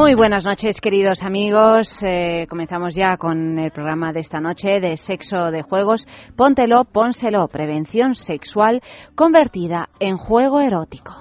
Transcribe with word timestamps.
Muy 0.00 0.14
buenas 0.14 0.46
noches, 0.46 0.80
queridos 0.80 1.22
amigos. 1.22 2.02
Eh, 2.02 2.46
comenzamos 2.48 2.94
ya 2.94 3.18
con 3.18 3.58
el 3.58 3.70
programa 3.70 4.14
de 4.14 4.20
esta 4.20 4.40
noche 4.40 4.80
de 4.80 4.96
sexo 4.96 5.50
de 5.50 5.60
juegos. 5.60 6.06
Póntelo, 6.36 6.86
pónselo, 6.86 7.46
prevención 7.48 8.14
sexual 8.14 8.80
convertida 9.14 9.90
en 10.00 10.16
juego 10.16 10.62
erótico. 10.62 11.12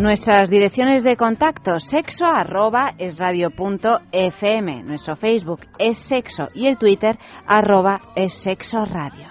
Nuestras 0.00 0.48
direcciones 0.48 1.02
de 1.02 1.16
contacto 1.16 1.80
sexo 1.80 2.26
arroba 2.26 2.94
es 2.98 3.18
radio 3.18 3.50
punto 3.50 3.98
fm. 4.12 4.84
Nuestro 4.84 5.16
Facebook 5.16 5.62
es 5.80 5.98
sexo 5.98 6.44
y 6.54 6.68
el 6.68 6.78
Twitter 6.78 7.18
arroba 7.48 7.98
es 8.14 8.32
sexo 8.32 8.84
radio. 8.84 9.26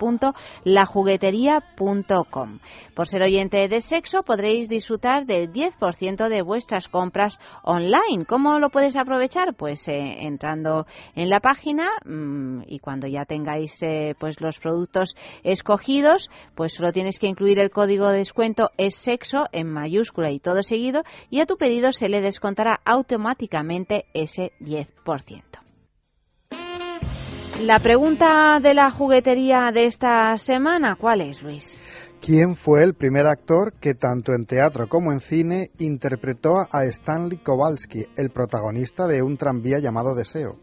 www.lajuguetería.com. 0.00 2.58
Por 2.94 3.08
ser 3.08 3.22
oyente 3.22 3.66
de 3.68 3.80
sexo 3.80 4.22
podréis 4.22 4.68
disfrutar 4.68 5.26
del 5.26 5.52
10% 5.52 6.28
de 6.28 6.42
vuestras 6.42 6.86
compras 6.88 7.40
online. 7.64 8.24
¿Cómo 8.28 8.60
lo 8.60 8.70
puedes 8.70 8.96
aprovechar? 8.96 9.56
Pues 9.56 9.88
eh, 9.88 10.18
entrando 10.20 10.86
en 11.16 11.28
la 11.28 11.40
página 11.40 11.88
mmm, 12.04 12.62
y 12.66 12.78
cuando 12.78 13.08
ya 13.08 13.24
tengáis 13.24 13.82
eh, 13.82 14.14
pues 14.20 14.40
los 14.40 14.60
productos 14.60 15.16
escogidos, 15.42 16.30
pues 16.54 16.74
solo 16.74 16.92
tienes 16.92 17.18
que 17.18 17.26
incluir 17.26 17.58
el 17.58 17.70
código 17.70 18.08
de 18.08 18.18
descuento 18.18 18.70
es 18.76 18.94
sexo 18.94 19.31
en 19.52 19.68
mayúscula 19.68 20.30
y 20.30 20.40
todo 20.40 20.62
seguido 20.62 21.02
y 21.30 21.40
a 21.40 21.46
tu 21.46 21.56
pedido 21.56 21.92
se 21.92 22.08
le 22.08 22.20
descontará 22.20 22.80
automáticamente 22.84 24.06
ese 24.14 24.52
10%. 24.60 25.42
La 27.60 27.78
pregunta 27.78 28.58
de 28.60 28.74
la 28.74 28.90
juguetería 28.90 29.70
de 29.72 29.84
esta 29.84 30.36
semana, 30.36 30.96
¿cuál 30.96 31.20
es, 31.20 31.42
Luis? 31.42 31.78
¿Quién 32.20 32.56
fue 32.56 32.82
el 32.82 32.94
primer 32.94 33.26
actor 33.26 33.74
que 33.80 33.94
tanto 33.94 34.32
en 34.32 34.46
teatro 34.46 34.88
como 34.88 35.12
en 35.12 35.20
cine 35.20 35.70
interpretó 35.78 36.54
a 36.70 36.84
Stanley 36.84 37.38
Kowalski, 37.38 38.06
el 38.16 38.30
protagonista 38.30 39.06
de 39.06 39.22
un 39.22 39.36
tranvía 39.36 39.80
llamado 39.80 40.14
Deseo? 40.14 40.56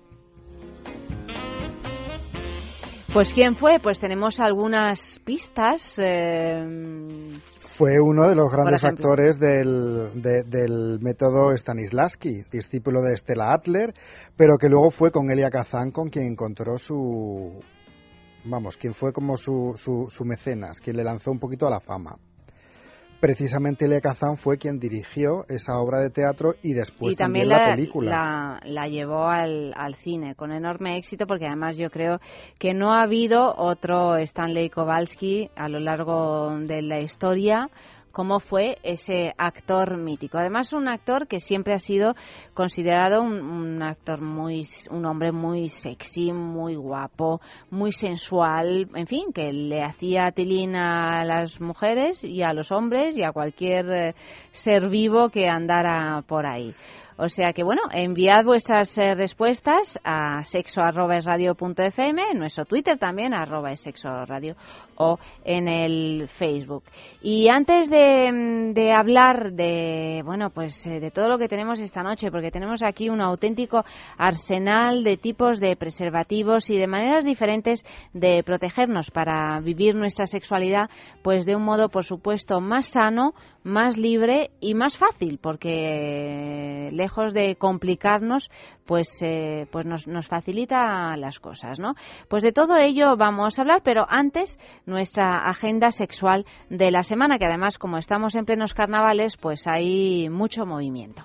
Pues 3.12 3.34
quién 3.34 3.56
fue, 3.56 3.80
pues 3.82 4.00
tenemos 4.00 4.40
algunas 4.40 5.20
pistas. 5.26 5.96
Eh, 5.98 7.40
fue 7.58 8.00
uno 8.00 8.30
de 8.30 8.36
los 8.36 8.52
grandes 8.52 8.84
actores 8.84 9.40
del, 9.40 10.22
del 10.22 11.00
método 11.02 11.52
Stanislavski, 11.58 12.44
discípulo 12.52 13.02
de 13.02 13.18
Stella 13.18 13.52
Adler, 13.52 13.94
pero 14.38 14.58
que 14.58 14.70
luego 14.70 14.92
fue 14.92 15.12
con 15.12 15.32
Elia 15.32 15.50
Kazan 15.50 15.92
con 15.92 16.10
quien 16.10 16.28
encontró 16.28 16.78
su, 16.78 17.60
vamos, 18.46 18.78
quien 18.78 18.94
fue 18.94 19.12
como 19.12 19.38
su, 19.38 19.74
su, 19.76 20.06
su 20.08 20.24
mecenas, 20.24 20.80
quien 20.80 20.98
le 20.98 21.04
lanzó 21.04 21.32
un 21.32 21.40
poquito 21.40 21.66
a 21.66 21.72
la 21.72 21.80
fama 21.80 22.16
precisamente 23.20 23.86
Elia 23.86 24.02
Kazan 24.02 24.38
fue 24.38 24.58
quien 24.58 24.80
dirigió 24.80 25.46
esa 25.48 25.78
obra 25.78 26.00
de 26.00 26.10
teatro 26.10 26.54
y 26.64 26.74
después 26.74 27.16
también, 27.16 27.50
la, 27.50 27.76
película. 27.76 28.60
La, 28.64 28.88
llevó 28.88 29.28
al, 29.28 29.74
al, 29.76 29.96
cine 29.96 30.36
con 30.36 30.52
enorme 30.52 30.98
éxito 30.98 31.28
porque 31.28 31.46
además 31.46 31.78
yo 31.78 31.90
creo 31.90 32.20
que 32.58 32.74
no 32.74 32.94
ha 32.94 33.04
habido 33.04 33.54
otro 33.56 34.18
Stanley 34.18 34.70
Kowalski 34.70 35.50
a 35.56 35.70
lo 35.70 35.80
largo 35.80 36.58
de 36.60 36.82
la 36.82 37.00
historia 37.00 37.70
cómo 38.12 38.40
fue 38.40 38.78
ese 38.84 39.34
actor 39.38 39.98
mítico. 39.98 40.38
Además, 40.38 40.74
un 40.74 40.88
actor 40.88 41.28
que 41.28 41.40
siempre 41.40 41.74
ha 41.74 41.80
sido 41.80 42.16
considerado 42.54 43.22
un, 43.22 43.82
actor 43.82 44.22
muy, 44.22 44.66
un 44.92 45.06
hombre 45.06 45.32
muy 45.32 45.70
sexy, 45.70 46.32
muy 46.32 46.76
guapo, 46.76 47.42
muy 47.70 47.92
sensual, 47.92 48.90
en 48.94 49.08
fin, 49.08 49.32
que 49.34 49.52
le 49.54 49.84
hacía 49.84 50.32
tilín 50.32 50.76
a 50.76 51.24
las 51.24 51.60
mujeres 51.62 52.24
y 52.24 52.42
a 52.42 52.54
los 52.54 52.72
hombres 52.72 53.16
y 53.16 53.24
a 53.24 53.32
cualquier 53.32 53.90
eh, 53.92 54.16
ser 54.52 54.90
vivo 54.90 55.30
que 55.30 55.48
andara 55.48 56.24
por 56.28 56.46
ahí. 56.46 56.74
O 57.22 57.28
sea 57.28 57.52
que, 57.52 57.64
bueno, 57.64 57.82
enviad 57.92 58.46
vuestras 58.46 58.98
eh, 58.98 59.14
respuestas 59.14 60.00
a 60.06 60.42
sexo.radio.fm, 60.44 62.22
en 62.32 62.40
nuestro 62.40 62.64
Twitter 62.64 62.98
también, 62.98 63.34
arroba 63.34 63.74
o 64.96 65.20
en 65.44 65.68
el 65.68 66.30
Facebook. 66.30 66.84
Y 67.22 67.50
antes 67.50 67.90
de, 67.90 68.72
de, 68.74 68.92
hablar 68.94 69.52
de, 69.52 70.22
bueno, 70.24 70.50
pues 70.52 70.86
eh, 70.88 71.02
de 71.02 71.12
todo 71.12 71.28
lo 71.28 71.38
que 71.38 71.50
tenemos 71.50 71.82
esta 71.82 72.04
noche, 72.04 72.32
porque 72.32 72.52
tenemos 72.52 72.84
aquí 72.84 73.10
un 73.10 73.20
auténtico 73.20 73.84
arsenal 74.18 75.04
de 75.04 75.18
tipos 75.18 75.60
de 75.60 75.76
preservativos 75.76 76.70
y 76.70 76.78
de 76.78 76.88
maneras 76.88 77.26
diferentes 77.26 77.86
de 78.14 78.44
protegernos 78.46 79.12
para 79.12 79.60
vivir 79.60 79.94
nuestra 79.94 80.26
sexualidad, 80.26 80.90
pues 81.22 81.46
de 81.46 81.58
un 81.58 81.64
modo, 81.64 81.90
por 81.90 82.06
supuesto, 82.06 82.62
más 82.62 82.88
sano, 82.88 83.34
más 83.64 83.98
libre 83.98 84.52
y 84.62 84.74
más 84.74 84.98
fácil, 84.98 85.38
porque 85.42 86.90
lejos 86.94 87.09
de 87.34 87.56
complicarnos, 87.56 88.50
pues, 88.86 89.20
eh, 89.22 89.68
pues 89.72 89.86
nos, 89.86 90.08
nos, 90.08 90.28
facilita 90.28 91.16
las 91.18 91.40
cosas, 91.40 91.80
¿no? 91.80 91.94
Pues 92.30 92.44
de 92.44 92.52
todo 92.52 92.78
ello 92.78 93.18
vamos 93.18 93.58
a 93.58 93.62
hablar, 93.62 93.82
pero 93.84 94.06
antes 94.08 94.60
nuestra 94.86 95.50
agenda 95.50 95.92
sexual 95.92 96.46
de 96.70 96.92
la 96.92 97.04
semana, 97.04 97.38
que 97.40 97.46
además 97.46 97.78
como 97.78 97.98
estamos 97.98 98.36
en 98.36 98.46
plenos 98.46 98.74
carnavales, 98.74 99.38
pues 99.38 99.68
hay 99.68 100.30
mucho 100.30 100.66
movimiento. 100.66 101.24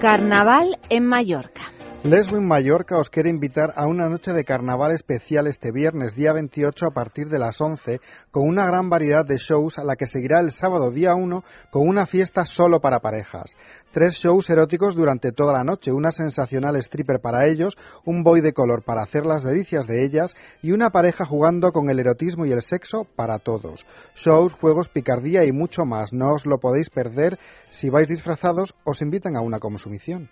Carnaval 0.00 0.78
en 0.90 1.06
Mallorca. 1.06 1.71
Leswin 2.04 2.44
Mallorca 2.44 2.98
os 2.98 3.10
quiere 3.10 3.30
invitar 3.30 3.74
a 3.76 3.86
una 3.86 4.08
noche 4.08 4.32
de 4.32 4.44
carnaval 4.44 4.90
especial 4.90 5.46
este 5.46 5.70
viernes, 5.70 6.16
día 6.16 6.32
28, 6.32 6.86
a 6.86 6.90
partir 6.90 7.28
de 7.28 7.38
las 7.38 7.60
11, 7.60 8.00
con 8.32 8.48
una 8.48 8.66
gran 8.66 8.90
variedad 8.90 9.24
de 9.24 9.38
shows 9.38 9.78
a 9.78 9.84
la 9.84 9.94
que 9.94 10.08
seguirá 10.08 10.40
el 10.40 10.50
sábado, 10.50 10.90
día 10.90 11.14
1, 11.14 11.44
con 11.70 11.86
una 11.86 12.06
fiesta 12.06 12.44
solo 12.44 12.80
para 12.80 12.98
parejas. 12.98 13.56
Tres 13.92 14.14
shows 14.14 14.50
eróticos 14.50 14.96
durante 14.96 15.30
toda 15.30 15.52
la 15.52 15.62
noche, 15.62 15.92
una 15.92 16.10
sensacional 16.10 16.74
stripper 16.74 17.20
para 17.20 17.46
ellos, 17.46 17.76
un 18.04 18.24
boy 18.24 18.40
de 18.40 18.52
color 18.52 18.82
para 18.82 19.02
hacer 19.02 19.24
las 19.24 19.44
delicias 19.44 19.86
de 19.86 20.04
ellas 20.04 20.34
y 20.60 20.72
una 20.72 20.90
pareja 20.90 21.24
jugando 21.24 21.70
con 21.70 21.88
el 21.88 22.00
erotismo 22.00 22.46
y 22.46 22.50
el 22.50 22.62
sexo 22.62 23.06
para 23.14 23.38
todos. 23.38 23.86
Shows, 24.16 24.54
juegos, 24.54 24.88
picardía 24.88 25.44
y 25.44 25.52
mucho 25.52 25.84
más. 25.84 26.12
No 26.12 26.32
os 26.32 26.46
lo 26.46 26.58
podéis 26.58 26.90
perder. 26.90 27.38
Si 27.70 27.90
vais 27.90 28.08
disfrazados, 28.08 28.74
os 28.82 29.02
invitan 29.02 29.36
a 29.36 29.40
una 29.40 29.60
consumición. 29.60 30.30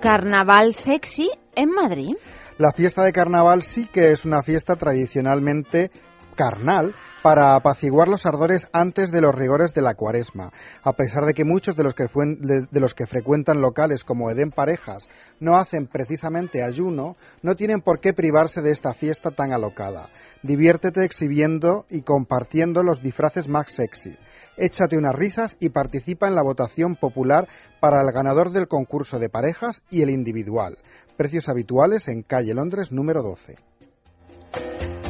Carnaval 0.00 0.74
sexy 0.74 1.28
en 1.56 1.70
Madrid. 1.70 2.14
La 2.56 2.70
fiesta 2.70 3.02
de 3.02 3.12
carnaval 3.12 3.62
sí 3.62 3.86
que 3.86 4.12
es 4.12 4.24
una 4.24 4.42
fiesta 4.42 4.76
tradicionalmente 4.76 5.90
carnal 6.36 6.94
para 7.20 7.56
apaciguar 7.56 8.06
los 8.06 8.24
ardores 8.24 8.68
antes 8.72 9.10
de 9.10 9.20
los 9.20 9.34
rigores 9.34 9.74
de 9.74 9.82
la 9.82 9.94
cuaresma. 9.94 10.52
A 10.84 10.92
pesar 10.92 11.24
de 11.24 11.34
que 11.34 11.44
muchos 11.44 11.74
de 11.74 11.82
los 11.82 11.94
que, 11.94 12.06
de 12.06 12.80
los 12.80 12.94
que 12.94 13.08
frecuentan 13.08 13.60
locales 13.60 14.04
como 14.04 14.30
Edén 14.30 14.52
Parejas 14.52 15.08
no 15.40 15.56
hacen 15.56 15.88
precisamente 15.88 16.62
ayuno, 16.62 17.16
no 17.42 17.56
tienen 17.56 17.80
por 17.80 17.98
qué 17.98 18.12
privarse 18.12 18.62
de 18.62 18.70
esta 18.70 18.94
fiesta 18.94 19.32
tan 19.32 19.52
alocada. 19.52 20.10
Diviértete 20.44 21.04
exhibiendo 21.04 21.86
y 21.90 22.02
compartiendo 22.02 22.84
los 22.84 23.02
disfraces 23.02 23.48
más 23.48 23.72
sexy 23.72 24.16
échate 24.58 24.96
unas 24.96 25.14
risas 25.14 25.56
y 25.60 25.70
participa 25.70 26.28
en 26.28 26.34
la 26.34 26.42
votación 26.42 26.96
popular 26.96 27.48
para 27.80 28.02
el 28.02 28.12
ganador 28.12 28.50
del 28.50 28.68
concurso 28.68 29.18
de 29.18 29.28
parejas 29.28 29.82
y 29.90 30.02
el 30.02 30.10
individual. 30.10 30.78
Precios 31.16 31.48
habituales 31.48 32.08
en 32.08 32.22
calle 32.22 32.54
Londres 32.54 32.92
número 32.92 33.22
12. 33.22 33.56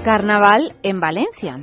Carnaval 0.04 0.74
en 0.82 1.00
Valencia. 1.00 1.56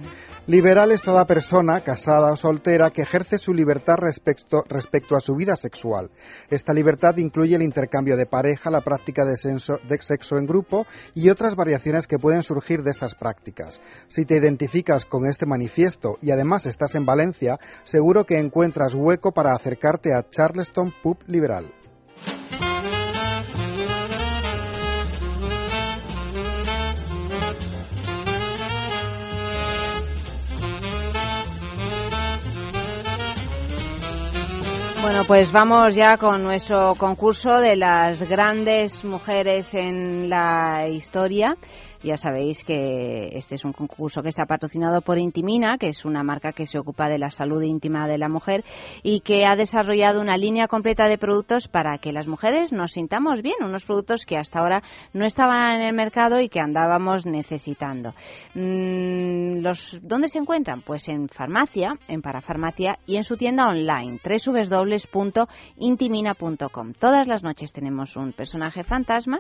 Liberal 0.48 0.92
es 0.92 1.02
toda 1.02 1.26
persona, 1.26 1.80
casada 1.82 2.32
o 2.32 2.36
soltera, 2.36 2.92
que 2.92 3.02
ejerce 3.02 3.40
su 3.40 3.52
libertad 3.52 3.96
respecto, 3.98 5.16
a 5.16 5.20
su 5.20 5.34
vida 5.34 5.56
sexual. 5.56 6.12
Esta 6.52 6.72
libertad 6.72 7.18
incluye 7.18 7.56
el 7.56 7.64
intercambio 7.64 8.16
de 8.16 8.28
pareja, 8.28 8.70
la 8.70 8.82
práctica 8.82 9.26
de, 9.26 9.32
de 9.32 9.98
sexo 9.98 10.38
en 10.38 10.46
grupo 10.46 10.86
y 11.16 11.30
otras 11.30 11.56
variaciones 11.56 12.06
que 12.06 12.20
pueden 12.20 12.44
surgir 12.44 12.84
de 12.84 12.92
estas 12.92 13.16
prácticas. 13.16 13.82
Si 14.08 14.26
te 14.26 14.36
identificas 14.36 15.06
con 15.06 15.26
este 15.26 15.48
manifiesto 15.48 16.18
y 16.22 16.30
además 16.30 16.68
estás 16.68 16.94
en 16.94 17.08
Valencia, 17.08 17.58
seguro 17.84 18.26
que 18.26 18.38
encuentras 18.38 18.94
hueco 18.94 19.32
para 19.32 19.56
acercarte 19.56 20.14
a 20.14 20.30
Charleston 20.30 20.94
Pub 21.02 21.18
Liberal. 21.26 21.72
Bueno, 35.06 35.22
pues 35.28 35.52
vamos 35.52 35.94
ya 35.94 36.18
con 36.18 36.42
nuestro 36.42 36.96
concurso 36.96 37.60
de 37.60 37.76
las 37.76 38.28
grandes 38.28 39.04
mujeres 39.06 39.76
en 39.76 40.28
la 40.32 40.88
historia. 40.90 41.56
Ya 42.06 42.18
sabéis 42.18 42.64
que 42.64 43.36
este 43.36 43.56
es 43.56 43.66
un 43.66 43.74
concurso 43.74 44.22
que 44.22 44.30
está 44.30 44.46
patrocinado 44.46 45.02
por 45.02 45.18
Intimina, 45.18 45.80
que 45.80 45.88
es 45.88 46.06
una 46.06 46.22
marca 46.22 46.52
que 46.52 46.68
se 46.68 46.78
ocupa 46.78 47.10
de 47.10 47.18
la 47.18 47.32
salud 47.32 47.64
íntima 47.64 48.08
de 48.08 48.20
la 48.20 48.30
mujer 48.30 48.64
y 49.02 49.22
que 49.22 49.48
ha 49.48 49.56
desarrollado 49.56 50.22
una 50.22 50.38
línea 50.38 50.68
completa 50.68 51.08
de 51.08 51.18
productos 51.18 51.68
para 51.68 51.98
que 51.98 52.12
las 52.12 52.28
mujeres 52.28 52.72
nos 52.72 52.92
sintamos 52.92 53.42
bien, 53.42 53.56
unos 53.64 53.86
productos 53.86 54.24
que 54.24 54.38
hasta 54.38 54.60
ahora 54.60 54.84
no 55.14 55.26
estaban 55.26 55.78
en 55.78 55.82
el 55.88 55.96
mercado 55.96 56.40
y 56.40 56.48
que 56.48 56.60
andábamos 56.60 57.26
necesitando. 57.26 58.14
Mm, 58.54 59.64
¿Dónde 60.04 60.28
se 60.28 60.38
encuentran? 60.38 60.82
Pues 60.82 61.10
en 61.10 61.28
farmacia, 61.28 61.96
en 62.08 62.22
parafarmacia 62.22 63.00
y 63.08 63.16
en 63.16 63.24
su 63.24 63.36
tienda 63.36 63.68
online, 63.68 64.20
www.intimina.com. 64.24 66.94
Todas 67.00 67.28
las 67.28 67.42
noches 67.42 67.74
tenemos 67.74 68.16
un 68.16 68.32
personaje 68.32 68.84
fantasma 68.84 69.40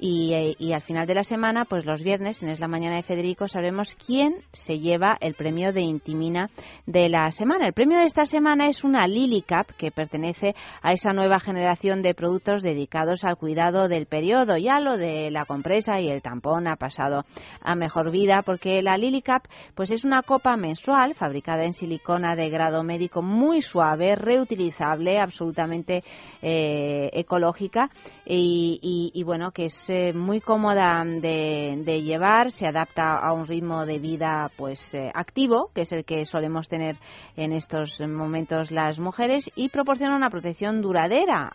y, 0.00 0.32
eh, 0.32 0.54
y 0.58 0.72
al 0.72 0.80
final 0.80 1.06
de 1.06 1.14
la 1.14 1.22
semana, 1.22 1.66
pues 1.66 1.84
los 1.84 1.97
viernes, 2.02 2.42
en 2.42 2.48
Es 2.48 2.60
la 2.60 2.68
Mañana 2.68 2.96
de 2.96 3.02
Federico, 3.02 3.48
sabremos 3.48 3.94
quién 3.94 4.36
se 4.52 4.78
lleva 4.78 5.16
el 5.20 5.34
premio 5.34 5.72
de 5.72 5.80
Intimina 5.80 6.50
de 6.86 7.08
la 7.08 7.30
semana. 7.30 7.66
El 7.66 7.72
premio 7.72 7.98
de 7.98 8.06
esta 8.06 8.26
semana 8.26 8.68
es 8.68 8.84
una 8.84 9.06
Lily 9.06 9.42
Cup 9.42 9.74
que 9.76 9.90
pertenece 9.90 10.54
a 10.82 10.92
esa 10.92 11.12
nueva 11.12 11.40
generación 11.40 12.02
de 12.02 12.14
productos 12.14 12.62
dedicados 12.62 13.24
al 13.24 13.36
cuidado 13.36 13.88
del 13.88 14.06
periodo. 14.06 14.56
Ya 14.56 14.80
lo 14.80 14.96
de 14.96 15.30
la 15.30 15.44
compresa 15.44 16.00
y 16.00 16.08
el 16.08 16.22
tampón 16.22 16.68
ha 16.68 16.76
pasado 16.76 17.24
a 17.60 17.74
mejor 17.74 18.10
vida 18.10 18.42
porque 18.42 18.82
la 18.82 18.98
Lily 18.98 19.22
Cup 19.22 19.48
pues 19.74 19.90
es 19.90 20.04
una 20.04 20.22
copa 20.22 20.56
menstrual 20.56 21.14
fabricada 21.14 21.64
en 21.64 21.72
silicona 21.72 22.36
de 22.36 22.50
grado 22.50 22.82
médico 22.82 23.22
muy 23.22 23.62
suave, 23.62 24.14
reutilizable, 24.14 25.18
absolutamente 25.20 26.02
eh, 26.42 27.10
ecológica 27.12 27.90
y, 28.24 29.22
bueno, 29.24 29.50
que 29.52 29.66
es 29.66 29.90
eh, 29.90 30.12
muy 30.12 30.40
cómoda 30.40 31.02
de, 31.04 31.82
de 31.88 32.02
llevar, 32.02 32.50
se 32.50 32.66
adapta 32.66 33.16
a 33.16 33.32
un 33.32 33.46
ritmo 33.46 33.86
de 33.86 33.98
vida 33.98 34.50
pues 34.58 34.92
eh, 34.92 35.10
activo, 35.14 35.70
que 35.74 35.80
es 35.82 35.92
el 35.92 36.04
que 36.04 36.26
solemos 36.26 36.68
tener 36.68 36.96
en 37.34 37.52
estos 37.52 37.98
momentos 38.06 38.70
las 38.70 38.98
mujeres, 38.98 39.50
y 39.56 39.70
proporciona 39.70 40.14
una 40.14 40.28
protección 40.28 40.82
duradera, 40.82 41.50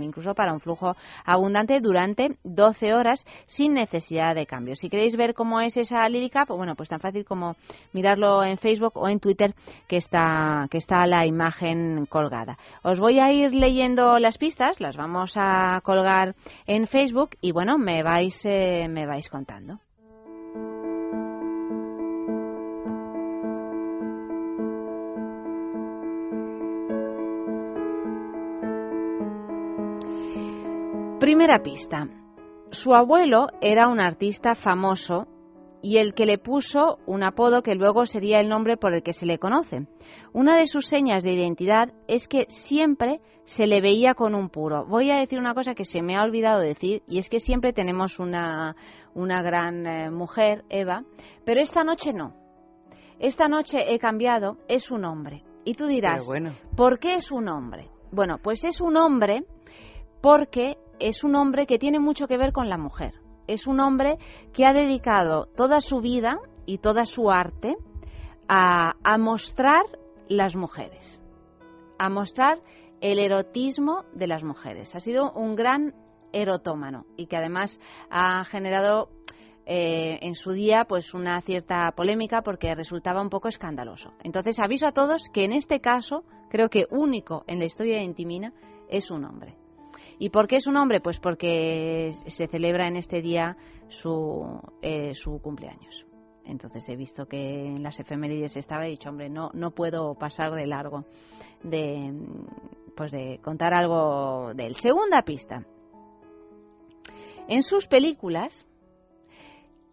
incluso 0.00 0.34
para 0.34 0.54
un 0.54 0.60
flujo 0.60 0.96
abundante 1.26 1.80
durante 1.80 2.38
12 2.44 2.94
horas 2.94 3.26
sin 3.44 3.74
necesidad 3.74 4.34
de 4.34 4.46
cambio. 4.46 4.74
Si 4.74 4.88
queréis 4.88 5.16
ver 5.16 5.34
cómo 5.34 5.60
es 5.60 5.76
esa 5.76 6.08
lírica, 6.08 6.46
pues 6.46 6.56
bueno, 6.56 6.76
pues 6.76 6.88
tan 6.88 7.00
fácil 7.00 7.26
como 7.26 7.54
mirarlo 7.92 8.42
en 8.42 8.56
Facebook 8.56 8.92
o 8.94 9.06
en 9.10 9.20
Twitter 9.20 9.54
que 9.86 9.98
está, 9.98 10.66
que 10.70 10.78
está 10.78 11.06
la 11.06 11.26
imagen 11.26 12.06
colgada. 12.06 12.56
Os 12.82 12.98
voy 12.98 13.18
a 13.18 13.30
ir 13.32 13.52
leyendo 13.52 14.18
las 14.18 14.38
pistas, 14.38 14.80
las 14.80 14.96
vamos 14.96 15.34
a 15.36 15.82
colgar 15.82 16.34
en 16.66 16.86
Facebook 16.86 17.36
y 17.42 17.52
bueno, 17.52 17.76
me 17.76 18.02
vais, 18.02 18.46
eh, 18.46 18.88
me 18.88 19.06
vais 19.06 19.28
contando. 19.28 19.73
Primera 31.24 31.62
pista. 31.62 32.06
Su 32.70 32.92
abuelo 32.92 33.46
era 33.62 33.88
un 33.88 33.98
artista 33.98 34.54
famoso 34.54 35.26
y 35.80 35.96
el 35.96 36.12
que 36.12 36.26
le 36.26 36.36
puso 36.36 36.98
un 37.06 37.22
apodo 37.22 37.62
que 37.62 37.74
luego 37.74 38.04
sería 38.04 38.40
el 38.40 38.50
nombre 38.50 38.76
por 38.76 38.92
el 38.92 39.02
que 39.02 39.14
se 39.14 39.24
le 39.24 39.38
conoce. 39.38 39.86
Una 40.34 40.58
de 40.58 40.66
sus 40.66 40.84
señas 40.84 41.24
de 41.24 41.32
identidad 41.32 41.94
es 42.08 42.28
que 42.28 42.44
siempre 42.48 43.22
se 43.44 43.66
le 43.66 43.80
veía 43.80 44.12
con 44.12 44.34
un 44.34 44.50
puro. 44.50 44.84
Voy 44.84 45.10
a 45.10 45.16
decir 45.16 45.38
una 45.38 45.54
cosa 45.54 45.74
que 45.74 45.86
se 45.86 46.02
me 46.02 46.14
ha 46.14 46.22
olvidado 46.22 46.60
decir 46.60 47.02
y 47.08 47.16
es 47.16 47.30
que 47.30 47.40
siempre 47.40 47.72
tenemos 47.72 48.18
una, 48.18 48.76
una 49.14 49.40
gran 49.40 49.86
eh, 49.86 50.10
mujer, 50.10 50.66
Eva, 50.68 51.04
pero 51.46 51.62
esta 51.62 51.84
noche 51.84 52.12
no. 52.12 52.34
Esta 53.18 53.48
noche 53.48 53.94
he 53.94 53.98
cambiado, 53.98 54.58
es 54.68 54.90
un 54.90 55.06
hombre. 55.06 55.42
Y 55.64 55.72
tú 55.72 55.86
dirás, 55.86 56.28
¿por 56.76 56.98
qué 56.98 57.14
es 57.14 57.32
un 57.32 57.48
hombre? 57.48 57.88
Bueno, 58.12 58.36
pues 58.42 58.62
es 58.66 58.82
un 58.82 58.98
hombre 58.98 59.46
porque 60.24 60.78
es 61.00 61.22
un 61.22 61.36
hombre 61.36 61.66
que 61.66 61.78
tiene 61.78 61.98
mucho 61.98 62.26
que 62.26 62.38
ver 62.38 62.54
con 62.54 62.70
la 62.70 62.78
mujer. 62.78 63.12
Es 63.46 63.66
un 63.66 63.78
hombre 63.78 64.16
que 64.54 64.64
ha 64.64 64.72
dedicado 64.72 65.48
toda 65.54 65.82
su 65.82 66.00
vida 66.00 66.38
y 66.64 66.78
toda 66.78 67.04
su 67.04 67.30
arte 67.30 67.76
a, 68.48 68.94
mostrar 69.18 69.82
las 70.30 70.56
mujeres, 70.56 71.20
a 71.98 72.08
mostrar 72.08 72.62
el 73.02 73.18
erotismo 73.18 74.04
de 74.14 74.26
las 74.26 74.42
mujeres. 74.42 74.94
Ha 74.94 75.00
sido 75.00 75.30
un 75.30 75.56
gran 75.56 75.92
erotómano 76.32 77.04
y 77.18 77.26
que 77.26 77.36
además 77.36 77.78
ha 78.08 78.46
generado 78.46 79.10
eh, 79.66 80.20
en 80.22 80.36
su 80.36 80.52
día 80.52 80.86
pues 80.88 81.12
una 81.12 81.38
cierta 81.42 81.92
polémica 81.94 82.40
porque 82.40 82.74
resultaba 82.74 83.20
un 83.20 83.28
poco 83.28 83.48
escandaloso. 83.48 84.14
Entonces 84.22 84.58
aviso 84.58 84.86
a 84.86 84.92
todos 84.92 85.28
que 85.34 85.44
en 85.44 85.52
este 85.52 85.80
caso, 85.80 86.24
creo 86.48 86.70
que 86.70 86.86
único 86.90 87.44
en 87.46 87.58
la 87.58 87.66
historia 87.66 87.98
de 87.98 88.04
Intimina, 88.04 88.54
es 88.88 89.10
un 89.10 89.26
hombre. 89.26 89.58
¿Y 90.18 90.30
por 90.30 90.46
qué 90.46 90.56
es 90.56 90.66
un 90.66 90.76
hombre? 90.76 91.00
Pues 91.00 91.18
porque 91.20 92.12
se 92.26 92.46
celebra 92.46 92.86
en 92.88 92.96
este 92.96 93.20
día 93.20 93.56
su, 93.88 94.60
eh, 94.82 95.14
su 95.14 95.40
cumpleaños. 95.40 96.06
Entonces 96.44 96.88
he 96.88 96.96
visto 96.96 97.26
que 97.26 97.66
en 97.66 97.82
las 97.82 97.98
efemérides 97.98 98.56
estaba 98.56 98.84
y 98.84 98.88
he 98.88 98.90
dicho, 98.90 99.08
hombre, 99.08 99.30
no, 99.30 99.50
no 99.54 99.70
puedo 99.70 100.14
pasar 100.14 100.52
de 100.52 100.66
largo 100.66 101.04
de, 101.62 102.12
pues 102.96 103.12
de 103.12 103.40
contar 103.42 103.74
algo 103.74 104.52
de 104.54 104.66
él. 104.66 104.74
Segunda 104.74 105.22
pista. 105.22 105.64
En 107.48 107.62
sus 107.62 107.86
películas 107.88 108.66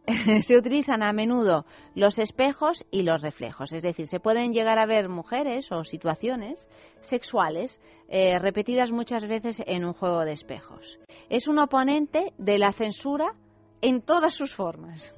se 0.41 0.57
utilizan 0.57 1.03
a 1.03 1.13
menudo 1.13 1.65
los 1.95 2.19
espejos 2.19 2.85
y 2.91 3.03
los 3.03 3.21
reflejos, 3.21 3.71
es 3.73 3.83
decir, 3.83 4.07
se 4.07 4.19
pueden 4.19 4.53
llegar 4.53 4.79
a 4.79 4.85
ver 4.85 5.09
mujeres 5.09 5.71
o 5.71 5.83
situaciones 5.83 6.67
sexuales 7.01 7.79
eh, 8.07 8.39
repetidas 8.39 8.91
muchas 8.91 9.27
veces 9.27 9.61
en 9.65 9.85
un 9.85 9.93
juego 9.93 10.21
de 10.21 10.33
espejos. 10.33 10.99
Es 11.29 11.47
un 11.47 11.59
oponente 11.59 12.33
de 12.37 12.57
la 12.57 12.71
censura 12.71 13.33
en 13.81 14.01
todas 14.01 14.33
sus 14.33 14.53
formas. 14.53 15.13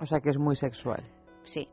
O 0.00 0.06
sea 0.06 0.20
que 0.20 0.30
es 0.30 0.38
muy 0.38 0.56
sexual. 0.56 1.04
Sí. 1.44 1.68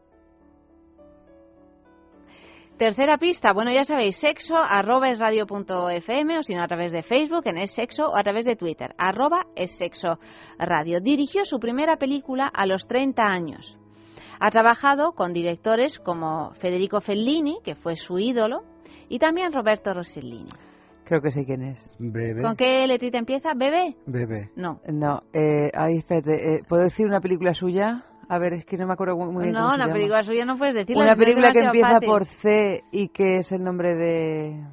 Tercera 2.77 3.19
pista, 3.19 3.53
bueno, 3.53 3.71
ya 3.71 3.83
sabéis, 3.83 4.17
sexo, 4.17 4.55
arroba 4.55 5.09
es 5.09 5.19
radio.fm 5.19 6.39
o 6.39 6.43
si 6.43 6.55
no 6.55 6.63
a 6.63 6.67
través 6.67 6.91
de 6.91 7.03
Facebook 7.03 7.43
en 7.45 7.59
es 7.59 7.71
sexo 7.71 8.07
o 8.09 8.17
a 8.17 8.23
través 8.23 8.45
de 8.45 8.55
Twitter, 8.55 8.95
arroba 8.97 9.45
es 9.55 9.77
sexo 9.77 10.17
radio. 10.57 10.99
Dirigió 10.99 11.45
su 11.45 11.59
primera 11.59 11.97
película 11.97 12.47
a 12.47 12.65
los 12.65 12.87
30 12.87 13.21
años. 13.21 13.77
Ha 14.39 14.49
trabajado 14.49 15.11
con 15.11 15.33
directores 15.33 15.99
como 15.99 16.51
Federico 16.55 16.99
Fellini, 16.99 17.59
que 17.63 17.75
fue 17.75 17.95
su 17.95 18.17
ídolo, 18.17 18.63
y 19.07 19.19
también 19.19 19.53
Roberto 19.53 19.93
Rossellini. 19.93 20.49
Creo 21.05 21.21
que 21.21 21.31
sé 21.31 21.45
quién 21.45 21.61
es. 21.61 21.95
Bebe. 21.99 22.41
¿Con 22.41 22.55
qué 22.55 22.87
letrita 22.87 23.19
empieza? 23.19 23.53
¿Bebe? 23.53 23.95
Bebe. 24.07 24.49
No. 24.55 24.79
No, 24.91 25.21
eh, 25.31 25.69
ahí, 25.75 25.97
espérate, 25.97 26.55
eh, 26.55 26.61
¿puedo 26.67 26.83
decir 26.83 27.05
una 27.05 27.21
película 27.21 27.53
suya? 27.53 28.05
A 28.29 28.39
ver, 28.39 28.53
es 28.53 28.65
que 28.65 28.77
no 28.77 28.87
me 28.87 28.93
acuerdo 28.93 29.17
muy 29.17 29.43
bien. 29.43 29.53
No, 29.53 29.59
cómo 29.59 29.69
se 29.71 29.75
una 29.75 29.85
llama. 29.85 29.93
película 29.93 30.23
suya 30.23 30.45
no 30.45 30.57
puedes 30.57 30.75
decirla. 30.75 31.03
Una 31.03 31.15
película 31.15 31.51
que 31.51 31.59
empieza 31.59 31.89
fácil. 31.93 32.07
por 32.09 32.25
C 32.25 32.83
y 32.91 33.09
que 33.09 33.37
es 33.37 33.51
el 33.51 33.63
nombre 33.63 33.95
de 33.95 34.63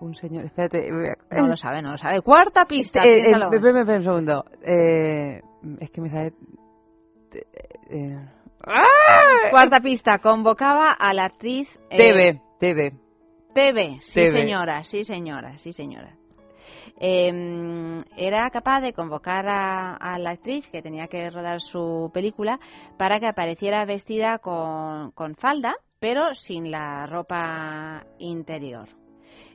un 0.00 0.14
señor. 0.14 0.44
Espérate. 0.44 0.90
No 1.30 1.46
lo 1.48 1.56
sabe, 1.56 1.82
no 1.82 1.90
lo 1.92 1.96
sabe. 1.98 2.20
Cuarta 2.22 2.64
pista, 2.66 3.02
Eh, 3.04 3.16
eh, 3.16 3.30
espérame, 3.32 3.78
espérame 3.78 3.96
un 3.96 4.02
segundo. 4.02 4.44
Eh, 4.62 5.40
es 5.80 5.90
que 5.90 6.00
me 6.00 6.08
sale. 6.08 6.32
Eh, 7.90 8.16
Cuarta 9.50 9.80
pista, 9.80 10.18
convocaba 10.18 10.90
a 10.92 11.12
la 11.12 11.26
actriz... 11.26 11.68
eh, 11.90 11.96
TV, 11.96 12.40
TV. 12.58 12.92
TV, 13.54 13.96
sí 14.00 14.14
TV. 14.24 14.26
señora, 14.26 14.82
sí 14.84 15.04
señora, 15.04 15.56
sí 15.58 15.72
señora. 15.72 16.14
Eh, 16.98 17.98
era 18.16 18.50
capaz 18.50 18.80
de 18.80 18.92
convocar 18.92 19.46
a, 19.48 20.18
la 20.18 20.30
actriz 20.30 20.66
que 20.68 20.82
tenía 20.82 21.08
que 21.08 21.28
rodar 21.30 21.60
su 21.60 22.10
película 22.12 22.58
para 22.96 23.20
que 23.20 23.26
apareciera 23.26 23.84
vestida 23.84 24.38
con, 24.38 25.12
falda, 25.36 25.74
pero 25.98 26.34
sin 26.34 26.70
la 26.70 27.06
ropa 27.06 28.04
interior. 28.18 28.88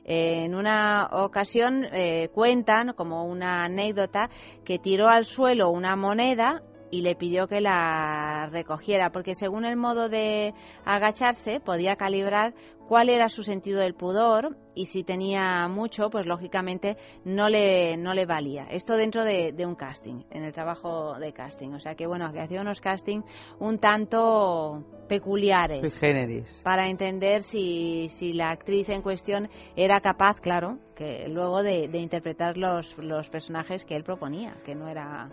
En 0.04 0.54
una 0.54 1.08
ocasión 1.12 1.84
eh, 1.92 2.28
cuentan 2.34 2.92
como 2.94 3.24
una 3.24 3.64
anécdota 3.64 4.30
que 4.64 4.78
tiró 4.78 5.08
al 5.08 5.24
suelo 5.24 5.70
una 5.70 5.94
moneda 5.94 6.62
y 6.92 7.00
le 7.00 7.16
pidió 7.16 7.48
que 7.48 7.62
la 7.62 8.48
recogiera, 8.52 9.10
porque 9.10 9.34
según 9.34 9.64
el 9.64 9.76
modo 9.76 10.10
de 10.10 10.52
agacharse 10.84 11.58
podía 11.58 11.96
calibrar 11.96 12.52
cuál 12.86 13.08
era 13.08 13.30
su 13.30 13.42
sentido 13.42 13.80
del 13.80 13.94
pudor 13.94 14.58
y 14.74 14.84
si 14.86 15.02
tenía 15.02 15.66
mucho, 15.68 16.10
pues 16.10 16.26
lógicamente 16.26 16.98
no 17.24 17.48
le, 17.48 17.96
no 17.96 18.12
le 18.12 18.26
valía. 18.26 18.66
Esto 18.70 18.94
dentro 18.96 19.24
de, 19.24 19.52
de 19.52 19.64
un 19.64 19.74
casting, 19.74 20.24
en 20.30 20.44
el 20.44 20.52
trabajo 20.52 21.18
de 21.18 21.32
casting. 21.32 21.70
O 21.70 21.80
sea 21.80 21.94
que 21.94 22.06
bueno, 22.06 22.30
que 22.30 22.40
hacía 22.40 22.60
unos 22.60 22.82
castings 22.82 23.24
un 23.58 23.78
tanto 23.78 24.84
peculiares 25.08 25.98
generis. 25.98 26.60
para 26.62 26.88
entender 26.90 27.42
si, 27.42 28.10
si 28.10 28.34
la 28.34 28.50
actriz 28.50 28.90
en 28.90 29.00
cuestión 29.00 29.48
era 29.76 30.02
capaz, 30.02 30.42
claro, 30.42 30.78
que 30.94 31.26
luego 31.28 31.62
de, 31.62 31.88
de 31.88 31.98
interpretar 31.98 32.58
los, 32.58 32.98
los 32.98 33.30
personajes 33.30 33.86
que 33.86 33.96
él 33.96 34.04
proponía, 34.04 34.58
que 34.62 34.74
no 34.74 34.88
era 34.88 35.30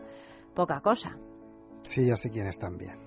poca 0.56 0.80
cosa. 0.80 1.18
Sí, 1.84 2.08
ya 2.08 2.16
sé 2.16 2.30
quién 2.30 2.48
es 2.48 2.60
también. 2.60 2.98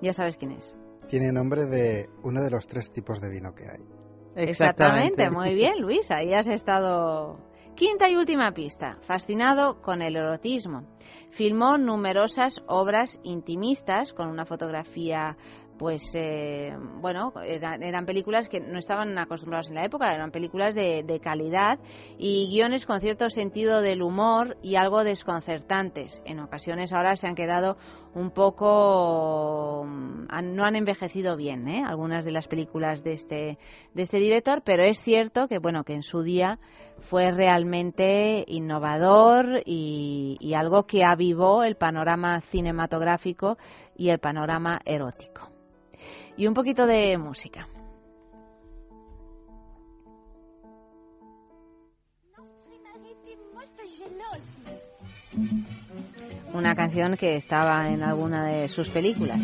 Ya 0.00 0.12
sabes 0.12 0.36
quién 0.36 0.52
es. 0.52 0.74
Tiene 1.08 1.32
nombre 1.32 1.66
de 1.66 2.08
uno 2.22 2.42
de 2.42 2.50
los 2.50 2.66
tres 2.66 2.90
tipos 2.92 3.20
de 3.20 3.30
vino 3.30 3.54
que 3.54 3.64
hay. 3.64 3.86
Exactamente, 4.34 5.30
muy 5.30 5.54
bien, 5.54 5.80
Luis, 5.80 6.10
ahí 6.10 6.32
has 6.32 6.46
estado. 6.46 7.38
Quinta 7.74 8.08
y 8.08 8.16
última 8.16 8.52
pista, 8.52 8.98
fascinado 9.06 9.80
con 9.80 10.02
el 10.02 10.16
erotismo. 10.16 10.86
Filmó 11.30 11.78
numerosas 11.78 12.62
obras 12.66 13.18
intimistas 13.22 14.12
con 14.12 14.28
una 14.28 14.44
fotografía 14.44 15.36
pues 15.82 16.12
eh, 16.14 16.76
bueno, 17.00 17.32
eran, 17.44 17.82
eran, 17.82 18.06
películas 18.06 18.48
que 18.48 18.60
no 18.60 18.78
estaban 18.78 19.18
acostumbrados 19.18 19.68
en 19.68 19.74
la 19.74 19.84
época, 19.84 20.14
eran 20.14 20.30
películas 20.30 20.76
de, 20.76 21.02
de, 21.02 21.18
calidad 21.18 21.80
y 22.18 22.46
guiones 22.50 22.86
con 22.86 23.00
cierto 23.00 23.28
sentido 23.28 23.80
del 23.80 24.00
humor 24.00 24.56
y 24.62 24.76
algo 24.76 25.02
desconcertantes. 25.02 26.22
En 26.24 26.38
ocasiones 26.38 26.92
ahora 26.92 27.16
se 27.16 27.26
han 27.26 27.34
quedado 27.34 27.78
un 28.14 28.30
poco, 28.30 29.82
han, 30.28 30.54
no 30.54 30.62
han 30.62 30.76
envejecido 30.76 31.36
bien, 31.36 31.66
¿eh? 31.66 31.82
algunas 31.84 32.24
de 32.24 32.30
las 32.30 32.46
películas 32.46 33.02
de 33.02 33.14
este, 33.14 33.58
de 33.92 34.02
este 34.02 34.18
director, 34.18 34.62
pero 34.64 34.84
es 34.84 35.00
cierto 35.00 35.48
que 35.48 35.58
bueno, 35.58 35.82
que 35.82 35.94
en 35.94 36.04
su 36.04 36.22
día 36.22 36.60
fue 37.10 37.32
realmente 37.32 38.44
innovador 38.46 39.64
y, 39.66 40.36
y 40.38 40.54
algo 40.54 40.84
que 40.84 41.02
avivó 41.02 41.64
el 41.64 41.74
panorama 41.74 42.40
cinematográfico 42.42 43.58
y 43.96 44.10
el 44.10 44.20
panorama 44.20 44.80
erótico 44.84 45.51
y 46.36 46.46
un 46.46 46.54
poquito 46.54 46.86
de 46.86 47.16
música. 47.18 47.68
Una 56.54 56.74
canción 56.74 57.16
que 57.16 57.36
estaba 57.36 57.88
en 57.88 58.02
alguna 58.02 58.44
de 58.44 58.68
sus 58.68 58.88
películas. 58.88 59.40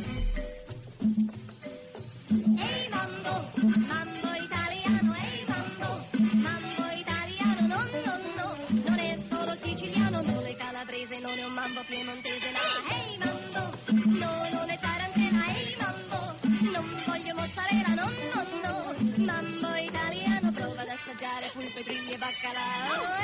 Assaggiare 21.18 21.50
pulpe, 21.52 21.82
triglie 21.82 22.14
e 22.14 22.18
baccalà, 22.18 22.62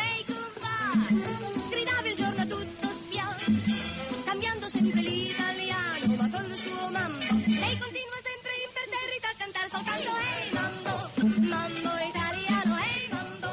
ehi 0.03 0.25
cumba, 0.25 1.71
gridava 1.71 2.09
il 2.09 2.17
giorno 2.17 2.47
tutto 2.47 2.93
spiano, 2.93 3.39
cambiando 4.25 4.69
sempre 4.69 5.01
l'italiano, 5.01 6.15
ma 6.17 6.29
con 6.29 6.45
il 6.51 6.59
suo 6.59 6.91
mambo, 6.91 7.25
lei 7.31 7.79
continua 7.79 8.19
sempre 8.19 8.53
imperterrita 8.67 9.29
a 9.29 9.35
cantare 9.39 9.69
soltanto 9.69 10.11
ehi 10.19 10.51
mambo, 10.51 11.11
mambo 11.47 11.91
italiano, 12.03 12.79
ehi 12.83 13.09
mambo, 13.11 13.51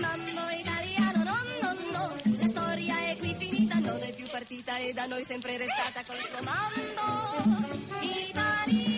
mambo 0.00 0.48
italiano, 0.50 1.24
no, 1.24 1.38
no, 1.62 1.72
no, 1.90 2.16
la 2.36 2.46
storia 2.46 3.06
è 3.06 3.16
qui 3.16 3.34
finita, 3.38 3.78
non 3.78 4.02
è 4.02 4.12
più 4.14 4.26
partita 4.28 4.76
e 4.76 4.92
da 4.92 5.06
noi 5.06 5.24
sempre 5.24 5.56
restata 5.56 6.04
col 6.04 6.20
suo 6.22 6.42
mambo 6.42 7.76
italiano. 8.02 8.97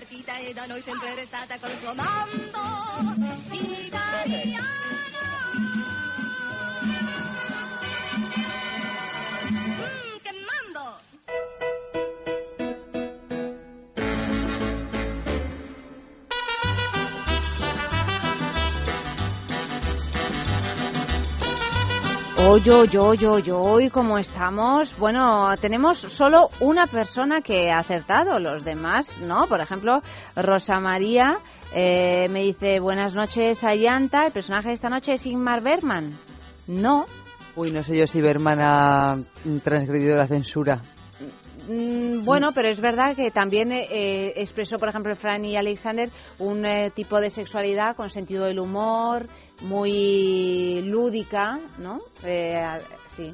Partita 0.00 0.38
e 0.38 0.54
da 0.54 0.66
noi 0.66 0.80
sempre 0.80 1.14
restata 1.14 1.58
col 1.58 1.76
suo 1.76 1.94
mambo 1.94 3.20
italiano. 3.50 5.39
Hoy, 22.42 22.62
hoy, 22.70 22.96
hoy, 22.96 23.24
hoy, 23.26 23.50
hoy, 23.50 23.90
¿cómo 23.90 24.16
estamos? 24.16 24.96
Bueno, 24.98 25.54
tenemos 25.60 25.98
solo 25.98 26.48
una 26.60 26.86
persona 26.86 27.42
que 27.42 27.70
ha 27.70 27.78
acertado, 27.80 28.38
los 28.38 28.64
demás 28.64 29.20
no. 29.20 29.46
Por 29.46 29.60
ejemplo, 29.60 30.00
Rosa 30.34 30.80
María 30.80 31.38
eh, 31.74 32.28
me 32.30 32.42
dice, 32.44 32.80
buenas 32.80 33.14
noches, 33.14 33.62
Ayanta, 33.62 34.24
el 34.26 34.32
personaje 34.32 34.68
de 34.68 34.74
esta 34.74 34.88
noche 34.88 35.12
es 35.12 35.26
Ingmar 35.26 35.62
Bergman. 35.62 36.12
No. 36.66 37.04
Uy, 37.56 37.72
no 37.72 37.82
sé 37.82 37.98
yo 37.98 38.06
si 38.06 38.22
Bergman 38.22 38.58
ha 38.62 39.16
transgredido 39.62 40.16
la 40.16 40.26
censura. 40.26 40.80
Mm, 41.68 42.24
bueno, 42.24 42.52
pero 42.52 42.68
es 42.68 42.80
verdad 42.80 43.14
que 43.14 43.30
también 43.30 43.70
eh, 43.70 44.32
expresó, 44.36 44.76
por 44.76 44.88
ejemplo, 44.88 45.14
Franny 45.14 45.56
Alexander 45.56 46.08
un 46.38 46.64
eh, 46.64 46.90
tipo 46.90 47.20
de 47.20 47.30
sexualidad 47.30 47.94
con 47.94 48.08
sentido 48.08 48.46
del 48.46 48.58
humor, 48.58 49.28
muy 49.62 50.82
lúdica, 50.82 51.58
¿no? 51.78 51.98
Eh, 52.24 52.62
sí. 53.16 53.32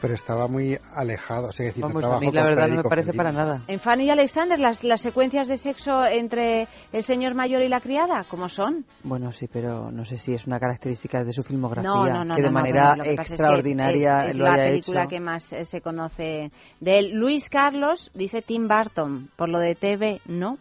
Pero 0.00 0.12
estaba 0.12 0.48
muy 0.48 0.76
alejado, 0.94 1.48
o 1.48 1.52
sea, 1.52 1.64
decir, 1.64 1.82
Vamos, 1.82 2.04
a 2.04 2.18
mí 2.18 2.30
la 2.30 2.44
verdad 2.44 2.68
no 2.68 2.76
me 2.76 2.82
parece 2.82 3.12
Fellini. 3.12 3.16
para 3.16 3.32
nada. 3.32 3.62
En 3.68 3.78
Fanny 3.80 4.04
y 4.04 4.10
Alexander, 4.10 4.58
las, 4.58 4.84
las 4.84 5.00
secuencias 5.00 5.48
de 5.48 5.56
sexo 5.56 6.04
entre 6.04 6.68
el 6.92 7.02
señor 7.02 7.34
mayor 7.34 7.62
y 7.62 7.68
la 7.68 7.80
criada, 7.80 8.22
¿cómo 8.28 8.48
son? 8.50 8.84
Bueno, 9.02 9.32
sí, 9.32 9.48
pero 9.50 9.90
no 9.90 10.04
sé 10.04 10.18
si 10.18 10.34
es 10.34 10.46
una 10.46 10.60
característica 10.60 11.24
de 11.24 11.32
su 11.32 11.42
filmografía 11.42 11.88
No, 11.90 12.04
no, 12.06 12.22
no. 12.22 12.34
que 12.36 12.42
de 12.42 12.48
no, 12.50 12.52
no, 12.52 12.60
manera 12.60 12.88
bueno, 12.88 12.96
lo 12.96 13.04
que 13.04 13.16
pasa 13.16 13.22
es 13.22 13.28
que 13.28 13.34
extraordinaria 13.34 14.24
es, 14.24 14.30
es 14.30 14.36
lo 14.36 14.44
la 14.44 14.52
haya 14.52 14.64
película 14.64 15.00
hecho. 15.04 15.08
que 15.08 15.20
más 15.20 15.52
eh, 15.54 15.64
se 15.64 15.80
conoce 15.80 16.50
de 16.80 16.98
él. 16.98 17.10
Luis 17.14 17.48
Carlos 17.48 18.10
dice 18.14 18.42
Tim 18.42 18.68
Burton, 18.68 19.30
por 19.36 19.48
lo 19.48 19.58
de 19.58 19.74
TV, 19.74 20.20
no. 20.26 20.58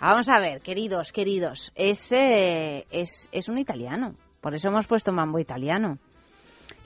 Vamos 0.00 0.30
a 0.30 0.40
ver, 0.40 0.62
queridos, 0.62 1.12
queridos, 1.12 1.72
es, 1.74 2.10
eh, 2.10 2.86
es, 2.90 3.28
es 3.32 3.48
un 3.50 3.58
italiano, 3.58 4.14
por 4.40 4.54
eso 4.54 4.68
hemos 4.68 4.86
puesto 4.86 5.12
Mambo 5.12 5.38
italiano. 5.38 5.98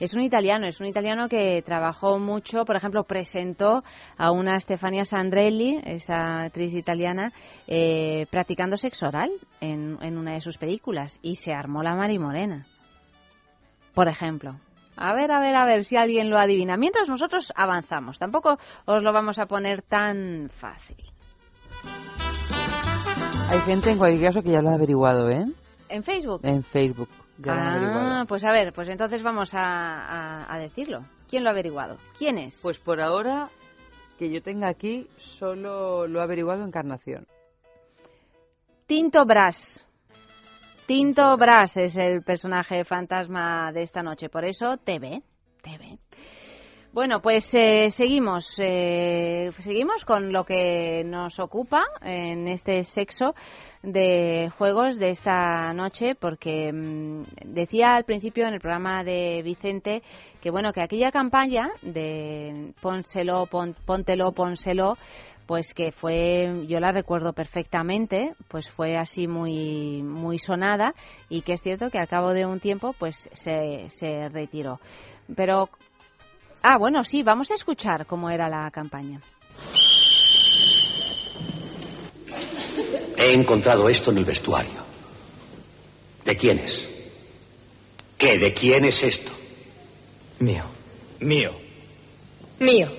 Es 0.01 0.13
un 0.13 0.21
italiano, 0.21 0.67
es 0.67 0.81
un 0.81 0.87
italiano 0.87 1.29
que 1.29 1.61
trabajó 1.65 2.19
mucho, 2.19 2.65
por 2.65 2.75
ejemplo, 2.75 3.05
presentó 3.05 3.83
a 4.17 4.31
una 4.31 4.59
Stefania 4.59 5.05
Sandrelli, 5.05 5.79
esa 5.85 6.41
actriz 6.41 6.73
italiana, 6.73 7.31
eh, 7.67 8.25
practicando 8.29 8.75
sexo 8.75 9.07
oral 9.07 9.31
en, 9.61 9.97
en 10.01 10.17
una 10.17 10.33
de 10.33 10.41
sus 10.41 10.57
películas 10.57 11.17
y 11.21 11.37
se 11.37 11.53
armó 11.53 11.83
la 11.83 11.95
Marimorena, 11.95 12.65
por 13.93 14.09
ejemplo. 14.09 14.59
A 14.97 15.13
ver, 15.13 15.31
a 15.31 15.39
ver, 15.39 15.55
a 15.55 15.65
ver 15.65 15.85
si 15.85 15.95
alguien 15.95 16.29
lo 16.29 16.37
adivina. 16.37 16.75
Mientras 16.75 17.07
nosotros 17.07 17.53
avanzamos, 17.55 18.19
tampoco 18.19 18.57
os 18.85 19.03
lo 19.03 19.13
vamos 19.13 19.39
a 19.39 19.45
poner 19.45 19.81
tan 19.81 20.49
fácil. 20.49 20.97
Hay 23.51 23.61
gente 23.61 23.91
en 23.91 23.97
cualquier 23.97 24.23
caso 24.27 24.41
que 24.41 24.51
ya 24.51 24.61
lo 24.61 24.69
ha 24.69 24.73
averiguado, 24.73 25.29
¿eh? 25.29 25.45
En 25.89 26.03
Facebook. 26.03 26.41
En 26.43 26.63
Facebook. 26.63 27.09
Ya 27.37 27.53
lo 27.53 27.61
han 27.61 27.67
Ah, 27.67 27.71
averiguado. 27.75 28.25
pues 28.27 28.43
a 28.43 28.51
ver, 28.51 28.73
pues 28.73 28.89
entonces 28.89 29.21
vamos 29.21 29.53
a, 29.53 29.59
a- 29.61 30.53
a 30.53 30.59
decirlo. 30.59 31.05
¿Quién 31.29 31.43
lo 31.43 31.49
ha 31.49 31.53
averiguado? 31.53 31.97
¿Quién 32.17 32.37
es? 32.37 32.59
Pues 32.61 32.79
por 32.79 33.01
ahora, 33.01 33.49
que 34.17 34.29
yo 34.31 34.41
tenga 34.41 34.69
aquí, 34.69 35.07
solo 35.17 36.07
lo 36.07 36.19
ha 36.21 36.23
averiguado 36.23 36.63
Encarnación. 36.63 37.27
Tinto 38.87 39.25
Brass. 39.25 39.85
Tinto 40.85 41.35
Brass 41.37 41.77
es 41.77 41.97
el 41.97 42.21
personaje 42.23 42.83
fantasma 42.85 43.71
de 43.71 43.81
esta 43.83 44.03
noche, 44.03 44.29
por 44.29 44.45
eso 44.45 44.77
TV. 44.77 45.21
TV. 45.63 45.97
Bueno, 46.95 47.21
pues 47.21 47.53
eh, 47.53 47.91
seguimos, 47.91 48.55
eh, 48.57 49.51
seguimos 49.59 50.05
con 50.05 50.31
lo 50.31 50.45
que 50.45 51.03
nos 51.05 51.39
ocupa 51.39 51.83
en 52.01 52.47
este 52.47 52.85
sexo 52.85 53.35
de 53.83 54.49
juegos 54.57 54.97
de 54.97 55.09
esta 55.09 55.73
noche, 55.73 56.15
porque 56.15 56.71
mm, 56.71 57.23
decía 57.53 57.95
al 57.95 58.05
principio 58.05 58.47
en 58.47 58.53
el 58.53 58.61
programa 58.61 59.03
de 59.03 59.41
Vicente 59.43 60.03
que 60.41 60.49
bueno 60.51 60.71
que 60.71 60.81
aquella 60.81 61.11
campaña 61.11 61.67
de 61.81 62.71
pónselo, 62.81 63.45
pon- 63.47 63.75
póntelo, 63.85 64.31
pónselo, 64.31 64.93
pues 65.47 65.73
que 65.73 65.91
fue, 65.91 66.63
yo 66.69 66.79
la 66.79 66.93
recuerdo 66.93 67.33
perfectamente, 67.33 68.35
pues 68.47 68.69
fue 68.71 68.95
así 68.95 69.27
muy, 69.27 70.01
muy 70.01 70.37
sonada 70.39 70.93
y 71.27 71.41
que 71.41 71.51
es 71.55 71.61
cierto 71.61 71.89
que 71.89 71.99
al 71.99 72.07
cabo 72.07 72.29
de 72.31 72.45
un 72.45 72.61
tiempo 72.61 72.95
pues 72.97 73.27
se, 73.33 73.89
se 73.89 74.29
retiró. 74.29 74.79
Pero, 75.35 75.67
ah, 76.65 76.77
bueno, 76.77 77.03
sí, 77.03 77.21
vamos 77.21 77.51
a 77.51 77.53
escuchar 77.53 78.05
cómo 78.05 78.29
era 78.29 78.49
la 78.49 78.69
campaña. 78.71 79.21
He 83.17 83.33
encontrado 83.33 83.87
esto 83.87 84.11
en 84.11 84.17
el 84.17 84.25
vestuario. 84.25 84.83
¿De 86.25 86.35
quién 86.35 86.59
es? 86.59 86.89
¿Qué? 88.17 88.39
¿De 88.39 88.53
quién 88.53 88.85
es 88.85 89.01
esto? 89.03 89.31
Mío. 90.39 90.65
Mío. 91.19 91.51
Mío. 92.59 92.89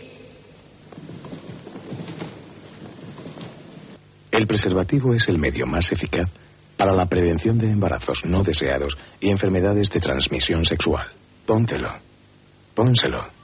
El 4.30 4.46
preservativo 4.46 5.12
es 5.14 5.28
el 5.28 5.38
medio 5.38 5.66
más 5.66 5.90
eficaz 5.90 6.30
para 6.76 6.92
la 6.92 7.06
prevención 7.06 7.58
de 7.58 7.70
embarazos 7.70 8.25
no 8.25 8.42
deseados 8.42 8.96
y 9.18 9.30
enfermedades 9.30 9.90
de 9.90 10.00
transmisión 10.00 10.64
sexual. 10.64 11.08
Póntelo. 11.46 11.90
Pónselo. 12.75 13.36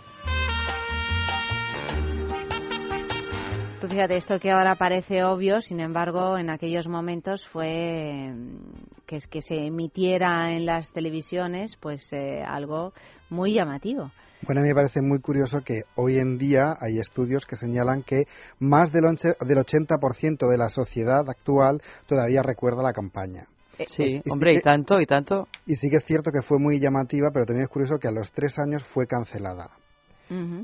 Tú 3.82 3.88
fíjate, 3.88 4.16
esto 4.16 4.38
que 4.38 4.52
ahora 4.52 4.76
parece 4.76 5.24
obvio, 5.24 5.60
sin 5.60 5.80
embargo, 5.80 6.38
en 6.38 6.50
aquellos 6.50 6.86
momentos 6.86 7.48
fue 7.48 8.30
mm, 8.32 9.06
que, 9.06 9.16
es 9.16 9.26
que 9.26 9.42
se 9.42 9.56
emitiera 9.56 10.52
en 10.52 10.66
las 10.66 10.92
televisiones, 10.92 11.76
pues 11.80 12.00
eh, 12.12 12.44
algo 12.46 12.92
muy 13.28 13.54
llamativo. 13.54 14.12
Bueno, 14.46 14.60
a 14.60 14.62
mí 14.62 14.68
me 14.68 14.74
parece 14.76 15.02
muy 15.02 15.18
curioso 15.20 15.62
que 15.64 15.82
hoy 15.96 16.20
en 16.20 16.38
día 16.38 16.74
hay 16.80 17.00
estudios 17.00 17.44
que 17.44 17.56
señalan 17.56 18.04
que 18.04 18.26
más 18.60 18.92
del, 18.92 19.04
once- 19.04 19.34
del 19.40 19.58
80% 19.58 20.48
de 20.48 20.58
la 20.58 20.68
sociedad 20.68 21.28
actual 21.28 21.80
todavía 22.06 22.44
recuerda 22.44 22.84
la 22.84 22.92
campaña. 22.92 23.46
Sí, 23.72 23.82
y 24.04 24.08
sí 24.08 24.22
hombre, 24.30 24.52
y 24.52 24.54
que- 24.58 24.60
tanto, 24.62 25.00
y 25.00 25.06
tanto. 25.06 25.48
Y 25.66 25.74
sí 25.74 25.90
que 25.90 25.96
es 25.96 26.04
cierto 26.04 26.30
que 26.30 26.42
fue 26.42 26.60
muy 26.60 26.78
llamativa, 26.78 27.30
pero 27.32 27.46
también 27.46 27.64
es 27.64 27.68
curioso 27.68 27.98
que 27.98 28.06
a 28.06 28.12
los 28.12 28.30
tres 28.30 28.60
años 28.60 28.84
fue 28.84 29.08
cancelada. 29.08 29.70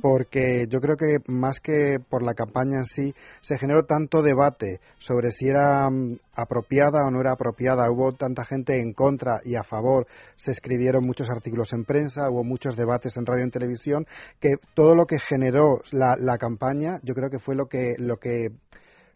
Porque 0.00 0.66
yo 0.68 0.80
creo 0.80 0.96
que 0.96 1.18
más 1.26 1.60
que 1.60 1.98
por 2.08 2.22
la 2.22 2.34
campaña 2.34 2.78
en 2.78 2.84
sí, 2.84 3.14
se 3.40 3.58
generó 3.58 3.84
tanto 3.84 4.22
debate 4.22 4.80
sobre 4.98 5.30
si 5.30 5.48
era 5.48 5.88
mm, 5.90 6.18
apropiada 6.34 7.06
o 7.06 7.10
no 7.10 7.20
era 7.20 7.32
apropiada. 7.32 7.90
Hubo 7.90 8.12
tanta 8.12 8.44
gente 8.44 8.80
en 8.80 8.92
contra 8.92 9.40
y 9.44 9.56
a 9.56 9.62
favor. 9.62 10.06
Se 10.36 10.50
escribieron 10.50 11.04
muchos 11.04 11.28
artículos 11.30 11.72
en 11.72 11.84
prensa, 11.84 12.30
hubo 12.30 12.44
muchos 12.44 12.76
debates 12.76 13.16
en 13.16 13.26
radio 13.26 13.46
y 13.46 13.50
televisión, 13.50 14.06
que 14.40 14.56
todo 14.74 14.94
lo 14.94 15.06
que 15.06 15.18
generó 15.18 15.80
la, 15.92 16.16
la 16.18 16.38
campaña, 16.38 16.98
yo 17.02 17.14
creo 17.14 17.30
que 17.30 17.38
fue 17.38 17.54
lo 17.54 17.66
que, 17.66 17.94
lo 17.98 18.16
que 18.16 18.52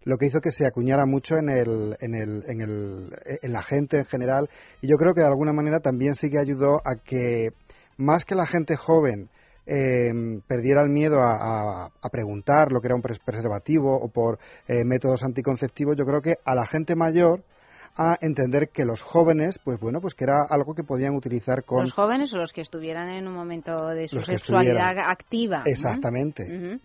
lo 0.05 0.17
que 0.17 0.27
hizo 0.27 0.41
que 0.41 0.51
se 0.51 0.67
acuñara 0.67 1.07
mucho 1.07 1.37
en, 1.37 1.49
el, 1.49 1.97
en, 2.01 2.15
el, 2.15 2.43
en, 2.49 2.61
el, 2.61 3.11
en 3.41 3.53
la 3.53 3.63
gente 3.63 3.99
en 3.99 4.05
general 4.05 4.51
y 4.81 4.89
yo 4.89 4.97
creo 4.97 5.15
que 5.15 5.21
de 5.21 5.29
alguna 5.29 5.53
manera 5.53 5.81
también 5.81 6.15
sí 6.15 6.29
que 6.29 6.39
ayudó 6.39 6.81
a 6.85 6.97
que 6.97 7.51
más 7.97 8.25
que 8.25 8.35
la 8.35 8.47
gente 8.47 8.77
joven 8.77 9.29
eh, 9.67 10.11
perdiera 10.47 10.83
el 10.83 10.89
miedo 10.91 11.21
a, 11.21 11.35
a- 11.85 11.91
a 12.01 12.09
preguntar 12.11 12.73
lo 12.73 12.81
que 12.81 12.89
era 12.89 12.95
un 12.97 13.03
pres- 13.03 13.21
preservativo 13.25 13.97
o 13.97 14.09
por 14.09 14.39
eh, 14.69 14.85
métodos 14.85 15.23
anticonceptivos, 15.23 15.97
yo 15.97 16.05
creo 16.05 16.21
que 16.21 16.35
a 16.45 16.55
la 16.55 16.67
gente 16.67 16.95
mayor 16.97 17.43
a 17.97 18.17
entender 18.23 18.71
que 18.71 18.85
los 18.87 19.03
jóvenes, 19.03 19.59
pues 19.63 19.79
bueno, 19.79 20.01
pues 20.01 20.15
que 20.15 20.25
era 20.25 20.47
algo 20.49 20.75
que 20.75 20.83
podían 20.83 21.15
utilizar 21.15 21.63
con 21.65 21.83
Los 21.83 21.93
jóvenes 21.93 22.33
o 22.33 22.39
los 22.39 22.53
que 22.53 22.63
estuvieran 22.63 23.09
en 23.11 23.29
un 23.29 23.35
momento 23.35 23.77
de 23.89 24.09
su 24.09 24.19
sexualidad 24.21 24.99
activa. 24.99 25.63
exactamente. 25.67 26.79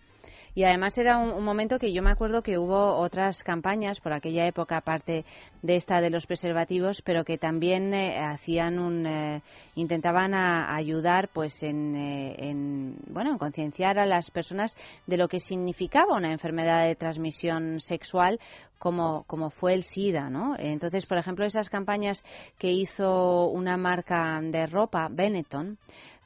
Y 0.58 0.64
además 0.64 0.98
era 0.98 1.18
un, 1.18 1.44
momento 1.44 1.78
que 1.78 1.92
yo 1.92 2.02
me 2.02 2.10
acuerdo 2.10 2.42
que 2.42 2.58
hubo 2.58 2.96
otras 2.96 3.44
campañas 3.44 4.00
por 4.00 4.12
aquella 4.12 4.44
época, 4.44 4.78
aparte 4.78 5.24
de 5.62 5.76
esta 5.76 6.00
de 6.00 6.10
los 6.10 6.26
preservativos, 6.26 7.00
pero 7.00 7.22
que 7.22 7.38
también 7.38 7.94
eh, 7.94 8.18
hacían 8.18 8.80
un, 8.80 9.06
eh, 9.06 9.40
intentaban 9.76 10.34
a- 10.34 10.74
ayudar, 10.74 11.28
pues, 11.32 11.62
en, 11.62 11.94
eh, 11.94 12.34
en, 12.38 12.96
bueno, 13.06 13.30
en 13.30 13.38
concienciar 13.38 14.00
a 14.00 14.06
las 14.06 14.32
personas 14.32 14.74
de 15.06 15.16
lo 15.16 15.28
que 15.28 15.38
significaba 15.38 16.16
una 16.16 16.32
enfermedad 16.32 16.88
de 16.88 16.96
transmisión 16.96 17.78
sexual 17.78 18.40
como, 18.80 19.22
como 19.28 19.50
fue 19.50 19.74
el 19.74 19.84
SIDA, 19.84 20.28
¿no? 20.28 20.56
Entonces, 20.58 21.06
por 21.06 21.18
ejemplo, 21.18 21.44
esas 21.44 21.70
campañas 21.70 22.24
que 22.58 22.72
hizo 22.72 23.46
una 23.46 23.76
marca 23.76 24.40
de 24.42 24.66
ropa, 24.66 25.08
Benetton, 25.08 25.78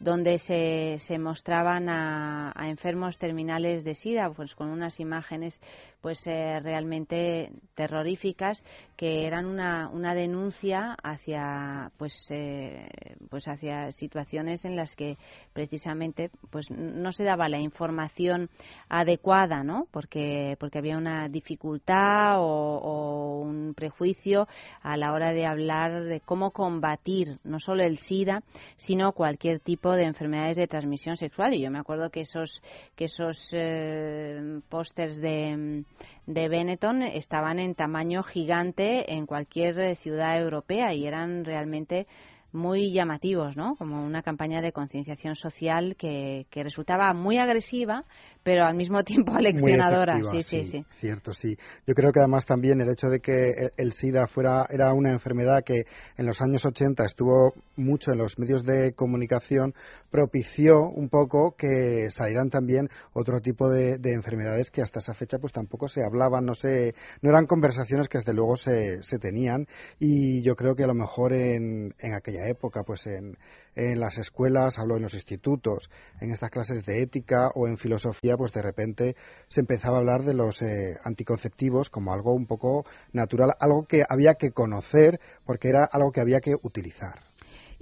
donde 0.03 0.39
se, 0.39 0.97
se 0.99 1.19
mostraban 1.19 1.89
a, 1.89 2.53
a 2.57 2.69
enfermos 2.69 3.19
terminales 3.19 3.85
de 3.85 3.95
SIDA, 3.95 4.31
pues 4.31 4.55
con 4.57 4.69
unas 4.69 4.99
imágenes 4.99 5.61
pues 6.03 6.27
eh, 6.27 6.61
realmente 6.61 7.53
terroríficas 7.75 8.65
que 8.97 9.27
eran 9.27 9.47
una, 9.47 9.89
una 9.89 10.15
denuncia 10.15 10.97
hacia 11.03 11.91
pues 11.97 12.27
eh, 12.31 12.89
pues 13.31 13.49
hacia 13.49 13.91
situaciones 13.93 14.65
en 14.65 14.77
las 14.77 14.95
que 14.95 15.17
precisamente 15.53 16.31
pues 16.51 16.71
no 16.71 17.13
se 17.13 17.25
daba 17.25 17.49
la 17.49 17.59
información 17.59 18.51
adecuada, 18.89 19.63
¿no? 19.63 19.87
Porque 19.91 20.57
porque 20.59 20.79
había 20.79 20.99
una 20.99 21.29
dificultad 21.29 22.37
o, 22.39 23.41
un 23.43 23.75
prejuicio 23.75 24.49
a 24.83 24.97
la 24.97 25.13
hora 25.13 25.33
de 25.33 25.47
hablar 25.47 26.05
de 26.05 26.21
cómo 26.21 26.51
combatir 26.51 27.39
no 27.45 27.59
solo 27.59 27.83
el 27.83 27.99
SIDA, 27.99 28.43
sino 28.77 29.13
cualquier 29.13 29.61
tipo 29.61 29.93
de 29.93 30.05
enfermedades 30.05 30.57
de 30.57 30.67
transmisión 30.67 31.17
sexual. 31.17 31.55
Y 31.55 31.63
yo 31.63 31.71
me 31.71 31.79
acuerdo 31.79 32.11
que 32.11 32.21
esos 32.23 32.63
que 32.97 33.07
esos 33.07 33.49
eh, 33.53 34.61
pósters 34.69 35.21
de, 35.21 35.85
de 36.27 36.49
Benetton 36.49 37.03
estaban 37.03 37.59
en 37.59 37.75
tamaño 37.75 38.23
gigante 38.23 39.13
en 39.15 39.27
cualquier 39.27 39.79
eh, 39.81 39.95
ciudad 39.97 40.39
europea 40.41 40.95
y 40.95 41.07
eran 41.07 41.45
realmente 41.45 42.07
muy 42.53 42.93
llamativos, 42.93 43.57
¿no? 43.57 43.77
Como 43.77 44.05
una 44.05 44.23
campaña 44.23 44.61
de 44.61 44.73
concienciación 44.73 45.35
social 45.35 45.97
que, 45.97 46.47
que 46.51 46.63
resultaba 46.63 47.13
muy 47.15 47.39
agresiva, 47.39 48.05
pero 48.43 48.65
al 48.65 48.75
mismo 48.75 49.03
tiempo 49.05 49.35
aleccionadora. 49.35 50.21
Sí, 50.31 50.43
sí, 50.43 50.65
sí, 50.65 50.85
Cierto, 50.99 51.33
sí. 51.33 51.57
Yo 51.87 51.95
creo 51.95 52.13
que 52.13 52.21
además 52.21 52.45
también 52.45 52.81
el 52.81 52.91
hecho 52.91 53.09
de 53.09 53.21
que 53.21 53.71
el 53.77 53.93
SIDA 53.93 54.27
fuera 54.27 54.67
era 54.69 54.93
una 54.93 55.13
enfermedad 55.13 55.63
que 55.65 55.85
en 56.17 56.27
los 56.27 56.41
años 56.41 56.65
80 56.65 57.05
estuvo 57.05 57.55
mucho 57.77 58.13
en 58.13 58.19
los 58.19 58.39
medios 58.39 58.65
de 58.65 58.93
comunicación 58.95 59.75
propició 60.11 60.89
un 60.91 61.09
poco 61.09 61.55
que 61.57 62.11
salieran 62.11 62.51
también 62.51 62.89
otro 63.13 63.41
tipo 63.41 63.69
de, 63.69 63.99
enfermedades 64.13 64.71
que 64.71 64.83
hasta 64.83 64.99
esa 64.99 65.15
fecha 65.15 65.39
pues 65.39 65.53
tampoco 65.53 65.89
se 65.89 66.05
hablaban, 66.05 66.45
no 66.45 66.55
sé, 66.55 66.95
no 67.23 67.31
eran 67.31 67.47
conversaciones 67.47 68.09
que 68.09 68.19
desde 68.19 68.35
luego 68.35 68.57
se, 68.57 69.03
se 69.03 69.19
tenían 69.19 69.67
y 69.99 70.43
yo 70.43 70.55
creo 70.55 70.75
que 70.75 70.85
a 70.85 70.87
lo 70.87 70.95
mejor 70.95 71.33
en, 71.33 71.95
en 71.99 72.15
aquella 72.15 72.42
época 72.49 72.83
pues 72.85 73.07
en, 73.07 73.37
en 73.75 74.01
las 74.01 74.19
escuelas, 74.19 74.79
hablo 74.79 74.97
en 74.97 75.03
los 75.03 75.15
institutos, 75.15 75.91
en 76.21 76.31
estas 76.31 76.51
clases 76.51 76.85
de 76.85 77.03
ética 77.03 77.51
o 77.55 77.67
en 77.67 77.79
filosofía, 77.79 78.37
pues 78.37 78.53
de 78.53 78.63
repente 78.63 79.17
se 79.49 79.61
empezaba 79.61 79.97
a 79.97 80.01
hablar 80.01 80.23
de 80.23 80.35
los 80.35 80.63
eh, 80.63 80.97
anticonceptivos 81.05 81.91
como 81.91 82.13
algo 82.13 82.33
un 82.33 82.47
poco 82.47 82.85
natural, 83.13 83.53
algo 83.61 83.85
que 83.85 84.05
había 84.09 84.35
que 84.35 84.51
conocer 84.53 85.21
porque 85.45 85.69
era 85.69 85.85
algo 85.85 86.13
que 86.13 86.21
había 86.21 86.41
que 86.41 86.55
utilizar. 86.63 87.21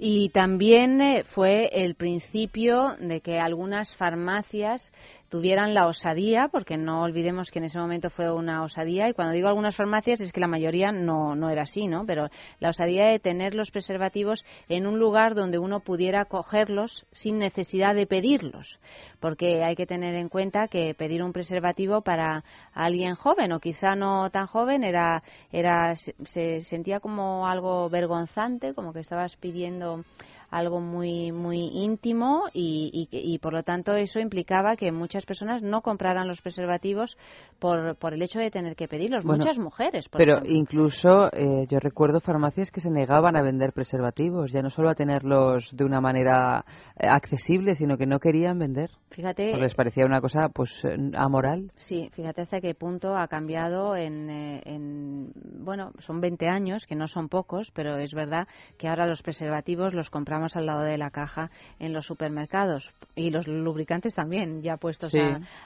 Y 0.03 0.29
también 0.29 0.99
eh, 0.99 1.23
fue 1.23 1.69
el 1.71 1.93
principio 1.93 2.95
de 2.99 3.21
que 3.21 3.39
algunas 3.39 3.95
farmacias 3.95 4.91
tuvieran 5.31 5.73
la 5.73 5.87
osadía, 5.87 6.49
porque 6.51 6.77
no 6.77 7.03
olvidemos 7.03 7.51
que 7.51 7.59
en 7.59 7.65
ese 7.65 7.79
momento 7.79 8.09
fue 8.09 8.29
una 8.33 8.63
osadía, 8.63 9.07
y 9.07 9.13
cuando 9.13 9.33
digo 9.33 9.47
algunas 9.47 9.77
farmacias 9.77 10.19
es 10.19 10.33
que 10.33 10.41
la 10.41 10.47
mayoría 10.47 10.91
no, 10.91 11.37
no 11.37 11.49
era 11.49 11.61
así, 11.61 11.87
¿no? 11.87 12.05
Pero 12.05 12.27
la 12.59 12.69
osadía 12.69 13.05
de 13.05 13.17
tener 13.17 13.55
los 13.55 13.71
preservativos 13.71 14.43
en 14.67 14.85
un 14.85 14.99
lugar 14.99 15.33
donde 15.33 15.57
uno 15.57 15.79
pudiera 15.79 16.25
cogerlos 16.25 17.05
sin 17.13 17.37
necesidad 17.37 17.95
de 17.95 18.07
pedirlos, 18.07 18.81
porque 19.21 19.63
hay 19.63 19.77
que 19.77 19.85
tener 19.85 20.15
en 20.15 20.27
cuenta 20.27 20.67
que 20.67 20.93
pedir 20.95 21.23
un 21.23 21.31
preservativo 21.31 22.01
para 22.01 22.43
alguien 22.73 23.15
joven 23.15 23.53
o 23.53 23.61
quizá 23.61 23.95
no 23.95 24.31
tan 24.31 24.47
joven 24.47 24.83
era, 24.83 25.23
era 25.53 25.95
se 25.95 26.61
sentía 26.63 26.99
como 26.99 27.47
algo 27.47 27.89
vergonzante, 27.89 28.73
como 28.73 28.91
que 28.91 28.99
estabas 28.99 29.37
pidiendo 29.37 30.03
algo 30.51 30.81
muy 30.81 31.31
muy 31.31 31.69
íntimo 31.73 32.43
y, 32.53 33.07
y, 33.09 33.39
por 33.39 33.53
lo 33.53 33.63
tanto 33.63 33.95
eso 33.95 34.19
implicaba 34.19 34.75
que 34.75 34.91
muchas 34.91 35.25
personas 35.25 35.63
no 35.63 35.81
compraran 35.81 36.27
los 36.27 36.41
preservativos 36.41 37.17
por, 37.57 37.95
por 37.95 38.13
el 38.13 38.21
hecho 38.21 38.39
de 38.39 38.51
tener 38.51 38.75
que 38.75 38.87
pedirlos. 38.87 39.25
Muchas 39.25 39.57
mujeres. 39.57 40.09
pero 40.09 40.41
incluso 40.45 41.31
eh, 41.31 41.65
yo 41.69 41.79
recuerdo 41.79 42.19
farmacias 42.19 42.69
que 42.69 42.81
se 42.81 42.91
negaban 42.91 43.37
a 43.37 43.41
vender 43.41 43.71
preservativos, 43.71 44.51
ya 44.51 44.61
no 44.61 44.69
solo 44.69 44.89
a 44.89 44.95
tenerlos 44.95 45.75
de 45.75 45.85
una 45.85 46.01
manera 46.01 46.65
eh, 46.99 47.07
accesible, 47.07 47.73
sino 47.73 47.97
que 47.97 48.05
no 48.05 48.19
querían 48.19 48.59
vender. 48.59 48.91
Fíjate. 49.09 49.55
les 49.57 49.75
parecía 49.75 50.05
una 50.05 50.21
cosa 50.21 50.49
pues 50.49 50.83
amoral. 51.15 51.71
Sí, 51.77 52.09
fíjate 52.13 52.41
hasta 52.41 52.61
qué 52.61 52.75
punto 52.75 53.15
ha 53.15 53.27
cambiado 53.27 53.95
en, 53.95 54.29
eh, 54.29 54.61
en 54.65 55.31
bueno, 55.35 55.91
son 55.99 56.19
20 56.19 56.47
años, 56.47 56.85
que 56.85 56.95
no 56.95 57.07
son 57.07 57.29
pocos, 57.29 57.71
pero 57.71 57.97
es 57.97 58.13
verdad 58.13 58.47
que 58.77 58.87
ahora 58.87 59.05
los 59.05 59.21
preservativos 59.21 59.93
los 59.93 60.09
compramos 60.09 60.40
al 60.55 60.65
lado 60.65 60.81
de 60.81 60.97
la 60.97 61.11
caja 61.11 61.49
en 61.79 61.93
los 61.93 62.05
supermercados 62.05 62.91
y 63.15 63.29
los 63.29 63.47
lubricantes 63.47 64.15
también 64.15 64.61
ya 64.61 64.77
puestos 64.77 65.13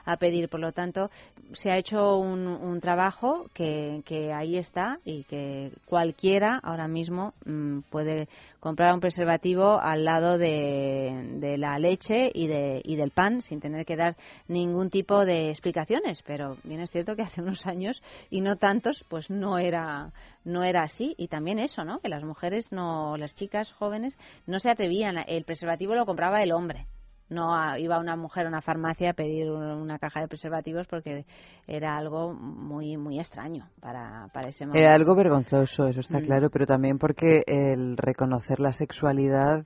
a, 0.05 0.17
pedir. 0.17 0.49
Por 0.49 0.59
lo 0.59 0.71
tanto, 0.71 1.09
se 1.53 1.71
ha 1.71 1.77
hecho 1.77 2.17
un, 2.17 2.79
trabajo 2.81 3.45
que, 3.53 4.01
que, 4.05 4.33
ahí 4.33 4.57
está 4.57 4.99
y 5.05 5.23
que 5.23 5.71
cualquiera 5.85 6.59
ahora 6.61 6.87
mismo 6.87 7.33
mm, 7.45 7.79
puede 7.89 8.27
comprar 8.59 8.93
un 8.93 8.99
preservativo 8.99 9.79
al 9.79 10.03
lado 10.03 10.37
de, 10.37 11.37
de 11.39 11.57
la 11.57 11.79
leche 11.79 12.29
y, 12.33 12.47
de, 12.47 12.81
y 12.83 12.95
del 12.95 13.11
pan 13.11 13.41
sin 13.41 13.59
tener 13.59 13.85
que 13.85 13.95
dar 13.95 14.15
ningún 14.47 14.89
tipo 14.89 15.25
de 15.25 15.49
explicaciones. 15.49 16.21
Pero 16.23 16.57
bien 16.63 16.81
es 16.81 16.91
cierto 16.91 17.15
que 17.15 17.21
hace 17.21 17.41
unos 17.41 17.65
años 17.65 18.01
y 18.29 18.41
no 18.41 18.57
tantos, 18.57 19.05
pues 19.07 19.29
no 19.29 19.57
era 19.57 20.11
no 20.45 20.63
era 20.63 20.83
así 20.83 21.15
y 21.17 21.27
también 21.27 21.59
eso, 21.59 21.83
¿no? 21.83 21.99
Que 21.99 22.07
las 22.07 22.23
mujeres 22.23 22.71
no, 22.71 23.17
las 23.17 23.35
chicas 23.35 23.71
jóvenes 23.73 24.17
no 24.45 24.59
se 24.59 24.64
atrevían, 24.69 25.17
el 25.27 25.43
preservativo 25.45 25.95
lo 25.95 26.05
compraba 26.05 26.41
el 26.41 26.51
hombre. 26.51 26.87
No 27.27 27.75
iba 27.77 27.99
una 27.99 28.15
mujer 28.15 28.45
a 28.45 28.49
una 28.49 28.61
farmacia 28.61 29.09
a 29.09 29.13
pedir 29.13 29.49
una 29.49 29.97
caja 29.97 30.21
de 30.21 30.27
preservativos 30.27 30.85
porque 30.87 31.25
era 31.65 31.97
algo 31.97 32.33
muy 32.33 32.97
muy 32.97 33.19
extraño 33.19 33.67
para, 33.79 34.27
para 34.31 34.49
ese 34.49 34.65
momento. 34.65 34.85
Era 34.85 34.93
algo 34.93 35.15
vergonzoso, 35.15 35.87
eso 35.87 36.01
está 36.01 36.19
mm. 36.19 36.23
claro, 36.23 36.49
pero 36.51 36.67
también 36.67 36.99
porque 36.99 37.41
el 37.47 37.97
reconocer 37.97 38.59
la 38.59 38.71
sexualidad 38.71 39.65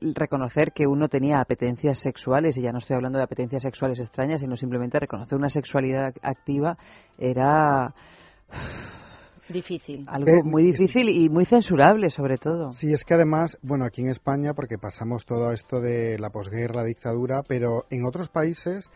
reconocer 0.00 0.72
que 0.72 0.86
uno 0.86 1.08
tenía 1.08 1.40
apetencias 1.40 1.98
sexuales, 1.98 2.56
y 2.58 2.62
ya 2.62 2.72
no 2.72 2.78
estoy 2.78 2.96
hablando 2.96 3.18
de 3.18 3.24
apetencias 3.24 3.62
sexuales 3.62 4.00
extrañas, 4.00 4.40
sino 4.40 4.56
simplemente 4.56 4.98
reconocer 4.98 5.38
una 5.38 5.48
sexualidad 5.48 6.12
activa, 6.22 6.76
era 7.18 7.94
Difícil. 9.48 10.04
Algo 10.08 10.44
muy 10.44 10.64
difícil 10.64 11.08
y 11.08 11.28
muy 11.28 11.44
censurable, 11.44 12.10
sobre 12.10 12.38
todo. 12.38 12.70
Sí, 12.70 12.92
es 12.92 13.04
que 13.04 13.14
además, 13.14 13.58
bueno, 13.62 13.84
aquí 13.84 14.02
en 14.02 14.10
España, 14.10 14.54
porque 14.54 14.78
pasamos 14.78 15.26
todo 15.26 15.52
esto 15.52 15.80
de 15.80 16.18
la 16.18 16.30
posguerra, 16.30 16.76
la 16.76 16.84
dictadura, 16.84 17.42
pero 17.46 17.84
en 17.90 18.04
otros 18.04 18.28
países 18.28 18.88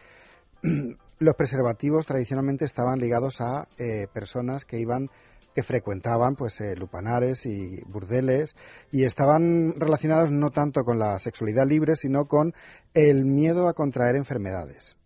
los 1.18 1.34
preservativos 1.34 2.06
tradicionalmente 2.06 2.64
estaban 2.64 2.98
ligados 2.98 3.40
a 3.40 3.68
eh, 3.78 4.06
personas 4.12 4.64
que 4.64 4.78
iban 4.78 5.08
que 5.54 5.62
frecuentaban 5.62 6.36
pues 6.36 6.60
eh, 6.60 6.76
lupanares 6.76 7.46
y 7.46 7.80
burdeles 7.86 8.54
y 8.92 9.04
estaban 9.04 9.72
relacionados 9.78 10.30
no 10.30 10.50
tanto 10.50 10.82
con 10.84 10.98
la 10.98 11.18
sexualidad 11.18 11.66
libre 11.66 11.96
sino 11.96 12.26
con 12.26 12.52
el 12.92 13.24
miedo 13.24 13.66
a 13.66 13.72
contraer 13.72 14.16
enfermedades 14.16 14.98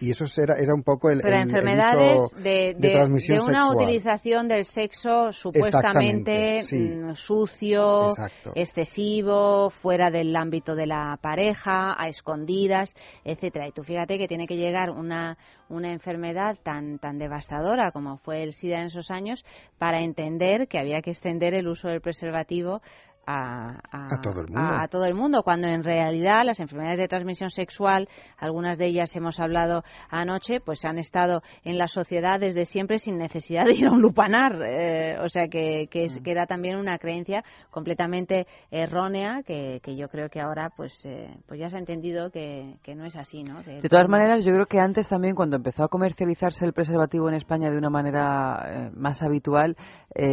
y 0.00 0.10
eso 0.10 0.24
era, 0.40 0.54
era 0.58 0.74
un 0.74 0.82
poco 0.82 1.10
el, 1.10 1.20
Pero 1.20 1.36
enfermedades 1.36 2.30
de, 2.36 2.74
de, 2.78 3.40
una 3.40 3.70
utilización 3.70 4.48
del 4.48 4.64
sexo 4.64 5.32
supuestamente 5.32 6.58
mm, 6.60 7.14
sucio, 7.14 8.08
excesivo, 8.54 9.70
fuera 9.70 10.10
del 10.10 10.34
ámbito 10.36 10.74
de 10.74 10.86
la 10.86 11.18
pareja, 11.20 11.94
a 12.00 12.08
escondidas, 12.08 12.94
etcétera. 13.24 13.68
Y 13.68 13.72
tú 13.72 13.82
fíjate 13.82 14.18
que 14.18 14.28
tiene 14.28 14.46
que 14.46 14.56
llegar 14.56 14.90
una, 14.90 15.36
una 15.68 15.92
enfermedad 15.92 16.56
tan, 16.62 16.98
tan 16.98 17.18
devastadora 17.18 17.90
como 17.90 18.18
fue 18.18 18.42
el 18.42 18.52
SIDA 18.52 18.80
en 18.80 18.86
esos 18.86 19.10
años 19.10 19.44
para 19.78 20.00
entender 20.00 20.68
que 20.68 20.78
había 20.78 21.02
que 21.02 21.10
extender 21.10 21.54
el 21.54 21.68
uso 21.68 21.88
del 21.88 22.00
preservativo 22.00 22.82
a, 23.30 24.20
todo 24.22 24.40
el 24.40 24.48
mundo. 24.48 24.60
a, 24.60 24.88
todo 24.88 25.04
el 25.04 25.14
mundo, 25.14 25.42
cuando 25.42 25.68
en 25.68 25.84
realidad 25.84 26.44
las 26.44 26.60
enfermedades 26.60 26.98
de 26.98 27.08
transmisión 27.08 27.50
sexual, 27.50 28.08
algunas 28.38 28.78
de 28.78 28.86
ellas 28.86 29.14
hemos 29.16 29.38
hablado 29.38 29.82
anoche, 30.08 30.60
pues 30.60 30.84
han 30.86 30.98
estado 30.98 31.42
en 31.62 31.76
la 31.76 31.88
sociedad 31.88 32.40
desde 32.40 32.64
siempre 32.64 32.98
sin 32.98 33.18
necesidad 33.18 33.66
de 33.66 33.72
ir 33.76 33.86
a 33.86 33.90
un 33.90 34.00
lupanar. 34.00 34.58
Eh, 34.62 35.18
o 35.22 35.28
sea 35.28 35.48
que, 35.48 35.88
que, 35.90 36.06
mm. 36.06 36.22
que, 36.22 36.30
era 36.30 36.46
también 36.46 36.76
una 36.76 36.98
creencia 36.98 37.44
completamente 37.70 38.46
errónea 38.70 39.42
que, 39.46 39.80
que 39.82 39.94
yo 39.94 40.08
creo 40.08 40.30
que 40.30 40.40
ahora 40.40 40.70
pues, 40.74 41.04
eh, 41.04 41.28
pues 41.46 41.60
ya 41.60 41.68
se 41.68 41.76
ha 41.76 41.80
entendido 41.80 42.30
que, 42.30 42.76
que 42.82 42.94
no 42.94 43.04
es 43.04 43.16
así. 43.16 43.42
¿no? 43.42 43.62
de 43.62 43.88
todas 43.88 44.08
maneras, 44.08 44.44
yo 44.44 44.52
creo 44.54 44.66
que 44.66 44.80
antes 44.80 45.06
también, 45.06 45.34
cuando 45.34 45.56
empezó 45.56 45.84
a 45.84 45.88
comercializarse 45.88 46.64
el 46.64 46.72
preservativo 46.72 47.28
en 47.28 47.34
España 47.34 47.70
de 47.70 47.76
una 47.76 47.90
manera 47.90 48.64
eh, 48.66 48.90
más 48.94 49.22
habitual, 49.22 49.76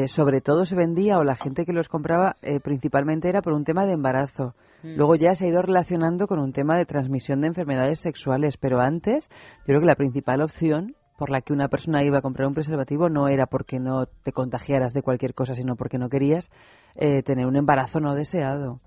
sobre 0.07 0.41
todo 0.41 0.65
se 0.65 0.75
vendía 0.75 1.19
o 1.19 1.23
la 1.23 1.35
gente 1.35 1.63
que 1.65 1.71
los 1.71 1.89
compraba 1.89 2.35
principalmente 2.63 2.84
principalmente 2.85 3.29
era 3.29 3.41
por 3.41 3.53
un 3.53 3.63
tema 3.63 3.87
de 3.87 3.93
embarazo. 3.93 4.53
Mm. 4.83 4.97
Luego 4.97 5.15
ya 5.15 5.33
se 5.33 5.45
ha 5.45 5.49
ido 5.49 5.63
relacionando 5.63 6.27
con 6.27 6.37
un 6.37 6.53
tema 6.53 6.77
de 6.77 6.85
transmisión 6.85 7.41
de 7.41 7.47
enfermedades 7.47 7.99
sexuales, 7.99 8.57
pero 8.57 8.79
antes 8.79 9.27
yo 9.59 9.65
creo 9.65 9.79
que 9.79 9.87
la 9.87 9.95
principal 9.95 10.43
opción 10.43 10.95
por 11.17 11.31
la 11.31 11.41
que 11.41 11.51
una 11.51 11.67
persona 11.67 12.03
iba 12.03 12.19
a 12.19 12.21
comprar 12.21 12.47
un 12.47 12.53
preservativo 12.53 13.09
no 13.09 13.27
era 13.27 13.47
porque 13.47 13.79
no 13.79 14.05
te 14.05 14.33
contagiaras 14.33 14.93
de 14.93 15.01
cualquier 15.01 15.33
cosa, 15.33 15.55
sino 15.55 15.75
porque 15.75 15.97
no 15.97 16.09
querías 16.09 16.51
eh, 16.95 17.23
tener 17.23 17.47
un 17.47 17.55
embarazo 17.55 17.99
no 17.99 18.13
deseado. 18.13 18.81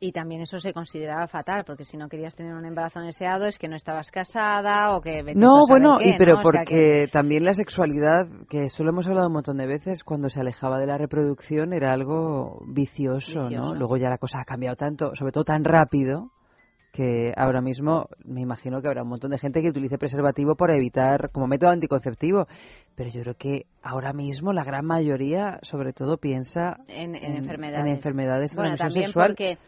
Y 0.00 0.12
también 0.12 0.42
eso 0.42 0.58
se 0.60 0.72
consideraba 0.72 1.26
fatal, 1.26 1.64
porque 1.66 1.84
si 1.84 1.96
no 1.96 2.08
querías 2.08 2.36
tener 2.36 2.54
un 2.54 2.64
embarazo 2.64 3.00
deseado 3.00 3.46
es 3.46 3.58
que 3.58 3.66
no 3.66 3.74
estabas 3.74 4.12
casada 4.12 4.96
o 4.96 5.00
que... 5.00 5.22
No, 5.34 5.66
bueno, 5.68 5.98
y, 6.00 6.16
pero 6.16 6.40
porque 6.40 7.08
también 7.10 7.44
la 7.44 7.52
sexualidad, 7.52 8.28
que 8.48 8.64
eso 8.64 8.84
lo 8.84 8.90
hemos 8.90 9.08
hablado 9.08 9.26
un 9.26 9.32
montón 9.32 9.56
de 9.56 9.66
veces, 9.66 10.04
cuando 10.04 10.28
se 10.28 10.40
alejaba 10.40 10.78
de 10.78 10.86
la 10.86 10.98
reproducción 10.98 11.72
era 11.72 11.92
algo 11.92 12.62
vicioso, 12.68 13.50
¿no? 13.50 13.74
Luego 13.74 13.96
ya 13.96 14.08
la 14.08 14.18
cosa 14.18 14.40
ha 14.40 14.44
cambiado 14.44 14.76
tanto, 14.76 15.16
sobre 15.16 15.32
todo 15.32 15.42
tan 15.42 15.64
rápido, 15.64 16.30
que 16.92 17.32
ahora 17.36 17.60
mismo 17.60 18.08
me 18.24 18.40
imagino 18.40 18.80
que 18.80 18.88
habrá 18.88 19.02
un 19.02 19.08
montón 19.08 19.30
de 19.30 19.38
gente 19.38 19.60
que 19.60 19.68
utilice 19.68 19.98
preservativo 19.98 20.56
para 20.56 20.76
evitar 20.76 21.30
como 21.30 21.46
método 21.46 21.70
anticonceptivo, 21.70 22.46
pero 22.94 23.10
yo 23.10 23.22
creo 23.22 23.34
que 23.34 23.66
ahora 23.82 24.12
mismo 24.12 24.52
la 24.52 24.64
gran 24.64 24.84
mayoría 24.84 25.58
sobre 25.62 25.92
todo 25.92 26.16
piensa 26.16 26.78
en, 26.88 27.14
enfermedades, 27.14 27.86
en 27.86 27.92
enfermedades 27.92 28.54
bueno, 28.54 28.76
también 28.76 29.10
porque 29.12 29.58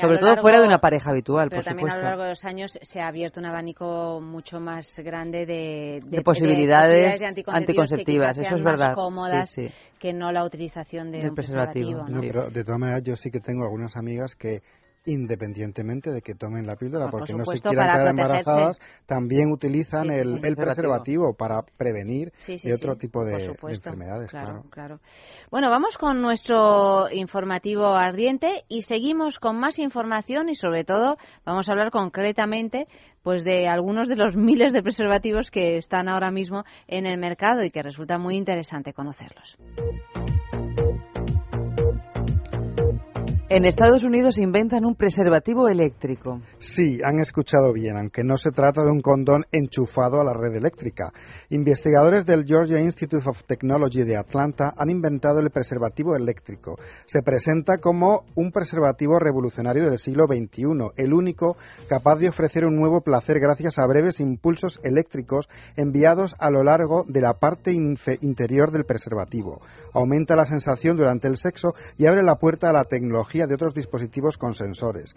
sobre 0.00 0.18
todo 0.18 0.36
fuera 0.40 0.60
de 0.60 0.66
una 0.66 0.80
pareja 0.80 1.10
habitual, 1.10 1.48
pero 1.50 1.62
también 1.62 1.90
a 1.90 1.96
lo 1.96 2.02
largo 2.02 2.22
de 2.22 2.28
los 2.30 2.44
años 2.44 2.78
se 2.80 3.00
ha 3.00 3.06
abierto 3.06 3.40
un 3.40 3.46
abanico 3.46 4.20
mucho 4.20 4.58
más 4.58 4.98
grande 4.98 5.46
de, 5.46 6.00
de, 6.04 6.22
posibilidades, 6.22 7.22
anticonceptivas, 7.46 8.38
eso 8.38 8.56
es 8.56 8.64
verdad. 8.64 8.94
cómodas 8.94 9.54
que 9.98 10.12
no 10.12 10.32
la 10.32 10.44
utilización 10.44 11.12
de 11.12 11.28
un 11.28 11.34
preservativo. 11.34 12.04
pero 12.20 12.50
de 12.50 12.64
todas 12.64 12.80
maneras 12.80 13.02
yo 13.04 13.14
sí 13.16 13.30
que 13.30 13.40
tengo 13.40 13.64
algunas 13.64 13.96
amigas 13.96 14.34
que 14.34 14.62
independientemente 15.06 16.10
de 16.10 16.20
que 16.20 16.34
tomen 16.34 16.66
la 16.66 16.76
píldora, 16.76 17.08
pues 17.10 17.20
porque 17.20 17.34
no 17.34 17.44
se 17.44 17.60
quieran 17.60 17.92
quedar 17.92 18.08
embarazadas, 18.08 18.80
también 19.06 19.50
utilizan 19.50 20.10
el, 20.10 20.40
preservativo. 20.56 21.34
para 21.34 21.62
prevenir 21.62 22.32
de 22.46 22.74
otro 22.74 22.96
tipo 22.96 23.24
de, 23.24 23.46
enfermedades. 23.68 24.30
Claro, 24.30 24.64
claro. 24.70 25.00
Bueno, 25.50 25.70
vamos 25.70 25.96
con 25.96 26.20
nuestro 26.20 27.10
informativo 27.10 27.86
ardiente 27.86 28.64
y 28.68 28.82
seguimos 28.82 29.38
con 29.38 29.58
más 29.58 29.78
información 29.78 30.48
y 30.48 30.54
sobre 30.54 30.84
todo 30.84 31.16
vamos 31.44 31.68
a 31.68 31.72
hablar 31.72 31.90
concretamente 31.90 32.86
pues 33.22 33.44
de 33.44 33.68
algunos 33.68 34.08
de 34.08 34.16
los 34.16 34.36
miles 34.36 34.72
de 34.72 34.82
preservativos 34.82 35.50
que 35.50 35.76
están 35.76 36.08
ahora 36.08 36.30
mismo 36.30 36.64
en 36.86 37.06
el 37.06 37.18
mercado 37.18 37.62
y 37.62 37.70
que 37.70 37.82
resulta 37.82 38.18
muy 38.18 38.36
interesante 38.36 38.92
conocerlos. 38.92 39.56
En 43.52 43.64
Estados 43.64 44.04
Unidos 44.04 44.38
inventan 44.38 44.84
un 44.84 44.94
preservativo 44.94 45.66
eléctrico. 45.66 46.40
Sí, 46.58 47.00
han 47.02 47.18
escuchado 47.18 47.72
bien, 47.72 47.96
aunque 47.96 48.22
no 48.22 48.36
se 48.36 48.52
trata 48.52 48.84
de 48.84 48.92
un 48.92 49.00
condón 49.00 49.44
enchufado 49.50 50.20
a 50.20 50.24
la 50.24 50.34
red 50.34 50.54
eléctrica. 50.54 51.12
Investigadores 51.48 52.24
del 52.24 52.44
Georgia 52.46 52.78
Institute 52.78 53.28
of 53.28 53.42
Technology 53.46 54.04
de 54.04 54.16
Atlanta 54.16 54.72
han 54.76 54.88
inventado 54.88 55.40
el 55.40 55.50
preservativo 55.50 56.14
eléctrico. 56.14 56.78
Se 57.06 57.22
presenta 57.22 57.78
como 57.78 58.22
un 58.36 58.52
preservativo 58.52 59.18
revolucionario 59.18 59.86
del 59.86 59.98
siglo 59.98 60.26
XXI, 60.28 60.92
el 60.96 61.12
único 61.12 61.56
capaz 61.88 62.20
de 62.20 62.28
ofrecer 62.28 62.64
un 62.64 62.76
nuevo 62.76 63.00
placer 63.00 63.40
gracias 63.40 63.80
a 63.80 63.86
breves 63.88 64.20
impulsos 64.20 64.78
eléctricos 64.84 65.48
enviados 65.74 66.36
a 66.38 66.52
lo 66.52 66.62
largo 66.62 67.02
de 67.08 67.20
la 67.20 67.34
parte 67.34 67.72
interior 67.72 68.70
del 68.70 68.84
preservativo. 68.84 69.60
Aumenta 69.92 70.36
la 70.36 70.44
sensación 70.44 70.96
durante 70.96 71.26
el 71.26 71.36
sexo 71.36 71.74
y 71.96 72.06
abre 72.06 72.22
la 72.22 72.36
puerta 72.36 72.70
a 72.70 72.72
la 72.72 72.84
tecnología 72.84 73.39
de 73.46 73.54
otros 73.54 73.74
dispositivos 73.74 74.36
con 74.38 74.54
sensores. 74.54 75.14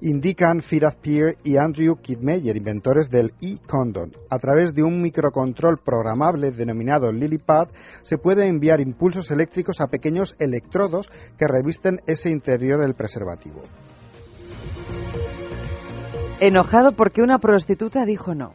Indican 0.00 0.62
Firat 0.62 0.96
Peer 0.96 1.36
y 1.44 1.56
Andrew 1.56 1.96
Kidmeyer, 1.96 2.56
inventores 2.56 3.08
del 3.10 3.32
e-condom. 3.40 4.10
A 4.30 4.38
través 4.38 4.74
de 4.74 4.82
un 4.82 5.00
microcontrol 5.00 5.78
programable 5.78 6.50
denominado 6.50 7.10
LilyPad, 7.12 7.68
se 8.02 8.18
puede 8.18 8.46
enviar 8.46 8.80
impulsos 8.80 9.30
eléctricos 9.30 9.80
a 9.80 9.88
pequeños 9.88 10.34
electrodos 10.38 11.08
que 11.38 11.48
revisten 11.48 12.00
ese 12.06 12.30
interior 12.30 12.80
del 12.80 12.94
preservativo. 12.94 13.62
Enojado 16.38 16.92
porque 16.92 17.22
una 17.22 17.38
prostituta 17.38 18.04
dijo 18.04 18.34
no. 18.34 18.52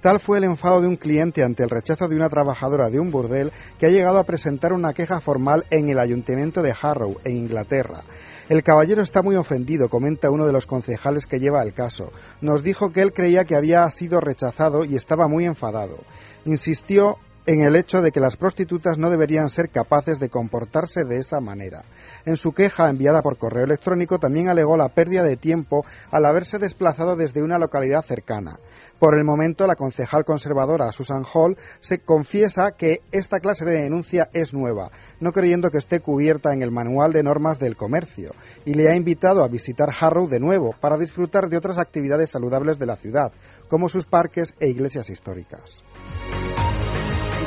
Tal 0.00 0.18
fue 0.18 0.38
el 0.38 0.44
enfado 0.44 0.80
de 0.80 0.88
un 0.88 0.96
cliente 0.96 1.44
ante 1.44 1.62
el 1.62 1.70
rechazo 1.70 2.08
de 2.08 2.16
una 2.16 2.30
trabajadora 2.30 2.88
de 2.88 2.98
un 2.98 3.10
burdel 3.10 3.52
que 3.78 3.86
ha 3.86 3.90
llegado 3.90 4.18
a 4.18 4.24
presentar 4.24 4.72
una 4.72 4.94
queja 4.94 5.20
formal 5.20 5.66
en 5.70 5.90
el 5.90 5.98
ayuntamiento 5.98 6.62
de 6.62 6.74
Harrow, 6.80 7.18
en 7.22 7.36
Inglaterra. 7.36 8.02
El 8.50 8.64
caballero 8.64 9.00
está 9.00 9.22
muy 9.22 9.36
ofendido, 9.36 9.88
comenta 9.88 10.28
uno 10.28 10.44
de 10.44 10.52
los 10.52 10.66
concejales 10.66 11.24
que 11.24 11.38
lleva 11.38 11.62
el 11.62 11.72
caso. 11.72 12.10
Nos 12.40 12.64
dijo 12.64 12.90
que 12.90 13.00
él 13.00 13.12
creía 13.12 13.44
que 13.44 13.54
había 13.54 13.88
sido 13.92 14.18
rechazado 14.20 14.84
y 14.84 14.96
estaba 14.96 15.28
muy 15.28 15.44
enfadado. 15.44 15.98
Insistió 16.44 17.18
en 17.46 17.64
el 17.64 17.76
hecho 17.76 18.00
de 18.00 18.10
que 18.10 18.18
las 18.18 18.36
prostitutas 18.36 18.98
no 18.98 19.08
deberían 19.08 19.50
ser 19.50 19.70
capaces 19.70 20.18
de 20.18 20.30
comportarse 20.30 21.04
de 21.04 21.18
esa 21.18 21.38
manera. 21.38 21.84
En 22.26 22.36
su 22.36 22.50
queja 22.50 22.90
enviada 22.90 23.22
por 23.22 23.38
correo 23.38 23.62
electrónico 23.62 24.18
también 24.18 24.48
alegó 24.48 24.76
la 24.76 24.88
pérdida 24.88 25.22
de 25.22 25.36
tiempo 25.36 25.84
al 26.10 26.24
haberse 26.24 26.58
desplazado 26.58 27.14
desde 27.14 27.44
una 27.44 27.56
localidad 27.56 28.02
cercana. 28.02 28.58
Por 29.00 29.16
el 29.16 29.24
momento, 29.24 29.66
la 29.66 29.76
concejal 29.76 30.26
conservadora 30.26 30.92
Susan 30.92 31.24
Hall 31.32 31.56
se 31.80 32.00
confiesa 32.00 32.72
que 32.76 32.98
esta 33.10 33.40
clase 33.40 33.64
de 33.64 33.80
denuncia 33.80 34.28
es 34.34 34.52
nueva, 34.52 34.90
no 35.20 35.32
creyendo 35.32 35.70
que 35.70 35.78
esté 35.78 36.00
cubierta 36.00 36.52
en 36.52 36.60
el 36.60 36.70
manual 36.70 37.10
de 37.14 37.22
normas 37.22 37.58
del 37.58 37.76
comercio, 37.76 38.32
y 38.66 38.74
le 38.74 38.90
ha 38.90 38.94
invitado 38.94 39.42
a 39.42 39.48
visitar 39.48 39.88
Harrow 39.98 40.28
de 40.28 40.38
nuevo 40.38 40.74
para 40.78 40.98
disfrutar 40.98 41.48
de 41.48 41.56
otras 41.56 41.78
actividades 41.78 42.30
saludables 42.30 42.78
de 42.78 42.84
la 42.84 42.96
ciudad, 42.96 43.32
como 43.70 43.88
sus 43.88 44.04
parques 44.04 44.54
e 44.60 44.68
iglesias 44.68 45.08
históricas. 45.08 45.82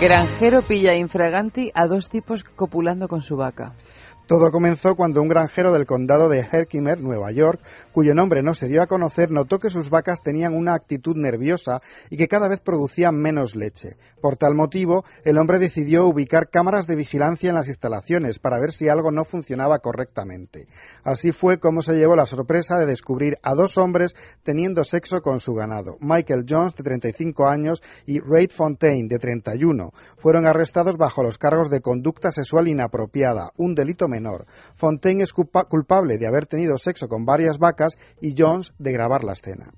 Granjero 0.02 0.64
pilla 0.64 0.96
infraganti 0.96 1.72
a 1.76 1.86
dos 1.86 2.10
tipos 2.10 2.44
copulando 2.44 3.08
con 3.08 3.22
su 3.22 3.38
vaca. 3.38 3.76
Todo 4.26 4.52
comenzó 4.52 4.96
cuando 4.96 5.22
un 5.22 5.28
granjero 5.28 5.74
del 5.74 5.86
condado 5.86 6.30
de 6.30 6.48
Herkimer, 6.50 7.02
Nueva 7.02 7.32
York, 7.32 7.60
cuyo 7.92 8.16
nombre 8.16 8.42
no 8.42 8.54
se 8.54 8.70
dio 8.70 8.82
a 8.82 8.88
conocer, 8.88 9.32
notó 9.32 9.60
que 9.60 9.70
sus 9.70 9.90
vacas 9.90 10.22
tenían 10.24 10.56
una 10.56 10.76
actitud 10.76 11.18
nerviosa 11.18 11.82
y 12.10 12.16
que 12.16 12.30
cada 12.30 12.48
vez 12.48 12.62
producían 12.62 13.16
menos 13.16 13.54
leche. 13.54 13.98
Por 14.22 14.38
tal 14.38 14.56
motivo, 14.56 15.04
el 15.26 15.38
hombre 15.38 15.60
decidió 15.60 16.08
ubicar 16.08 16.50
cámaras 16.50 16.88
de 16.88 16.96
vigilancia 16.96 17.50
en 17.50 17.56
las 17.56 17.68
instalaciones 17.68 18.40
para 18.40 18.60
ver 18.60 18.72
si 18.72 18.88
algo 18.88 19.12
no 19.12 19.26
funcionaba 19.26 19.80
correctamente. 19.80 20.68
Así 21.04 21.34
fue 21.34 21.60
como 21.60 21.82
se 21.82 21.96
llevó 21.96 22.16
la 22.16 22.26
sorpresa 22.26 22.78
de 22.78 22.86
descubrir 22.86 23.38
a 23.44 23.54
dos 23.56 23.78
hombres 23.78 24.16
teniendo 24.44 24.86
sexo 24.86 25.22
con 25.22 25.40
su 25.40 25.54
ganado. 25.54 25.98
Michael 26.00 26.46
Jones, 26.48 26.76
de 26.76 26.84
35 26.84 27.46
años, 27.50 27.84
y 28.06 28.22
Ray 28.22 28.48
Fontaine, 28.48 29.10
de 29.10 29.20
31. 29.20 29.92
Fueron 30.20 30.46
arrestados 30.46 30.96
bajo 30.96 31.24
los 31.24 31.38
cargos 31.38 31.70
de 31.70 31.82
conducta 31.82 32.32
sexual 32.32 32.70
inapropiada, 32.70 33.52
un 33.58 33.76
delito 33.76 34.08
menor. 34.14 34.46
Fontaine 34.76 35.24
es 35.24 35.34
culpable 35.34 36.18
de 36.18 36.28
haber 36.28 36.46
tenido 36.46 36.78
sexo 36.78 37.08
con 37.08 37.26
varias 37.26 37.58
vacas 37.58 37.98
y 38.22 38.36
Jones 38.38 38.72
de 38.78 38.92
grabar 38.92 39.24
la 39.24 39.34
escena. 39.34 39.74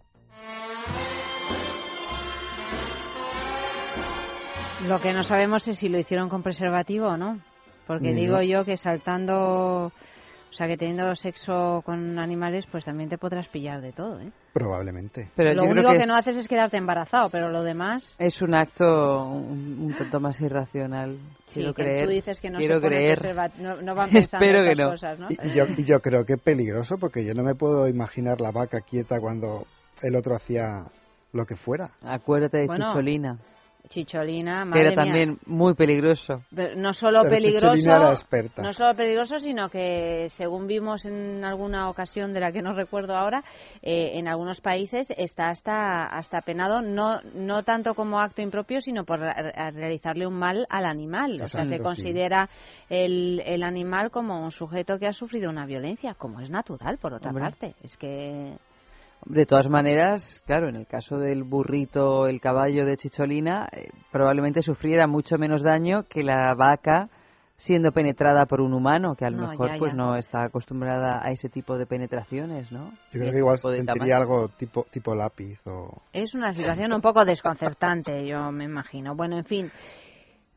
Lo 4.88 5.00
que 5.00 5.14
no 5.14 5.24
sabemos 5.24 5.68
es 5.68 5.80
si 5.80 5.90
lo 5.90 5.98
hicieron 5.98 6.30
con 6.30 6.44
preservativo 6.44 7.08
o 7.08 7.18
no. 7.18 7.40
Porque 7.88 8.14
digo 8.14 8.42
yo 8.42 8.66
que 8.66 8.78
saltando 8.78 9.92
o 10.56 10.58
sea 10.58 10.68
que 10.68 10.78
teniendo 10.78 11.14
sexo 11.16 11.82
con 11.84 12.18
animales, 12.18 12.66
pues 12.72 12.86
también 12.86 13.10
te 13.10 13.18
podrás 13.18 13.50
pillar 13.50 13.82
de 13.82 13.92
todo, 13.92 14.22
¿eh? 14.22 14.32
Probablemente. 14.54 15.30
Pero 15.36 15.54
lo 15.54 15.64
único 15.66 15.92
que, 15.92 16.06
no 16.06 16.16
haces 16.16 16.38
es 16.38 16.48
quedarte 16.48 16.78
embarazado, 16.78 17.28
pero 17.30 17.50
lo 17.50 17.62
demás... 17.62 18.16
Es 18.18 18.42
un 18.42 18.56
acto 18.56 19.26
un, 19.26 19.94
tanto 19.98 20.22
más 20.22 20.40
irracional. 20.40 21.18
Quiero 21.54 21.74
creer. 21.74 22.06
Tú 22.06 22.12
dices 22.12 22.40
que 22.40 22.50
no 22.50 22.58
quiero 22.58 22.80
creer. 22.80 23.36
No, 23.60 23.96
van 23.96 24.12
pensando 24.12 24.46
Espero 24.46 24.64
que 24.64 24.76
no. 24.76 24.92
cosas, 24.92 25.20
¿no? 25.20 25.28
Y 25.30 25.54
yo, 25.54 25.66
y 25.76 25.84
yo 25.84 26.00
creo 26.00 26.24
que 26.24 26.36
es 26.36 26.42
peligroso 26.42 26.96
porque 26.98 27.26
yo 27.26 27.34
no 27.34 27.44
me 27.44 27.56
puedo 27.56 27.90
imaginar 27.90 28.40
la 28.40 28.52
vaca 28.52 28.80
quieta 28.80 29.20
cuando 29.20 29.66
el 30.04 30.16
otro 30.16 30.38
hacía 30.38 30.86
lo 31.34 31.46
que 31.46 31.58
fuera. 31.58 31.90
Acuérdate 32.02 32.60
de 32.60 32.70
Chicholina. 32.70 33.38
Chicholina, 33.90 34.68
que 34.72 34.80
era 34.80 34.96
también 34.96 35.40
muy 35.46 35.74
peligroso. 35.74 36.44
no 36.76 36.94
solo 36.94 37.24
peligroso, 37.24 38.16
no 38.58 38.74
solo 38.74 38.96
peligroso, 38.96 39.40
sino 39.40 39.70
que 39.70 40.28
según 40.30 40.68
vimos 40.68 41.06
en 41.06 41.44
alguna 41.44 41.90
ocasión 41.90 42.34
de 42.34 42.40
la 42.40 42.52
que 42.52 42.62
no 42.62 42.74
recuerdo 42.74 43.16
ahora, 43.16 43.44
eh, 43.82 44.12
en 44.16 44.28
algunos 44.28 44.62
países 44.62 45.14
está 45.18 45.50
hasta 45.50 46.06
hasta 46.06 46.42
penado 46.42 46.82
no 46.82 47.20
no 47.34 47.64
tanto 47.64 47.94
como 47.94 48.20
acto 48.20 48.42
impropio, 48.42 48.82
sino 48.82 49.06
por 49.06 49.20
realizarle 49.20 50.28
un 50.28 50.36
mal 50.36 50.66
al 50.70 50.86
animal. 50.86 51.42
o 51.42 51.48
sea, 51.48 51.66
se 51.66 51.80
considera 51.80 52.50
el, 52.90 53.42
el 53.46 53.64
animal 53.64 54.12
como 54.12 54.44
un 54.44 54.52
sujeto 54.52 54.98
que 55.00 55.08
ha 55.08 55.14
sufrido 55.14 55.50
una 55.50 55.66
violencia, 55.66 56.14
como 56.14 56.42
es 56.42 56.50
natural, 56.50 56.98
por 56.98 57.14
otra 57.14 57.32
parte. 57.32 57.76
Es 57.84 57.98
que 57.98 58.58
de 59.26 59.46
todas 59.46 59.68
maneras, 59.68 60.44
claro, 60.46 60.70
en 60.70 60.76
el 60.76 60.88
caso 60.88 61.18
del 61.18 61.44
burrito, 61.44 62.28
el 62.28 62.40
caballo 62.40 62.86
de 62.86 62.96
Chicholina, 62.96 63.68
eh, 63.72 63.90
probablemente 64.12 64.62
sufriera 64.62 65.08
mucho 65.08 65.38
menos 65.38 65.64
daño 65.64 66.04
que 66.04 66.24
la 66.24 66.54
vaca 66.56 67.10
siendo 67.58 67.92
penetrada 67.92 68.46
por 68.46 68.62
un 68.62 68.74
humano, 68.74 69.16
que 69.16 69.26
a 69.26 69.30
lo 69.30 69.48
mejor 69.48 69.72
pues 69.80 69.94
no 69.94 70.16
está 70.18 70.44
acostumbrada 70.44 71.22
a 71.24 71.32
ese 71.32 71.50
tipo 71.50 71.78
de 71.78 71.86
penetraciones, 71.86 72.72
¿no? 72.72 72.92
Yo 73.14 73.20
creo 73.22 73.32
que 73.32 73.38
igual 73.38 73.58
sentiría 73.58 74.18
algo 74.18 74.50
tipo, 74.50 74.86
tipo 74.92 75.16
lápiz 75.16 75.60
o... 75.66 76.02
Es 76.12 76.34
una 76.36 76.54
situación 76.54 76.92
un 76.94 77.02
poco 77.02 77.24
desconcertante, 77.24 78.28
yo 78.28 78.52
me 78.52 78.66
imagino. 78.66 79.16
Bueno, 79.16 79.38
en 79.38 79.46
fin, 79.46 79.72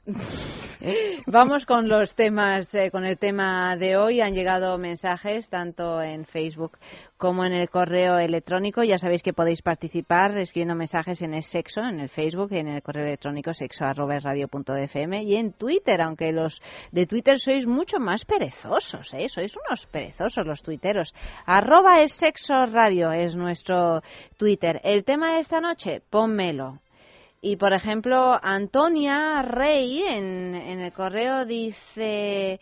Vamos 1.26 1.66
con 1.66 1.88
los 1.88 2.14
temas, 2.14 2.74
eh, 2.74 2.90
con 2.90 3.04
el 3.04 3.18
tema 3.18 3.76
de 3.76 3.96
hoy. 3.96 4.20
Han 4.20 4.32
llegado 4.32 4.78
mensajes 4.78 5.48
tanto 5.48 6.00
en 6.00 6.24
Facebook 6.24 6.78
como 7.18 7.44
en 7.44 7.52
el 7.52 7.68
correo 7.68 8.18
electrónico. 8.18 8.82
Ya 8.82 8.96
sabéis 8.96 9.22
que 9.22 9.32
podéis 9.32 9.60
participar 9.60 10.38
escribiendo 10.38 10.74
mensajes 10.74 11.20
en 11.20 11.34
el 11.34 11.42
sexo, 11.42 11.80
en 11.80 12.00
el 12.00 12.08
Facebook, 12.08 12.52
en 12.52 12.68
el 12.68 12.82
correo 12.82 13.04
electrónico 13.04 13.52
sexo 13.52 13.84
y 13.84 15.36
en 15.36 15.52
Twitter, 15.52 16.00
aunque 16.00 16.32
los 16.32 16.62
de 16.92 17.06
Twitter 17.06 17.38
sois 17.38 17.66
mucho 17.66 17.98
más 17.98 18.24
perezosos, 18.24 19.12
¿eh? 19.14 19.28
Sois 19.28 19.54
unos 19.56 19.86
perezosos 19.86 20.46
los 20.46 20.62
tuiteros. 20.62 21.14
Arroba 21.44 22.00
es 22.00 22.12
sexo 22.12 22.66
radio 22.66 23.12
es 23.12 23.36
nuestro 23.36 24.02
Twitter. 24.36 24.80
El 24.84 25.04
tema 25.04 25.34
de 25.34 25.40
esta 25.40 25.60
noche, 25.60 26.00
pónmelo 26.08 26.78
y 27.40 27.56
por 27.56 27.72
ejemplo, 27.72 28.38
Antonia 28.42 29.42
Rey 29.42 30.02
en, 30.02 30.54
en 30.54 30.80
el 30.80 30.92
correo 30.92 31.44
dice, 31.44 32.60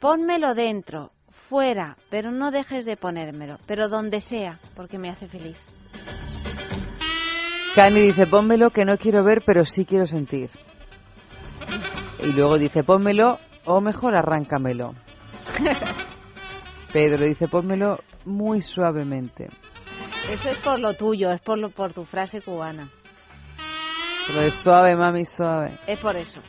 pónmelo 0.00 0.54
dentro, 0.54 1.10
fuera, 1.28 1.96
pero 2.10 2.30
no 2.30 2.50
dejes 2.50 2.84
de 2.84 2.96
ponérmelo, 2.96 3.56
pero 3.66 3.88
donde 3.88 4.20
sea, 4.20 4.58
porque 4.76 4.98
me 4.98 5.08
hace 5.08 5.26
feliz. 5.26 5.60
Cani 7.74 8.00
dice, 8.00 8.26
pónmelo 8.26 8.70
que 8.70 8.84
no 8.84 8.96
quiero 8.96 9.22
ver, 9.22 9.42
pero 9.44 9.64
sí 9.64 9.84
quiero 9.84 10.06
sentir. 10.06 10.50
Y 12.20 12.32
luego 12.32 12.58
dice, 12.58 12.82
pónmelo 12.84 13.38
o 13.66 13.80
mejor 13.80 14.16
arráncamelo. 14.16 14.94
Pedro 16.92 17.26
dice, 17.26 17.48
pónmelo 17.48 17.98
muy 18.24 18.62
suavemente. 18.62 19.48
Eso 20.30 20.48
es 20.48 20.58
por 20.60 20.78
lo 20.78 20.94
tuyo, 20.94 21.30
es 21.30 21.40
por, 21.42 21.58
lo, 21.58 21.68
por 21.68 21.92
tu 21.92 22.04
frase 22.04 22.40
cubana. 22.40 22.88
Pero 24.26 24.40
es 24.40 24.54
suave, 24.54 24.96
mami, 24.96 25.24
suave. 25.24 25.78
Es 25.86 26.00
por 26.00 26.16
eso. 26.16 26.40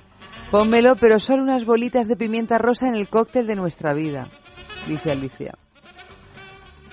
Pónmelo, 0.51 0.95
pero 0.95 1.19
solo 1.19 1.43
unas 1.43 1.65
bolitas 1.65 2.07
de 2.07 2.15
pimienta 2.15 2.57
rosa 2.57 2.87
en 2.87 2.95
el 2.95 3.07
cóctel 3.09 3.47
de 3.47 3.55
nuestra 3.55 3.93
vida, 3.93 4.27
dice 4.87 5.11
Alicia. 5.11 5.53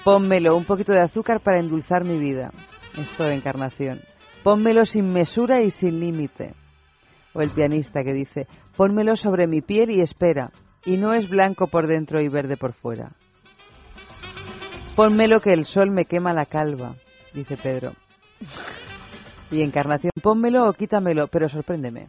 Pónmelo, 0.03 0.57
un 0.57 0.65
poquito 0.65 0.93
de 0.93 1.01
azúcar 1.01 1.41
para 1.41 1.61
endulzar 1.61 2.05
mi 2.05 2.19
vida. 2.19 2.51
Esto 2.99 3.25
de 3.25 3.35
encarnación. 3.35 4.03
Pónmelo 4.43 4.85
sin 4.85 5.09
mesura 5.09 5.63
y 5.63 5.71
sin 5.71 6.01
límite. 6.01 6.55
O 7.33 7.41
el 7.41 7.51
pianista 7.51 8.05
que 8.05 8.13
dice, 8.13 8.47
pónmelo 8.77 9.17
sobre 9.17 9.47
mi 9.47 9.63
piel 9.63 9.91
y 9.91 10.01
espera. 10.01 10.51
Y 10.85 10.99
no 10.99 11.15
es 11.15 11.31
blanco 11.31 11.69
por 11.69 11.87
dentro 11.87 12.21
y 12.21 12.29
verde 12.29 12.57
por 12.57 12.75
fuera. 12.75 13.13
Pónmelo 14.95 15.41
que 15.41 15.53
el 15.53 15.65
sol 15.65 15.91
me 15.91 16.05
quema 16.05 16.33
la 16.35 16.45
calva, 16.45 16.97
dice 17.33 17.57
Pedro. 17.57 17.95
Y 19.51 19.63
Encarnación, 19.63 20.13
pónmelo 20.23 20.69
o 20.69 20.73
quítamelo, 20.73 21.29
pero 21.29 21.49
sorpréndeme. 21.49 22.09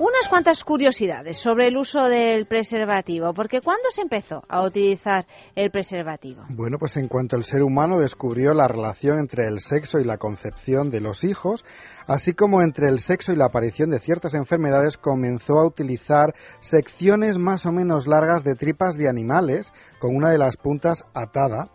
Unas 0.00 0.28
cuantas 0.30 0.64
curiosidades 0.64 1.36
sobre 1.36 1.68
el 1.68 1.76
uso 1.76 2.08
del 2.08 2.46
preservativo, 2.46 3.34
porque 3.34 3.60
¿cuándo 3.60 3.90
se 3.90 4.00
empezó 4.00 4.42
a 4.48 4.64
utilizar 4.64 5.26
el 5.54 5.70
preservativo? 5.70 6.42
Bueno, 6.48 6.78
pues 6.78 6.96
en 6.96 7.06
cuanto 7.06 7.36
el 7.36 7.44
ser 7.44 7.62
humano 7.62 7.98
descubrió 7.98 8.54
la 8.54 8.66
relación 8.66 9.18
entre 9.18 9.46
el 9.46 9.60
sexo 9.60 9.98
y 9.98 10.04
la 10.04 10.16
concepción 10.16 10.88
de 10.90 11.02
los 11.02 11.22
hijos, 11.22 11.66
así 12.06 12.32
como 12.32 12.62
entre 12.62 12.88
el 12.88 13.00
sexo 13.00 13.32
y 13.32 13.36
la 13.36 13.46
aparición 13.46 13.90
de 13.90 13.98
ciertas 13.98 14.32
enfermedades, 14.32 14.96
comenzó 14.96 15.58
a 15.58 15.66
utilizar 15.66 16.32
secciones 16.60 17.36
más 17.36 17.66
o 17.66 17.72
menos 17.72 18.06
largas 18.06 18.42
de 18.42 18.54
tripas 18.54 18.96
de 18.96 19.06
animales, 19.06 19.70
con 19.98 20.16
una 20.16 20.30
de 20.30 20.38
las 20.38 20.56
puntas 20.56 21.04
atada, 21.12 21.68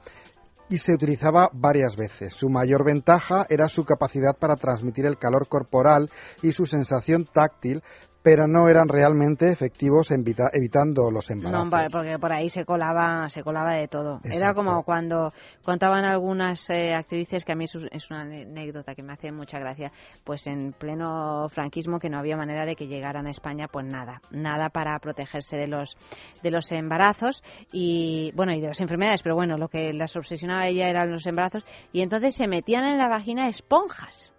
y 0.69 0.77
se 0.77 0.93
utilizaba 0.93 1.49
varias 1.53 1.95
veces. 1.95 2.33
Su 2.33 2.49
mayor 2.49 2.83
ventaja 2.83 3.45
era 3.49 3.67
su 3.67 3.83
capacidad 3.83 4.35
para 4.37 4.55
transmitir 4.55 5.05
el 5.05 5.17
calor 5.17 5.47
corporal 5.47 6.09
y 6.41 6.51
su 6.51 6.65
sensación 6.65 7.25
táctil, 7.25 7.83
pero 8.25 8.47
no 8.47 8.67
eran 8.67 8.89
realmente 8.89 9.51
efectivos 9.51 10.09
evitando 10.09 11.11
los 11.11 11.29
embarazos. 11.29 11.69
No, 11.69 11.87
porque 11.91 12.17
por 12.17 12.33
ahí 12.33 12.49
se 12.49 12.65
colaba, 12.65 13.29
se 13.29 13.43
colaba 13.43 13.73
de 13.73 13.87
todo. 13.87 14.19
Era 14.23 14.55
como 14.55 14.81
cuando 14.81 15.31
contaban 15.63 16.05
algunas 16.05 16.67
eh, 16.71 16.95
actrices, 16.95 17.45
que 17.45 17.51
a 17.51 17.55
mí 17.55 17.65
es 17.65 18.09
una 18.09 18.21
anécdota 18.21 18.95
que 18.95 19.03
me 19.03 19.13
hace 19.13 19.31
mucha 19.31 19.59
gracia, 19.59 19.91
pues 20.23 20.47
en 20.47 20.73
pleno 20.73 21.49
franquismo 21.49 21.99
que 21.99 22.09
no 22.09 22.17
había 22.17 22.35
manera 22.35 22.65
de 22.65 22.75
que 22.75 22.87
llegaran 22.87 23.27
a 23.27 23.29
España, 23.29 23.67
pues 23.71 23.85
nada, 23.85 24.19
nada 24.31 24.69
para 24.69 24.97
protegerse 24.97 25.55
de 25.55 25.67
los, 25.67 25.95
de 26.41 26.49
los 26.49 26.71
embarazos 26.71 27.43
y, 27.71 28.31
bueno, 28.33 28.53
y 28.53 28.59
de 28.59 28.69
las 28.69 28.81
enfermedades, 28.81 29.21
pero 29.21 29.35
bueno, 29.35 29.59
lo 29.59 29.67
que 29.67 29.93
las 29.93 30.15
obsesionaba 30.15 30.65
ella 30.65 30.89
eran 30.89 31.11
los 31.11 31.27
embarazos 31.27 31.63
y 31.93 32.01
entonces 32.01 32.33
se 32.33 32.47
metían 32.47 32.85
en 32.85 32.97
la 32.97 33.07
vagina 33.07 33.47
esponjas 33.47 34.34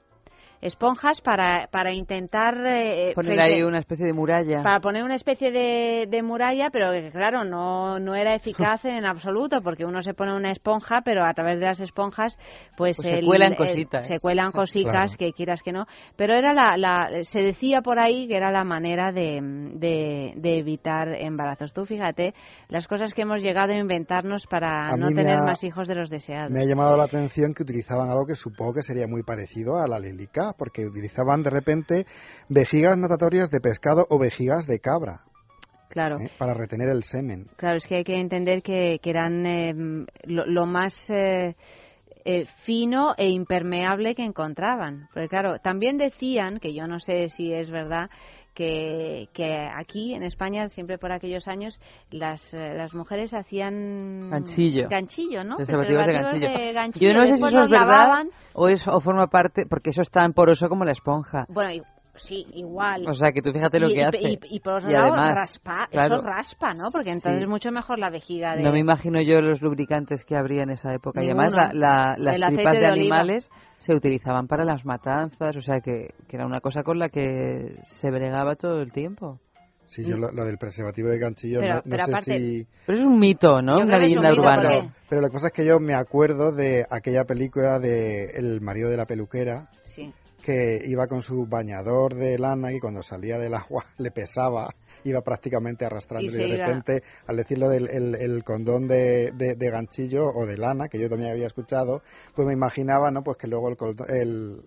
esponjas 0.67 1.21
para, 1.21 1.69
para 1.71 1.93
intentar... 1.93 2.55
Eh, 2.67 3.13
poner 3.15 3.41
ahí 3.41 3.63
una 3.63 3.79
especie 3.79 4.07
de 4.07 4.13
muralla. 4.13 4.63
Para 4.63 4.81
poner 4.81 5.05
una 5.05 5.15
especie 5.15 5.51
de, 5.51 6.07
de 6.09 6.23
muralla, 6.23 6.71
pero 6.71 6.93
que 6.93 7.11
claro, 7.11 7.45
no, 7.45 7.99
no 7.99 8.15
era 8.15 8.35
eficaz 8.35 8.85
en 8.85 9.05
absoluto, 9.05 9.61
porque 9.63 9.85
uno 9.85 10.03
se 10.03 10.15
pone 10.15 10.35
una 10.35 10.51
esponja, 10.51 11.03
pero 11.03 11.25
a 11.25 11.33
través 11.35 11.59
de 11.61 11.67
las 11.67 11.81
esponjas, 11.81 12.39
pues, 12.77 12.97
pues 12.97 13.21
se 13.21 13.25
cuelan 13.25 13.55
cositas. 13.55 14.07
se 14.07 14.19
cuelan 14.19 14.53
cositas, 14.53 15.17
que 15.17 15.33
quieras 15.33 15.63
que 15.63 15.73
no. 15.73 15.87
Pero 16.17 16.35
era 16.35 16.53
la, 16.53 16.77
la, 16.77 17.09
se 17.23 17.41
decía 17.41 17.83
por 17.83 17.99
ahí 17.99 18.29
que 18.29 18.37
era 18.37 18.51
la 18.51 18.65
manera 18.65 19.13
de, 19.13 19.41
de, 19.75 20.33
de 20.37 20.59
evitar 20.59 21.09
embarazos. 21.09 21.73
Tú 21.73 21.85
fíjate, 21.85 22.35
las 22.69 22.87
cosas 22.87 23.15
que 23.15 23.23
hemos 23.23 23.43
llegado 23.43 23.73
a 23.73 23.77
inventarnos 23.77 24.47
para 24.47 24.97
no 24.97 25.09
tener 25.09 25.39
más 25.41 25.63
hijos 25.65 25.89
de 25.89 25.95
los 25.95 26.11
deseados. 26.11 26.51
Me 26.51 26.63
ha 26.63 26.67
llamado 26.67 26.97
la 26.97 27.05
atención 27.05 27.55
que 27.55 27.63
utilizaban 27.63 28.11
algo 28.11 28.27
que 28.27 28.35
supongo 28.35 28.75
que 28.75 28.83
sería 28.83 29.07
muy 29.07 29.23
parecido 29.23 29.77
a 29.77 29.87
la 29.87 29.99
lilica 29.99 30.53
porque 30.57 30.87
utilizaban 30.87 31.43
de 31.43 31.51
repente 31.51 32.07
vejigas 32.49 32.97
natatorias 32.99 33.51
de 33.51 33.61
pescado 33.61 34.07
o 34.11 34.19
vejigas 34.19 34.67
de 34.67 34.81
cabra. 34.81 35.23
Claro. 35.89 36.19
¿eh? 36.21 36.31
Para 36.39 36.55
retener 36.55 36.89
el 36.89 37.03
semen. 37.03 37.47
Claro, 37.57 37.79
es 37.79 37.87
que 37.87 37.97
hay 37.97 38.05
que 38.05 38.17
entender 38.17 38.63
que, 38.63 39.01
eran 39.03 39.47
em, 39.47 40.07
lo, 40.25 40.67
más 40.67 41.09
eh, 41.11 41.57
eh, 42.25 42.45
fino 42.65 43.15
e 43.17 43.29
impermeable 43.29 44.15
que 44.15 44.25
encontraban. 44.25 45.09
Porque 45.15 45.29
claro, 45.29 45.59
también 45.61 45.97
decían, 45.97 46.59
que 46.59 46.75
yo 46.75 46.87
no 46.87 46.99
sé 46.99 47.29
si 47.29 47.53
es 47.53 47.71
verdad, 47.71 48.11
que, 48.57 49.29
que, 49.35 49.69
aquí 49.73 50.15
en 50.15 50.23
España, 50.23 50.67
siempre 50.69 50.97
por 50.97 51.13
aquellos 51.13 51.47
años, 51.47 51.79
las, 52.11 52.55
eh, 52.55 52.75
las 52.75 52.95
mujeres 52.95 53.35
hacían 53.35 54.31
ganchillo, 54.31 54.89
ganchillo 54.89 55.45
¿no? 55.45 55.57
De 55.59 56.73
ganchillo. 56.73 57.13
Yo 57.13 57.19
no 57.19 57.27
sé 57.27 57.37
si 57.37 57.45
eso 57.45 57.63
es 57.65 57.71
verdad 57.71 58.25
o, 58.55 58.69
es, 58.69 58.89
o 58.89 59.01
forma 59.01 59.27
parte, 59.27 59.67
porque 59.69 59.91
eso 59.91 60.01
es 60.01 60.11
tan 60.11 60.33
poroso 60.33 60.71
como 60.71 60.85
la 60.85 60.93
esponja. 60.93 61.45
Bueno, 61.51 61.85
sí, 62.15 62.47
igual. 62.55 63.07
O 63.07 63.13
sea, 63.13 63.33
que 63.33 63.43
tú 63.43 63.53
fíjate 63.53 63.79
lo 63.79 63.89
que 63.89 64.05
hace. 64.05 64.19
Y, 64.23 64.39
y, 64.57 64.61
por 64.61 64.75
otro 64.75 64.89
lado, 64.89 65.15
raspa, 65.15 65.89
eso 65.91 66.23
raspa, 66.23 66.73
¿no? 66.73 66.89
Porque 66.91 67.11
entonces 67.11 67.43
es 67.43 67.49
mucho 67.49 67.71
mejor 67.71 67.99
la 67.99 68.09
vejiga 68.09 68.57
de... 68.57 68.63
No 68.63 68.73
me 68.73 68.81
imagino 68.81 69.21
yo 69.21 69.43
los 69.43 69.61
lubricantes 69.61 70.25
que 70.25 70.35
habría 70.35 70.63
en 70.63 70.71
esa 70.71 70.95
época. 70.95 71.23
Y 71.23 71.27
además 71.27 71.53
la, 71.53 72.15
las 72.17 72.41
tripas 72.49 72.79
de, 72.79 72.87
animales 72.87 73.51
se 73.79 73.95
utilizaban 73.95 74.47
para 74.47 74.65
las 74.65 74.85
matanzas, 74.85 75.57
o 75.57 75.61
sea, 75.61 75.81
que, 75.81 76.15
que, 76.29 76.37
era 76.37 76.47
una 76.47 76.61
cosa 76.61 76.83
con 76.83 76.99
la 76.99 77.09
que 77.09 77.77
se 77.85 78.11
bregaba 78.11 78.57
todo 78.57 78.83
el 78.83 78.93
tiempo. 78.93 79.39
Sí, 79.87 80.05
yo 80.05 80.17
lo, 80.17 80.45
del 80.45 80.59
preservativo 80.59 81.09
de 81.09 81.19
ganchillo 81.19 81.61
no, 81.63 81.83
sé 82.05 82.23
si... 82.23 82.67
Pero 82.87 82.99
es 82.99 83.05
un 83.05 83.21
mito, 83.21 83.63
¿no? 83.63 83.79
Una 83.79 83.99
leyenda 83.99 84.33
urbana. 84.33 84.93
Pero 85.09 85.23
que 85.23 85.33
pasa 85.33 85.47
es 85.47 85.53
que 85.53 85.65
yo 85.65 85.79
me 85.79 85.95
acuerdo 85.95 86.51
de 86.51 86.85
aquella 86.91 87.25
película 87.25 87.79
de 87.79 88.31
El 88.35 88.61
marido 88.61 88.91
de 88.91 88.97
la 88.97 89.07
peluquera. 89.07 89.71
Sí 89.85 90.13
que 90.47 90.81
iba 90.87 91.09
con 91.09 91.23
su 91.23 91.45
bañador 91.47 92.15
de 92.15 92.39
lana 92.39 92.73
y 92.73 92.79
cuando 92.79 93.03
salía 93.03 93.37
del 93.37 93.55
agua 93.55 93.85
le 93.99 94.13
pesaba, 94.13 94.73
iba 95.07 95.21
prácticamente 95.23 95.85
arrastrando 95.85 96.27
y, 96.27 96.37
de 96.37 96.57
repente, 96.57 97.03
al 97.27 97.37
decirlo 97.37 97.69
del 97.69 97.89
el, 97.89 98.45
condón 98.45 98.87
de, 98.89 99.33
de, 99.33 99.71
ganchillo 99.71 100.25
o 100.27 100.47
de 100.47 100.57
lana, 100.57 100.89
que 100.89 101.01
yo 101.01 101.09
también 101.09 101.31
había 101.31 101.47
escuchado, 101.47 102.03
pues 102.35 102.47
me 102.47 102.53
imaginaba, 102.53 103.11
¿no? 103.11 103.23
Pues 103.23 103.37
que 103.37 103.47
luego 103.47 103.69
el, 103.69 104.63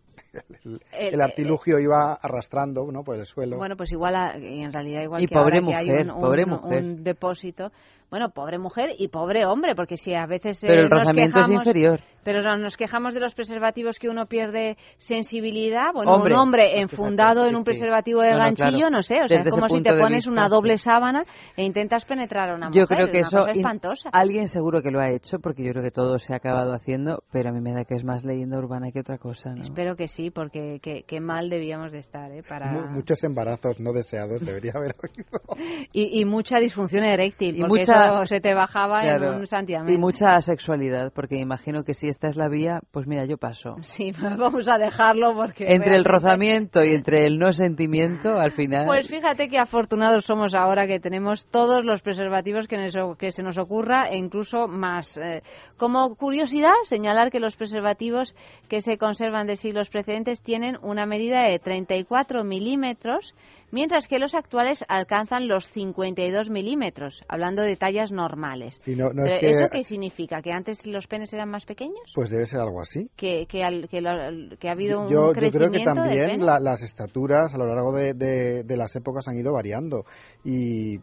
el, 0.92 1.22
artilugio 1.22 1.80
iba 1.80 2.14
arrastrando 2.14 2.90
¿no? 2.92 3.04
por 3.04 3.16
el 3.16 3.26
suelo. 3.26 3.58
Bueno, 3.58 3.76
pues 3.76 3.92
igual, 3.92 4.16
en 4.44 4.72
realidad 4.72 5.02
igual 5.02 5.28
que, 5.28 5.36
ahora 5.36 5.60
que 5.62 5.76
hay 5.76 5.90
un, 5.90 6.12
un, 6.12 7.04
depósito, 7.04 7.72
bueno, 8.10 8.30
pobre 8.30 8.58
mujer 8.58 8.92
y 8.98 9.08
pobre 9.08 9.46
hombre, 9.46 9.76
porque 9.76 9.98
si 9.98 10.14
a 10.14 10.26
veces 10.26 10.60
Pero 10.62 10.74
eh, 10.74 10.84
el 10.84 10.90
nos 10.90 11.00
rozamiento 11.00 11.40
es 11.40 11.50
inferior. 11.50 12.00
Pero 12.24 12.42
no- 12.42 12.58
nos 12.58 12.78
quejamos 12.78 13.14
de 13.14 13.20
los 13.20 13.34
preservativos 13.36 14.00
que 14.00 14.10
uno 14.10 14.26
pierde 14.28 14.78
sensibilidad, 14.98 15.92
bueno, 15.94 16.12
Hombre, 16.14 16.34
un 16.34 16.40
hombre 16.40 16.64
fíjate, 16.66 16.82
enfundado 16.82 17.46
en 17.46 17.56
un 17.56 17.62
sí. 17.62 17.66
preservativo 17.66 18.22
de 18.22 18.32
No, 18.32 18.38
no, 18.38 18.44
ganchillo, 18.44 18.70
claro. 18.78 18.90
no 18.92 19.02
sé, 19.02 19.16
o 19.24 19.28
sea, 19.28 19.38
Desde 19.38 19.50
es 19.50 19.56
como 19.56 19.68
si 19.70 19.82
te 19.82 19.94
pones 19.98 20.28
una 20.28 20.44
vista, 20.44 20.56
doble 20.56 20.78
sí. 20.78 20.84
sábana 20.84 21.24
e 21.58 21.64
intentas 21.64 22.06
penetrar 22.06 22.50
a 22.52 22.56
una 22.56 22.68
mujer, 22.68 22.82
Yo 22.82 22.88
creo 22.88 23.08
que 23.12 23.20
es 23.20 23.28
eso 23.28 23.38
una 23.38 23.46
cosa 23.48 23.58
espantosa. 23.60 24.10
alguien 24.14 24.48
seguro 24.48 24.82
que 24.82 24.92
lo 24.92 25.00
ha 25.00 25.10
hecho 25.10 25.40
porque 25.40 25.64
yo 25.64 25.72
creo 25.72 25.84
que 25.84 25.92
todo 25.92 26.20
se 26.20 26.34
ha 26.34 26.38
acabado 26.38 26.74
haciendo, 26.74 27.24
pero 27.32 27.50
a 27.50 27.52
mí 27.52 27.62
me 27.62 27.74
da 27.74 27.86
que 27.86 27.96
es 27.96 28.04
más 28.04 28.24
leyenda 28.24 28.58
urbana 28.58 28.92
que 28.92 29.00
otra 29.00 29.18
cosa, 29.18 29.54
¿no? 29.54 29.62
Espero 29.62 29.96
que 29.96 30.08
sí, 30.08 30.30
porque 30.32 30.80
qué, 30.82 31.04
qué 31.08 31.20
mal 31.20 31.50
debíamos 31.50 31.92
de 31.92 32.00
estar, 32.00 32.32
¿eh? 32.32 32.44
Para... 32.48 32.72
Mu- 32.72 32.88
Muchos 33.00 33.24
embarazos 33.24 33.80
no 33.80 33.92
deseados 33.94 34.46
debería 34.46 34.74
haber 34.76 34.96
oído. 35.02 35.40
Y, 35.92 36.22
y 36.22 36.26
mucha 36.26 36.60
disfunción 36.60 37.04
eréctil, 37.04 37.56
Y 37.58 37.62
porque 37.62 37.80
mucha- 37.82 38.06
eso 38.06 38.26
se 38.28 38.40
te 38.40 38.54
bajaba 38.54 39.02
Claro. 39.02 39.34
en 39.34 39.40
un 39.40 39.48
santiamén. 39.48 39.94
Y 39.94 39.98
mucha 39.98 40.36
asexualidad, 40.36 41.12
porque 41.14 41.38
imagino 41.38 41.84
que 41.84 41.94
si 41.94 42.08
esta 42.20 42.28
es 42.28 42.36
la 42.36 42.50
vía, 42.50 42.82
pues 42.92 43.08
mira, 43.08 43.24
yo 43.24 43.38
paso. 43.38 43.78
Sí, 43.82 44.12
vamos 44.38 44.68
a 44.68 44.78
dejarlo 44.78 45.34
porque... 45.36 45.74
Entre 45.74 45.96
el 45.96 46.04
rozamiento 46.04 46.84
y 46.84 46.94
entre 46.94 47.26
el 47.26 47.40
no 47.40 47.54
sentimiento, 47.54 48.38
al 48.38 48.52
final. 48.52 48.86
Pues 48.88 49.08
fíjate 49.08 49.48
qué 49.48 49.58
afortunados 49.58 50.26
somos 50.26 50.54
ahora 50.54 50.86
que 50.86 51.00
tenemos 51.00 51.48
todos 51.48 51.86
los 51.86 52.02
preservativos 52.02 52.68
que, 52.68 52.76
nos- 52.78 53.18
que 53.18 53.32
se 53.32 53.42
nos 53.42 53.58
ocurra 53.58 54.10
e 54.10 54.18
incluso 54.18 54.68
más. 54.68 55.16
Eh, 55.16 55.44
como 55.78 56.14
curiosidad, 56.16 56.74
señalar 56.84 57.32
que 57.32 57.40
los 57.40 57.56
preservativos 57.56 58.36
que 58.68 58.82
se 58.82 58.98
conservan 58.98 59.48
de 59.48 59.56
siglos 59.56 59.90
precedentes 59.90 60.42
tienen 60.42 60.78
una 60.82 61.06
medida 61.06 61.44
de 61.44 61.58
34 61.58 62.44
milímetros, 62.44 63.34
mientras 63.72 64.08
que 64.08 64.20
los 64.20 64.36
actuales 64.36 64.84
alcanzan 64.88 65.48
los 65.48 65.70
52 65.70 66.50
milímetros, 66.50 67.24
hablando 67.28 67.62
de 67.62 67.76
tallas 67.76 68.12
normales. 68.12 68.78
Sí, 68.82 68.96
no, 68.96 69.10
no 69.10 69.24
Pero 69.24 69.34
es 69.36 69.40
que, 69.40 69.50
¿Eso 69.52 69.68
qué 69.72 69.84
significa? 69.84 70.42
¿Que 70.42 70.52
antes 70.52 70.86
los 70.86 71.08
penes 71.08 71.34
eran 71.34 71.50
más 71.50 71.66
pequeños? 71.66 72.12
Pues 72.16 72.30
debe 72.30 72.46
ser 72.46 72.60
algo 72.60 72.82
así. 72.82 73.10
¿Que, 73.16 73.46
que, 73.48 73.64
al- 73.64 73.88
que 73.90 74.02
lo- 74.02 74.58
que 74.58 74.70
ha 74.70 74.74
habido 74.74 75.02
un 75.02 75.08
yo, 75.10 75.28
yo 75.28 75.32
crecimiento 75.34 75.60
creo 75.60 75.72
que 75.72 75.84
también 75.84 76.46
la- 76.46 76.60
las 76.60 76.82
estaturas 76.84 77.54
a 77.54 77.58
lo 77.58 77.66
largo 77.66 77.92
de, 77.94 78.14
de- 78.14 78.64
de 78.64 78.78
las 78.78 78.96
épocas 78.96 79.28
han 79.28 79.38
ido 79.38 79.54
variando 79.54 80.04
y 80.44 80.98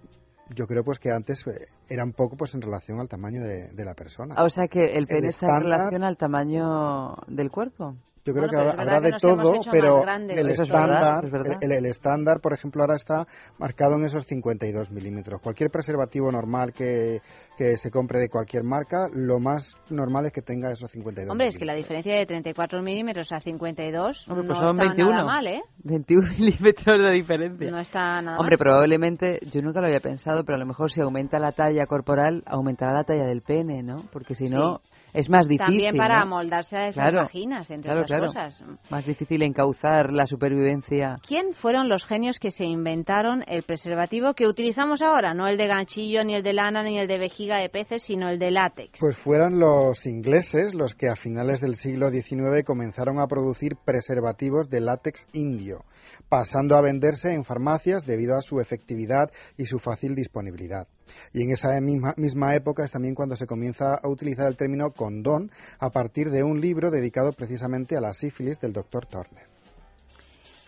yo 0.55 0.67
creo 0.67 0.85
pues 0.85 0.99
que 1.01 1.11
antes 1.11 1.45
eh, 1.47 1.51
era 1.89 2.05
un 2.05 2.13
poco 2.13 2.37
pues 2.37 2.55
en 2.55 2.63
relación 2.63 3.01
al 3.01 3.09
tamaño 3.09 3.41
de, 3.43 3.71
de 3.73 3.85
la 3.85 3.95
persona. 3.95 4.35
Ah, 4.39 4.45
O 4.45 4.49
sea 4.51 4.69
que 4.69 4.97
el 4.97 5.07
pene 5.07 5.29
está 5.29 5.47
en 5.47 5.65
relación 5.65 6.05
al 6.05 6.17
tamaño 6.17 7.17
del 7.27 7.51
cuerpo. 7.51 7.97
Yo 8.27 8.33
creo 8.33 8.49
Bueno, 8.49 8.51
que 8.51 8.57
pero 8.57 8.71
habrá, 8.73 8.97
habrá 8.97 9.01
que 9.09 9.15
de 9.15 9.19
todo, 9.21 9.53
pero 9.71 10.03
el 10.03 10.51
estándar, 10.51 11.25
es 11.25 11.63
el, 11.63 11.73
el 11.73 11.87
estándar, 11.87 12.41
por 12.41 12.53
ejemplo, 12.53 12.83
ahora 12.83 12.97
está 12.97 13.25
marcado 13.59 13.95
en 13.95 14.05
esos 14.05 14.27
52 14.27 14.91
milímetros. 14.91 15.41
Cualquier 15.41 15.71
preservativo 15.71 16.33
normal 16.33 16.73
que, 16.73 17.21
que 17.57 17.77
se 17.77 17.91
compre 17.93 18.19
de 18.19 18.29
cualquier 18.29 18.65
marca, 18.65 19.09
lo 19.15 19.39
más 19.39 19.77
normal 19.91 20.27
es 20.27 20.33
que 20.33 20.43
tenga 20.43 20.73
esos 20.73 20.91
52 20.91 21.31
Hombre, 21.31 21.47
es 21.47 21.57
que 21.57 21.65
la 21.65 21.75
diferencia 21.75 22.17
de 22.17 22.27
34 22.27 22.83
milímetros 22.83 23.31
a 23.31 23.39
52 23.39 24.27
Hombre, 24.29 24.43
no 24.43 24.49
pues 24.49 24.59
son 24.59 24.81
está 24.81 24.89
21. 24.89 25.11
nada 25.11 25.25
mal, 25.25 25.47
¿eh? 25.47 25.63
21 25.85 26.29
milímetros 26.39 27.01
de 27.01 27.11
diferencia. 27.13 27.71
No 27.71 27.79
está 27.79 28.21
nada 28.23 28.39
Hombre, 28.39 28.57
mal. 28.57 28.65
probablemente, 28.65 29.39
yo 29.53 29.63
nunca 29.63 29.81
lo 29.81 29.87
había 29.87 30.01
pensado, 30.01 30.43
pero 30.45 30.57
a 30.57 30.59
lo 30.59 30.67
mejor 30.67 30.91
si 30.91 31.01
aumenta 31.01 31.39
la 31.39 31.53
talla 31.53 31.87
corporal, 31.87 32.43
aumentará 32.47 32.93
la 32.93 33.05
talla 33.05 33.25
del 33.27 33.43
pene, 33.43 33.85
¿no? 33.85 33.99
Porque 34.13 34.35
si 34.35 34.49
no, 34.49 34.81
es 35.17 35.31
más 35.31 35.49
difícil. 35.49 35.67
También 35.67 35.97
para 35.97 36.17
¿no? 36.17 36.23
amoldarse 36.23 36.77
a 36.77 36.89
esas 36.89 37.03
Claro, 37.03 37.23
vaginas, 37.23 37.71
entre 37.71 37.89
claro, 37.91 38.03
otras 38.03 38.33
claro. 38.33 38.51
cosas. 38.51 38.63
Más 38.91 39.07
difícil 39.07 39.43
encauzar 39.43 40.13
la 40.13 40.27
supervivencia. 40.27 41.17
¿Quién 41.27 41.55
fueron 41.55 41.89
los 41.89 42.05
genios 42.05 42.39
que 42.39 42.51
se 42.51 42.65
inventaron 42.65 43.43
el 43.47 43.63
preservativo 43.63 44.35
que 44.35 44.47
utilizamos 44.47 45.01
ahora? 45.01 45.33
No 45.33 45.49
el 45.49 45.57
de 45.57 45.67
ganchillo, 45.67 46.23
ni 46.23 46.35
el 46.35 46.43
de 46.43 46.53
lana, 46.53 46.83
ni 46.83 46.99
el 46.99 47.09
de 47.09 47.19
vejiga 47.19 47.57
de 47.59 47.69
peces, 47.71 48.03
sino 48.03 48.29
el 48.29 48.39
de 48.39 48.51
látex. 48.51 48.99
Pues 49.01 49.17
fueron 49.17 49.59
los 49.59 50.07
ingleses 50.07 50.75
los 50.75 50.95
que 50.95 51.09
a 51.09 51.17
finales 51.17 51.61
del 51.61 51.77
siglo 51.77 52.11
XIX 52.11 52.65
comenzaron 52.65 53.19
a 53.19 53.27
producir 53.27 53.77
preservativos 53.85 54.69
de 54.69 54.81
látex 54.81 55.27
indio, 55.33 55.85
pasando 56.29 56.77
a 56.77 56.81
venderse 56.81 57.33
en 57.33 57.45
farmacias 57.45 58.07
debido 58.07 58.37
a 58.37 58.43
su 58.43 58.61
efectividad 58.61 59.31
y 59.57 59.67
su 59.67 59.79
fácil 59.79 60.15
disponibilidad. 60.15 60.89
Y 61.33 61.43
en 61.43 61.51
esa 61.51 61.81
misma, 61.81 62.15
misma 62.17 62.55
época 62.55 62.85
es 62.85 62.91
también 62.91 63.15
cuando 63.15 63.37
se 63.37 63.47
comienza 63.47 63.95
a 63.95 64.09
utilizar 64.09 64.47
el 64.49 64.57
término 64.57 64.91
condón 64.91 65.51
a 65.79 65.91
partir 65.91 66.31
de 66.31 66.43
un 66.43 66.61
libro 66.61 66.91
dedicado 66.91 67.33
precisamente 67.33 67.97
a 67.97 68.01
la 68.01 68.13
sífilis 68.13 68.61
del 68.61 68.73
doctor 68.73 69.07
Turner. 69.07 69.57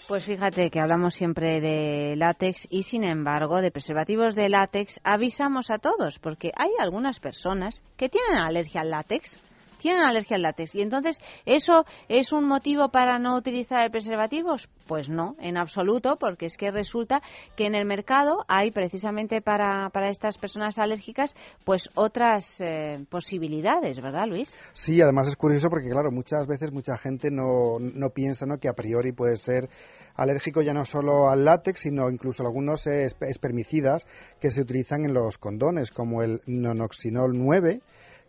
Pues 0.09 0.25
fíjate 0.25 0.71
que 0.71 0.81
hablamos 0.81 1.15
siempre 1.15 1.61
de 1.61 2.17
látex 2.17 2.67
y 2.71 2.85
sin 2.85 3.05
embargo 3.05 3.61
de 3.61 3.71
preservativos 3.71 4.35
de 4.35 4.49
látex 4.49 4.99
avisamos 5.05 5.71
a 5.71 5.79
todos 5.79 6.19
porque 6.19 6.51
hay 6.57 6.71
algunas 6.79 7.21
personas 7.21 7.83
que 7.99 8.09
tienen 8.09 8.39
alergia 8.39 8.81
al 8.81 8.91
látex. 8.91 9.39
Tienen 9.79 10.03
alergia 10.03 10.37
al 10.37 10.43
látex. 10.43 10.75
Y 10.75 10.83
entonces, 10.83 11.19
¿eso 11.47 11.85
es 12.09 12.33
un 12.33 12.47
motivo 12.47 12.91
para 12.91 13.19
no 13.19 13.37
utilizar 13.37 13.83
el 13.83 13.91
preservativos? 13.91 14.69
Pues 14.87 15.09
no, 15.09 15.37
en 15.41 15.57
absoluto, 15.57 16.17
porque 16.19 16.47
es 16.47 16.57
que 16.57 16.71
resulta 16.71 17.21
que 17.57 17.67
en 17.67 17.75
el 17.75 17.85
mercado 17.87 18.45
hay 18.49 18.71
precisamente 18.71 19.41
para, 19.41 19.91
para 19.91 20.09
estas 20.09 20.39
personas 20.39 20.79
alérgicas 20.79 21.35
pues 21.65 21.89
otras 21.95 22.61
eh, 22.61 23.05
posibilidades, 23.11 24.01
¿verdad, 24.01 24.27
Luis? 24.27 24.55
Sí, 24.73 25.01
además 25.03 25.29
es 25.29 25.37
curioso 25.37 25.69
porque, 25.69 25.91
claro, 25.91 26.11
muchas 26.11 26.47
veces 26.47 26.73
mucha 26.73 26.97
gente 26.97 27.29
no, 27.31 27.79
no 27.79 28.11
piensa 28.11 28.47
¿no? 28.47 28.59
que 28.59 28.69
a 28.69 28.73
priori 28.73 29.13
puede 29.13 29.37
ser 29.37 29.69
alérgico 30.17 30.63
ya 30.63 30.75
no 30.75 30.85
solo 30.85 31.29
al 31.31 31.45
látex, 31.45 31.81
sino 31.81 32.11
incluso 32.11 32.43
algunos 32.43 32.87
esp- 32.87 33.29
espermicidas 33.29 34.07
que 34.41 34.51
se 34.51 34.63
utilizan 34.63 35.05
en 35.05 35.15
los 35.15 35.39
condones, 35.39 35.91
como 35.93 36.23
el 36.23 36.41
nonoxinol 36.47 37.33
9, 37.39 37.81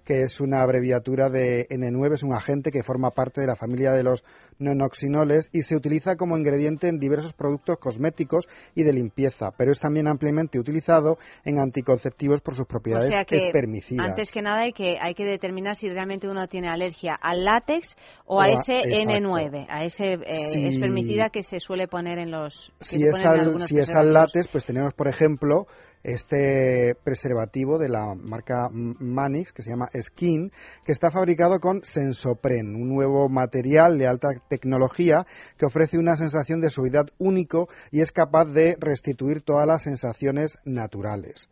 que 0.09 0.23
es 0.23 0.41
una 0.41 0.63
abreviatura 0.63 1.29
de 1.29 1.67
N9, 1.69 2.15
es 2.15 2.23
un 2.23 2.33
agente 2.33 2.71
que 2.71 2.81
forma 2.81 3.11
parte 3.11 3.41
de 3.41 3.45
la 3.45 3.55
familia 3.55 3.91
de 3.91 4.01
los 4.01 4.23
nonoxinoles 4.57 5.49
y 5.53 5.61
se 5.61 5.75
utiliza 5.75 6.15
como 6.15 6.35
ingrediente 6.35 6.87
en 6.87 6.97
diversos 6.97 7.33
productos 7.33 7.77
cosméticos 7.77 8.47
y 8.73 8.81
de 8.81 8.91
limpieza, 8.93 9.51
pero 9.55 9.71
es 9.71 9.79
también 9.79 10.07
ampliamente 10.07 10.57
utilizado 10.59 11.17
en 11.45 11.59
anticonceptivos 11.59 12.41
por 12.41 12.55
sus 12.55 12.65
propiedades 12.65 13.09
o 13.09 13.11
sea 13.11 13.23
que 13.25 13.35
espermicidas. 13.37 14.07
antes 14.09 14.31
que 14.31 14.41
nada 14.41 14.61
hay 14.61 14.73
que 14.73 14.97
hay 14.99 15.13
que 15.13 15.25
determinar 15.25 15.75
si 15.75 15.87
realmente 15.89 16.27
uno 16.27 16.47
tiene 16.47 16.69
alergia 16.69 17.13
al 17.13 17.45
látex 17.45 17.95
o, 18.25 18.41
a 18.41 18.47
O 18.47 18.49
a- 18.49 18.53
ese 18.53 18.79
exacto. 18.79 19.11
N9, 19.11 19.65
a 19.69 19.83
ese 19.83 20.13
eh, 20.13 20.49
Si- 20.51 20.65
espermicida 20.65 21.29
que 21.29 21.43
se 21.43 21.59
suele 21.59 21.87
poner 21.87 22.17
en 22.17 22.31
los 22.31 22.71
si 22.79 23.03
es, 23.05 23.23
al, 23.23 23.61
si 23.61 23.77
es 23.77 23.93
al 23.93 24.11
látex, 24.13 24.47
pues 24.47 24.65
tenemos, 24.65 24.93
por 24.95 25.07
ejemplo, 25.07 25.67
este 26.03 26.95
preservativo 27.03 27.77
de 27.77 27.89
la 27.89 28.15
marca 28.15 28.69
Manix, 28.71 29.51
que 29.51 29.61
se 29.61 29.69
llama 29.69 29.89
Skin, 29.99 30.51
que 30.85 30.91
está 30.91 31.11
fabricado 31.11 31.59
con 31.59 31.83
Sensopren, 31.83 32.75
un 32.75 32.89
nuevo 32.89 33.29
material 33.29 33.97
de 33.97 34.07
alta 34.07 34.29
tecnología 34.49 35.25
que 35.57 35.65
ofrece 35.65 35.97
una 35.97 36.15
sensación 36.17 36.61
de 36.61 36.69
suavidad 36.69 37.07
único 37.17 37.69
y 37.91 38.01
es 38.01 38.11
capaz 38.11 38.45
de 38.45 38.77
restituir 38.79 39.41
todas 39.41 39.67
las 39.67 39.83
sensaciones 39.83 40.57
naturales. 40.65 41.49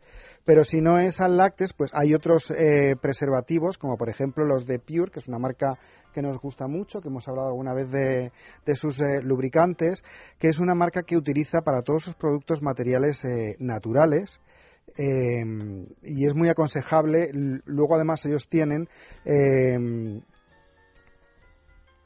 Pero 0.48 0.64
si 0.64 0.80
no 0.80 0.98
es 0.98 1.20
al 1.20 1.36
láctex, 1.36 1.74
pues 1.74 1.90
hay 1.92 2.14
otros 2.14 2.50
eh, 2.50 2.96
preservativos, 2.98 3.76
como 3.76 3.98
por 3.98 4.08
ejemplo 4.08 4.46
los 4.46 4.64
de 4.64 4.78
Pure, 4.78 5.10
que 5.10 5.18
es 5.18 5.28
una 5.28 5.38
marca 5.38 5.78
que 6.14 6.22
nos 6.22 6.38
gusta 6.38 6.66
mucho, 6.66 7.02
que 7.02 7.08
hemos 7.08 7.28
hablado 7.28 7.48
alguna 7.48 7.74
vez 7.74 7.90
de, 7.90 8.32
de 8.64 8.74
sus 8.74 8.98
eh, 9.02 9.20
lubricantes, 9.22 10.02
que 10.38 10.48
es 10.48 10.58
una 10.58 10.74
marca 10.74 11.02
que 11.02 11.18
utiliza 11.18 11.60
para 11.60 11.82
todos 11.82 12.04
sus 12.04 12.14
productos 12.14 12.62
materiales 12.62 13.26
eh, 13.26 13.56
naturales. 13.58 14.40
eh, 14.96 15.44
y 16.00 16.26
es 16.26 16.34
muy 16.34 16.48
aconsejable. 16.48 17.28
Luego, 17.66 17.96
además, 17.96 18.24
ellos 18.24 18.48
tienen 18.48 18.88
eh, 19.26 20.18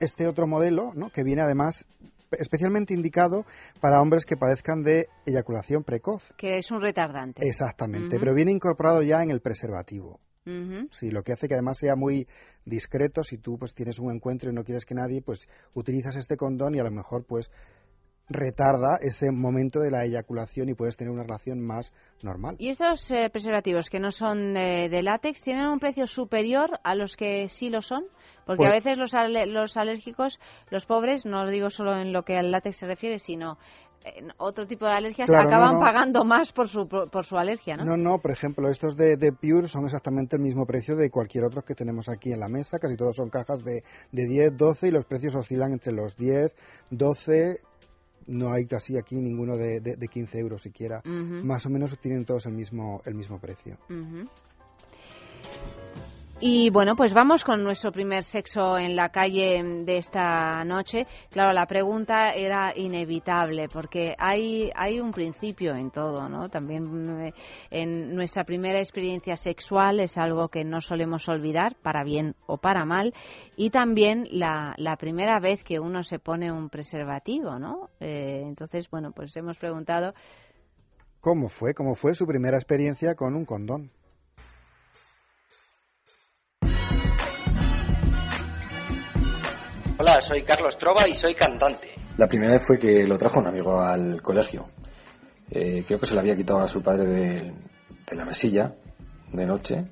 este 0.00 0.26
otro 0.26 0.48
modelo, 0.48 0.92
¿no? 0.96 1.10
que 1.10 1.22
viene 1.22 1.42
además 1.42 1.86
especialmente 2.38 2.94
indicado 2.94 3.44
para 3.80 4.00
hombres 4.00 4.24
que 4.24 4.36
padezcan 4.36 4.82
de 4.82 5.06
eyaculación 5.26 5.84
precoz. 5.84 6.32
que 6.36 6.58
es 6.58 6.70
un 6.70 6.80
retardante. 6.80 7.46
Exactamente, 7.46 8.18
pero 8.18 8.34
viene 8.34 8.52
incorporado 8.52 9.02
ya 9.02 9.22
en 9.22 9.30
el 9.30 9.40
preservativo. 9.40 10.20
Sí, 10.44 11.10
lo 11.10 11.22
que 11.22 11.32
hace 11.32 11.46
que 11.46 11.54
además 11.54 11.78
sea 11.78 11.94
muy 11.94 12.26
discreto. 12.64 13.22
Si 13.22 13.38
tú 13.38 13.58
pues 13.58 13.74
tienes 13.74 14.00
un 14.00 14.12
encuentro 14.12 14.50
y 14.50 14.54
no 14.54 14.64
quieres 14.64 14.84
que 14.84 14.94
nadie, 14.94 15.22
pues 15.22 15.48
utilizas 15.74 16.16
este 16.16 16.36
condón 16.36 16.74
y 16.74 16.80
a 16.80 16.84
lo 16.84 16.90
mejor 16.90 17.24
pues 17.24 17.48
retarda 18.28 18.96
ese 19.00 19.30
momento 19.30 19.80
de 19.80 19.90
la 19.90 20.04
eyaculación 20.04 20.68
y 20.68 20.74
puedes 20.74 20.96
tener 20.96 21.12
una 21.12 21.22
relación 21.22 21.60
más 21.60 21.92
normal. 22.22 22.56
Y 22.58 22.70
estos 22.70 23.10
eh, 23.10 23.28
preservativos 23.30 23.88
que 23.88 24.00
no 24.00 24.10
son 24.10 24.56
eh, 24.56 24.88
de 24.88 25.02
látex 25.02 25.42
tienen 25.42 25.66
un 25.66 25.78
precio 25.78 26.06
superior 26.06 26.80
a 26.82 26.94
los 26.94 27.16
que 27.16 27.48
sí 27.48 27.68
lo 27.68 27.82
son, 27.82 28.04
porque 28.46 28.58
Pues- 28.58 28.70
a 28.70 28.72
veces 28.74 28.98
los, 28.98 29.12
los 29.48 29.76
alérgicos, 29.76 30.38
los 30.70 30.86
pobres, 30.86 31.24
no 31.26 31.44
lo 31.44 31.50
digo 31.50 31.70
solo 31.70 31.96
en 31.98 32.12
lo 32.12 32.22
que 32.24 32.36
al 32.36 32.50
látex 32.50 32.76
se 32.76 32.86
refiere, 32.86 33.18
sino 33.18 33.58
en 34.04 34.32
otro 34.38 34.66
tipo 34.66 34.84
de 34.84 34.92
alergias, 34.92 35.28
Claro, 35.28 35.46
acaban 35.48 35.74
no. 35.74 35.80
pagando 35.80 36.24
más 36.24 36.52
por 36.52 36.66
su 36.66 36.88
por 36.88 37.24
su 37.24 37.36
alergia, 37.38 37.76
¿no? 37.76 37.84
No, 37.84 37.96
no, 37.96 38.18
por 38.18 38.32
ejemplo, 38.32 38.68
estos 38.68 38.96
de, 38.96 39.16
de 39.16 39.32
Pure 39.32 39.68
son 39.68 39.84
exactamente 39.84 40.34
el 40.34 40.42
mismo 40.42 40.66
precio 40.66 40.96
de 40.96 41.08
cualquier 41.08 41.44
otro 41.44 41.62
que 41.62 41.76
tenemos 41.76 42.08
aquí 42.08 42.32
en 42.32 42.40
la 42.40 42.48
mesa. 42.48 42.80
Casi 42.80 42.96
todos 42.96 43.14
son 43.14 43.30
cajas 43.30 43.62
de, 43.64 43.84
de 44.10 44.26
10, 44.26 44.56
12 44.56 44.88
y 44.88 44.90
los 44.90 45.04
precios 45.04 45.36
oscilan 45.36 45.70
entre 45.72 45.92
los 45.92 46.16
10, 46.16 46.52
12, 46.90 47.58
no 48.26 48.52
hay 48.52 48.66
casi 48.66 48.98
aquí 48.98 49.20
ninguno 49.20 49.56
de, 49.56 49.78
de, 49.80 50.08
15 50.08 50.36
euros 50.38 50.62
siquiera. 50.62 51.00
Más 51.04 51.64
o 51.66 51.70
menos 51.70 51.96
tienen 52.00 52.24
todos 52.24 52.46
el 52.46 52.54
mismo, 52.54 53.00
el 53.06 53.14
mismo 53.14 53.38
precio. 53.38 53.76
Y 56.44 56.70
bueno, 56.70 56.96
pues 56.96 57.14
vamos 57.14 57.44
con 57.44 57.62
nuestro 57.62 57.92
primer 57.92 58.24
sexo 58.24 58.76
en 58.76 58.96
la 58.96 59.10
calle 59.10 59.62
de 59.62 59.96
esta 59.96 60.64
noche. 60.64 61.06
Claro, 61.30 61.52
la 61.52 61.66
pregunta 61.66 62.32
era 62.32 62.76
inevitable 62.76 63.68
porque 63.72 64.16
hay, 64.18 64.68
hay 64.74 64.98
un 64.98 65.12
principio 65.12 65.76
en 65.76 65.92
todo, 65.92 66.28
¿no? 66.28 66.48
También 66.48 67.26
eh, 67.26 67.32
en 67.70 68.16
nuestra 68.16 68.42
primera 68.42 68.80
experiencia 68.80 69.36
sexual 69.36 70.00
es 70.00 70.18
algo 70.18 70.48
que 70.48 70.64
no 70.64 70.80
solemos 70.80 71.28
olvidar, 71.28 71.76
para 71.80 72.02
bien 72.02 72.34
o 72.46 72.58
para 72.58 72.84
mal, 72.84 73.14
y 73.54 73.70
también 73.70 74.26
la, 74.32 74.74
la 74.78 74.96
primera 74.96 75.38
vez 75.38 75.62
que 75.62 75.78
uno 75.78 76.02
se 76.02 76.18
pone 76.18 76.50
un 76.50 76.70
preservativo, 76.70 77.60
¿no? 77.60 77.88
Eh, 78.00 78.42
entonces, 78.44 78.90
bueno, 78.90 79.12
pues 79.12 79.36
hemos 79.36 79.58
preguntado. 79.58 80.12
¿Cómo 81.20 81.48
fue? 81.48 81.72
¿Cómo 81.72 81.94
fue 81.94 82.14
su 82.14 82.26
primera 82.26 82.56
experiencia 82.56 83.14
con 83.14 83.36
un 83.36 83.44
condón? 83.44 83.92
Hola, 89.98 90.20
soy 90.20 90.42
Carlos 90.42 90.78
Trova 90.78 91.06
y 91.06 91.14
soy 91.14 91.34
cantante. 91.34 91.92
La 92.16 92.26
primera 92.26 92.52
vez 92.52 92.66
fue 92.66 92.78
que 92.78 93.04
lo 93.04 93.18
trajo 93.18 93.40
un 93.40 93.46
amigo 93.46 93.80
al 93.80 94.22
colegio. 94.22 94.64
Eh, 95.50 95.84
creo 95.86 96.00
que 96.00 96.06
se 96.06 96.14
lo 96.14 96.20
había 96.20 96.34
quitado 96.34 96.60
a 96.60 96.68
su 96.68 96.82
padre 96.82 97.06
de, 97.06 97.52
la 98.12 98.24
mesilla 98.24 98.74
de 99.32 99.46
noche. 99.46 99.84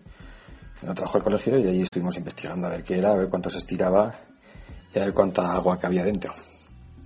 Lo 0.82 0.94
trajo 0.94 1.18
al 1.18 1.24
colegio 1.24 1.58
y 1.58 1.68
allí 1.68 1.82
estuvimos 1.82 2.16
investigando 2.16 2.66
a 2.66 2.70
ver 2.70 2.82
qué 2.82 2.98
era, 2.98 3.12
a 3.12 3.16
ver 3.16 3.28
cuánto 3.28 3.50
se 3.50 3.58
estiraba 3.58 4.14
y 4.94 4.98
a 4.98 5.04
ver 5.04 5.12
cuánta 5.12 5.52
agua 5.52 5.78
cabía 5.78 6.02
dentro. 6.02 6.32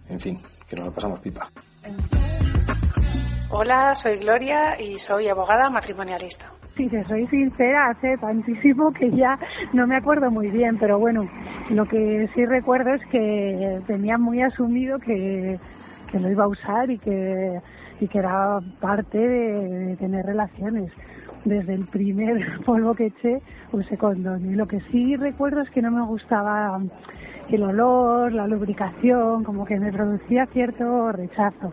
En 0.08 0.20
fin, 0.20 0.38
que 0.68 0.76
nos 0.76 0.86
lo 0.86 0.92
pasamos 0.92 1.20
pipa. 1.20 1.50
Hola, 3.56 3.94
soy 3.94 4.16
Gloria 4.16 4.80
y 4.80 4.96
soy 4.96 5.28
abogada 5.28 5.70
matrimonialista. 5.70 6.46
Si 6.70 6.88
te 6.88 7.04
soy 7.04 7.24
sincera, 7.28 7.90
hace 7.90 8.18
tantísimo 8.18 8.92
que 8.92 9.12
ya 9.12 9.38
no 9.72 9.86
me 9.86 9.96
acuerdo 9.96 10.28
muy 10.28 10.48
bien, 10.48 10.76
pero 10.76 10.98
bueno, 10.98 11.22
lo 11.70 11.86
que 11.86 12.28
sí 12.34 12.44
recuerdo 12.46 12.94
es 12.94 13.06
que 13.12 13.80
tenía 13.86 14.18
muy 14.18 14.42
asumido 14.42 14.98
que, 14.98 15.60
lo 16.14 16.30
iba 16.32 16.42
a 16.42 16.48
usar 16.48 16.90
y 16.90 16.98
que, 16.98 17.60
y 18.00 18.08
que 18.08 18.18
era 18.18 18.58
parte 18.80 19.18
de, 19.18 19.96
tener 19.98 20.26
relaciones. 20.26 20.90
Desde 21.44 21.74
el 21.74 21.86
primer 21.86 22.60
polvo 22.66 22.94
que 22.94 23.06
eché 23.06 23.40
usé 23.70 23.96
condón. 23.96 24.50
Y 24.50 24.56
lo 24.56 24.66
que 24.66 24.80
sí 24.90 25.14
recuerdo 25.14 25.60
es 25.60 25.70
que 25.70 25.80
no 25.80 25.92
me 25.92 26.04
gustaba 26.04 26.80
el 27.48 27.62
olor, 27.62 28.32
la 28.32 28.48
lubricación, 28.48 29.44
como 29.44 29.64
que 29.64 29.78
me 29.78 29.92
producía 29.92 30.44
cierto 30.46 31.12
rechazo 31.12 31.72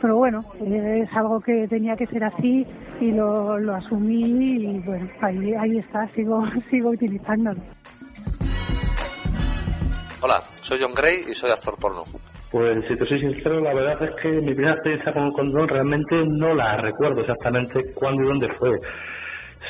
pero 0.00 0.16
bueno, 0.16 0.42
es 0.64 1.08
algo 1.14 1.40
que 1.40 1.66
tenía 1.68 1.96
que 1.96 2.06
ser 2.06 2.24
así 2.24 2.66
y 3.00 3.12
lo, 3.12 3.58
lo 3.58 3.74
asumí 3.74 4.24
y 4.24 4.78
bueno, 4.80 5.08
ahí, 5.20 5.54
ahí 5.54 5.78
está, 5.78 6.08
sigo, 6.14 6.42
sigo 6.70 6.90
utilizándolo. 6.90 7.60
Hola, 10.22 10.42
soy 10.60 10.78
John 10.82 10.92
Gray 10.94 11.22
y 11.30 11.34
soy 11.34 11.50
actor 11.50 11.76
porno. 11.80 12.04
Pues 12.50 12.84
si 12.88 12.96
te 12.96 13.06
soy 13.06 13.20
sincero, 13.20 13.60
la 13.60 13.72
verdad 13.72 14.02
es 14.02 14.10
que 14.20 14.28
mi 14.28 14.54
primera 14.54 14.72
experiencia 14.72 15.12
con 15.12 15.22
un 15.24 15.32
condón 15.32 15.68
realmente 15.68 16.16
no 16.26 16.54
la 16.54 16.76
recuerdo 16.78 17.20
exactamente 17.20 17.80
cuándo 17.94 18.24
y 18.24 18.26
dónde 18.26 18.48
fue. 18.50 18.76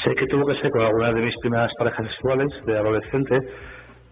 Sé 0.02 0.14
que 0.14 0.26
tuvo 0.26 0.46
que 0.46 0.60
ser 0.60 0.70
con 0.70 0.82
alguna 0.82 1.12
de 1.12 1.20
mis 1.20 1.36
primeras 1.40 1.70
parejas 1.78 2.06
sexuales 2.06 2.48
de 2.64 2.78
adolescente, 2.78 3.38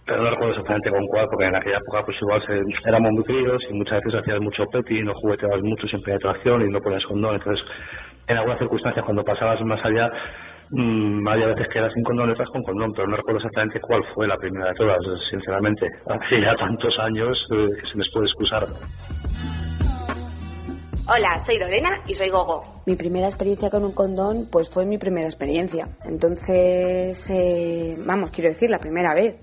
pero 0.08 0.22
no 0.22 0.30
recuerdo 0.30 0.52
exactamente 0.52 0.90
con 0.90 1.06
cuál, 1.06 1.26
porque 1.30 1.44
en 1.44 1.56
aquella 1.56 1.76
época 1.76 2.02
pues 2.04 2.16
igual 2.20 2.42
éramos 2.86 3.12
muy 3.12 3.24
críos 3.24 3.62
y 3.70 3.74
muchas 3.74 4.00
veces 4.02 4.20
hacías 4.20 4.40
mucho 4.40 4.64
peti, 4.66 5.02
no 5.02 5.12
jugueteabas 5.14 5.62
mucho 5.62 5.86
sin 5.86 6.02
penetración 6.02 6.62
y 6.62 6.72
no 6.72 6.80
ponías 6.80 7.04
condón, 7.04 7.34
entonces 7.34 7.64
en 8.26 8.36
algunas 8.38 8.58
circunstancias 8.58 9.04
cuando 9.04 9.22
pasabas 9.22 9.60
más 9.62 9.84
allá 9.84 10.10
mmm, 10.70 11.28
había 11.28 11.48
veces 11.48 11.68
que 11.72 11.78
eras 11.78 11.92
sin 11.92 12.02
condón 12.04 12.30
y 12.30 12.32
otras 12.32 12.48
con 12.48 12.62
condón, 12.62 12.92
pero 12.94 13.06
no 13.06 13.16
recuerdo 13.16 13.38
exactamente 13.38 13.80
cuál 13.80 14.02
fue 14.14 14.26
la 14.26 14.36
primera 14.36 14.70
de 14.70 14.74
todas, 14.74 14.98
sinceramente, 15.30 15.86
hace 16.06 16.40
ya 16.40 16.54
tantos 16.56 16.98
años 16.98 17.38
eh, 17.52 17.68
que 17.80 17.86
se 17.86 17.98
les 17.98 18.10
puede 18.12 18.26
excusar. 18.26 18.64
Hola, 21.10 21.38
soy 21.38 21.58
Lorena 21.58 22.02
y 22.06 22.12
soy 22.12 22.28
Gogo. 22.28 22.82
Mi 22.84 22.94
primera 22.94 23.28
experiencia 23.28 23.70
con 23.70 23.82
un 23.82 23.92
condón, 23.92 24.46
pues 24.52 24.68
fue 24.68 24.84
mi 24.84 24.98
primera 24.98 25.26
experiencia. 25.26 25.88
Entonces, 26.04 27.30
eh, 27.30 27.96
vamos, 28.06 28.30
quiero 28.30 28.50
decir, 28.50 28.68
la 28.68 28.78
primera 28.78 29.14
vez. 29.14 29.36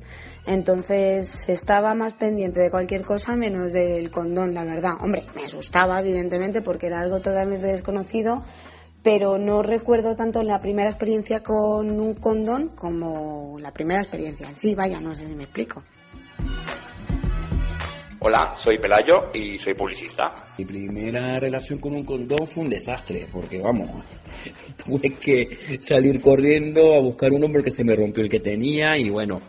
Entonces 0.48 1.50
estaba 1.50 1.96
más 1.96 2.14
pendiente 2.14 2.60
de 2.60 2.70
cualquier 2.70 3.02
cosa 3.02 3.36
menos 3.36 3.74
del 3.74 4.12
condón, 4.12 4.54
la 4.54 4.64
verdad. 4.64 4.94
Hombre, 5.02 5.24
me 5.36 5.44
asustaba, 5.44 6.00
evidentemente, 6.00 6.62
porque 6.62 6.88
era 6.88 7.00
algo 7.00 7.20
totalmente 7.20 7.68
desconocido, 7.68 8.44
pero 9.02 9.38
no 9.40 9.64
recuerdo 9.64 10.16
tanto 10.16 10.44
la 10.44 10.62
primera 10.62 10.90
experiencia 10.90 11.42
con 11.42 12.00
un 12.00 12.14
condón 12.16 12.76
como 12.76 13.58
la 13.60 13.72
primera 13.72 14.02
experiencia 14.02 14.50
Sí, 14.54 14.76
Vaya, 14.76 15.00
no 15.00 15.16
sé 15.16 15.28
si 15.28 15.36
me 15.36 15.44
explico. 15.44 15.84
Hola, 18.28 18.56
soy 18.58 18.80
Pelayo 18.80 19.30
y 19.36 19.60
soy 19.60 19.76
publicista. 19.76 20.24
Mi 20.58 20.66
primera 20.66 21.40
relación 21.40 21.78
con 21.78 21.94
un 21.94 22.04
condón 22.04 22.48
fue 22.48 22.64
un 22.64 22.70
desastre, 22.70 23.28
porque 23.32 23.62
vamos, 23.62 23.88
tuve 24.84 25.14
que 25.16 25.78
salir 25.80 26.20
corriendo 26.22 26.96
a 26.96 27.02
buscar 27.02 27.32
uno 27.32 27.48
porque 27.52 27.70
se 27.70 27.84
me 27.84 27.96
rompió 27.96 28.24
el 28.24 28.30
que 28.32 28.40
tenía 28.40 28.98
y 28.98 29.12
bueno, 29.12 29.42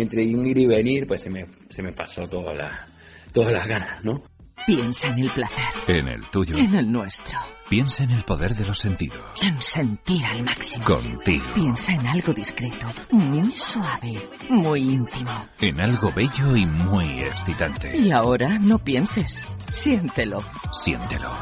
entre 0.00 0.22
ir 0.22 0.58
y 0.58 0.66
venir, 0.66 1.06
pues 1.06 1.22
se 1.22 1.30
me, 1.30 1.44
se 1.68 1.82
me 1.82 1.92
pasó 1.92 2.26
toda 2.28 2.54
la, 2.54 2.86
todas 3.32 3.52
las 3.52 3.66
ganas, 3.66 4.04
¿no? 4.04 4.22
Piensa 4.66 5.08
en 5.08 5.18
el 5.20 5.30
placer. 5.30 5.64
En 5.86 6.08
el 6.08 6.26
tuyo. 6.26 6.56
En 6.56 6.74
el 6.74 6.90
nuestro. 6.90 7.38
Piensa 7.68 8.04
en 8.04 8.10
el 8.10 8.24
poder 8.24 8.54
de 8.56 8.64
los 8.64 8.78
sentidos. 8.78 9.20
En 9.42 9.60
sentir 9.60 10.24
al 10.26 10.42
máximo. 10.42 10.84
Contigo. 10.84 11.44
Piensa 11.54 11.92
en 11.92 12.06
algo 12.06 12.32
discreto, 12.32 12.88
muy 13.12 13.52
suave, 13.52 14.14
muy 14.48 14.80
íntimo. 14.80 15.48
En 15.60 15.80
algo 15.80 16.10
bello 16.12 16.56
y 16.56 16.66
muy 16.66 17.22
excitante. 17.22 17.96
Y 17.96 18.10
ahora 18.10 18.58
no 18.58 18.78
pienses. 18.78 19.56
Siéntelo. 19.70 20.40
Siéntelo. 20.72 21.32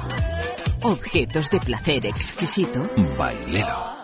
Objetos 0.83 1.51
de 1.51 1.61
placer 1.61 2.07
exquisito. 2.07 2.91
Bailelo. 3.17 4.04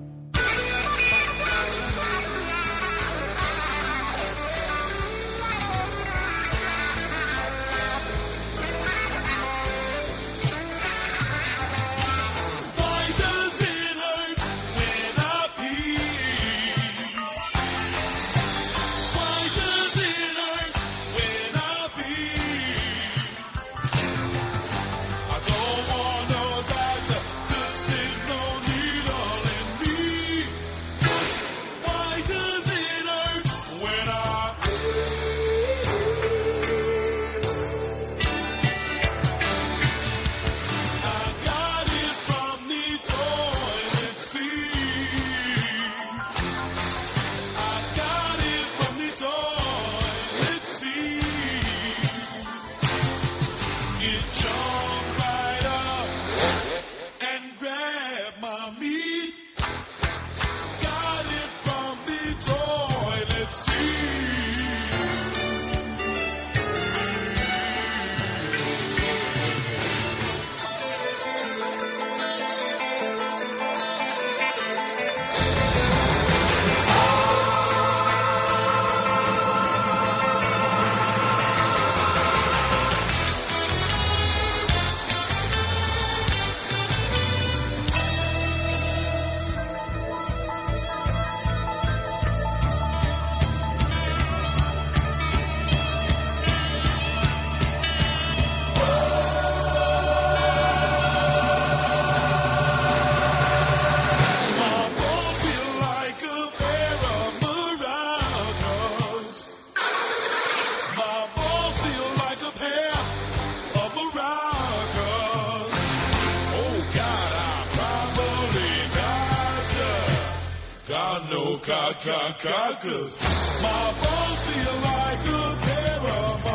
cockers. 121.61 123.21
My 123.61 123.93
bones 124.01 124.43
feel 124.43 124.75
like 124.81 125.23
a 125.27 125.57
pair 125.61 125.99
of 125.99 126.50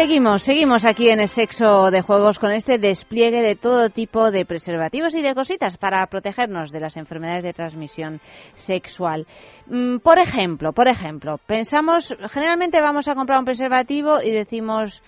seguimos, 0.00 0.42
seguimos 0.44 0.86
aquí 0.86 1.10
en 1.10 1.20
el 1.20 1.28
sexo 1.28 1.90
de 1.90 2.00
juegos 2.00 2.38
con 2.38 2.52
este 2.52 2.78
despliegue 2.78 3.42
de 3.42 3.54
todo 3.54 3.90
tipo 3.90 4.30
de 4.30 4.46
preservativos 4.46 5.14
y 5.14 5.20
de 5.20 5.34
cositas 5.34 5.76
para 5.76 6.06
protegernos 6.06 6.70
de 6.70 6.80
las 6.80 6.96
enfermedades 6.96 7.44
de 7.44 7.52
transmisión 7.52 8.18
sexual. 8.54 9.26
Mm, 9.66 9.98
Por 9.98 10.18
ejemplo, 10.18 10.72
por 10.72 10.88
ejemplo, 10.88 11.36
pensamos, 11.46 12.16
generalmente 12.30 12.80
vamos 12.80 13.08
a 13.08 13.14
comprar 13.14 13.40
un 13.40 13.44
preservativo 13.44 14.22
y 14.22 14.30
decimos, 14.30 15.02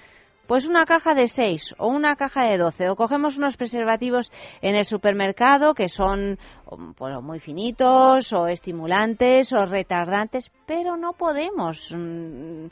pues 0.46 0.68
una 0.68 0.84
caja 0.84 1.14
de 1.14 1.26
6 1.26 1.76
o 1.78 1.86
una 1.86 2.14
caja 2.16 2.44
de 2.44 2.58
12 2.58 2.90
o 2.90 2.96
cogemos 2.96 3.38
unos 3.38 3.56
preservativos 3.56 4.30
en 4.60 4.74
el 4.74 4.84
supermercado 4.84 5.72
que 5.72 5.88
son 5.88 6.38
bueno, 6.98 7.22
muy 7.22 7.40
finitos 7.40 8.32
o 8.32 8.46
estimulantes 8.46 9.52
o 9.52 9.66
retardantes, 9.66 10.50
pero 10.66 10.96
no 10.96 11.12
podemos 11.12 11.92
mm, 11.92 12.66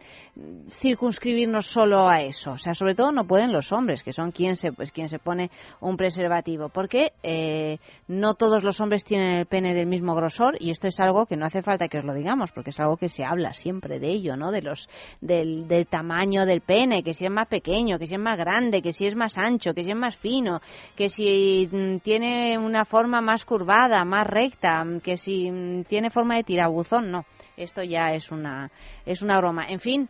circunscribirnos 0.70 1.66
solo 1.66 2.08
a 2.08 2.22
eso. 2.22 2.52
O 2.52 2.58
sea, 2.58 2.74
sobre 2.74 2.94
todo 2.94 3.12
no 3.12 3.24
pueden 3.24 3.52
los 3.52 3.72
hombres, 3.72 4.02
que 4.02 4.12
son 4.12 4.30
quien 4.32 4.56
se, 4.56 4.72
pues, 4.72 4.92
quien 4.92 5.08
se 5.08 5.18
pone 5.18 5.50
un 5.80 5.96
preservativo, 5.96 6.68
porque 6.68 7.12
eh, 7.22 7.78
no 8.08 8.34
todos 8.34 8.62
los 8.62 8.80
hombres 8.80 9.04
tienen 9.04 9.36
el 9.36 9.46
pene 9.46 9.74
del 9.74 9.86
mismo 9.86 10.14
grosor 10.14 10.56
y 10.60 10.70
esto 10.70 10.88
es 10.88 11.00
algo 11.00 11.26
que 11.26 11.36
no 11.36 11.46
hace 11.46 11.62
falta 11.62 11.88
que 11.88 11.98
os 11.98 12.04
lo 12.04 12.14
digamos, 12.14 12.52
porque 12.52 12.70
es 12.70 12.80
algo 12.80 12.96
que 12.96 13.08
se 13.08 13.24
habla 13.24 13.52
siempre 13.52 13.98
de 13.98 14.08
ello, 14.08 14.36
¿no? 14.36 14.50
De 14.50 14.62
los, 14.62 14.88
del, 15.20 15.66
del 15.68 15.86
tamaño 15.86 16.46
del 16.46 16.60
pene, 16.60 17.02
que 17.02 17.14
si 17.14 17.24
es 17.24 17.30
más 17.30 17.48
pequeño, 17.48 17.98
que 17.98 18.06
si 18.06 18.14
es 18.14 18.20
más 18.20 18.38
grande, 18.38 18.82
que 18.82 18.92
si 18.92 19.06
es 19.06 19.16
más 19.16 19.36
ancho, 19.36 19.74
que 19.74 19.84
si 19.84 19.90
es 19.90 19.96
más 19.96 20.16
fino, 20.16 20.60
que 20.96 21.08
si 21.08 21.68
mm, 21.70 21.98
tiene 21.98 22.58
una 22.58 22.84
forma 22.84 23.20
más 23.20 23.44
curvada, 23.44 23.89
más 24.04 24.26
recta, 24.26 24.84
que 25.02 25.16
si 25.16 25.50
tiene 25.88 26.10
forma 26.10 26.36
de 26.36 26.44
tirabuzón, 26.44 27.10
no. 27.10 27.24
Esto 27.56 27.82
ya 27.82 28.12
es 28.14 28.30
una, 28.30 28.70
es 29.04 29.22
una 29.22 29.38
broma. 29.38 29.66
En 29.68 29.80
fin, 29.80 30.08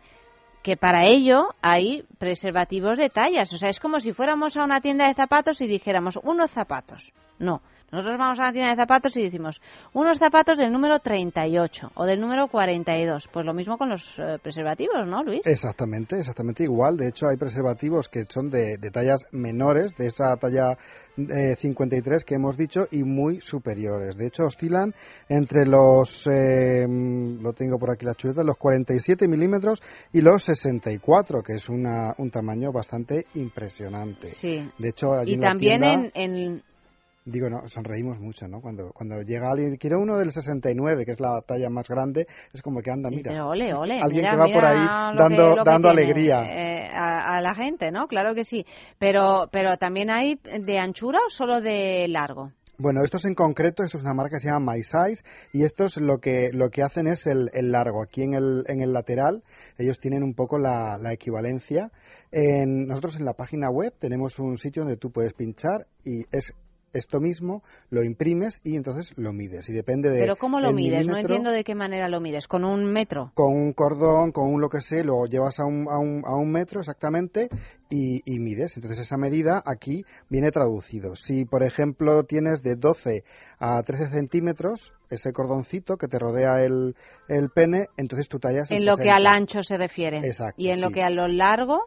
que 0.63 0.77
para 0.77 1.05
ello 1.05 1.49
hay 1.61 2.03
preservativos 2.17 2.97
de 2.97 3.09
tallas. 3.09 3.51
O 3.53 3.57
sea, 3.57 3.69
es 3.69 3.79
como 3.79 3.99
si 3.99 4.13
fuéramos 4.13 4.55
a 4.57 4.63
una 4.63 4.81
tienda 4.81 5.07
de 5.07 5.13
zapatos 5.13 5.61
y 5.61 5.67
dijéramos 5.67 6.17
unos 6.23 6.51
zapatos. 6.51 7.13
No. 7.39 7.61
Nosotros 7.91 8.17
vamos 8.17 8.39
a 8.39 8.45
la 8.45 8.51
tienda 8.53 8.69
de 8.69 8.75
zapatos 8.77 9.17
y 9.17 9.23
decimos 9.23 9.61
unos 9.93 10.17
zapatos 10.17 10.57
del 10.57 10.71
número 10.71 10.99
38 10.99 11.91
o 11.95 12.05
del 12.05 12.21
número 12.21 12.47
42. 12.47 13.27
Pues 13.31 13.45
lo 13.45 13.53
mismo 13.53 13.77
con 13.77 13.89
los 13.89 14.17
eh, 14.17 14.37
preservativos, 14.41 15.05
¿no, 15.07 15.23
Luis? 15.23 15.41
Exactamente, 15.45 16.17
exactamente 16.17 16.63
igual. 16.63 16.95
De 16.95 17.09
hecho, 17.09 17.27
hay 17.27 17.37
preservativos 17.37 18.07
que 18.07 18.23
son 18.29 18.49
de, 18.49 18.77
de 18.77 18.91
tallas 18.91 19.25
menores, 19.31 19.93
de 19.97 20.07
esa 20.07 20.37
talla 20.37 20.77
eh, 21.17 21.55
53 21.57 22.23
que 22.23 22.35
hemos 22.35 22.55
dicho, 22.55 22.87
y 22.91 23.03
muy 23.03 23.41
superiores. 23.41 24.15
De 24.15 24.27
hecho, 24.27 24.43
oscilan 24.43 24.93
entre 25.27 25.65
los, 25.65 26.25
eh, 26.31 26.85
lo 26.87 27.51
tengo 27.53 27.77
por 27.77 27.91
aquí 27.91 28.05
la 28.05 28.13
chuleta, 28.15 28.43
los 28.43 28.57
47 28.57 29.27
milímetros 29.27 29.81
y 30.13 30.21
los 30.21 30.43
64, 30.43 31.41
que 31.43 31.53
es 31.55 31.67
una, 31.67 32.11
un 32.17 32.31
tamaño 32.31 32.71
bastante 32.71 33.25
impresionante. 33.35 34.27
Sí. 34.27 34.69
De 34.77 34.89
hecho, 34.89 35.13
allí 35.13 35.31
Y 35.31 35.33
en 35.35 35.41
la 35.41 35.47
también 35.49 35.81
tienda- 35.81 36.11
en, 36.13 36.35
en- 36.35 36.63
Digo, 37.23 37.49
no, 37.49 37.67
sonreímos 37.67 38.19
mucho, 38.19 38.47
¿no? 38.47 38.61
Cuando, 38.61 38.91
cuando 38.93 39.21
llega 39.21 39.51
alguien, 39.51 39.75
quiere 39.77 39.95
uno 39.95 40.17
del 40.17 40.31
69, 40.31 41.05
que 41.05 41.11
es 41.11 41.19
la 41.19 41.41
talla 41.41 41.69
más 41.69 41.87
grande, 41.87 42.25
es 42.51 42.61
como 42.63 42.81
que 42.81 42.89
anda, 42.89 43.09
mira. 43.11 43.31
Pero 43.31 43.49
ole, 43.49 43.73
ole. 43.75 44.01
Alguien 44.01 44.23
mira, 44.23 44.31
que 44.31 44.37
va 44.37 44.45
por 44.45 44.65
ahí 44.65 45.17
dando, 45.17 45.55
que 45.55 45.61
dando 45.63 45.89
alegría. 45.89 46.41
eh, 46.43 46.89
a, 46.91 47.37
a 47.37 47.41
la 47.41 47.53
gente, 47.53 47.91
¿no? 47.91 48.07
Claro 48.07 48.33
que 48.33 48.43
sí. 48.43 48.65
Pero, 48.97 49.49
pero 49.51 49.77
también 49.77 50.09
hay 50.09 50.39
de 50.43 50.79
anchura 50.79 51.19
o 51.25 51.29
solo 51.29 51.61
de 51.61 52.07
largo. 52.07 52.51
Bueno, 52.77 53.03
estos 53.03 53.25
en 53.25 53.35
concreto, 53.35 53.83
esto 53.83 53.97
es 53.97 54.03
una 54.03 54.15
marca 54.15 54.37
que 54.37 54.39
se 54.39 54.49
llama 54.49 54.73
My 54.73 54.81
Size 54.81 55.23
y 55.53 55.63
estos 55.65 55.97
lo 55.97 56.17
que, 56.17 56.49
lo 56.51 56.71
que 56.71 56.81
hacen 56.81 57.05
es 57.05 57.27
el, 57.27 57.51
el 57.53 57.71
largo. 57.71 58.01
Aquí 58.01 58.23
en 58.23 58.33
el, 58.33 58.63
en 58.65 58.81
el 58.81 58.91
lateral 58.91 59.43
ellos 59.77 59.99
tienen 59.99 60.23
un 60.23 60.33
poco 60.33 60.57
la, 60.57 60.97
la 60.97 61.13
equivalencia. 61.13 61.91
En, 62.31 62.87
nosotros 62.87 63.19
en 63.19 63.25
la 63.25 63.33
página 63.33 63.69
web 63.69 63.93
tenemos 63.99 64.39
un 64.39 64.57
sitio 64.57 64.81
donde 64.81 64.97
tú 64.97 65.11
puedes 65.11 65.33
pinchar 65.33 65.85
y 66.03 66.23
es 66.31 66.55
esto 66.93 67.19
mismo, 67.19 67.63
lo 67.89 68.03
imprimes 68.03 68.59
y 68.63 68.75
entonces 68.75 69.13
lo 69.17 69.33
mides. 69.33 69.69
Y 69.69 69.73
depende 69.73 70.09
de. 70.09 70.19
Pero 70.19 70.35
¿cómo 70.35 70.59
lo 70.59 70.71
mides? 70.71 71.05
No 71.05 71.17
entiendo 71.17 71.51
de 71.51 71.63
qué 71.63 71.75
manera 71.75 72.07
lo 72.09 72.19
mides. 72.19 72.47
¿Con 72.47 72.65
un 72.65 72.91
metro? 72.91 73.31
Con 73.35 73.53
un 73.53 73.73
cordón, 73.73 74.31
con 74.31 74.53
un 74.53 74.61
lo 74.61 74.69
que 74.69 74.81
sé, 74.81 75.03
lo 75.03 75.25
llevas 75.25 75.59
a 75.59 75.65
un, 75.65 75.87
a 75.89 75.97
un, 75.97 76.23
a 76.25 76.35
un 76.35 76.51
metro 76.51 76.79
exactamente 76.79 77.49
y, 77.89 78.21
y 78.25 78.39
mides. 78.39 78.77
Entonces 78.77 78.99
esa 78.99 79.17
medida 79.17 79.61
aquí 79.65 80.03
viene 80.29 80.51
traducido. 80.51 81.15
Si, 81.15 81.45
por 81.45 81.63
ejemplo, 81.63 82.23
tienes 82.23 82.61
de 82.61 82.75
12 82.75 83.23
a 83.59 83.81
13 83.83 84.09
centímetros, 84.09 84.93
ese 85.09 85.31
cordoncito 85.33 85.97
que 85.97 86.07
te 86.07 86.19
rodea 86.19 86.63
el, 86.63 86.95
el 87.27 87.49
pene, 87.49 87.87
entonces 87.97 88.27
tu 88.27 88.39
talla 88.39 88.61
es 88.61 88.71
el 88.71 88.77
En 88.77 88.85
lo 88.85 88.93
que 88.93 89.03
60. 89.03 89.15
al 89.15 89.27
ancho 89.27 89.63
se 89.63 89.77
refiere. 89.77 90.17
Exacto, 90.19 90.61
Y 90.61 90.69
en 90.69 90.81
lo 90.81 90.89
que 90.89 91.03
a 91.03 91.09
lo 91.09 91.27
largo, 91.27 91.85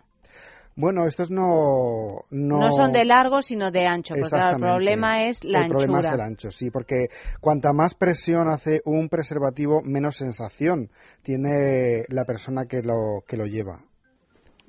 Bueno, 0.76 1.06
estos 1.06 1.30
no... 1.30 2.24
No, 2.30 2.58
no, 2.58 2.72
son 2.72 2.92
de 2.92 3.04
largo, 3.04 3.42
sino 3.42 3.70
de 3.70 3.86
ancho. 3.86 4.14
Porque 4.14 4.28
claro, 4.30 4.56
el 4.56 4.60
problema 4.60 5.24
es 5.24 5.44
la 5.44 5.58
el 5.58 5.64
anchura. 5.64 5.78
problema 5.78 6.00
es 6.00 6.12
el 6.14 6.20
ancho, 6.20 6.50
sí, 6.50 6.70
porque 6.70 7.08
cuanta 7.40 7.72
más 7.72 7.94
presión 7.94 8.48
hace 8.48 8.80
un 8.84 9.08
preservativo, 9.08 9.82
menos 9.82 10.16
sensación 10.16 10.90
tiene 11.22 12.04
la 12.08 12.24
persona 12.24 12.66
que 12.66 12.82
lo, 12.82 13.22
que 13.26 13.36
lo 13.36 13.46
lleva. 13.46 13.78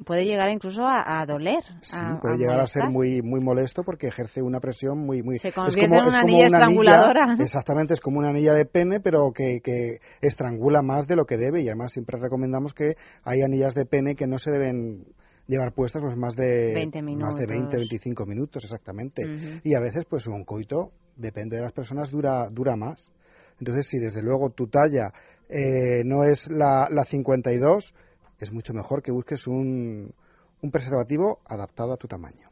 puede 0.05 0.25
llegar 0.25 0.49
incluso 0.49 0.83
a, 0.85 1.21
a 1.21 1.25
doler. 1.25 1.63
Sí, 1.81 1.95
a- 1.97 2.19
puede 2.21 2.35
a 2.35 2.37
llegar 2.37 2.59
a 2.59 2.67
ser 2.67 2.89
muy 2.89 3.21
muy 3.21 3.39
molesto 3.39 3.83
porque 3.83 4.07
ejerce 4.07 4.41
una 4.41 4.59
presión 4.59 4.99
muy 4.99 5.23
muy 5.23 5.37
Se 5.39 5.47
es 5.47 5.53
convierte 5.55 5.85
en 5.87 5.91
una 5.93 6.07
es 6.07 6.15
anilla 6.15 6.45
estranguladora. 6.47 7.35
exactamente 7.39 7.93
es 7.93 8.01
como 8.01 8.19
una 8.19 8.29
anilla 8.29 8.53
de 8.53 8.65
pene 8.65 8.99
pero 8.99 9.31
que, 9.31 9.61
que 9.63 9.99
estrangula 10.21 10.81
más 10.81 11.07
de 11.07 11.15
lo 11.15 11.25
que 11.25 11.37
debe 11.37 11.61
y 11.63 11.67
además 11.69 11.93
siempre 11.93 12.19
recomendamos 12.19 12.73
que 12.73 12.95
hay 13.23 13.41
anillas 13.41 13.73
de 13.73 13.85
pene 13.85 14.15
que 14.15 14.27
no 14.27 14.37
se 14.37 14.51
deben 14.51 15.05
llevar 15.47 15.73
puestas 15.73 16.01
pues 16.01 16.15
más 16.15 16.35
de 16.35 16.73
20 16.73 17.01
más 17.01 17.35
de 17.35 17.45
20 17.45 17.53
minutos. 17.53 17.79
25 17.79 18.25
minutos 18.25 18.63
exactamente 18.63 19.23
y 19.63 19.75
a 19.75 19.79
veces 19.79 20.05
pues 20.09 20.27
un 20.27 20.43
coito 20.43 20.91
depende 21.15 21.57
de 21.57 21.61
las 21.61 21.71
personas 21.71 22.09
dura 22.09 22.49
dura 22.49 22.75
más 22.75 23.11
entonces 23.59 23.87
si 23.87 23.99
desde 23.99 24.21
luego 24.21 24.49
tu 24.49 24.67
talla 24.67 25.13
eh, 25.49 26.03
no 26.03 26.23
es 26.23 26.49
la, 26.49 26.87
la 26.89 27.03
52 27.03 27.93
es 28.39 28.51
mucho 28.51 28.73
mejor 28.73 29.01
que 29.01 29.11
busques 29.11 29.47
un, 29.47 30.13
un 30.61 30.71
preservativo 30.71 31.39
adaptado 31.45 31.93
a 31.93 31.97
tu 31.97 32.07
tamaño. 32.07 32.44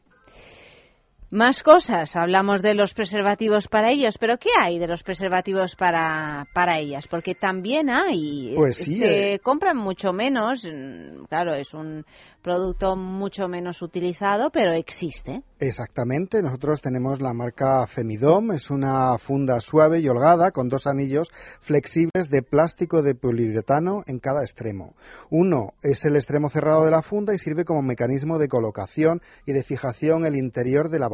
Más 1.34 1.63
cosas, 1.63 2.15
hablamos 2.15 2.61
de 2.61 2.75
los 2.75 2.93
preservativos 2.93 3.67
para 3.67 3.91
ellos, 3.91 4.19
pero 4.19 4.38
¿qué 4.38 4.49
hay 4.61 4.77
de 4.77 4.86
los 4.86 5.01
preservativos 5.01 5.75
para, 5.75 6.45
para 6.53 6.77
ellas? 6.77 7.07
Porque 7.07 7.34
también 7.34 7.89
hay, 7.89 8.53
Pues 8.55 8.77
es- 8.77 8.86
sí, 8.86 8.97
se 8.97 9.34
eh. 9.34 9.39
compran 9.39 9.75
mucho 9.75 10.13
menos, 10.13 10.63
mm, 10.63 11.23
claro, 11.23 11.55
es 11.55 11.73
un 11.73 12.05
producto 12.43 12.95
mucho 12.95 13.47
menos 13.47 13.81
utilizado, 13.81 14.51
pero 14.51 14.73
existe. 14.73 15.41
Exactamente, 15.59 16.39
nosotros 16.43 16.81
tenemos 16.81 17.19
la 17.19 17.34
marca 17.34 17.88
Femidom, 17.88 18.51
es 18.51 18.69
una 18.69 19.17
funda 19.17 19.59
suave 19.59 20.01
y 20.01 20.09
holgada 20.09 20.51
con 20.51 20.69
dos 20.69 20.86
anillos 20.86 21.29
flexibles 21.61 22.29
de 22.29 22.43
plástico 22.43 23.01
de 23.01 23.15
poliuretano 23.15 24.03
en 24.05 24.19
cada 24.19 24.41
extremo. 24.43 24.93
Uno 25.31 25.71
es 25.81 26.05
el 26.05 26.15
extremo 26.15 26.49
cerrado 26.49 26.86
de 26.86 26.91
la 26.91 27.01
funda 27.01 27.34
y 27.34 27.39
sirve 27.39 27.65
como 27.65 27.81
mecanismo 27.81 28.38
de 28.38 28.47
colocación 28.49 29.21
y 29.47 29.53
de 29.53 29.63
fijación 29.63 30.27
el 30.27 30.36
interior 30.36 30.89
de 30.89 30.99
la 30.99 31.07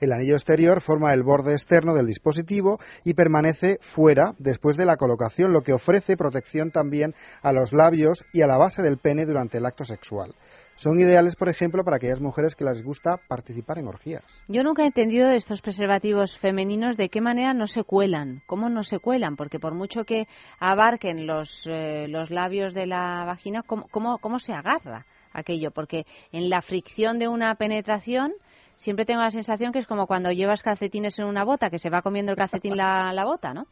El 0.00 0.12
anillo 0.12 0.34
exterior 0.34 0.80
forma 0.80 1.12
el 1.12 1.22
borde 1.22 1.52
externo 1.52 1.94
del 1.94 2.06
dispositivo 2.06 2.78
y 3.04 3.14
permanece 3.14 3.78
fuera 3.80 4.34
después 4.38 4.76
de 4.76 4.86
la 4.86 4.96
colocación, 4.96 5.52
lo 5.52 5.62
que 5.62 5.72
ofrece 5.72 6.16
protección 6.16 6.70
también 6.70 7.14
a 7.42 7.52
los 7.52 7.72
labios 7.72 8.24
y 8.32 8.42
a 8.42 8.46
la 8.46 8.58
base 8.58 8.82
del 8.82 8.98
pene 8.98 9.26
durante 9.26 9.58
el 9.58 9.66
acto 9.66 9.84
sexual. 9.84 10.34
Son 10.76 10.98
ideales, 10.98 11.36
por 11.36 11.48
ejemplo, 11.48 11.84
para 11.84 11.96
aquellas 11.96 12.20
mujeres 12.20 12.54
que 12.54 12.64
les 12.64 12.82
gusta 12.82 13.16
participar 13.28 13.78
en 13.78 13.88
orgías. 13.88 14.22
Yo 14.46 14.62
nunca 14.62 14.82
he 14.82 14.86
entendido 14.86 15.30
estos 15.30 15.62
preservativos 15.62 16.38
femeninos 16.38 16.98
de 16.98 17.08
qué 17.08 17.22
manera 17.22 17.54
no 17.54 17.66
se 17.66 17.82
cuelan, 17.82 18.42
cómo 18.46 18.68
no 18.68 18.82
se 18.82 18.98
cuelan, 18.98 19.36
porque 19.36 19.58
por 19.58 19.74
mucho 19.74 20.04
que 20.04 20.26
abarquen 20.60 21.26
los, 21.26 21.66
eh, 21.66 22.08
los 22.08 22.30
labios 22.30 22.74
de 22.74 22.86
la 22.86 23.24
vagina, 23.24 23.62
¿cómo, 23.62 23.86
cómo, 23.90 24.18
cómo 24.18 24.38
se 24.38 24.52
agarra 24.52 25.06
aquello? 25.32 25.70
Porque 25.70 26.04
en 26.30 26.50
la 26.50 26.60
fricción 26.60 27.18
de 27.18 27.28
una 27.28 27.54
penetración 27.54 28.34
siempre 28.76 29.04
tengo 29.04 29.20
la 29.22 29.30
sensación 29.30 29.72
que 29.72 29.78
es 29.78 29.86
como 29.86 30.06
cuando 30.06 30.30
llevas 30.32 30.62
calcetines 30.62 31.18
en 31.18 31.26
una 31.26 31.44
bota, 31.44 31.70
que 31.70 31.78
se 31.78 31.90
va 31.90 32.02
comiendo 32.02 32.32
el 32.32 32.38
calcetín 32.38 32.76
la, 32.76 33.12
la 33.12 33.24
bota, 33.24 33.52
¿no? 33.54 33.66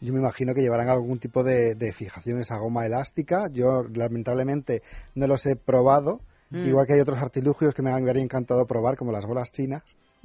Yo 0.00 0.12
me 0.14 0.20
imagino 0.20 0.54
que 0.54 0.62
llevarán 0.62 0.88
algún 0.88 1.18
tipo 1.18 1.42
de, 1.44 1.74
de 1.74 1.92
fijación 1.92 2.40
esa 2.40 2.56
goma 2.58 2.86
elástica. 2.86 3.48
Yo, 3.52 3.82
lamentablemente, 3.94 4.82
no 5.14 5.26
los 5.26 5.44
he 5.46 5.56
probado. 5.56 6.20
Mm. 6.50 6.68
Igual 6.68 6.86
que 6.86 6.94
hay 6.94 7.00
otros 7.00 7.18
artilugios 7.18 7.74
que 7.74 7.82
me 7.82 7.90
habría 7.92 8.22
encantado 8.22 8.66
probar, 8.66 8.96
como 8.96 9.12
las 9.12 9.26
bolas 9.26 9.52
chinas, 9.52 9.82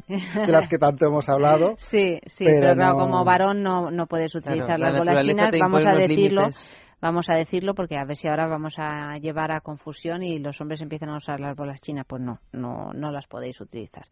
de 0.08 0.48
las 0.52 0.68
que 0.70 0.78
tanto 0.80 1.06
hemos 1.06 1.28
hablado. 1.28 1.76
Sí, 1.78 2.20
sí, 2.26 2.46
Pero 2.46 2.62
pero, 2.62 2.76
claro, 2.76 2.94
no- 2.94 3.00
como 3.00 3.26
varón 3.26 3.64
no, 3.64 3.92
no 3.92 4.08
puedes 4.08 4.34
utilizar 4.34 4.80
la 4.80 4.92
las 4.92 5.00
bolas 5.00 5.16
naturaleza 5.16 5.52
chinas, 5.52 5.60
vamos 5.60 5.86
a 5.86 5.96
decirlo. 5.96 6.42
límites. 6.42 6.74
Vamos 7.06 7.30
a 7.30 7.36
decirlo 7.36 7.76
porque 7.76 7.98
a 7.98 8.04
ver 8.04 8.16
si 8.16 8.28
ahora 8.28 8.48
vamos 8.48 8.80
a 8.80 9.20
llevar 9.20 9.52
a 9.52 9.62
confusión 9.62 10.24
y 10.24 10.40
los 10.40 10.60
hombres 10.60 10.82
empiezan 10.82 11.10
a 11.10 11.18
usar 11.18 11.40
las 11.40 11.56
bolas 11.56 11.80
chinas. 11.80 12.04
Pues 12.08 12.20
no, 12.20 12.40
no, 12.52 12.94
no 12.94 13.12
las 13.12 13.28
podéis 13.28 13.62
utilizar. 13.62 14.06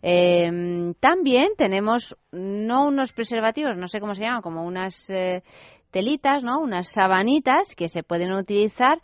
Eh, 0.00 0.94
también 1.00 1.48
tenemos 1.56 2.16
no 2.30 2.86
unos 2.86 3.12
preservativos, 3.12 3.76
no 3.76 3.88
sé 3.88 3.98
cómo 3.98 4.14
se 4.14 4.22
llaman, 4.22 4.42
como 4.42 4.64
unas 4.64 5.10
eh, 5.10 5.42
telitas, 5.90 6.44
¿no? 6.44 6.60
Unas 6.60 6.86
sabanitas 6.86 7.74
que 7.74 7.88
se 7.88 8.04
pueden 8.04 8.32
utilizar 8.32 9.00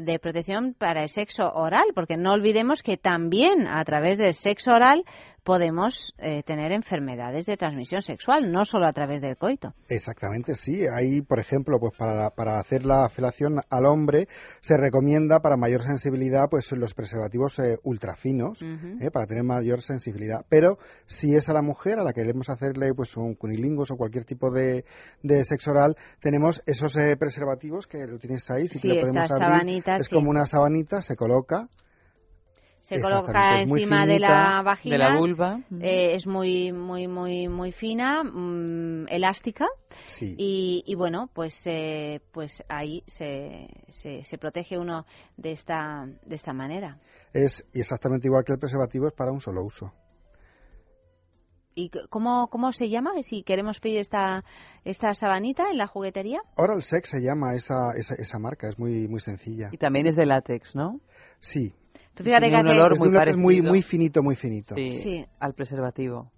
de 0.00 0.18
protección 0.18 0.74
para 0.74 1.02
el 1.02 1.08
sexo 1.08 1.44
oral, 1.44 1.84
porque 1.94 2.16
no 2.16 2.32
olvidemos 2.32 2.82
que 2.82 2.96
también 2.96 3.66
a 3.66 3.84
través 3.84 4.18
del 4.18 4.32
sexo 4.32 4.72
oral 4.72 5.04
podemos 5.44 6.14
eh, 6.18 6.42
tener 6.44 6.72
enfermedades 6.72 7.46
de 7.46 7.56
transmisión 7.56 8.02
sexual, 8.02 8.50
no 8.52 8.64
solo 8.64 8.86
a 8.86 8.92
través 8.92 9.20
del 9.20 9.36
coito. 9.36 9.74
Exactamente, 9.88 10.54
sí. 10.54 10.84
Ahí, 10.86 11.20
por 11.22 11.40
ejemplo, 11.40 11.78
pues 11.78 11.92
para, 11.96 12.30
para 12.30 12.58
hacer 12.58 12.84
la 12.84 13.08
felación 13.08 13.60
al 13.70 13.86
hombre 13.86 14.28
se 14.60 14.76
recomienda 14.76 15.40
para 15.40 15.56
mayor 15.56 15.82
sensibilidad 15.82 16.48
pues 16.50 16.70
los 16.72 16.94
preservativos 16.94 17.58
eh, 17.58 17.76
ultrafinos, 17.82 18.62
eh, 18.62 19.10
para 19.12 19.26
tener 19.26 19.44
mayor 19.44 19.82
sensibilidad. 19.82 20.44
Pero 20.48 20.78
si 21.06 21.34
es 21.34 21.48
a 21.48 21.52
la 21.52 21.62
mujer 21.62 21.98
a 21.98 22.04
la 22.04 22.12
que 22.12 22.22
queremos 22.22 22.48
hacerle 22.50 22.94
pues 22.94 23.16
un 23.16 23.34
cunilingus 23.34 23.90
o 23.90 23.96
cualquier 23.96 24.24
tipo 24.24 24.50
de, 24.52 24.84
de 25.22 25.44
sexo 25.44 25.72
oral, 25.72 25.96
tenemos 26.20 26.62
esos 26.66 26.96
eh, 26.96 27.16
preservativos 27.16 27.86
que 27.86 28.06
lo 28.06 28.18
tienes 28.18 28.48
ahí, 28.50 28.68
si 28.68 28.78
Sí, 28.78 28.88
lo 28.88 29.00
podemos 29.00 29.28
abrir, 29.30 29.82
es 29.98 30.06
sí. 30.06 30.14
como 30.14 30.30
una 30.30 30.46
sabanita, 30.46 31.02
se 31.02 31.16
coloca. 31.16 31.68
Se 32.82 33.00
coloca 33.00 33.60
encima 33.62 34.06
de 34.06 34.18
la 34.18 34.60
vagina 34.62 34.96
de 34.96 34.98
la 34.98 35.16
vulva. 35.18 35.60
eh, 35.80 36.14
es 36.14 36.26
muy 36.26 36.72
muy 36.72 37.08
muy 37.08 37.48
muy 37.48 37.72
fina 37.72 38.22
mm, 38.24 39.06
elástica 39.08 39.66
Sí. 40.06 40.34
y, 40.36 40.82
y 40.86 40.94
bueno 40.94 41.30
pues 41.32 41.62
eh, 41.66 42.20
pues 42.32 42.62
ahí 42.68 43.02
se, 43.06 43.68
se, 43.88 44.24
se 44.24 44.36
protege 44.38 44.78
uno 44.78 45.06
de 45.36 45.52
esta 45.52 46.06
de 46.26 46.34
esta 46.34 46.52
manera 46.52 46.98
Es 47.32 47.64
y 47.72 47.80
exactamente 47.80 48.26
igual 48.26 48.44
que 48.44 48.52
el 48.52 48.58
preservativo, 48.58 49.06
es 49.06 49.14
para 49.14 49.32
un 49.32 49.40
solo 49.40 49.62
uso. 49.64 49.92
y 51.74 51.90
cómo 52.10 52.48
cómo 52.48 52.72
se 52.72 52.90
llama 52.90 53.12
si 53.22 53.42
queremos 53.44 53.80
pedir 53.80 53.98
esta 53.98 54.44
esta 54.84 55.14
sabanita 55.14 55.70
en 55.70 55.78
la 55.78 55.86
juguetería 55.86 56.40
Oral 56.56 56.82
Sex 56.82 57.08
se 57.10 57.20
llama 57.22 57.54
esa, 57.54 57.92
esa, 57.96 58.14
esa 58.16 58.38
marca, 58.38 58.68
es 58.68 58.78
muy, 58.78 59.08
muy 59.08 59.20
sencilla. 59.20 59.68
Y 59.72 59.78
también 59.78 60.06
es 60.06 60.16
de 60.16 60.26
látex, 60.26 60.74
¿no? 60.74 61.00
Sí. 61.40 61.74
Tú 62.14 62.24
fíjate 62.24 62.48
Tiene 62.48 62.62
que 62.62 62.70
un 62.70 62.76
olor 62.80 62.98
muy 62.98 63.10
parecido. 63.10 63.68
muy 63.70 63.82
finito, 63.82 64.22
muy 64.22 64.36
finito. 64.36 64.74
Sí, 64.74 64.96
Sí. 64.98 65.24
al 65.40 65.54
preservativo. 65.54 66.30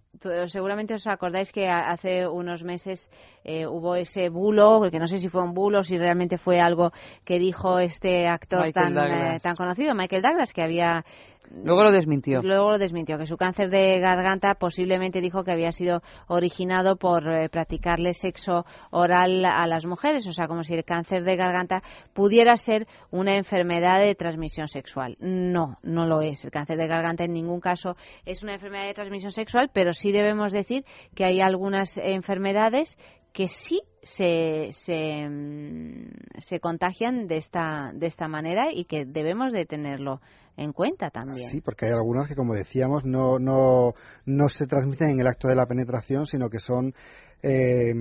Seguramente 0.47 0.95
os 0.95 1.07
acordáis 1.09 1.51
que 1.53 1.69
hace 1.69 2.27
unos 2.27 2.63
meses 2.63 3.11
eh, 3.43 3.67
hubo 3.67 3.97
ese 3.97 4.29
bulo, 4.29 4.89
que 4.91 4.99
no 5.01 5.09
sé 5.09 5.19
si 5.19 5.29
fue 5.29 5.43
un 5.43 5.53
bulo, 5.53 5.83
si 5.83 5.99
realmente 5.99 6.39
fue 6.39 6.61
algo 6.61 6.93
que 7.25 7.39
dijo 7.41 7.81
este 7.81 8.27
actor 8.29 8.65
Michael 8.65 8.95
tan, 8.95 9.11
eh, 9.35 9.39
tan 9.43 9.57
conocido, 9.57 9.95
Michael 9.95 10.23
Douglas, 10.23 10.53
que 10.53 10.63
había 10.63 11.05
Luego 11.51 11.85
lo 11.85 11.93
desmintió. 11.93 12.43
Luego 12.43 12.71
lo 12.71 12.79
desmintió, 12.79 13.19
que 13.19 13.27
su 13.27 13.37
cáncer 13.37 13.71
de 13.71 13.99
garganta 14.01 14.55
posiblemente 14.55 15.21
dijo 15.21 15.45
que 15.45 15.53
había 15.53 15.73
sido 15.73 16.03
originado 16.27 16.97
por 16.97 17.29
eh, 17.29 17.49
practicarle 17.49 18.13
sexo 18.13 18.65
oral 18.91 19.45
a 19.45 19.67
las 19.67 19.85
mujeres, 19.85 20.27
o 20.27 20.33
sea, 20.33 20.49
como 20.49 20.63
si 20.63 20.75
el 20.75 20.85
cáncer 20.85 21.25
de 21.25 21.37
garganta 21.37 21.83
pudiera 22.13 22.57
ser 22.57 22.87
una 23.11 23.37
enfermedad 23.37 24.01
de 24.01 24.15
transmisión 24.15 24.69
sexual. 24.69 25.17
No, 25.21 25.79
no 25.83 26.07
lo 26.07 26.23
es. 26.23 26.45
El 26.45 26.51
cáncer 26.51 26.77
de 26.77 26.87
garganta 26.87 27.25
en 27.25 27.33
ningún 27.33 27.61
caso 27.61 27.97
es 28.25 28.43
una 28.43 28.55
enfermedad 28.55 28.87
de 28.87 28.95
transmisión 28.95 29.33
sexual, 29.33 29.71
pero 29.73 29.93
sí 29.93 30.13
debemos 30.13 30.53
decir 30.53 30.85
que 31.15 31.25
hay 31.25 31.41
algunas 31.41 31.99
enfermedades 31.99 32.99
que 33.35 33.49
sí 33.49 33.83
se, 34.03 34.69
se, 34.73 35.29
mm, 35.29 36.39
se 36.39 36.61
contagian 36.61 37.27
de 37.27 37.37
esta, 37.37 37.91
de 37.93 38.07
esta 38.07 38.29
manera 38.29 38.73
y 38.73 38.85
que 38.85 39.05
debemos 39.05 39.53
de 39.53 39.67
tenerlo 39.67 40.21
en 40.57 40.73
cuenta 40.73 41.11
también. 41.11 41.51
Sí, 41.51 41.61
porque 41.61 41.87
hay 41.87 41.93
algunas 41.93 42.29
que, 42.29 42.37
como 42.37 42.55
decíamos, 42.55 43.05
no, 43.05 43.39
no, 43.41 43.95
no 44.25 44.49
se 44.49 44.67
transmiten 44.67 45.11
en 45.11 45.21
el 45.21 45.27
acto 45.27 45.49
de 45.49 45.57
la 45.57 45.67
penetración, 45.67 46.27
sino 46.27 46.49
que 46.49 46.61
son. 46.61 46.95
eh, 47.43 47.93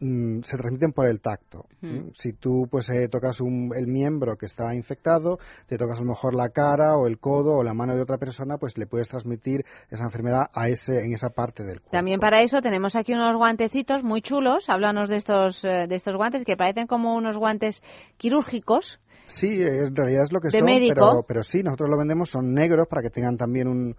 mm, 0.00 0.40
se 0.42 0.56
transmiten 0.56 0.92
por 0.92 1.06
el 1.06 1.20
tacto. 1.20 1.66
Hmm. 1.80 2.10
Si 2.14 2.32
tú 2.32 2.66
pues 2.70 2.88
eh, 2.90 3.08
tocas 3.08 3.40
un- 3.40 3.72
el 3.76 3.86
miembro 3.86 4.36
que 4.36 4.46
está 4.46 4.74
infectado, 4.74 5.38
te 5.66 5.78
tocas 5.78 5.98
a 5.98 6.02
lo 6.02 6.08
mejor 6.08 6.34
la 6.34 6.50
cara 6.50 6.96
o 6.96 7.06
el 7.06 7.18
codo 7.18 7.56
o 7.56 7.62
la 7.62 7.74
mano 7.74 7.94
de 7.94 8.02
otra 8.02 8.18
persona, 8.18 8.58
pues 8.58 8.76
le 8.78 8.86
puedes 8.86 9.08
transmitir 9.08 9.64
esa 9.90 10.04
enfermedad 10.04 10.46
a 10.54 10.68
ese 10.68 11.04
en 11.04 11.12
esa 11.12 11.30
parte 11.30 11.62
del 11.62 11.80
cuerpo. 11.80 11.90
También 11.92 12.20
para 12.20 12.42
eso 12.42 12.60
tenemos 12.60 12.96
aquí 12.96 13.12
unos 13.12 13.36
guantecitos 13.36 14.02
muy 14.02 14.22
chulos. 14.22 14.68
Háblanos 14.68 15.08
de 15.08 15.16
estos, 15.16 15.64
eh, 15.64 15.86
de 15.88 15.94
estos 15.94 16.16
guantes 16.16 16.44
que 16.44 16.56
parecen 16.56 16.86
como 16.86 17.14
unos 17.14 17.36
guantes 17.36 17.82
quirúrgicos. 18.16 19.00
Sí, 19.26 19.62
en 19.62 19.96
realidad 19.96 20.24
es 20.24 20.32
lo 20.32 20.40
que 20.40 20.48
De 20.48 20.58
son, 20.58 20.68
pero, 20.88 21.24
pero 21.26 21.42
sí, 21.42 21.62
nosotros 21.62 21.88
lo 21.88 21.96
vendemos, 21.96 22.28
son 22.28 22.52
negros 22.52 22.86
para 22.88 23.00
que 23.00 23.08
tengan 23.08 23.38
también 23.38 23.68
un, 23.68 23.96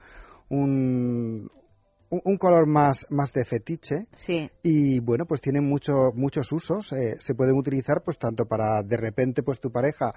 un, 0.49 1.49
un- 2.15 2.21
un 2.23 2.37
color 2.37 2.65
más, 2.67 3.05
más 3.09 3.31
de 3.33 3.43
fetiche. 3.45 4.07
Sí. 4.15 4.49
Y 4.63 4.99
bueno, 4.99 5.25
pues 5.25 5.41
tienen 5.41 5.63
mucho, 5.67 6.11
muchos 6.13 6.51
usos. 6.51 6.91
eh, 6.93 7.15
se 7.17 7.35
pueden 7.35 7.55
utilizar 7.57 8.01
pues 8.03 8.17
tanto 8.17 8.45
para 8.45 8.81
de 8.83 8.97
repente 8.97 9.43
pues 9.43 9.59
tu 9.59 9.71
pareja 9.71 10.13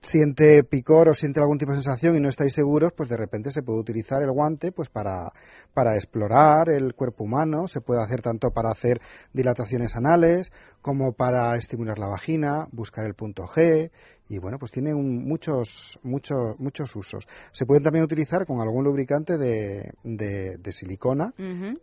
siente 0.00 0.62
picor 0.64 1.08
o 1.08 1.14
siente 1.14 1.40
algún 1.40 1.56
tipo 1.56 1.72
de 1.72 1.78
sensación 1.82 2.14
y 2.14 2.20
no 2.20 2.28
estáis 2.28 2.52
seguros, 2.52 2.92
pues 2.94 3.08
de 3.08 3.16
repente 3.16 3.50
se 3.50 3.62
puede 3.62 3.80
utilizar 3.80 4.22
el 4.22 4.30
guante 4.32 4.70
pues 4.70 4.90
para, 4.90 5.32
para 5.72 5.94
explorar 5.96 6.68
el 6.68 6.94
cuerpo 6.94 7.24
humano, 7.24 7.68
se 7.68 7.80
puede 7.80 8.02
hacer 8.02 8.20
tanto 8.20 8.50
para 8.50 8.68
hacer 8.68 9.00
dilataciones 9.32 9.96
anales 9.96 10.52
como 10.82 11.12
para 11.14 11.56
estimular 11.56 11.98
la 11.98 12.08
vagina, 12.08 12.68
buscar 12.70 13.06
el 13.06 13.14
punto 13.14 13.44
G 13.44 13.90
y 14.28 14.38
bueno, 14.38 14.58
pues 14.58 14.72
tiene 14.72 14.94
un- 14.94 15.24
muchos, 15.28 15.98
muchos, 16.02 16.58
muchos 16.58 16.96
usos. 16.96 17.26
Se 17.52 17.66
pueden 17.66 17.82
también 17.82 18.04
utilizar 18.04 18.46
con 18.46 18.60
algún 18.60 18.84
lubricante 18.84 19.36
de, 19.36 19.92
de, 20.02 20.56
de 20.58 20.72
silicona 20.72 21.32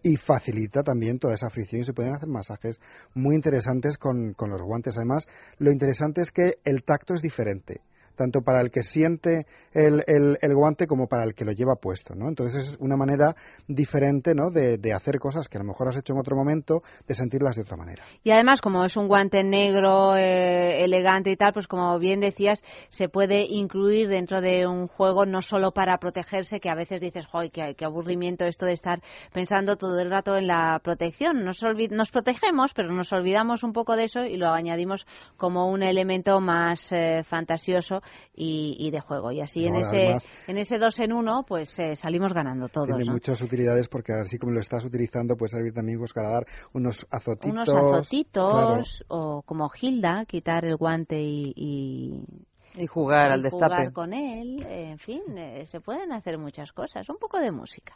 y 0.02 0.18
facilita 0.18 0.82
también 0.84 1.20
toda 1.20 1.36
esa 1.36 1.50
fricción 1.50 1.82
y 1.82 1.86
se 1.86 1.94
pueden 1.94 2.14
hacer 2.16 2.28
masajes 2.30 2.80
muy 3.14 3.36
interesantes 3.36 3.98
con, 3.98 4.34
con 4.34 4.50
los 4.50 4.62
guantes. 4.62 4.98
Además, 4.98 5.28
lo 5.60 5.72
interesante 5.72 6.22
es 6.22 6.32
que 6.32 6.56
el 6.64 6.84
tacto 6.84 7.14
es 7.14 7.22
diferente 7.22 7.82
tanto 8.16 8.42
para 8.42 8.62
el 8.62 8.72
que 8.72 8.84
siente 8.84 9.46
el, 9.74 10.04
el- 10.08 10.38
el 10.42 10.56
guante 10.56 10.88
como 10.88 11.08
para 11.08 11.24
el 11.24 11.34
que 11.34 11.46
lo 11.46 11.52
lleva 11.52 11.76
puesto, 11.76 12.16
¿no? 12.16 12.28
Entonces 12.28 12.70
es 12.70 12.78
una 12.80 12.96
manera 12.98 13.36
diferente, 13.68 14.34
¿no? 14.36 14.50
De, 14.52 14.78
de 14.78 14.94
hacer 14.94 15.20
cosas 15.20 15.48
que 15.48 15.58
a 15.58 15.62
lo 15.62 15.68
mejor 15.68 15.88
has 15.88 15.98
hecho 15.98 16.14
en 16.14 16.20
otro 16.20 16.36
momento, 16.36 16.82
de 17.08 17.16
sentirlas 17.16 17.56
de 17.56 17.62
otra 17.64 17.78
manera. 17.78 18.04
Y 18.24 18.32
además, 18.32 18.62
como 18.62 18.84
es 18.86 18.98
un 18.98 19.08
guante 19.08 19.44
negro, 19.44 20.16
eh, 20.16 20.84
elegante 20.84 21.32
y 21.32 21.38
tal, 21.38 21.54
pues 21.54 21.68
como 21.68 21.98
bien 22.00 22.20
decías, 22.20 22.62
se 22.90 23.10
puede 23.10 23.46
incluir 23.50 24.08
dentro 24.10 24.42
de 24.42 24.68
un 24.68 24.88
juego 24.88 25.26
no 25.26 25.42
solo 25.42 25.72
para 25.72 25.98
protegerse, 25.98 26.60
que 26.60 26.70
a 26.70 26.76
veces 26.76 27.02
dices, 27.02 27.26
¡joy, 27.28 27.50
qué, 27.50 27.76
aburrimiento 27.84 28.46
esto 28.46 28.66
de 28.66 28.74
estar 28.74 29.00
pensando 29.34 29.76
todo 29.78 30.00
el 30.00 30.10
rato 30.10 30.36
en 30.38 30.48
la 30.48 30.80
protección! 30.84 31.44
Nos, 31.44 31.62
nos 31.92 32.12
protegemos, 32.12 32.74
pero 32.74 32.92
nos 32.94 33.12
olvidamos 33.14 33.64
un 33.64 33.74
poco 33.74 33.96
de 33.96 34.04
eso 34.06 34.24
y 34.24 34.38
lo 34.38 34.50
añadimos 34.52 35.06
como 35.38 35.70
un 35.70 35.84
elemento 35.84 36.40
más 36.40 36.92
eh, 36.92 37.24
fantasioso 37.24 38.02
y, 38.36 38.76
y 38.80 38.92
de 38.92 39.00
juego. 39.00 39.32
Y 39.32 39.42
así 39.42 39.66
en 39.66 39.74
No, 39.74 39.80
ese 39.80 39.98
además- 40.06 40.26
en 40.48 40.58
ese 40.58 40.78
dos 40.78 41.00
en 41.00 41.14
uno, 41.14 41.44
pues 41.48 41.78
eh, 41.80 41.96
salimos 41.96 42.34
ganando 42.34 42.68
todos. 42.70 42.88
Tiene 42.88 43.06
¿no? 43.06 43.14
muchas 43.14 43.42
utilidades 43.42 43.88
porque 43.88 44.14
así 44.14 44.38
como 44.38 44.52
lo 44.54 44.60
estás 44.60 44.86
utilizando 44.86 45.36
puede 45.36 45.50
servir 45.50 45.74
también 45.74 46.00
pues, 46.00 46.14
para 46.14 46.30
dar 46.30 46.46
unos 46.74 47.06
azotitos. 47.12 47.52
unos 47.52 47.70
azotitos 47.70 49.04
claro. 49.08 49.26
o 49.38 49.42
como 49.44 49.70
Hilda, 49.80 50.26
quitar 50.26 50.66
el 50.66 50.76
guante 50.78 51.22
y, 51.22 51.54
y, 51.56 52.82
Y 52.82 52.88
jugar 52.88 53.32
al 53.32 53.40
y 53.42 53.44
destape. 53.44 53.76
jugar 53.76 53.94
con 53.94 54.14
él, 54.14 54.66
en 54.68 54.98
fin, 55.00 55.22
eh, 55.38 55.66
se 55.66 55.80
pueden 55.82 56.12
hacer 56.12 56.38
muchas 56.38 56.72
cosas. 56.72 57.08
Un 57.10 57.18
poco 57.18 57.38
de 57.40 57.52
música. 57.52 57.96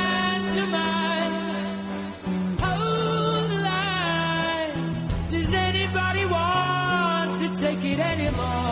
Anymore? 8.01 8.70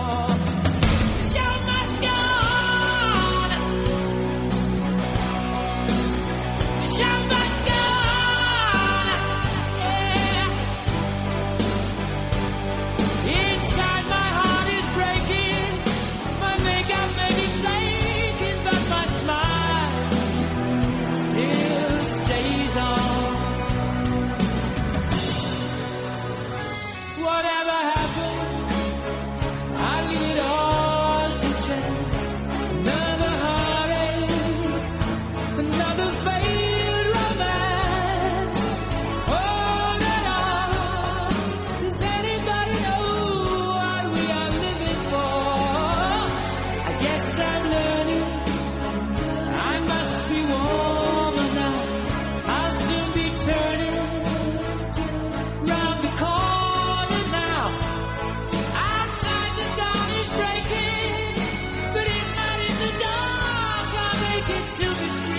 to 64.80 64.86
the 64.86 65.10
sea. 65.28 65.39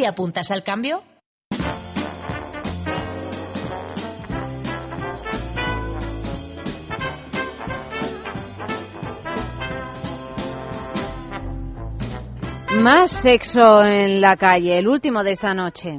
¿Te 0.00 0.08
apuntas 0.08 0.50
al 0.50 0.62
cambio? 0.64 1.02
Más 12.82 13.10
sexo 13.10 13.84
en 13.84 14.22
la 14.22 14.36
calle, 14.38 14.78
el 14.78 14.88
último 14.88 15.22
de 15.22 15.32
esta 15.32 15.52
noche. 15.52 15.90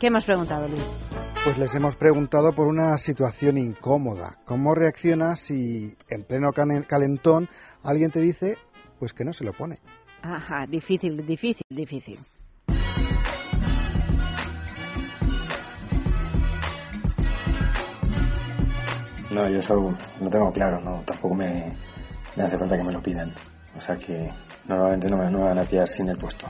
¿Qué 0.00 0.06
hemos 0.06 0.24
preguntado, 0.24 0.66
Luis? 0.66 0.96
Pues 1.44 1.58
les 1.58 1.74
hemos 1.74 1.96
preguntado 1.96 2.54
por 2.54 2.66
una 2.66 2.96
situación 2.96 3.58
incómoda. 3.58 4.38
¿Cómo 4.46 4.74
reaccionas 4.74 5.40
si 5.40 5.94
en 6.08 6.24
pleno 6.24 6.52
calentón 6.54 7.46
alguien 7.82 8.10
te 8.10 8.22
dice 8.22 8.56
pues 8.98 9.12
que 9.12 9.26
no 9.26 9.34
se 9.34 9.44
lo 9.44 9.52
pone? 9.52 9.80
Ajá, 10.22 10.64
difícil, 10.66 11.26
difícil, 11.26 11.66
difícil. 11.68 12.16
No, 19.30 19.48
yo 19.48 19.58
eso 19.58 19.74
lo 20.22 20.30
tengo 20.30 20.50
claro, 20.52 20.80
no, 20.80 21.02
tampoco 21.04 21.34
me, 21.34 21.72
hace 22.42 22.56
falta 22.58 22.76
que 22.76 22.84
me 22.84 22.92
lo 22.92 23.00
pidan. 23.02 23.30
O 23.76 23.80
sea 23.80 23.96
que 23.96 24.30
normalmente 24.66 25.08
no 25.10 25.16
me, 25.18 25.30
no 25.30 25.40
van 25.44 25.58
a 25.58 25.62
pillar 25.62 25.86
sin 25.86 26.08
el 26.08 26.16
puesto. 26.16 26.46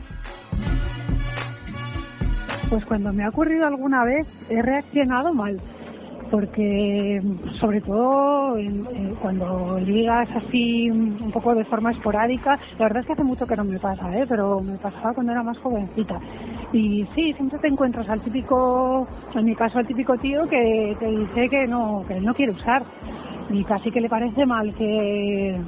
Pues 2.70 2.84
cuando 2.84 3.12
me 3.12 3.24
ha 3.24 3.30
ocurrido 3.30 3.66
alguna 3.66 4.04
vez 4.04 4.28
he 4.48 4.62
reaccionado 4.62 5.32
mal, 5.34 5.58
porque 6.30 7.20
sobre 7.60 7.80
todo 7.80 8.56
en- 8.58 9.14
cuando 9.20 9.78
ligas 9.80 10.28
así 10.36 10.90
un 10.90 11.30
poco 11.32 11.54
de 11.54 11.64
forma 11.64 11.90
esporádica, 11.90 12.58
la 12.78 12.84
verdad 12.84 13.00
es 13.00 13.06
que 13.06 13.12
hace 13.14 13.24
mucho 13.24 13.46
que 13.46 13.56
no 13.56 13.64
me 13.64 13.78
pasa, 13.78 14.14
¿eh? 14.16 14.24
pero 14.28 14.60
me 14.60 14.76
pasaba 14.78 15.14
cuando 15.14 15.32
era 15.32 15.42
más 15.42 15.58
jovencita. 15.58 16.20
Y 16.72 17.06
sí, 17.14 17.32
siempre 17.32 17.58
te 17.60 17.68
encuentras 17.68 18.08
al 18.08 18.20
típico, 18.20 19.06
en 19.34 19.44
mi 19.44 19.54
caso 19.54 19.78
al 19.78 19.86
típico 19.86 20.16
tío 20.18 20.46
que 20.48 20.96
te 20.98 21.06
dice 21.06 21.48
que 21.48 21.66
no, 21.66 22.04
que 22.06 22.18
él 22.18 22.24
no 22.24 22.34
quiere 22.34 22.52
usar 22.52 22.82
y 23.50 23.64
casi 23.64 23.90
que 23.90 24.00
le 24.00 24.08
parece 24.08 24.44
mal 24.44 24.74
que, 24.74 25.58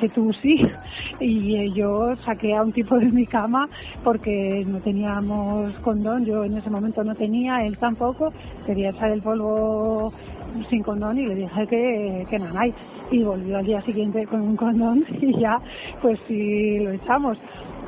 que 0.00 0.08
tú 0.08 0.32
sí. 0.32 0.60
Y 1.20 1.72
yo 1.74 2.14
saqué 2.24 2.54
a 2.54 2.62
un 2.62 2.72
tipo 2.72 2.96
de 2.96 3.06
mi 3.06 3.26
cama 3.26 3.68
porque 4.04 4.64
no 4.66 4.80
teníamos 4.80 5.74
condón, 5.80 6.24
yo 6.24 6.44
en 6.44 6.56
ese 6.56 6.70
momento 6.70 7.02
no 7.02 7.14
tenía, 7.14 7.64
él 7.64 7.76
tampoco, 7.78 8.32
quería 8.66 8.90
echar 8.90 9.10
el 9.10 9.22
polvo 9.22 10.12
sin 10.70 10.82
condón 10.82 11.18
y 11.18 11.26
le 11.26 11.34
dije 11.34 11.66
que, 11.66 12.26
que 12.28 12.38
nanay. 12.38 12.72
Y 13.10 13.22
volvió 13.22 13.58
al 13.58 13.64
día 13.64 13.80
siguiente 13.82 14.26
con 14.26 14.42
un 14.42 14.56
condón 14.56 15.04
y 15.20 15.38
ya, 15.40 15.60
pues 16.02 16.20
sí 16.26 16.78
lo 16.80 16.92
echamos. 16.92 17.38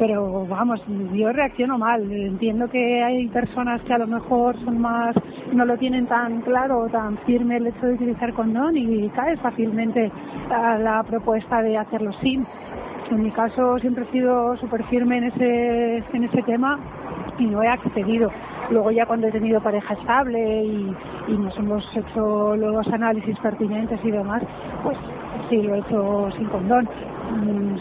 Pero 0.00 0.46
vamos, 0.46 0.80
yo 1.12 1.30
reacciono 1.30 1.76
mal. 1.76 2.10
Entiendo 2.10 2.68
que 2.68 3.04
hay 3.04 3.28
personas 3.28 3.82
que 3.82 3.92
a 3.92 3.98
lo 3.98 4.06
mejor 4.06 4.56
son 4.64 4.80
más, 4.80 5.14
no 5.52 5.66
lo 5.66 5.76
tienen 5.76 6.06
tan 6.06 6.40
claro 6.40 6.78
o 6.78 6.88
tan 6.88 7.18
firme 7.18 7.58
el 7.58 7.66
hecho 7.66 7.86
de 7.86 7.94
utilizar 7.94 8.32
condón 8.32 8.78
y 8.78 9.10
caes 9.10 9.38
fácilmente 9.40 10.10
a 10.50 10.78
la 10.78 11.02
propuesta 11.02 11.60
de 11.60 11.76
hacerlo 11.76 12.12
sin. 12.22 12.46
En 13.10 13.22
mi 13.22 13.30
caso 13.30 13.78
siempre 13.78 14.04
he 14.04 14.12
sido 14.12 14.56
súper 14.56 14.84
firme 14.84 15.18
en 15.18 15.24
ese, 15.24 15.96
en 16.14 16.24
ese 16.24 16.42
tema 16.44 16.78
y 17.38 17.44
no 17.44 17.62
he 17.62 17.68
accedido. 17.68 18.30
Luego 18.70 18.90
ya 18.92 19.04
cuando 19.04 19.26
he 19.26 19.32
tenido 19.32 19.60
pareja 19.60 19.92
estable 19.92 20.64
y, 20.64 20.96
y 21.28 21.32
nos 21.32 21.54
hemos 21.58 21.84
hecho 21.94 22.56
los 22.56 22.86
análisis 22.88 23.38
pertinentes 23.40 24.00
y 24.02 24.10
demás, 24.12 24.42
pues 24.82 24.96
sí 25.50 25.60
lo 25.60 25.74
he 25.74 25.78
hecho 25.80 26.30
sin 26.38 26.46
condón, 26.46 26.88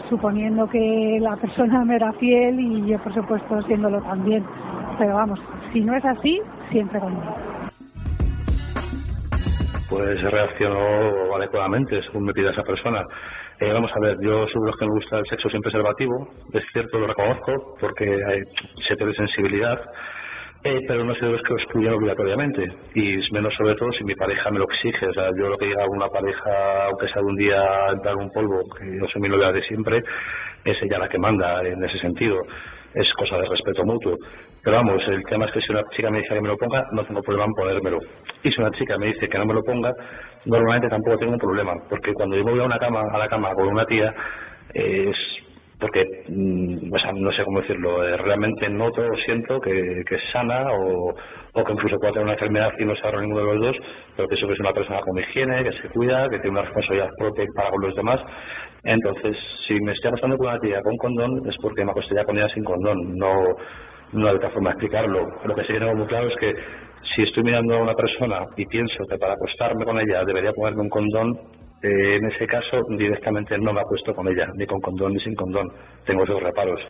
suponiendo 0.09 0.67
que 0.67 1.19
la 1.21 1.35
persona 1.35 1.83
me 1.85 1.95
era 1.95 2.11
fiel 2.13 2.59
y 2.59 2.87
yo 2.87 2.97
por 2.99 3.13
supuesto 3.13 3.61
siéndolo 3.63 4.01
también. 4.01 4.45
Pero 4.97 5.15
vamos, 5.15 5.39
si 5.71 5.81
no 5.81 5.95
es 5.95 6.05
así, 6.05 6.41
siempre 6.71 6.99
condón. 6.99 7.23
Pues 9.89 10.21
reacciono 10.21 11.35
adecuadamente 11.35 12.01
según 12.03 12.25
me 12.25 12.33
pida 12.33 12.51
esa 12.51 12.63
persona. 12.63 13.03
Eh, 13.59 13.73
vamos 13.73 13.91
a 13.93 13.99
ver, 13.99 14.15
yo 14.21 14.45
soy 14.47 14.61
de 14.61 14.67
los 14.67 14.77
que 14.77 14.85
me 14.85 14.91
gusta 14.91 15.17
el 15.17 15.25
sexo 15.25 15.49
sin 15.49 15.61
preservativo, 15.61 16.29
es 16.53 16.63
cierto, 16.71 16.97
lo 16.97 17.07
reconozco, 17.07 17.75
porque 17.79 18.05
hay, 18.05 18.39
se 18.87 18.95
pierde 18.95 19.13
sensibilidad, 19.15 19.77
eh, 20.63 20.79
pero 20.87 21.05
no 21.05 21.13
de 21.13 21.21
los 21.21 21.41
que 21.41 21.53
lo 21.53 21.59
excluyen 21.59 21.93
obligatoriamente, 21.93 22.65
y 22.93 23.17
menos 23.31 23.53
sobre 23.55 23.75
todo 23.75 23.91
si 23.93 24.03
mi 24.03 24.13
pareja 24.15 24.51
me 24.51 24.59
lo 24.59 24.65
exige. 24.65 25.07
O 25.07 25.13
sea, 25.13 25.29
yo 25.37 25.47
lo 25.47 25.57
que 25.57 25.67
diga 25.67 25.83
a 25.83 25.87
una 25.87 26.07
pareja, 26.09 26.85
aunque 26.87 27.07
sea 27.07 27.21
un 27.21 27.35
día 27.37 27.87
entrar 27.93 28.15
un 28.15 28.29
polvo, 28.31 28.63
que 28.77 28.97
yo 28.97 29.07
soy 29.07 29.21
mi 29.21 29.29
novia 29.29 29.51
de 29.53 29.61
siempre, 29.63 30.03
es 30.65 30.81
ella 30.81 30.99
la 30.99 31.07
que 31.07 31.17
manda 31.17 31.65
en 31.65 31.81
ese 31.83 31.97
sentido. 31.99 32.41
Es 32.93 33.11
cosa 33.13 33.37
de 33.37 33.47
respeto 33.47 33.85
mutuo. 33.85 34.17
Pero 34.61 34.75
vamos, 34.75 35.01
el 35.07 35.23
tema 35.25 35.45
es 35.45 35.51
que 35.53 35.61
si 35.61 35.71
una 35.71 35.83
chica 35.91 36.09
me 36.09 36.19
dice 36.19 36.33
que 36.33 36.41
me 36.41 36.49
lo 36.49 36.57
ponga, 36.57 36.85
no 36.91 37.05
tengo 37.05 37.21
problema 37.21 37.45
en 37.45 37.53
ponérmelo. 37.53 37.99
Y 38.43 38.51
si 38.51 38.59
una 38.59 38.71
chica 38.71 38.97
me 38.97 39.07
dice 39.07 39.27
que 39.27 39.37
no 39.37 39.45
me 39.45 39.53
lo 39.53 39.63
ponga, 39.63 39.93
normalmente 40.45 40.89
tampoco 40.89 41.17
tengo 41.17 41.33
un 41.33 41.39
problema, 41.39 41.73
porque 41.89 42.13
cuando 42.13 42.35
yo 42.35 42.43
me 42.43 42.51
voy 42.51 42.59
a 42.59 42.65
una 42.65 42.79
cama, 42.79 43.03
a 43.13 43.17
la 43.17 43.29
cama 43.29 43.53
con 43.53 43.67
una 43.67 43.85
tía, 43.85 44.13
eh, 44.73 45.11
es 45.11 45.48
porque, 45.79 46.03
mm, 46.27 46.93
o 46.93 46.99
sea, 46.99 47.11
no 47.13 47.31
sé 47.31 47.43
cómo 47.45 47.61
decirlo, 47.61 48.03
eh, 48.03 48.17
realmente 48.17 48.69
noto 48.69 49.01
o 49.01 49.17
siento 49.17 49.59
que, 49.61 50.01
es 50.01 50.23
sana 50.31 50.65
o, 50.73 51.15
o 51.53 51.63
que 51.63 51.71
incluso 51.71 51.97
puede 51.97 52.13
tener 52.13 52.25
una 52.25 52.33
enfermedad 52.33 52.73
y 52.77 52.85
no 52.85 52.95
se 52.95 53.01
agarra 53.01 53.21
ninguno 53.21 53.45
de 53.45 53.53
los 53.55 53.65
dos, 53.65 53.77
pero 54.15 54.27
pienso 54.27 54.47
que 54.47 54.53
es 54.53 54.59
una 54.59 54.73
persona 54.73 54.99
con 54.99 55.17
higiene, 55.17 55.63
que 55.63 55.71
se 55.71 55.89
cuida, 55.89 56.27
que 56.29 56.39
tiene 56.39 56.51
una 56.51 56.63
responsabilidad 56.63 57.09
propia 57.17 57.45
para 57.55 57.69
con 57.69 57.81
los 57.81 57.95
demás. 57.95 58.19
Entonces, 58.83 59.37
si 59.67 59.79
me 59.81 59.93
estoy 59.93 60.09
acostando 60.09 60.37
con 60.37 60.47
una 60.47 60.59
tía 60.59 60.81
con 60.81 60.97
condón, 60.97 61.47
es 61.47 61.55
porque 61.61 61.85
me 61.85 61.91
acosté 61.91 62.15
ya 62.15 62.25
con 62.25 62.37
ella 62.37 62.49
sin 62.49 62.63
condón, 62.63 63.17
no, 63.17 63.55
no 64.13 64.27
hay 64.27 64.35
otra 64.35 64.49
forma 64.49 64.71
de 64.71 64.73
explicarlo. 64.73 65.27
Lo 65.45 65.55
que 65.55 65.61
sí 65.61 65.73
que 65.73 65.79
tengo 65.79 65.95
muy 65.95 66.07
claro 66.07 66.27
es 66.27 66.35
que 66.37 66.53
si 67.15 67.23
estoy 67.23 67.43
mirando 67.43 67.75
a 67.75 67.81
una 67.81 67.93
persona 67.93 68.45
y 68.57 68.65
pienso 68.65 69.03
que 69.09 69.17
para 69.17 69.33
acostarme 69.33 69.85
con 69.85 69.99
ella 69.99 70.23
debería 70.25 70.51
ponerme 70.53 70.81
un 70.81 70.89
condón, 70.89 71.39
eh, 71.81 72.17
en 72.17 72.25
ese 72.25 72.45
caso 72.45 72.83
directamente 72.97 73.57
no 73.57 73.73
me 73.73 73.81
acuesto 73.81 74.13
con 74.13 74.27
ella, 74.27 74.51
ni 74.55 74.65
con 74.65 74.79
condón 74.79 75.13
ni 75.13 75.19
sin 75.19 75.35
condón. 75.35 75.67
Tengo 76.05 76.23
esos 76.23 76.41
reparos. 76.41 76.81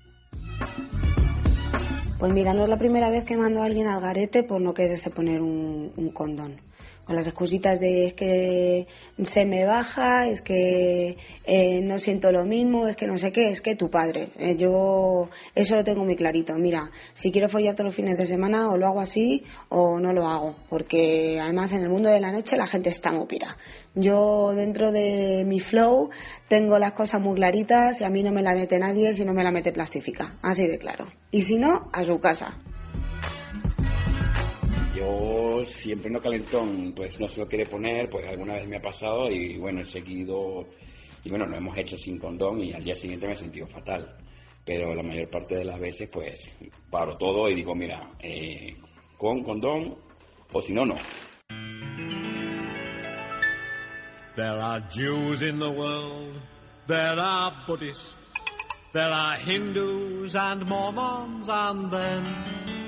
Pues 2.19 2.33
mira, 2.33 2.53
no 2.53 2.63
es 2.63 2.69
la 2.69 2.77
primera 2.77 3.09
vez 3.09 3.25
que 3.25 3.37
mando 3.37 3.61
a 3.61 3.65
alguien 3.65 3.87
al 3.87 4.01
garete 4.01 4.43
por 4.43 4.61
no 4.61 4.73
quererse 4.73 5.09
poner 5.09 5.41
un, 5.41 5.93
un 5.95 6.11
condón. 6.11 6.57
Con 7.09 7.15
las 7.15 7.25
excusitas 7.25 7.79
de 7.79 8.05
es 8.05 8.13
que 8.13 8.85
se 9.25 9.43
me 9.43 9.65
baja, 9.65 10.27
es 10.27 10.43
que 10.43 11.17
eh, 11.43 11.81
no 11.81 11.97
siento 11.97 12.31
lo 12.31 12.45
mismo, 12.45 12.87
es 12.87 12.95
que 12.95 13.07
no 13.07 13.17
sé 13.17 13.31
qué, 13.31 13.47
es 13.47 13.61
que 13.61 13.75
tu 13.75 13.89
padre. 13.89 14.29
Eh, 14.37 14.55
yo 14.57 15.27
eso 15.55 15.75
lo 15.75 15.83
tengo 15.83 16.05
muy 16.05 16.15
clarito. 16.15 16.53
Mira, 16.53 16.91
si 17.15 17.31
quiero 17.31 17.49
follar 17.49 17.73
todos 17.73 17.87
los 17.87 17.95
fines 17.95 18.15
de 18.15 18.27
semana 18.27 18.69
o 18.69 18.77
lo 18.77 18.85
hago 18.85 18.99
así 18.99 19.43
o 19.69 19.99
no 19.99 20.13
lo 20.13 20.27
hago. 20.27 20.55
Porque 20.69 21.39
además 21.41 21.73
en 21.73 21.81
el 21.81 21.89
mundo 21.89 22.09
de 22.09 22.19
la 22.19 22.31
noche 22.31 22.55
la 22.55 22.67
gente 22.67 22.89
está 22.89 23.11
muy 23.11 23.25
pira. 23.25 23.57
Yo 23.95 24.53
dentro 24.53 24.91
de 24.91 25.45
mi 25.47 25.59
flow 25.59 26.11
tengo 26.47 26.77
las 26.77 26.93
cosas 26.93 27.19
muy 27.19 27.33
claritas 27.33 27.99
y 28.01 28.03
a 28.03 28.11
mí 28.11 28.21
no 28.21 28.31
me 28.31 28.43
la 28.43 28.53
mete 28.53 28.77
nadie 28.77 29.15
si 29.15 29.25
no 29.25 29.33
me 29.33 29.43
la 29.43 29.49
mete 29.49 29.71
plástica. 29.71 30.37
Así 30.43 30.67
de 30.67 30.77
claro. 30.77 31.07
Y 31.31 31.41
si 31.41 31.57
no, 31.57 31.89
a 31.91 32.05
su 32.05 32.19
casa. 32.19 32.59
Yo 34.99 35.63
siempre 35.65 36.11
no 36.11 36.19
calentón, 36.19 36.91
pues 36.93 37.17
no 37.21 37.29
se 37.29 37.39
lo 37.39 37.47
quiere 37.47 37.65
poner, 37.65 38.09
pues 38.09 38.27
alguna 38.27 38.55
vez 38.55 38.67
me 38.67 38.75
ha 38.75 38.81
pasado 38.81 39.31
y 39.31 39.57
bueno, 39.57 39.79
he 39.79 39.85
seguido, 39.85 40.67
y 41.23 41.29
bueno, 41.29 41.45
lo 41.45 41.55
hemos 41.55 41.77
hecho 41.77 41.97
sin 41.97 42.19
condón 42.19 42.61
y 42.61 42.73
al 42.73 42.83
día 42.83 42.95
siguiente 42.95 43.25
me 43.25 43.31
he 43.31 43.37
sentido 43.37 43.65
fatal. 43.67 44.17
Pero 44.65 44.93
la 44.93 45.01
mayor 45.01 45.29
parte 45.29 45.55
de 45.55 45.63
las 45.63 45.79
veces 45.79 46.09
pues 46.11 46.51
paro 46.89 47.15
todo 47.15 47.47
y 47.47 47.55
digo, 47.55 47.73
mira, 47.75 48.11
eh, 48.19 48.75
con 49.17 49.41
condón 49.41 49.95
o 50.51 50.61
si 50.61 50.73
no, 50.73 50.85
no. 50.85 50.95
There 54.35 54.59
are 54.61 54.83
Jews 54.89 55.41
in 55.41 55.59
the 55.59 55.71
world, 55.71 56.41
there 56.87 57.17
are 57.17 57.53
Buddhists, 57.65 58.17
there 58.91 59.13
are 59.13 59.37
Hindus 59.37 60.35
and 60.35 60.65
Mormons, 60.65 61.47
and 61.47 61.89
then 61.89 62.78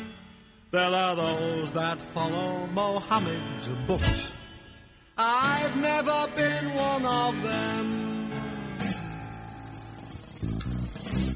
there 0.72 0.90
are 0.90 1.16
those 1.16 1.72
that 1.74 2.02
follow 2.02 2.66
Mohammed's 2.68 3.68
books. 3.88 4.32
I've 5.18 5.76
never 5.76 6.28
been 6.34 6.74
one 6.74 7.06
of 7.06 7.42
them. 7.44 8.02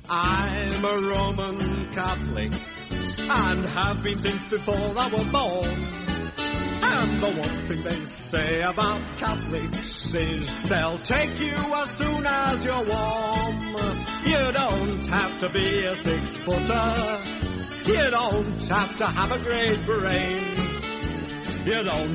I'm 0.09 0.85
a 0.85 1.09
Roman 1.09 1.91
Catholic 1.91 2.51
and 3.19 3.65
have 3.67 4.03
been 4.03 4.19
since 4.19 4.45
before 4.45 4.97
I 4.97 5.09
was 5.09 5.27
born. 5.27 5.69
And 6.87 7.21
the 7.21 7.31
one 7.37 7.49
thing 7.49 7.83
they 7.83 8.05
say 8.05 8.61
about 8.61 9.17
Catholics 9.17 10.13
is 10.13 10.69
they'll 10.69 10.97
take 10.97 11.39
you 11.41 11.53
as 11.75 11.89
soon 11.91 12.25
as 12.25 12.63
you're 12.63 12.85
warm. 12.85 13.75
You 14.25 14.51
don't 14.53 15.07
have 15.09 15.39
to 15.39 15.49
be 15.49 15.85
a 15.85 15.95
six 15.95 16.37
footer. 16.37 17.64
You 17.85 18.09
don't 18.09 18.69
have 18.69 18.97
to 18.97 19.05
have 19.05 19.31
a 19.31 19.39
great 19.43 19.85
brain. 19.85 20.74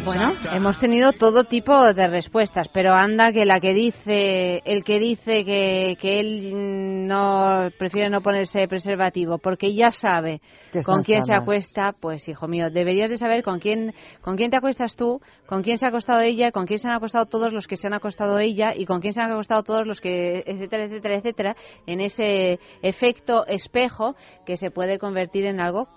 Bueno, 0.04 0.30
hemos 0.52 0.78
tenido 0.78 1.10
todo 1.10 1.42
tipo 1.42 1.92
de 1.92 2.06
respuestas, 2.06 2.68
pero 2.72 2.94
anda 2.94 3.32
que 3.32 3.44
la 3.44 3.58
que 3.58 3.74
dice, 3.74 4.62
el 4.64 4.84
que 4.84 5.00
dice 5.00 5.44
que, 5.44 5.96
que 6.00 6.20
él 6.20 7.08
no 7.08 7.68
prefiere 7.76 8.10
no 8.10 8.20
ponerse 8.20 8.68
preservativo 8.68 9.38
porque 9.38 9.74
ya 9.74 9.90
sabe 9.90 10.40
con 10.84 11.02
quién 11.02 11.22
se 11.22 11.34
acuesta, 11.34 11.92
pues 11.98 12.28
hijo 12.28 12.46
mío, 12.46 12.70
deberías 12.70 13.10
de 13.10 13.16
saber 13.16 13.42
con 13.42 13.58
quién, 13.58 13.92
con 14.20 14.36
quién 14.36 14.52
te 14.52 14.56
acuestas 14.56 14.94
tú, 14.94 15.20
con 15.46 15.64
quién 15.64 15.78
se 15.78 15.86
ha 15.86 15.88
acostado 15.88 16.20
ella, 16.20 16.52
con 16.52 16.66
quién 16.66 16.78
se 16.78 16.88
han 16.88 16.94
acostado 16.94 17.26
todos 17.26 17.52
los 17.52 17.66
que 17.66 17.76
se 17.76 17.88
han 17.88 17.94
acostado 17.94 18.38
ella 18.38 18.72
y 18.76 18.86
con 18.86 19.00
quién 19.00 19.14
se 19.14 19.20
han 19.20 19.32
acostado 19.32 19.64
todos 19.64 19.84
los 19.84 20.00
que, 20.00 20.44
etcétera, 20.46 20.84
etcétera, 20.84 21.16
etcétera, 21.16 21.56
en 21.86 22.00
ese 22.00 22.60
efecto 22.82 23.44
espejo 23.48 24.14
que 24.46 24.56
se 24.56 24.70
puede 24.70 25.00
convertir 25.00 25.46
en 25.46 25.58
algo 25.58 25.88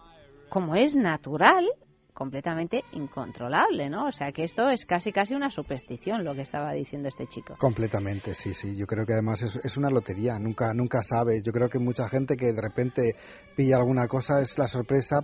como 0.49 0.75
es 0.75 0.95
natural 0.95 1.67
completamente 2.13 2.83
incontrolable, 2.93 3.89
¿no? 3.89 4.07
O 4.07 4.11
sea 4.11 4.31
que 4.31 4.43
esto 4.43 4.69
es 4.69 4.85
casi 4.85 5.11
casi 5.11 5.33
una 5.33 5.49
superstición 5.49 6.23
lo 6.23 6.33
que 6.33 6.41
estaba 6.41 6.73
diciendo 6.73 7.07
este 7.07 7.27
chico. 7.27 7.55
Completamente, 7.57 8.33
sí, 8.33 8.53
sí. 8.53 8.77
Yo 8.77 8.85
creo 8.85 9.05
que 9.05 9.13
además 9.13 9.41
es, 9.41 9.55
es 9.63 9.77
una 9.77 9.89
lotería, 9.89 10.37
nunca 10.39 10.73
nunca 10.73 11.01
sabe. 11.01 11.41
Yo 11.43 11.51
creo 11.51 11.69
que 11.69 11.79
mucha 11.79 12.07
gente 12.09 12.35
que 12.35 12.53
de 12.53 12.61
repente 12.61 13.15
pilla 13.55 13.77
alguna 13.77 14.07
cosa 14.07 14.41
es 14.41 14.57
la 14.57 14.67
sorpresa 14.67 15.19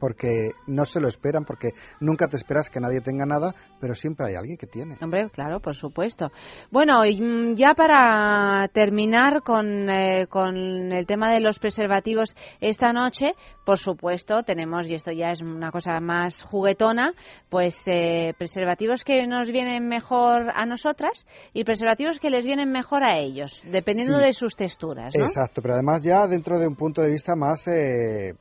porque 0.00 0.50
no 0.66 0.84
se 0.84 1.00
lo 1.00 1.08
esperan, 1.08 1.44
porque 1.44 1.70
nunca 2.00 2.26
te 2.28 2.36
esperas 2.36 2.70
que 2.70 2.80
nadie 2.80 3.00
tenga 3.00 3.26
nada, 3.26 3.54
pero 3.80 3.94
siempre 3.94 4.26
hay 4.26 4.34
alguien 4.34 4.56
que 4.56 4.66
tiene. 4.66 4.96
Hombre, 5.02 5.28
claro, 5.30 5.60
por 5.60 5.76
supuesto. 5.76 6.30
Bueno, 6.70 7.02
mm, 7.02 7.54
ya 7.54 7.74
para 7.74 8.66
terminar 8.72 9.42
con, 9.42 9.88
eh, 9.90 10.26
con 10.28 10.56
el 10.92 11.06
tema 11.06 11.30
de 11.32 11.40
los 11.40 11.58
preservativos 11.58 12.34
esta 12.60 12.92
noche, 12.92 13.32
por 13.64 13.78
supuesto, 13.78 14.42
tenemos, 14.42 14.90
y 14.90 14.94
esto 14.94 15.12
ya 15.12 15.30
es 15.30 15.42
una 15.42 15.70
cosa 15.70 16.00
más 16.00 16.42
juguetona, 16.42 17.12
pues 17.50 17.84
eh, 17.86 18.34
preservativos 18.38 19.04
que 19.04 19.26
nos 19.26 19.50
vienen 19.50 19.86
mejor 19.86 20.50
a 20.54 20.64
nosotras 20.66 21.26
y 21.52 21.64
preservativos 21.64 22.18
que 22.18 22.30
les 22.30 22.44
vienen 22.46 22.72
mejor 22.72 23.04
a 23.04 23.18
ellos, 23.18 23.62
dependiendo 23.70 24.18
Sí. 24.18 24.24
de 24.24 24.32
sus 24.32 24.56
texturas, 24.56 25.14
¿no? 25.16 25.26
Exacto, 25.26 25.60
pero 25.62 25.74
además 25.74 26.02
ya 26.02 26.26
dentro 26.26 26.58
de 26.58 26.66
un 26.66 26.74
punto 26.74 27.02
de 27.02 27.10
vista 27.10 27.36
más 27.36 27.68
eh, 27.68 28.34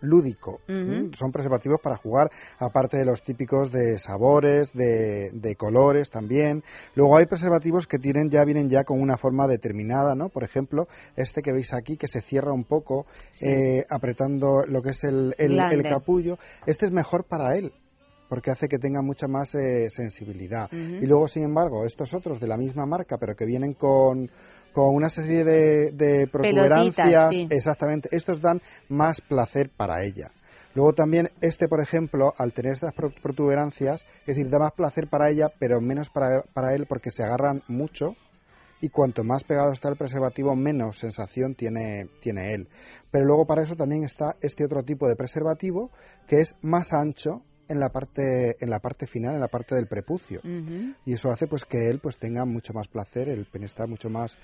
lúdico. 0.00 0.56
Son 1.12 1.32
preservativos 1.32 1.80
para 1.82 1.96
jugar, 1.96 2.30
aparte 2.58 2.98
de 2.98 3.04
los 3.04 3.22
típicos 3.22 3.70
de 3.72 3.98
sabores, 3.98 4.72
de, 4.72 5.30
de 5.32 5.56
colores 5.56 6.10
también. 6.10 6.62
Luego 6.94 7.16
hay 7.16 7.26
preservativos 7.26 7.86
que 7.86 7.98
tienen 7.98 8.30
ya 8.30 8.44
vienen 8.44 8.68
ya 8.68 8.84
con 8.84 9.00
una 9.00 9.16
forma 9.16 9.46
determinada, 9.46 10.14
¿no? 10.14 10.28
Por 10.28 10.44
ejemplo, 10.44 10.86
este 11.16 11.42
que 11.42 11.52
veis 11.52 11.72
aquí 11.72 11.96
que 11.96 12.08
se 12.08 12.20
cierra 12.20 12.52
un 12.52 12.64
poco 12.64 13.06
Sí. 13.32 13.46
eh, 13.46 13.84
apretando 13.88 14.64
lo 14.66 14.82
que 14.82 14.90
es 14.90 15.04
el, 15.04 15.34
el, 15.38 15.52
Glande. 15.52 15.76
el 15.76 15.82
capullo. 15.82 16.38
Este 16.66 16.86
es 16.86 16.92
mejor 16.92 17.24
para 17.24 17.56
él 17.56 17.72
porque 18.28 18.52
hace 18.52 18.68
que 18.68 18.78
tenga 18.78 19.02
mucha 19.02 19.26
más 19.26 19.56
eh, 19.56 19.88
sensibilidad. 19.90 20.70
Y 20.70 21.04
luego, 21.04 21.26
sin 21.26 21.42
embargo, 21.42 21.84
estos 21.84 22.14
otros 22.14 22.38
de 22.38 22.46
la 22.46 22.56
misma 22.56 22.86
marca, 22.86 23.18
pero 23.18 23.34
que 23.34 23.44
vienen 23.44 23.74
con, 23.74 24.30
con 24.72 24.94
una 24.94 25.08
serie 25.10 25.44
de, 25.44 25.90
de 25.92 26.26
protuberancias, 26.26 27.30
sí. 27.36 27.46
exactamente, 27.50 28.08
estos 28.12 28.40
dan 28.40 28.60
más 28.88 29.20
placer 29.20 29.70
para 29.76 30.02
ella. 30.04 30.30
Luego 30.74 30.92
también 30.92 31.28
este, 31.40 31.66
por 31.66 31.80
ejemplo, 31.80 32.32
al 32.38 32.52
tener 32.52 32.72
estas 32.72 32.94
pro- 32.94 33.12
protuberancias, 33.22 34.06
es 34.20 34.36
decir, 34.36 34.48
da 34.48 34.58
más 34.60 34.72
placer 34.72 35.08
para 35.08 35.28
ella, 35.30 35.48
pero 35.58 35.80
menos 35.80 36.10
para, 36.10 36.42
para 36.54 36.74
él 36.74 36.86
porque 36.88 37.10
se 37.10 37.24
agarran 37.24 37.62
mucho 37.66 38.14
y 38.80 38.88
cuanto 38.88 39.24
más 39.24 39.44
pegado 39.44 39.72
está 39.72 39.88
el 39.88 39.96
preservativo, 39.96 40.54
menos 40.54 40.98
sensación 40.98 41.54
tiene, 41.54 42.06
tiene 42.20 42.54
él. 42.54 42.68
Pero 43.10 43.24
luego 43.26 43.46
para 43.46 43.62
eso 43.62 43.74
también 43.74 44.04
está 44.04 44.36
este 44.40 44.64
otro 44.64 44.82
tipo 44.84 45.08
de 45.08 45.16
preservativo 45.16 45.90
que 46.28 46.36
es 46.36 46.54
más 46.62 46.92
ancho 46.92 47.42
en 47.70 47.78
la 47.78 47.88
parte, 47.88 48.56
en 48.60 48.68
la 48.68 48.80
parte 48.80 49.06
final, 49.06 49.34
en 49.34 49.40
la 49.40 49.48
parte 49.48 49.76
del 49.76 49.86
prepucio. 49.86 50.40
Y 51.06 51.12
eso 51.12 51.30
hace 51.30 51.46
pues 51.46 51.64
que 51.64 51.88
él 51.88 52.00
pues 52.00 52.16
tenga 52.16 52.44
mucho 52.44 52.72
más 52.74 52.88
placer, 52.88 53.28
el 53.28 53.46
pene 53.46 53.66
está 53.66 53.86
mucho 53.86 54.10
más 54.10 54.36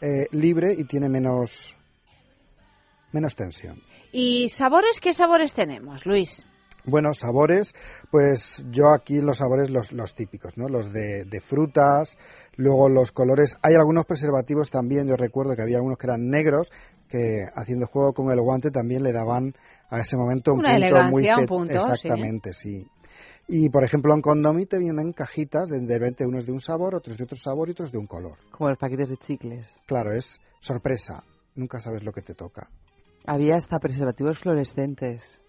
eh, 0.00 0.26
libre 0.32 0.74
y 0.76 0.84
tiene 0.84 1.08
menos, 1.10 1.76
menos 3.12 3.36
tensión. 3.36 3.82
¿Y 4.12 4.48
sabores? 4.48 4.98
¿Qué 5.00 5.12
sabores 5.12 5.52
tenemos, 5.52 6.06
Luis? 6.06 6.44
Bueno, 6.86 7.12
sabores, 7.12 7.74
pues 8.10 8.64
yo 8.70 8.90
aquí 8.94 9.20
los 9.20 9.38
sabores 9.38 9.68
los, 9.68 9.92
los 9.92 10.14
típicos, 10.14 10.56
¿no? 10.56 10.66
Los 10.66 10.90
de, 10.90 11.26
de 11.26 11.40
frutas, 11.42 12.16
luego 12.56 12.88
los 12.88 13.12
colores. 13.12 13.58
Hay 13.62 13.74
algunos 13.74 14.06
preservativos 14.06 14.70
también, 14.70 15.06
yo 15.06 15.16
recuerdo 15.16 15.54
que 15.54 15.60
había 15.60 15.76
algunos 15.76 15.98
que 15.98 16.06
eran 16.06 16.30
negros, 16.30 16.72
que 17.10 17.42
haciendo 17.54 17.86
juego 17.86 18.14
con 18.14 18.30
el 18.30 18.40
guante 18.40 18.70
también 18.70 19.02
le 19.02 19.12
daban 19.12 19.54
a 19.90 20.00
ese 20.00 20.16
momento 20.16 20.52
un 20.52 20.60
Una 20.60 20.70
punto 20.70 20.86
elegancia, 20.86 21.10
muy 21.10 21.42
un 21.42 21.46
punto, 21.46 21.74
Exactamente, 21.74 22.52
sí. 22.52 22.86
Y 23.48 23.68
por 23.68 23.82
ejemplo 23.82 24.14
en 24.14 24.22
Condomi 24.22 24.66
te 24.66 24.78
vienen 24.78 25.12
cajitas 25.12 25.68
de, 25.68 25.80
de 25.80 25.98
repente 25.98 26.24
unos 26.24 26.46
de 26.46 26.52
un 26.52 26.60
sabor, 26.60 26.94
otros 26.94 27.18
de 27.18 27.24
otro 27.24 27.36
sabor 27.36 27.68
y 27.68 27.72
otros 27.72 27.90
de 27.90 27.98
un 27.98 28.06
color. 28.06 28.38
Como 28.52 28.70
los 28.70 28.78
paquetes 28.78 29.08
de 29.08 29.16
chicles. 29.16 29.68
Claro, 29.86 30.12
es 30.12 30.40
sorpresa, 30.60 31.24
nunca 31.56 31.80
sabes 31.80 32.04
lo 32.04 32.12
que 32.12 32.22
te 32.22 32.34
toca. 32.34 32.68
Había 33.26 33.56
hasta 33.56 33.80
preservativos 33.80 34.38
fluorescentes, 34.38 35.40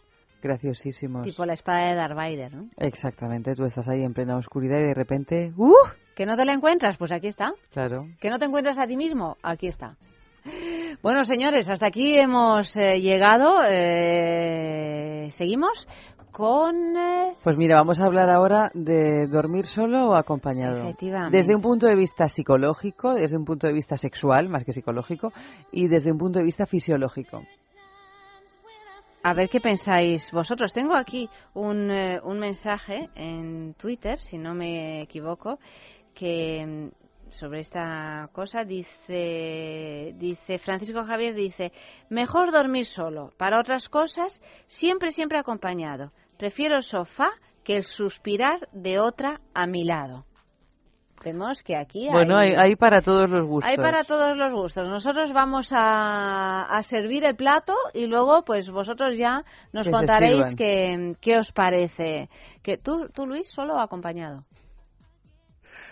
graciosísimos. 0.41 1.23
Tipo 1.23 1.45
la 1.45 1.53
espada 1.53 1.89
de 1.89 1.95
Darth 1.95 2.15
Vader, 2.15 2.53
¿no? 2.53 2.69
Exactamente, 2.77 3.55
tú 3.55 3.65
estás 3.65 3.87
ahí 3.87 4.03
en 4.03 4.13
plena 4.13 4.35
oscuridad 4.35 4.79
y 4.79 4.83
de 4.83 4.93
repente, 4.95 5.53
¡uh! 5.55 5.73
¿Que 6.15 6.25
no 6.25 6.35
te 6.35 6.45
la 6.45 6.53
encuentras? 6.53 6.97
Pues 6.97 7.11
aquí 7.11 7.27
está. 7.27 7.53
Claro. 7.71 8.07
¿Que 8.19 8.29
no 8.29 8.39
te 8.39 8.45
encuentras 8.45 8.77
a 8.77 8.87
ti 8.87 8.97
mismo? 8.97 9.37
Aquí 9.43 9.67
está. 9.67 9.97
Bueno, 11.01 11.23
señores, 11.23 11.69
hasta 11.69 11.87
aquí 11.87 12.17
hemos 12.17 12.75
eh, 12.77 12.99
llegado. 12.99 13.59
Eh, 13.69 15.27
Seguimos 15.31 15.87
con... 16.31 16.95
eh, 16.97 17.33
Pues 17.43 17.57
mira, 17.57 17.75
vamos 17.77 17.99
a 17.99 18.05
hablar 18.05 18.29
ahora 18.29 18.71
de 18.73 19.27
dormir 19.27 19.65
solo 19.65 20.09
o 20.09 20.15
acompañado. 20.15 20.77
Efectivamente. 20.83 21.37
Desde 21.37 21.55
un 21.55 21.61
punto 21.61 21.85
de 21.87 21.95
vista 21.95 22.27
psicológico, 22.27 23.13
desde 23.13 23.37
un 23.37 23.45
punto 23.45 23.67
de 23.67 23.73
vista 23.73 23.97
sexual, 23.97 24.49
más 24.49 24.63
que 24.63 24.73
psicológico, 24.73 25.31
y 25.71 25.87
desde 25.87 26.11
un 26.11 26.17
punto 26.17 26.39
de 26.39 26.45
vista 26.45 26.65
fisiológico. 26.65 27.43
A 29.23 29.33
ver 29.33 29.49
qué 29.49 29.59
pensáis 29.59 30.31
vosotros. 30.31 30.73
Tengo 30.73 30.95
aquí 30.95 31.29
un, 31.53 31.91
eh, 31.91 32.19
un 32.23 32.39
mensaje 32.39 33.09
en 33.15 33.75
Twitter, 33.75 34.17
si 34.17 34.39
no 34.39 34.55
me 34.55 35.01
equivoco, 35.03 35.59
que 36.15 36.89
sobre 37.31 37.59
esta 37.61 38.29
cosa 38.33 38.63
dice 38.63 40.13
dice 40.15 40.57
Francisco 40.59 41.03
Javier 41.03 41.33
dice 41.33 41.71
mejor 42.09 42.51
dormir 42.51 42.85
solo 42.85 43.31
para 43.37 43.59
otras 43.59 43.89
cosas 43.89 44.41
siempre 44.67 45.11
siempre 45.11 45.39
acompañado 45.39 46.11
prefiero 46.37 46.75
el 46.75 46.83
sofá 46.83 47.29
que 47.63 47.77
el 47.77 47.83
suspirar 47.83 48.67
de 48.71 48.99
otra 48.99 49.41
a 49.53 49.67
mi 49.67 49.83
lado 49.83 50.25
vemos 51.23 51.61
que 51.63 51.75
aquí 51.75 52.07
Bueno, 52.09 52.37
hay, 52.37 52.53
hay 52.53 52.75
para 52.75 53.01
todos 53.01 53.29
los 53.29 53.45
gustos. 53.45 53.69
hay 53.69 53.77
para 53.77 54.03
todos 54.03 54.35
los 54.35 54.51
gustos. 54.53 54.87
Nosotros 54.87 55.31
vamos 55.33 55.71
a, 55.71 56.63
a 56.63 56.81
servir 56.81 57.23
el 57.25 57.35
plato 57.35 57.73
y 57.93 58.07
luego, 58.07 58.43
pues 58.43 58.71
vosotros 58.71 59.17
ya 59.17 59.43
nos 59.71 59.85
Que 59.85 59.91
contaréis 59.91 60.55
qué, 60.55 61.13
qué 61.21 61.37
os 61.37 61.51
parece. 61.51 62.29
Que 62.63 62.77
tú, 62.77 63.07
tú, 63.13 63.25
Luis, 63.25 63.49
solo 63.49 63.75
o 63.75 63.79
acompañado. 63.79 64.45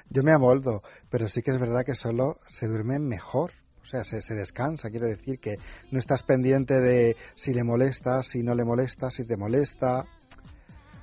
Yo 0.10 0.24
me 0.24 0.32
amoldo, 0.32 0.82
pero 1.10 1.28
sí 1.28 1.42
que 1.42 1.52
es 1.52 1.60
verdad 1.60 1.86
que 1.86 1.96
solo 1.96 2.40
se 2.50 2.68
duerme 2.68 3.00
mejor. 3.00 3.52
O 3.82 3.86
sea, 3.86 4.04
se, 4.04 4.22
se 4.22 4.36
descansa, 4.36 4.90
quiero 4.90 5.08
decir 5.08 5.40
que 5.40 5.56
no 5.92 6.00
estás 6.00 6.24
pendiente 6.24 6.80
de 6.80 7.16
si 7.36 7.54
le 7.54 7.64
molesta, 7.64 8.22
si 8.22 8.44
no 8.44 8.54
le 8.54 8.64
molesta, 8.64 9.10
si 9.10 9.26
te 9.26 9.38
molesta, 9.38 10.06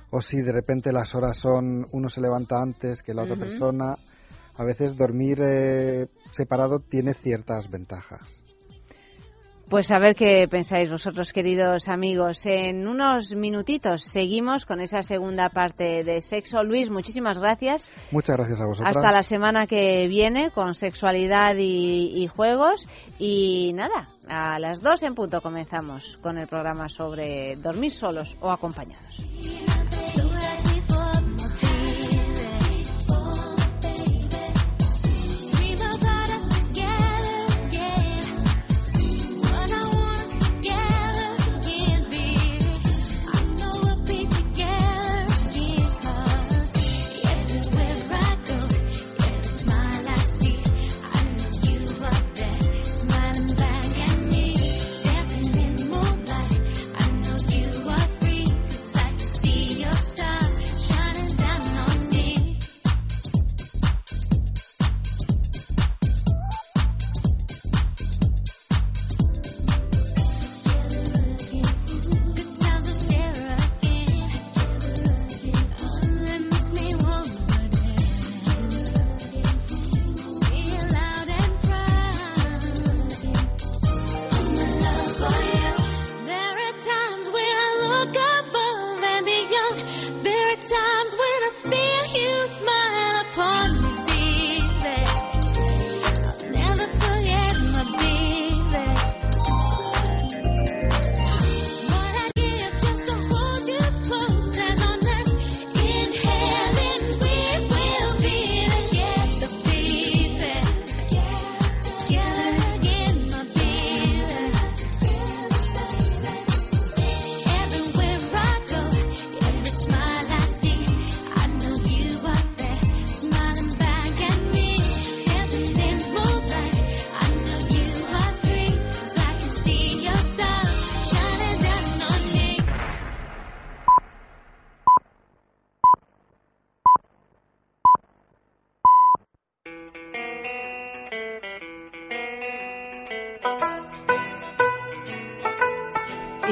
o 0.09 0.21
si 0.21 0.41
de 0.41 0.51
repente 0.51 0.91
las 0.91 1.15
horas 1.15 1.37
son, 1.37 1.85
uno 1.91 2.09
se 2.09 2.21
levanta 2.21 2.61
antes 2.61 3.03
que 3.03 3.13
la 3.13 3.23
otra 3.23 3.35
persona. 3.35 3.95
A 4.55 4.63
veces 4.63 4.95
dormir 4.95 5.39
eh, 5.41 6.07
separado 6.31 6.79
tiene 6.79 7.13
ciertas 7.13 7.69
ventajas. 7.69 8.36
Pues 9.69 9.91
a 9.91 9.99
ver 9.99 10.15
qué 10.15 10.47
pensáis 10.49 10.89
vosotros, 10.89 11.33
queridos 11.33 11.89
amigos. 11.89 12.45
En 12.45 12.87
unos 12.87 13.35
minutitos 13.35 14.01
seguimos 14.01 14.65
con 14.65 14.79
esa 14.79 15.03
segunda 15.03 15.49
parte 15.49 16.03
de 16.05 16.21
sexo. 16.21 16.63
Luis, 16.63 16.89
muchísimas 16.89 17.37
gracias. 17.37 17.91
Muchas 18.11 18.37
gracias 18.37 18.61
a 18.61 18.65
vosotros. 18.65 18.95
Hasta 18.95 19.11
la 19.11 19.23
semana 19.23 19.67
que 19.67 20.07
viene 20.07 20.51
con 20.51 20.73
sexualidad 20.73 21.55
y, 21.57 22.13
y 22.15 22.27
juegos. 22.27 22.87
Y 23.19 23.73
nada, 23.73 24.07
a 24.29 24.57
las 24.57 24.79
dos 24.79 25.03
en 25.03 25.15
punto 25.15 25.41
comenzamos 25.41 26.15
con 26.21 26.37
el 26.37 26.47
programa 26.47 26.87
sobre 26.87 27.57
dormir 27.57 27.91
solos 27.91 28.37
o 28.39 28.51
acompañados. 28.51 29.25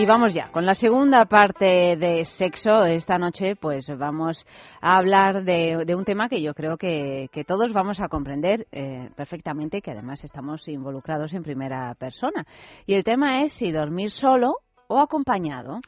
Y 0.06 0.08
vamos 0.08 0.36
ya, 0.36 0.52
con 0.52 0.68
la 0.68 0.76
segunda 0.76 1.26
parte 1.26 1.98
de 1.98 2.24
sexo 2.26 2.86
esta 2.86 3.18
noche, 3.18 3.56
pues 3.56 3.88
vamos 3.98 4.46
a 4.80 4.98
hablar 4.98 5.44
de, 5.44 5.84
de 5.84 5.96
un 5.96 6.06
tema 6.06 6.30
que 6.30 6.44
yo 6.44 6.54
creo 6.54 6.78
que, 6.78 7.28
que 7.32 7.44
todos 7.44 7.74
vamos 7.74 8.00
a 8.00 8.08
comprender 8.08 8.68
eh, 8.72 9.10
perfectamente, 9.16 9.82
que 9.82 9.90
además 9.90 10.24
estamos 10.24 10.68
involucrados 10.68 11.34
en 11.34 11.42
primera 11.42 11.96
persona. 11.96 12.46
Y 12.86 12.94
el 12.94 13.04
tema 13.04 13.42
es 13.42 13.54
si 13.54 13.72
dormir 13.72 14.12
solo 14.12 14.60
o 14.88 15.00
acompañado. 15.00 15.80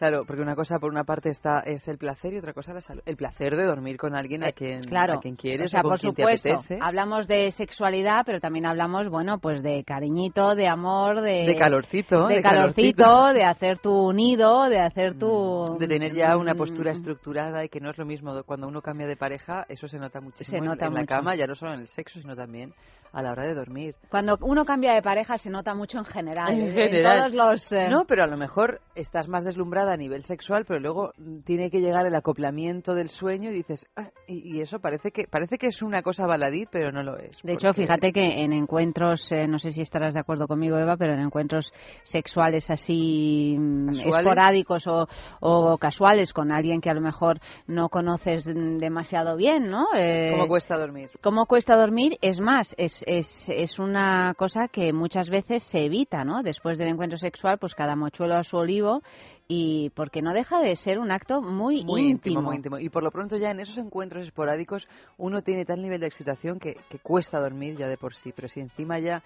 Claro, 0.00 0.24
porque 0.26 0.40
una 0.40 0.56
cosa 0.56 0.78
por 0.78 0.90
una 0.90 1.04
parte 1.04 1.28
está 1.28 1.60
es 1.60 1.86
el 1.86 1.98
placer 1.98 2.32
y 2.32 2.38
otra 2.38 2.54
cosa 2.54 2.72
la 2.72 2.80
salud. 2.80 3.02
El 3.04 3.16
placer 3.16 3.54
de 3.54 3.64
dormir 3.66 3.98
con 3.98 4.16
alguien 4.16 4.42
a 4.42 4.52
quien, 4.52 4.78
Eh, 4.78 4.88
Claro, 4.88 5.18
a 5.18 5.20
quien 5.20 5.36
quieres 5.36 5.66
o 5.66 5.68
sea, 5.68 5.80
o 5.80 5.82
con 5.82 5.90
por 5.90 6.00
quien 6.00 6.14
supuesto, 6.14 6.42
te 6.48 6.54
apetece. 6.54 6.78
hablamos 6.80 7.28
de 7.28 7.50
sexualidad, 7.50 8.22
pero 8.24 8.40
también 8.40 8.64
hablamos, 8.64 9.10
bueno, 9.10 9.38
pues 9.40 9.62
de 9.62 9.84
cariñito, 9.84 10.54
de 10.54 10.68
amor, 10.68 11.20
de... 11.20 11.44
De 11.44 11.54
calorcito, 11.54 12.28
De, 12.28 12.36
de 12.36 12.42
calorcito, 12.42 13.02
calorcito. 13.04 13.34
de 13.34 13.44
hacer 13.44 13.78
tu 13.78 14.10
nido, 14.14 14.70
de 14.70 14.80
hacer 14.80 15.18
tu... 15.18 15.76
De 15.78 15.86
tener 15.86 16.14
ya 16.14 16.34
una 16.38 16.54
Mm, 16.54 16.56
postura 16.56 16.92
estructurada 16.92 17.62
y 17.62 17.68
que 17.68 17.80
no 17.80 17.90
es 17.90 17.98
lo 17.98 18.06
mismo 18.06 18.42
cuando 18.44 18.68
uno 18.68 18.80
cambia 18.80 19.06
de 19.06 19.16
pareja, 19.18 19.66
eso 19.68 19.86
se 19.86 19.98
nota 19.98 20.22
muchísimo 20.22 20.50
Se 20.50 20.56
en- 20.56 20.64
nota 20.64 20.86
en, 20.86 20.94
la 20.94 21.00
mucho. 21.00 21.14
cama, 21.14 21.34
ya 21.36 21.46
no 21.46 21.54
solo 21.54 21.74
en 21.74 21.80
el 21.80 21.88
sexo, 21.88 22.18
sino 22.20 22.34
también 22.34 22.72
a 23.12 23.22
la 23.22 23.32
hora 23.32 23.44
de 23.46 23.54
dormir. 23.54 23.94
Cuando 24.10 24.36
uno 24.42 24.64
cambia 24.64 24.94
de 24.94 25.02
pareja 25.02 25.36
se 25.38 25.50
nota 25.50 25.74
mucho 25.74 25.98
en 25.98 26.04
general. 26.04 26.52
En 26.52 26.68
¿eh? 26.68 26.72
general. 26.72 27.18
todos 27.18 27.32
los... 27.34 27.72
eh, 27.72 27.88
No, 27.88 28.04
pero 28.06 28.24
a 28.24 28.26
lo 28.26 28.36
mejor 28.36 28.80
estás 28.94 29.28
más 29.28 29.44
deslumbrada 29.44 29.92
a 29.92 29.96
nivel 29.96 30.22
sexual, 30.24 30.64
pero 30.66 30.80
luego 30.80 31.12
tiene 31.44 31.70
que 31.70 31.80
llegar 31.80 32.06
el 32.06 32.14
acoplamiento 32.14 32.94
del 32.94 33.08
sueño 33.08 33.50
y 33.50 33.54
dices, 33.54 33.86
"Ah", 33.96 34.10
y, 34.26 34.56
y 34.56 34.60
eso 34.60 34.78
parece 34.80 35.10
que 35.10 35.24
parece 35.26 35.58
que 35.58 35.66
es 35.68 35.82
una 35.82 36.02
cosa 36.02 36.26
baladí, 36.26 36.66
pero 36.70 36.92
no 36.92 37.02
lo 37.02 37.16
es. 37.16 37.38
De 37.42 37.52
hecho, 37.54 37.72
fíjate 37.74 38.12
que 38.12 38.42
en 38.42 38.52
encuentros, 38.52 39.30
eh, 39.32 39.46
no 39.48 39.58
sé 39.58 39.72
si 39.72 39.80
estarás 39.82 40.14
de 40.14 40.20
acuerdo 40.20 40.46
conmigo, 40.46 40.78
Eva, 40.78 40.96
pero 40.96 41.14
en 41.14 41.20
encuentros 41.20 41.72
sexuales 42.04 42.70
así 42.70 43.56
mm, 43.58 43.86
¿Casuales? 43.88 44.16
esporádicos 44.16 44.86
o, 44.86 45.08
o 45.40 45.78
casuales 45.78 46.32
con 46.32 46.52
alguien 46.52 46.80
que 46.80 46.90
a 46.90 46.94
lo 46.94 47.00
mejor 47.00 47.40
no 47.66 47.88
conoces 47.88 48.44
demasiado 48.44 49.36
bien, 49.36 49.66
¿no? 49.68 49.86
Eh, 49.96 50.30
¿Cómo 50.32 50.48
cuesta 50.48 50.76
dormir? 50.76 51.10
¿Cómo 51.22 51.46
cuesta 51.46 51.76
dormir? 51.76 52.18
Es 52.20 52.40
más, 52.40 52.74
es, 52.78 52.99
es, 53.06 53.48
es 53.48 53.78
una 53.78 54.34
cosa 54.36 54.68
que 54.68 54.92
muchas 54.92 55.28
veces 55.28 55.62
se 55.62 55.84
evita, 55.84 56.24
¿no? 56.24 56.42
Después 56.42 56.78
del 56.78 56.88
encuentro 56.88 57.18
sexual, 57.18 57.58
pues 57.58 57.74
cada 57.74 57.96
mochuelo 57.96 58.36
a 58.36 58.44
su 58.44 58.56
olivo 58.56 59.02
y 59.48 59.90
porque 59.90 60.22
no 60.22 60.32
deja 60.32 60.60
de 60.60 60.76
ser 60.76 60.98
un 60.98 61.10
acto 61.10 61.42
muy, 61.42 61.84
muy 61.84 62.02
íntimo. 62.02 62.40
muy 62.40 62.56
íntimo. 62.56 62.78
Y 62.78 62.88
por 62.88 63.02
lo 63.02 63.10
pronto 63.10 63.36
ya 63.36 63.50
en 63.50 63.60
esos 63.60 63.78
encuentros 63.78 64.22
esporádicos 64.24 64.86
uno 65.18 65.42
tiene 65.42 65.64
tal 65.64 65.82
nivel 65.82 66.00
de 66.00 66.06
excitación 66.06 66.60
que, 66.60 66.76
que 66.88 66.98
cuesta 66.98 67.40
dormir 67.40 67.76
ya 67.76 67.88
de 67.88 67.96
por 67.96 68.14
sí, 68.14 68.32
pero 68.34 68.48
si 68.48 68.60
encima 68.60 68.98
ya 68.98 69.22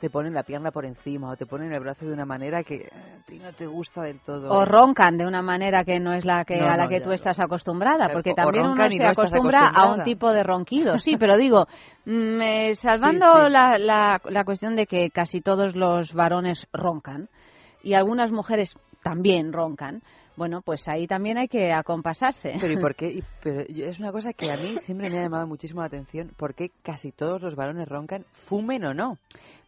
te 0.00 0.10
ponen 0.10 0.34
la 0.34 0.42
pierna 0.42 0.70
por 0.70 0.84
encima 0.84 1.30
o 1.30 1.36
te 1.36 1.46
ponen 1.46 1.72
el 1.72 1.80
brazo 1.80 2.06
de 2.06 2.12
una 2.12 2.24
manera 2.24 2.62
que 2.62 2.76
eh, 2.76 2.88
a 2.90 3.26
ti 3.26 3.36
no 3.38 3.52
te 3.52 3.66
gusta 3.66 4.02
del 4.02 4.20
todo. 4.20 4.52
O 4.52 4.64
roncan 4.64 5.16
de 5.16 5.26
una 5.26 5.42
manera 5.42 5.84
que 5.84 5.98
no 6.00 6.12
es 6.12 6.24
la 6.24 6.44
que 6.44 6.58
No, 6.58 6.68
a 6.68 6.76
la 6.76 6.84
no, 6.84 6.88
que 6.88 7.00
tú 7.00 7.12
estás 7.12 7.40
acostumbrada, 7.40 8.08
porque 8.12 8.32
o 8.32 8.34
también 8.34 8.66
uno 8.66 8.90
se 8.90 9.04
acostumbra 9.04 9.68
a 9.68 9.92
un 9.92 10.04
tipo 10.04 10.32
de 10.32 10.42
ronquido. 10.42 10.98
Sí, 10.98 11.16
pero 11.18 11.36
digo, 11.36 11.66
mm, 12.04 12.40
eh, 12.40 12.74
salvando 12.74 13.26
Sí, 13.32 13.44
sí. 13.44 13.50
La, 13.50 13.78
la, 13.78 14.20
la 14.28 14.44
cuestión 14.44 14.76
de 14.76 14.86
que 14.86 15.10
casi 15.10 15.40
todos 15.40 15.74
los 15.74 16.12
varones 16.12 16.66
roncan 16.72 17.28
y 17.82 17.94
algunas 17.94 18.32
mujeres 18.32 18.72
también 19.02 19.52
roncan, 19.52 20.02
bueno, 20.36 20.60
pues 20.60 20.86
ahí 20.88 21.06
también 21.06 21.38
hay 21.38 21.48
que 21.48 21.72
acompasarse. 21.72 22.56
Pero 22.60 22.72
¿y 22.72 22.76
por 22.76 22.94
qué? 22.96 23.08
Y- 23.10 23.22
pero 23.42 23.60
es 23.60 23.98
una 23.98 24.12
cosa 24.12 24.32
que 24.32 24.50
a 24.50 24.56
mí 24.56 24.76
siempre 24.78 25.08
me 25.08 25.18
ha 25.18 25.22
llamado 25.22 25.46
muchísimo 25.46 25.80
la 25.80 25.86
atención, 25.86 26.30
¿por 26.36 26.54
qué 26.54 26.70
casi 26.82 27.12
todos 27.12 27.40
los 27.40 27.54
varones 27.54 27.88
roncan, 27.88 28.24
fumen 28.46 28.84
o 28.84 28.92
no? 28.94 29.16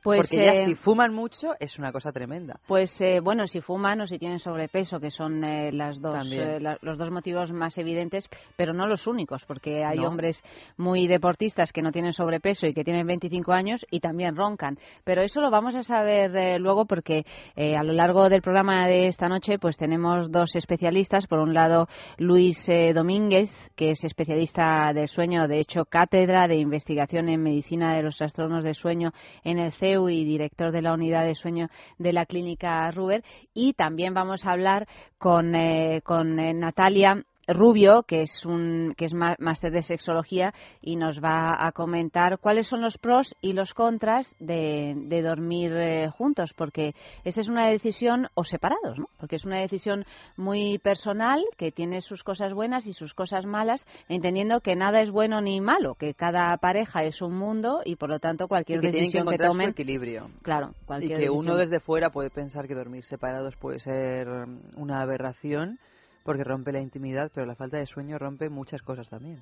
Pues, 0.09 0.21
Porque 0.31 0.45
ya 0.45 0.53
eh, 0.53 0.65
si 0.65 0.75
fuman 0.75 1.13
mucho 1.13 1.53
es 1.61 1.79
una 1.79 1.93
cosa 1.93 2.13
tremenda. 2.13 2.61
Pues 2.67 2.99
eh, 3.03 3.21
bueno, 3.21 3.47
si 3.47 3.61
fuman 3.61 4.01
o 4.01 4.07
si 4.07 4.19
tienen 4.19 4.39
sobrepeso, 4.39 4.99
que 5.01 5.11
son 5.11 5.45
eh, 5.45 5.71
las 5.71 6.01
dos, 6.01 6.33
eh, 6.33 6.59
la- 6.61 6.79
los 6.81 6.97
dos 6.97 7.11
motivos 7.11 7.53
más 7.53 7.77
evidentes, 7.77 8.27
pero 8.57 8.73
no 8.73 8.87
los 8.87 9.07
únicos, 9.07 9.45
porque 9.45 9.85
hay 9.85 9.99
No. 9.99 10.09
hombres 10.09 10.43
muy 10.79 11.07
deportistas 11.09 11.73
que 11.73 11.83
no 11.83 11.93
tienen 11.93 12.15
sobrepeso 12.15 12.67
y 12.67 12.73
que 12.73 12.85
tienen 12.85 13.07
25 13.07 13.53
años 13.53 13.85
y 13.91 14.01
también 14.01 14.35
roncan. 14.35 14.79
Pero 15.05 15.21
eso 15.23 15.43
lo 15.43 15.51
vamos 15.51 15.75
a 15.77 15.83
saber 15.83 16.35
eh, 16.37 16.59
luego 16.59 16.87
porque 16.87 17.25
a 17.57 17.83
lo 17.83 17.93
largo 17.93 18.29
del 18.31 18.41
programa 18.41 18.87
de 18.87 19.09
esta 19.09 19.29
noche 19.29 19.59
pues 19.59 19.77
tenemos 19.77 20.31
dos 20.31 20.57
especialistas. 20.57 21.27
Por 21.27 21.41
un 21.41 21.53
lado, 21.53 21.87
Luis 22.17 22.67
eh, 22.69 22.93
Domínguez, 22.95 23.51
que 23.77 23.91
es 23.91 24.05
especialista 24.05 24.93
del 24.95 25.09
sueño, 25.09 25.49
de 25.49 25.61
hecho, 25.61 25.85
cátedra 25.85 26.47
de 26.49 26.57
investigación 26.57 27.29
en 27.29 27.43
medicina 27.43 27.95
de 27.95 28.03
los 28.03 28.17
trastornos 28.17 28.65
del 28.65 28.75
sueño 28.75 29.11
en 29.45 29.59
el 29.59 29.73
CEU 29.73 29.98
y 30.09 30.25
director 30.25 30.71
de 30.71 30.83
la 30.83 30.93
unidad 30.93 31.25
de 31.25 31.35
sueño 31.35 31.69
de 31.99 32.13
la 32.13 32.27
clínica 32.27 32.91
Ruber. 32.91 33.25
Y 33.55 33.73
también 33.73 34.15
vamos 34.15 34.45
a 34.45 34.53
hablar 34.53 34.87
con, 35.19 35.55
eh, 35.55 36.03
con 36.05 36.39
eh, 36.39 36.55
Natalia 36.55 37.25
Rubio, 37.49 38.03
que 38.03 38.23
es 38.23 38.45
un 38.45 38.95
que 38.97 39.07
es 39.07 39.15
má- 39.15 39.37
máster 39.39 39.73
de 39.73 39.83
sexología 39.83 40.53
y 40.81 40.97
nos 40.97 41.21
va 41.23 41.67
a 41.67 41.73
comentar 41.73 42.39
cuáles 42.39 42.67
son 42.67 42.83
los 42.83 42.99
pros 42.99 43.35
y 43.41 43.55
los 43.55 43.75
contras 43.75 44.35
de, 44.39 44.95
de 44.97 45.23
dormir 45.23 45.73
eh, 45.77 46.09
juntos, 46.11 46.53
porque 46.55 46.95
esa 47.25 47.41
es 47.41 47.49
una 47.49 47.67
decisión 47.69 48.29
o 48.35 48.45
separados, 48.45 48.99
¿no? 48.99 49.09
Porque 49.19 49.37
es 49.37 49.45
una 49.45 49.59
decisión 49.61 50.05
muy 50.37 50.79
personal 50.79 51.43
que 51.57 51.73
tiene 51.73 52.01
sus 52.01 52.23
cosas 52.23 52.53
buenas 52.53 52.87
y 52.87 52.93
sus 52.93 53.15
cosas 53.15 53.47
malas, 53.47 53.87
entendiendo 54.09 54.61
que 54.61 54.77
nada 54.77 55.01
es 55.01 55.11
bueno 55.11 55.41
ni 55.41 55.61
malo, 55.61 55.95
que 55.95 56.15
cada 56.15 56.57
pareja 56.59 57.05
es 57.05 57.23
un 57.23 57.35
mundo 57.37 57.81
y 57.85 57.97
por 57.97 58.11
lo 58.11 58.19
tanto 58.19 58.45
Y 58.45 58.49
cualquier 58.49 58.81
que 58.81 58.91
tienen 58.91 59.11
que 59.11 59.19
decisión 59.19 59.27
que, 59.39 59.45
su 59.45 59.51
tomen 59.53 59.71
equilibrio. 59.71 60.31
Claro, 60.43 60.75
Y 61.01 61.09
que 61.09 61.31
uno 61.31 61.57
desde 61.57 61.81
fuera 61.81 62.11
puede 62.11 62.31
pensar 62.31 62.67
que 62.69 62.75
dormir 62.75 63.05
separados 63.05 63.57
puede 63.57 63.79
ser 63.81 64.29
una 64.77 65.01
aberración 65.01 65.79
porque 66.29 66.45
rompe 66.45 66.73
la 66.73 66.81
intimidad, 66.83 67.31
pero 67.35 67.47
la 67.47 67.55
falta 67.55 67.79
de 67.79 67.87
sueño 67.87 68.19
rompe 68.19 68.51
muchas 68.51 68.83
cosas 68.83 69.09
también. 69.09 69.41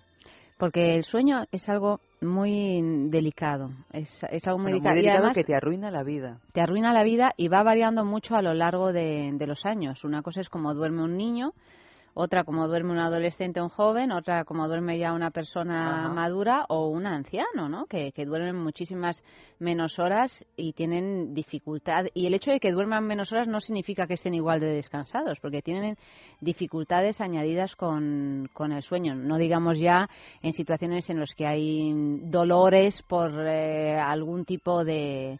Porque 0.56 0.94
el 0.94 1.02
sueño 1.02 1.44
es 1.50 1.68
algo 1.68 1.98
muy 2.20 2.80
delicado, 3.10 3.70
es, 3.92 4.08
es 4.30 4.46
algo 4.46 4.60
muy 4.60 4.70
Bueno, 4.70 4.90
delicado. 4.90 4.94
muy 4.94 5.00
y 5.00 5.02
delicado 5.02 5.18
además 5.18 5.34
que 5.34 5.42
te 5.42 5.56
arruina 5.56 5.90
la 5.90 6.04
vida. 6.04 6.38
te 6.52 6.60
arruina 6.60 6.92
la 6.92 7.02
vida 7.02 7.32
y 7.36 7.48
va 7.48 7.64
variando 7.64 8.04
mucho 8.04 8.36
a 8.36 8.40
lo 8.42 8.54
largo 8.54 8.92
de, 8.92 9.32
de 9.34 9.46
los 9.48 9.66
años. 9.66 10.04
Una 10.04 10.22
cosa 10.22 10.40
es 10.40 10.48
como 10.48 10.74
duerme 10.74 11.02
un 11.02 11.16
niño, 11.16 11.54
otra 12.18 12.44
como 12.44 12.66
duerme 12.66 12.92
un 12.92 12.98
adolescente 12.98 13.60
o 13.60 13.64
un 13.64 13.68
joven, 13.68 14.10
otra 14.10 14.44
como 14.46 14.66
duerme 14.68 14.98
ya 14.98 15.12
una 15.12 15.30
persona 15.30 16.06
Ajá. 16.06 16.14
madura 16.14 16.64
o 16.70 16.88
un 16.88 17.04
anciano, 17.06 17.68
¿no? 17.68 17.84
Que, 17.84 18.10
que 18.12 18.24
duermen 18.24 18.56
muchísimas 18.56 19.22
menos 19.58 19.98
horas 19.98 20.46
y 20.56 20.72
tienen 20.72 21.34
dificultad. 21.34 22.06
Y 22.14 22.26
el 22.26 22.32
hecho 22.32 22.50
de 22.50 22.58
que 22.58 22.72
duerman 22.72 23.06
menos 23.06 23.32
horas 23.32 23.48
no 23.48 23.60
significa 23.60 24.06
que 24.06 24.14
estén 24.14 24.32
igual 24.32 24.60
de 24.60 24.68
descansados, 24.68 25.38
porque 25.40 25.60
tienen 25.60 25.98
dificultades 26.40 27.20
añadidas 27.20 27.76
con, 27.76 28.48
con 28.54 28.72
el 28.72 28.82
sueño. 28.82 29.14
No 29.14 29.36
digamos 29.36 29.78
ya 29.78 30.08
en 30.40 30.54
situaciones 30.54 31.10
en 31.10 31.20
las 31.20 31.34
que 31.34 31.46
hay 31.46 31.92
dolores 32.22 33.02
por 33.02 33.30
eh, 33.46 34.00
algún 34.00 34.46
tipo 34.46 34.84
de 34.84 35.38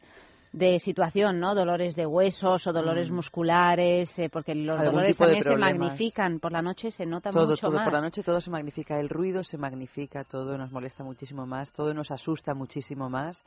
de 0.56 0.78
situación, 0.78 1.38
¿no? 1.38 1.54
Dolores 1.54 1.94
de 1.96 2.06
huesos 2.06 2.66
o 2.66 2.72
dolores 2.72 3.10
Mm. 3.10 3.14
musculares, 3.14 4.18
eh, 4.18 4.30
porque 4.30 4.54
los 4.54 4.78
Algún 4.78 4.94
dolores 4.94 5.18
también 5.18 5.42
se 5.44 5.54
magnifican 5.56 6.40
por 6.40 6.50
la 6.50 6.62
noche, 6.62 6.90
se 6.90 7.04
nota 7.04 7.30
Todo, 7.30 7.48
mucho 7.50 7.66
todo, 7.66 7.76
más. 7.76 7.84
por 7.84 7.92
la 7.92 8.00
noche 8.00 8.22
todo 8.22 8.40
se 8.40 8.50
magnifica, 8.50 8.98
el 8.98 9.10
ruido 9.10 9.44
se 9.44 9.58
magnifica, 9.58 10.24
todo 10.24 10.56
nos 10.56 10.72
molesta 10.72 11.04
muchísimo 11.04 11.46
más, 11.46 11.72
todo 11.72 11.92
nos 11.92 12.10
asusta 12.10 12.54
muchísimo 12.54 13.10
más 13.10 13.44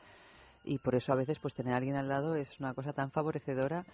y 0.62 0.78
por 0.78 0.94
eso 0.94 1.12
a 1.12 1.16
veces 1.16 1.40
pues 1.40 1.52
tener 1.52 1.74
a 1.74 1.78
alguien 1.78 1.96
al 1.96 2.06
lado 2.08 2.36
es 2.36 2.60
una 2.60 2.74
cosa 2.74 2.92
tan 2.92 3.10
favorecedora, 3.10 3.84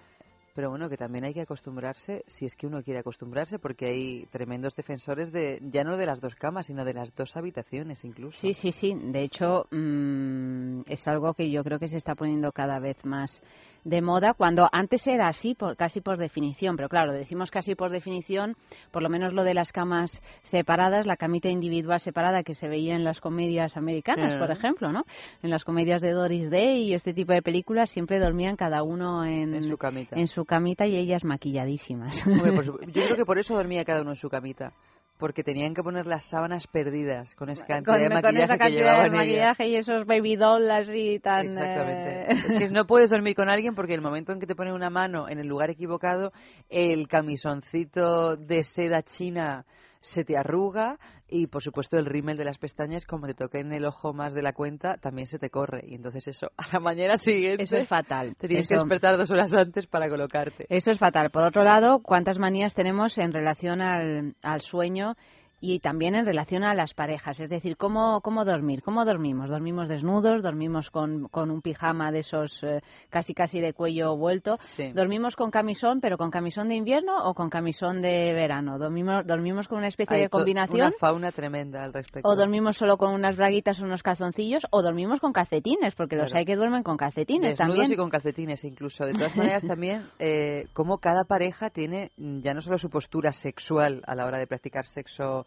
pero 0.56 0.70
bueno, 0.70 0.88
que 0.88 0.96
también 0.96 1.26
hay 1.26 1.34
que 1.34 1.42
acostumbrarse, 1.42 2.24
si 2.26 2.46
es 2.46 2.56
que 2.56 2.66
uno 2.66 2.82
quiere 2.82 3.00
acostumbrarse, 3.00 3.58
porque 3.58 3.84
hay 3.88 4.26
tremendos 4.32 4.74
defensores 4.74 5.30
de 5.30 5.60
ya 5.70 5.84
no 5.84 5.98
de 5.98 6.06
las 6.06 6.18
dos 6.18 6.34
camas, 6.34 6.64
sino 6.64 6.82
de 6.82 6.94
las 6.94 7.14
dos 7.14 7.36
habitaciones 7.36 8.02
incluso. 8.04 8.38
Sí, 8.40 8.54
sí, 8.54 8.72
sí. 8.72 8.94
De 8.94 9.22
hecho, 9.22 9.66
mm, 9.70 10.80
es 10.86 11.06
algo 11.06 11.34
que 11.34 11.50
yo 11.50 11.62
creo 11.62 11.78
que 11.78 11.88
se 11.88 11.98
está 11.98 12.14
poniendo 12.14 12.52
cada 12.52 12.78
vez 12.78 12.96
más 13.04 13.42
de 13.88 14.02
moda, 14.02 14.34
cuando 14.34 14.68
antes 14.72 15.06
era 15.06 15.28
así, 15.28 15.54
por, 15.54 15.76
casi 15.76 16.00
por 16.00 16.18
definición. 16.18 16.74
Pero 16.76 16.88
claro, 16.88 17.12
decimos 17.12 17.52
casi 17.52 17.76
por 17.76 17.90
definición, 17.92 18.56
por 18.90 19.02
lo 19.02 19.08
menos 19.08 19.32
lo 19.32 19.44
de 19.44 19.54
las 19.54 19.70
camas 19.70 20.20
separadas, 20.42 21.06
la 21.06 21.16
camita 21.16 21.48
individual 21.48 22.00
separada 22.00 22.42
que 22.42 22.54
se 22.54 22.66
veía 22.68 22.96
en 22.96 23.04
las 23.04 23.20
comedias 23.20 23.76
americanas, 23.76 24.34
por 24.40 24.50
ejemplo, 24.50 24.90
¿no? 24.90 25.04
En 25.42 25.50
las 25.50 25.62
comedias 25.64 26.02
de 26.02 26.10
Doris 26.10 26.50
Day 26.50 26.82
y 26.88 26.94
este 26.94 27.14
tipo 27.14 27.32
de 27.32 27.42
películas 27.42 27.88
siempre 27.90 28.18
dormían 28.18 28.56
cada 28.56 28.82
uno 28.82 29.24
en, 29.24 29.54
En 29.54 29.62
su 29.62 29.76
camita. 29.78 30.16
en 30.18 30.26
su 30.26 30.44
camita 30.44 30.86
y 30.86 30.96
ellas 30.96 31.22
maquilladísimas. 31.24 32.26
Hombre, 32.26 32.52
por 32.52 32.64
supu- 32.66 32.86
yo 32.92 33.04
creo 33.04 33.16
que 33.16 33.24
por 33.24 33.38
eso 33.38 33.54
dormía 33.54 33.84
cada 33.84 34.00
uno 34.02 34.10
en 34.10 34.16
su 34.16 34.28
camita. 34.28 34.72
Porque 35.18 35.42
tenían 35.42 35.74
que 35.74 35.82
poner 35.82 36.06
las 36.06 36.24
sábanas 36.28 36.66
perdidas 36.66 37.34
con 37.36 37.48
esa 37.48 37.64
cantidad 37.66 37.94
con, 37.94 38.02
de 38.02 38.08
maquillaje 38.10 38.44
esa 38.44 38.58
que 38.58 38.70
llevaban 38.70 39.10
de 39.10 39.16
ellas. 39.16 39.26
maquillaje 39.26 39.68
y 39.68 39.76
esos 39.76 40.06
baby 40.06 40.36
doll 40.36 40.70
así 40.70 41.18
tan... 41.20 41.46
Exactamente. 41.46 42.32
eh, 42.32 42.42
Es 42.48 42.58
que 42.58 42.70
no 42.70 42.86
puedes 42.86 43.10
dormir 43.10 43.34
con 43.34 43.48
alguien 43.48 43.74
porque 43.74 43.94
el 43.94 44.02
momento 44.02 44.32
en 44.32 44.40
que 44.40 44.46
te 44.46 44.54
ponen 44.54 44.74
una 44.74 44.90
mano 44.90 45.28
en 45.28 45.38
el 45.38 45.46
lugar 45.46 45.70
equivocado, 45.70 46.32
el 46.68 47.08
camisoncito 47.08 48.36
de 48.36 48.62
seda 48.62 49.02
china 49.02 49.64
se 50.06 50.24
te 50.24 50.36
arruga 50.36 50.98
y 51.28 51.48
por 51.48 51.62
supuesto 51.62 51.98
el 51.98 52.06
rímel 52.06 52.36
de 52.36 52.44
las 52.44 52.58
pestañas 52.58 53.04
como 53.04 53.26
te 53.26 53.34
toque 53.34 53.58
en 53.58 53.72
el 53.72 53.84
ojo 53.84 54.12
más 54.12 54.32
de 54.34 54.42
la 54.42 54.52
cuenta 54.52 54.96
también 54.98 55.26
se 55.26 55.38
te 55.38 55.50
corre 55.50 55.82
y 55.84 55.96
entonces 55.96 56.28
eso 56.28 56.52
a 56.56 56.72
la 56.72 56.80
mañana 56.80 57.16
siguiente 57.16 57.64
Eso 57.64 57.76
es 57.76 57.88
fatal. 57.88 58.36
te 58.36 58.46
tienes 58.46 58.68
que 58.68 58.76
despertar 58.76 59.16
dos 59.16 59.30
horas 59.32 59.52
antes 59.52 59.88
para 59.88 60.08
colocarte 60.08 60.66
Eso 60.68 60.92
es 60.92 60.98
fatal. 60.98 61.30
Por 61.30 61.42
otro 61.42 61.64
lado, 61.64 62.00
¿cuántas 62.02 62.38
manías 62.38 62.74
tenemos 62.74 63.18
en 63.18 63.32
relación 63.32 63.80
al, 63.80 64.36
al 64.42 64.60
sueño 64.60 65.14
y 65.60 65.80
también 65.80 66.14
en 66.14 66.26
relación 66.26 66.64
a 66.64 66.74
las 66.74 66.94
parejas? 66.94 67.40
Es 67.40 67.48
decir, 67.50 67.76
¿cómo, 67.76 68.20
cómo 68.20 68.44
dormir? 68.44 68.82
¿Cómo 68.82 69.04
dormimos? 69.04 69.48
¿Dormimos 69.48 69.88
desnudos? 69.88 70.42
¿Dormimos 70.42 70.90
con, 70.90 71.28
con 71.28 71.50
un 71.50 71.62
pijama 71.62 72.12
de 72.12 72.18
esos 72.20 72.62
eh, 72.62 72.80
casi 73.08 73.34
casi 73.34 73.60
de 73.60 73.72
cuello 73.72 74.16
vuelto? 74.16 74.58
Sí. 74.60 74.92
¿Dormimos 74.92 75.34
con 75.34 75.50
camisón, 75.50 76.00
pero 76.00 76.18
con 76.18 76.30
camisón 76.30 76.68
de 76.68 76.74
invierno 76.74 77.24
o 77.24 77.34
con 77.34 77.48
camisón 77.48 78.02
de 78.02 78.32
verano? 78.34 78.78
¿Dormimos, 78.78 79.26
dormimos 79.26 79.66
con 79.68 79.78
una 79.78 79.88
especie 79.88 80.16
Hay 80.16 80.22
de 80.24 80.28
combinación? 80.28 80.88
una 80.88 80.92
fauna 80.92 81.32
tremenda 81.32 81.84
al 81.84 81.92
respecto 81.92 82.28
¿O 82.28 82.36
dormimos 82.36 82.76
solo 82.76 82.98
con 82.98 83.14
unas 83.14 83.36
braguitas 83.36 83.80
o 83.80 83.84
unos 83.84 84.02
calzoncillos? 84.02 84.66
¿O 84.70 84.82
dormimos 84.82 85.20
con 85.20 85.32
calcetines? 85.32 85.94
Porque 85.94 86.16
los 86.16 86.34
hay 86.34 86.44
que 86.44 86.56
duermen 86.56 86.82
con 86.82 86.96
calcetines 86.96 87.56
Desnudos 87.56 87.76
también. 87.76 87.92
y 87.92 87.96
con 87.96 88.10
calcetines 88.10 88.62
incluso. 88.64 89.06
De 89.06 89.14
todas 89.14 89.36
maneras 89.36 89.64
también 89.66 90.06
eh, 90.18 90.66
como 90.74 90.98
cada 90.98 91.24
pareja 91.24 91.70
tiene 91.70 92.10
ya 92.16 92.52
no 92.52 92.60
solo 92.60 92.78
su 92.78 92.90
postura 92.90 93.32
sexual 93.32 94.02
a 94.06 94.14
la 94.14 94.26
hora 94.26 94.38
de 94.38 94.46
practicar 94.46 94.86
sexo 94.86 95.45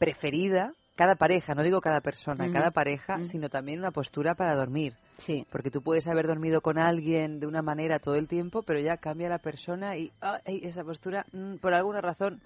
preferida, 0.00 0.72
cada 0.96 1.14
pareja, 1.14 1.54
no 1.54 1.62
digo 1.62 1.80
cada 1.80 2.00
persona, 2.00 2.50
cada 2.50 2.70
pareja, 2.72 3.18
sino 3.26 3.48
también 3.48 3.78
una 3.78 3.90
postura 3.90 4.34
para 4.34 4.56
dormir. 4.56 4.94
Sí. 5.18 5.46
Porque 5.52 5.70
tú 5.70 5.82
puedes 5.82 6.08
haber 6.08 6.26
dormido 6.26 6.62
con 6.62 6.78
alguien 6.78 7.38
de 7.38 7.46
una 7.46 7.60
manera 7.62 7.98
todo 7.98 8.14
el 8.14 8.26
tiempo, 8.26 8.62
pero 8.62 8.80
ya 8.80 8.96
cambia 8.96 9.28
la 9.28 9.38
persona 9.38 9.96
y 9.96 10.10
esa 10.44 10.82
postura, 10.82 11.24
mm, 11.32 11.56
por 11.56 11.74
alguna 11.74 12.00
razón, 12.00 12.40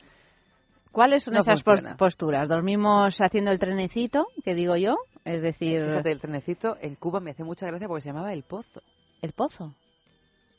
¿Cuáles 0.92 1.24
son 1.24 1.34
No 1.34 1.40
esas 1.40 1.60
funciona. 1.64 1.96
posturas? 1.96 2.48
¿Dormimos 2.48 3.20
haciendo 3.20 3.50
el 3.50 3.58
trenecito, 3.58 4.28
que 4.44 4.54
digo 4.54 4.76
yo? 4.76 4.94
Es 5.24 5.42
decir, 5.42 5.84
fíjate, 5.84 6.12
el 6.12 6.20
trenecito 6.20 6.76
en 6.80 6.94
Cuba 6.94 7.18
me 7.18 7.32
hace 7.32 7.42
mucha 7.42 7.66
gracia 7.66 7.88
porque 7.88 8.02
se 8.02 8.10
llamaba 8.10 8.32
El 8.32 8.44
Pozo. 8.44 8.80
el 9.20 9.32
pozo. 9.32 9.74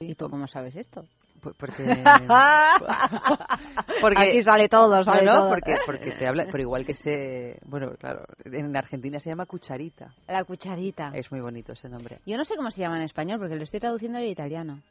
¿Y 0.01 0.13
tú 0.15 0.29
cómo 0.29 0.45
sabes 0.47 0.75
esto? 0.75 1.05
Por- 1.45 1.55
Porque, 1.55 1.83
porque 4.01 4.19
Aquí 4.19 4.43
sale 4.43 4.69
todo, 4.69 5.03
sale 5.03 5.23
no, 5.25 5.33
no, 5.33 5.39
todo. 5.41 5.49
porque 5.49 5.75
porque 5.85 6.11
se 6.13 6.27
habla, 6.27 6.45
pero 6.51 6.61
igual 6.61 6.85
que 6.85 6.93
se, 6.95 7.59
bueno, 7.65 7.91
claro, 7.99 8.23
en 8.45 8.75
Argentina 8.75 9.19
se 9.19 9.29
llama 9.29 9.45
cucharita. 9.45 10.13
La 10.27 10.43
cucharita. 10.43 11.11
Es 11.13 11.31
muy 11.31 11.41
bonito 11.41 11.73
ese 11.73 11.89
nombre. 11.89 12.19
Yo 12.25 12.37
no 12.37 12.45
sé 12.45 12.55
cómo 12.55 12.71
se 12.71 12.81
llama 12.81 12.97
en 12.97 13.03
español, 13.03 13.39
porque 13.39 13.55
lo 13.55 13.63
estoy 13.63 13.79
traduciendo 13.79 14.17
al 14.17 14.25
italiano. 14.25 14.81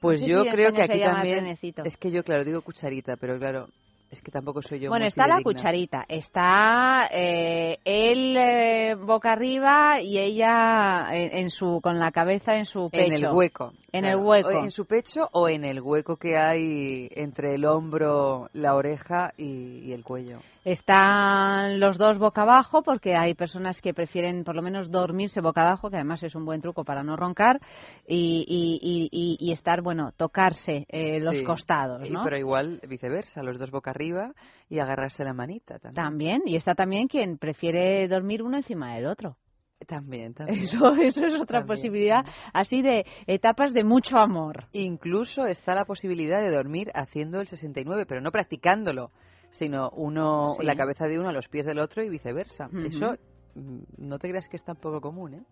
Pues 0.00 0.20
No 0.20 0.26
sé 0.26 0.32
yo 0.32 0.44
si 0.44 0.50
creo 0.50 0.72
que 0.72 0.82
aquí 0.82 1.00
también 1.00 1.38
trenecito. 1.40 1.82
es 1.84 1.96
que 1.96 2.10
yo 2.10 2.22
claro 2.22 2.44
digo 2.44 2.62
cucharita, 2.62 3.16
pero 3.16 3.38
claro, 3.38 3.68
es 4.10 4.22
que 4.22 4.30
tampoco 4.30 4.62
soy 4.62 4.80
yo 4.80 4.88
bueno, 4.88 5.04
muy 5.04 5.08
está 5.08 5.26
la 5.26 5.42
cucharita, 5.42 6.04
está 6.08 7.08
eh, 7.12 7.78
él 7.84 8.36
eh, 8.36 8.94
boca 8.94 9.32
arriba 9.32 10.00
y 10.00 10.18
ella 10.18 11.08
en, 11.10 11.36
en 11.36 11.50
su 11.50 11.80
con 11.82 11.98
la 11.98 12.10
cabeza 12.10 12.56
en 12.56 12.64
su 12.64 12.88
pecho. 12.90 13.04
En 13.04 13.12
el 13.12 13.26
hueco. 13.32 13.72
En 13.92 14.02
claro. 14.02 14.18
el 14.18 14.24
hueco. 14.24 14.48
O 14.48 14.64
en 14.64 14.70
su 14.70 14.86
pecho 14.86 15.28
o 15.32 15.48
en 15.48 15.64
el 15.64 15.80
hueco 15.80 16.16
que 16.16 16.36
hay 16.36 17.08
entre 17.12 17.54
el 17.54 17.64
hombro, 17.66 18.48
la 18.52 18.74
oreja 18.74 19.32
y, 19.36 19.80
y 19.84 19.92
el 19.92 20.04
cuello. 20.04 20.40
Están 20.64 21.80
los 21.80 21.98
dos 21.98 22.18
boca 22.18 22.42
abajo 22.42 22.82
porque 22.82 23.16
hay 23.16 23.34
personas 23.34 23.80
que 23.80 23.94
prefieren 23.94 24.44
por 24.44 24.54
lo 24.54 24.62
menos 24.62 24.90
dormirse 24.90 25.40
boca 25.40 25.62
abajo, 25.62 25.90
que 25.90 25.96
además 25.96 26.22
es 26.22 26.34
un 26.34 26.44
buen 26.44 26.60
truco 26.60 26.84
para 26.84 27.02
no 27.02 27.16
roncar, 27.16 27.60
y, 28.06 28.44
y- 28.48 29.08
y- 29.10 29.36
y- 29.40 29.52
estar, 29.52 29.82
bueno, 29.82 30.12
tocarse 30.16 30.86
eh, 30.88 31.20
los 31.20 31.36
Sí. 31.38 31.44
costados, 31.44 32.08
¿no? 32.10 32.22
pero 32.24 32.36
igual 32.36 32.80
viceversa, 32.88 33.42
los 33.42 33.58
dos 33.58 33.70
boca 33.70 33.90
arriba 33.90 34.32
y 34.68 34.78
agarrarse 34.78 35.24
la 35.24 35.32
manita 35.32 35.78
también. 35.78 35.94
También, 35.94 36.42
y 36.46 36.56
está 36.56 36.74
también 36.74 37.08
quien 37.08 37.38
prefiere 37.38 38.06
dormir 38.08 38.42
uno 38.42 38.56
encima 38.56 38.94
del 38.94 39.06
otro. 39.06 39.36
También, 39.86 40.34
también. 40.34 40.60
Eso, 40.60 40.92
eso 40.94 41.24
es 41.24 41.34
otra 41.34 41.60
También. 41.60 41.66
posibilidad, 41.66 42.24
así 42.52 42.82
de 42.82 43.06
etapas 43.26 43.72
de 43.72 43.84
mucho 43.84 44.18
amor. 44.18 44.64
Incluso 44.72 45.46
está 45.46 45.74
la 45.74 45.84
posibilidad 45.84 46.40
de 46.42 46.50
dormir 46.50 46.90
haciendo 46.94 47.40
el 47.40 47.46
69, 47.46 48.04
pero 48.06 48.20
no 48.20 48.30
practicándolo, 48.32 49.10
sino 49.50 49.90
uno 49.90 50.54
Sí. 50.58 50.64
la 50.66 50.76
cabeza 50.76 51.06
de 51.06 51.18
uno 51.18 51.28
a 51.28 51.32
los 51.32 51.48
pies 51.48 51.66
del 51.66 51.78
otro 51.78 52.02
y 52.02 52.08
viceversa. 52.08 52.66
Ujú. 52.66 52.80
Eso 52.86 53.14
mm, 53.54 53.78
no 53.98 54.18
te 54.18 54.28
creas 54.28 54.48
que 54.48 54.56
es 54.56 54.64
tan 54.64 54.76
poco 54.76 55.00
común, 55.00 55.34
¿eh? 55.34 55.42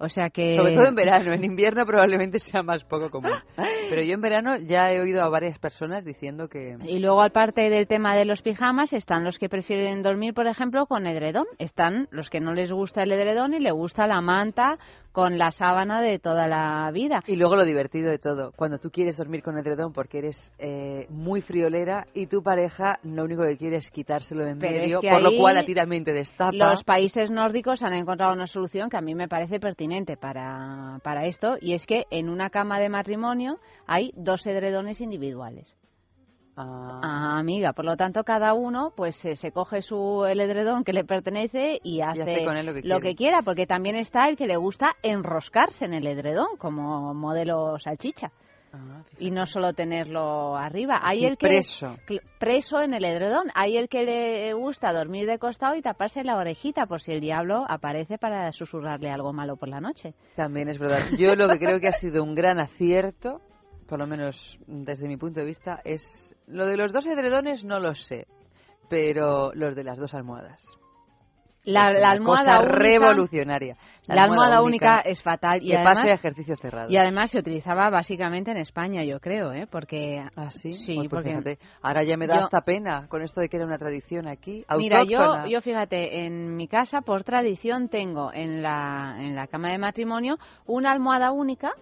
O 0.00 0.08
sea 0.08 0.30
que... 0.30 0.54
Sobre 0.56 0.74
todo 0.76 0.86
en 0.86 0.94
verano, 0.94 1.32
en 1.32 1.42
invierno 1.44 1.84
probablemente 1.84 2.38
sea 2.38 2.62
más 2.62 2.84
poco 2.84 3.10
común. 3.10 3.32
Pero 3.90 4.02
yo 4.02 4.14
en 4.14 4.20
verano 4.20 4.56
ya 4.56 4.92
he 4.92 5.00
oído 5.00 5.22
a 5.22 5.28
varias 5.28 5.58
personas 5.58 6.04
diciendo 6.04 6.48
que 6.48 6.76
Y 6.84 7.00
luego, 7.00 7.20
aparte 7.20 7.68
del 7.68 7.88
tema 7.88 8.14
de 8.14 8.24
los 8.24 8.42
pijamas, 8.42 8.92
están 8.92 9.24
los 9.24 9.38
que 9.38 9.48
prefieren 9.48 10.02
dormir, 10.02 10.34
por 10.34 10.46
ejemplo, 10.46 10.86
con 10.86 11.06
edredón. 11.06 11.46
Están 11.58 12.06
los 12.12 12.30
que 12.30 12.38
no 12.40 12.54
les 12.54 12.70
gusta 12.72 13.02
el 13.02 13.10
edredón 13.10 13.54
y 13.54 13.58
le 13.58 13.72
gusta 13.72 14.06
la 14.06 14.20
manta 14.20 14.78
con 15.18 15.36
la 15.36 15.50
sábana 15.50 16.00
de 16.00 16.20
toda 16.20 16.46
la 16.46 16.88
vida. 16.92 17.24
Y 17.26 17.34
luego 17.34 17.56
lo 17.56 17.64
divertido 17.64 18.08
de 18.08 18.20
todo, 18.20 18.52
cuando 18.54 18.78
tú 18.78 18.88
quieres 18.88 19.16
dormir 19.16 19.42
con 19.42 19.58
edredón 19.58 19.92
porque 19.92 20.18
eres 20.18 20.52
eh, 20.60 21.08
muy 21.10 21.40
friolera 21.40 22.06
y 22.14 22.28
tu 22.28 22.40
pareja 22.40 23.00
lo 23.02 23.24
único 23.24 23.42
que 23.42 23.56
quiere 23.56 23.78
es 23.78 23.90
quitárselo 23.90 24.44
de 24.44 24.52
en 24.52 24.60
Pero 24.60 24.76
es 24.76 24.80
medio, 24.82 25.00
que 25.00 25.10
por 25.10 25.20
lo 25.20 25.36
cual 25.36 25.58
a 25.58 25.64
ti 25.64 25.74
también 25.74 26.04
te 26.04 26.12
destapa. 26.12 26.52
Los 26.52 26.84
países 26.84 27.32
nórdicos 27.32 27.82
han 27.82 27.94
encontrado 27.94 28.32
una 28.32 28.46
solución 28.46 28.90
que 28.90 28.96
a 28.96 29.00
mí 29.00 29.16
me 29.16 29.26
parece 29.26 29.58
pertinente 29.58 30.16
para, 30.16 31.00
para 31.02 31.26
esto 31.26 31.56
y 31.60 31.74
es 31.74 31.84
que 31.84 32.04
en 32.12 32.28
una 32.28 32.50
cama 32.50 32.78
de 32.78 32.88
matrimonio 32.88 33.58
hay 33.88 34.12
dos 34.14 34.46
edredones 34.46 35.00
individuales. 35.00 35.74
Ah, 36.60 37.38
amiga, 37.38 37.72
por 37.72 37.84
lo 37.84 37.96
tanto 37.96 38.24
cada 38.24 38.52
uno 38.54 38.92
pues 38.96 39.16
se, 39.16 39.36
se 39.36 39.52
coge 39.52 39.82
su 39.82 40.24
el 40.28 40.40
edredón 40.40 40.84
que 40.84 40.92
le 40.92 41.04
pertenece 41.04 41.78
y 41.82 42.00
hace, 42.00 42.22
hace 42.22 42.44
con 42.44 42.56
él 42.56 42.66
lo 42.84 43.00
que 43.00 43.14
quiera, 43.14 43.42
porque 43.42 43.66
también 43.66 43.96
está 43.96 44.28
el 44.28 44.36
que 44.36 44.46
le 44.46 44.56
gusta 44.56 44.96
enroscarse 45.02 45.84
en 45.84 45.94
el 45.94 46.06
edredón 46.06 46.56
como 46.58 47.14
modelo 47.14 47.78
salchicha. 47.78 48.30
y 49.18 49.30
no 49.30 49.46
solo 49.46 49.72
tenerlo 49.72 50.56
arriba. 50.56 51.00
Hay 51.02 51.20
Sí, 51.20 51.24
el 51.24 51.38
que 51.38 51.46
preso. 51.46 51.96
preso 52.38 52.80
en 52.82 52.92
el 52.92 53.04
edredón. 53.04 53.48
Hay 53.54 53.76
el 53.76 53.88
que 53.88 54.04
le 54.04 54.52
gusta 54.52 54.92
dormir 54.92 55.26
de 55.26 55.38
costado 55.38 55.74
y 55.74 55.80
taparse 55.82 56.22
la 56.22 56.36
orejita 56.36 56.86
por 56.86 57.00
si 57.00 57.12
el 57.12 57.20
diablo 57.20 57.64
aparece 57.68 58.18
para 58.18 58.52
susurrarle 58.52 59.10
algo 59.10 59.32
malo 59.32 59.56
por 59.56 59.68
la 59.68 59.80
noche. 59.80 60.12
También 60.36 60.68
es 60.68 60.78
verdad. 60.78 61.00
Yo 61.18 61.34
lo 61.34 61.48
que 61.48 61.58
creo 61.58 61.80
que 61.80 61.88
ha 61.88 61.92
sido 61.92 62.22
un 62.22 62.34
gran 62.34 62.60
acierto, 62.60 63.40
por 63.88 63.98
lo 63.98 64.06
menos 64.06 64.58
desde 64.66 65.08
mi 65.08 65.16
punto 65.16 65.40
de 65.40 65.46
vista, 65.46 65.80
es 65.84 66.36
lo 66.46 66.66
de 66.66 66.76
los 66.76 66.92
dos 66.92 67.06
edredones 67.06 67.64
no 67.64 67.80
lo 67.80 67.94
sé, 67.94 68.26
pero 68.90 69.50
los 69.54 69.74
de 69.74 69.82
las 69.82 69.98
dos 69.98 70.14
almohadas. 70.14 70.62
La, 71.64 71.90
la 71.92 72.10
almohada 72.10 72.60
única, 72.60 72.76
revolucionaria. 72.78 73.76
La, 74.06 74.22
almohada 74.22 74.62
única, 74.62 75.00
es 75.00 75.22
fatal 75.22 75.60
y 75.62 75.68
que 75.68 75.76
además, 75.76 75.98
pase 75.98 76.10
a 76.10 76.14
ejercicio 76.14 76.56
cerrado. 76.56 76.90
y 76.90 76.96
además 76.96 77.30
se 77.30 77.38
utilizaba 77.38 77.90
básicamente 77.90 78.50
en 78.50 78.56
España, 78.56 79.04
yo 79.04 79.20
creo, 79.20 79.52
¿eh? 79.52 79.66
Porque 79.70 80.18
¿Ah, 80.34 80.50
sí? 80.50 80.72
sí, 80.72 80.94
Pues, 80.94 81.08
pues 81.08 81.24
porque 81.24 81.30
fíjate, 81.30 81.58
ahora 81.82 82.04
ya 82.04 82.16
me 82.16 82.26
da 82.26 82.36
yo- 82.36 82.40
hasta 82.40 82.62
pena 82.62 83.06
con 83.08 83.22
esto 83.22 83.42
de 83.42 83.50
que 83.50 83.58
era 83.58 83.66
una 83.66 83.76
tradición 83.76 84.28
aquí. 84.28 84.64
Mira, 84.78 85.04
yo, 85.04 85.46
yo 85.46 85.60
fíjate, 85.60 86.24
en 86.24 86.56
mi 86.56 86.68
casa 86.68 87.02
por 87.02 87.22
tradición 87.22 87.88
tengo 87.90 88.32
en 88.32 88.62
la, 88.62 89.16
en 89.18 89.34
la 89.34 89.46
cama 89.46 89.70
de 89.70 89.78
matrimonio 89.78 90.38
una 90.66 90.92
almohada 90.92 91.32
única 91.32 91.72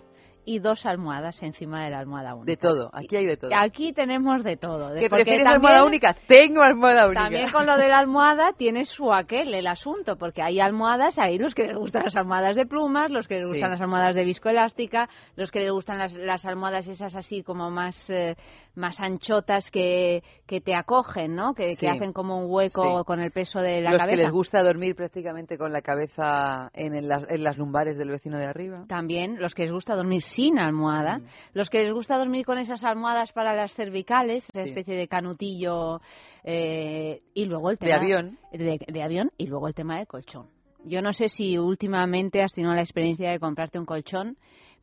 y 0.47 0.61
dos 0.61 0.87
almohadas 0.87 1.43
encima 1.43 1.85
de 1.85 1.91
la 1.91 1.99
almohada 1.99 2.35
única. 2.35 2.53
De 2.53 2.57
todo, 2.57 2.89
aquí 2.95 3.17
hay 3.17 3.27
de 3.27 3.37
todo. 3.37 3.51
Aquí 3.55 3.93
tenemos 3.93 4.43
de 4.45 4.57
todo. 4.57 4.95
¿Que 4.95 5.11
prefieres 5.11 5.45
también- 5.45 5.49
almohada 5.49 5.85
única? 5.85 6.15
Tengo 6.27 6.63
almohada 6.63 7.07
única. 7.07 7.25
También 7.25 7.51
con 7.51 7.67
lo 7.67 7.77
de 7.77 7.89
la 7.89 7.99
almohada 7.99 8.53
tiene 8.57 8.85
su 8.85 9.13
aquel 9.13 9.53
el 9.53 9.67
asunto, 9.67 10.17
porque 10.17 10.41
hay 10.43 10.61
almohadas, 10.61 11.19
hay 11.19 11.37
los 11.39 11.55
que 11.55 11.67
les 11.67 11.77
gustan 11.77 12.05
las 12.05 12.17
almohadas 12.17 12.57
de 12.57 12.65
plumas, 12.65 13.11
los 13.11 13.27
que 13.29 13.35
les 13.35 13.45
Sí. 13.45 13.51
gustan 13.51 13.73
las 13.73 13.81
almohadas 13.81 14.15
de 14.15 14.25
viscoelástica, 14.25 15.09
los 15.35 15.51
que 15.51 15.61
les 15.61 15.71
gustan 15.73 15.99
las, 15.99 16.13
las 16.15 16.47
almohadas 16.47 16.87
esas 16.89 17.17
así 17.17 17.43
como 17.43 17.71
más, 17.71 18.09
eh, 18.09 18.37
más 18.77 19.01
anchotas 19.01 19.71
que, 19.71 20.23
que 20.47 20.61
te 20.61 20.75
acogen, 20.75 21.35
¿no? 21.35 21.55
Que, 21.55 21.75
Sí. 21.75 21.87
que 21.87 21.91
hacen 21.93 22.13
como 22.13 22.39
un 22.39 22.47
hueco 22.51 22.99
Sí. 23.01 23.05
con 23.07 23.21
el 23.21 23.31
peso 23.33 23.61
de 23.61 23.81
la 23.81 23.91
Los 23.91 24.01
cabeza. 24.01 24.17
que 24.17 24.23
les 24.23 24.33
gusta 24.33 24.63
dormir 24.63 24.95
prácticamente 24.95 25.59
con 25.59 25.73
la 25.73 25.83
cabeza 25.83 26.71
en, 26.75 27.09
las, 27.09 27.27
en 27.31 27.43
las 27.43 27.57
lumbares 27.59 27.97
del 27.99 28.11
vecino 28.11 28.39
de 28.39 28.47
arriba. 28.47 28.85
También 28.89 29.39
los 29.41 29.55
que 29.55 29.63
les 29.65 29.73
gusta 29.73 29.97
dormir 29.97 30.23
sin 30.23 30.59
almohada, 30.59 31.19
Mm. 31.19 31.25
los 31.55 31.71
que 31.71 31.83
les 31.85 31.93
gusta 31.93 32.19
dormir 32.19 32.45
con 32.47 32.59
esas 32.59 32.85
almohadas 32.85 33.33
para 33.33 33.55
las 33.55 33.75
cervicales, 33.75 34.47
esa 34.53 34.63
Sí. 34.63 34.69
especie 34.69 34.95
de 34.95 35.09
canutillo, 35.09 36.01
eh, 36.45 37.23
y 37.35 37.45
luego 37.47 37.71
el 37.71 37.77
De 37.77 37.87
tema 37.87 37.97
avión. 38.03 38.39
de, 38.53 38.79
de 38.87 39.03
avión 39.03 39.31
y 39.37 39.47
luego 39.47 39.69
el 39.69 39.75
tema 39.75 39.97
del 39.99 40.07
colchón. 40.07 40.47
Yo 40.85 41.03
no 41.03 41.13
sé 41.13 41.29
si 41.29 41.59
últimamente 41.59 42.43
has 42.43 42.53
tenido 42.53 42.73
la 42.73 42.83
experiencia 42.83 43.31
de 43.31 43.41
comprarte 43.41 43.79
un 43.79 43.87
colchón, 43.87 44.37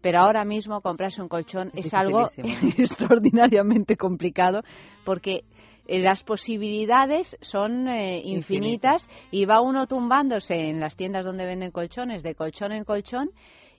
pero 0.03 0.19
ahora 0.19 0.43
mismo 0.43 0.81
comprarse 0.81 1.21
un 1.21 1.29
colchón 1.29 1.71
Es 1.73 1.87
es, 1.87 1.93
algo 1.93 2.25
extraordinariamente 2.77 3.95
complicado 3.95 4.61
porque 5.05 5.45
eh, 5.87 5.99
las 5.99 6.23
posibilidades 6.23 7.37
son 7.41 7.87
eh, 7.87 8.21
infinitas. 8.23 9.07
y 9.31 9.45
va 9.45 9.61
uno 9.61 9.87
tumbándose 9.87 10.55
en 10.55 10.81
las 10.81 10.97
tiendas 10.97 11.25
donde 11.25 11.45
venden 11.45 11.71
colchones 11.71 12.21
de 12.21 12.35
colchón 12.35 12.73
en 12.73 12.83
colchón 12.83 13.31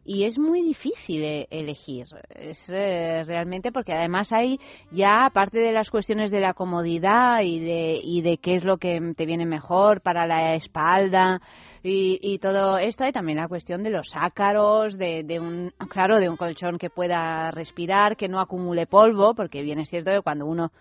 y 0.05 0.25
es 0.25 0.39
muy 0.39 0.63
difícil 0.63 1.25
eh, 1.25 1.47
elegir. 1.51 2.07
Es 2.31 2.69
eh, 2.69 3.23
realmente 3.25 3.73
porque 3.73 3.93
además 3.93 4.33
hay 4.33 4.61
ya 4.91 5.25
aparte 5.25 5.59
de 5.59 5.73
las 5.73 5.91
cuestiones 5.91 6.31
de 6.31 6.41
la 6.41 6.55
comodidad 6.55 7.41
y 7.43 7.61
de 7.61 8.01
y 8.03 8.23
de 8.23 8.39
qué 8.39 8.57
es 8.57 8.65
lo 8.65 8.77
que 8.77 9.15
te 9.17 9.27
viene 9.27 9.47
mejor 9.47 10.01
para 10.03 10.27
la 10.27 10.55
espalda 10.55 11.41
y, 11.83 12.19
y 12.23 12.39
todo 12.39 12.79
esto 12.79 13.05
hay 13.05 13.13
también 13.13 13.39
la 13.39 13.49
cuestión 13.49 13.83
de 13.83 13.91
los 13.91 14.13
ácaros, 14.15 14.97
de, 14.97 15.23
de 15.23 15.39
un 15.39 15.71
claro 15.91 16.19
de 16.19 16.31
un 16.31 16.37
colchón 16.37 16.79
que 16.79 16.89
pueda 16.89 17.51
respirar, 17.51 18.17
que 18.17 18.27
no 18.27 18.41
acumule 18.41 18.87
polvo, 18.87 19.35
porque 19.35 19.63
bien 19.63 19.79
es 19.79 19.91
cierto 19.91 20.11
que 20.11 20.23
cuando 20.23 20.47
uno 20.47 20.73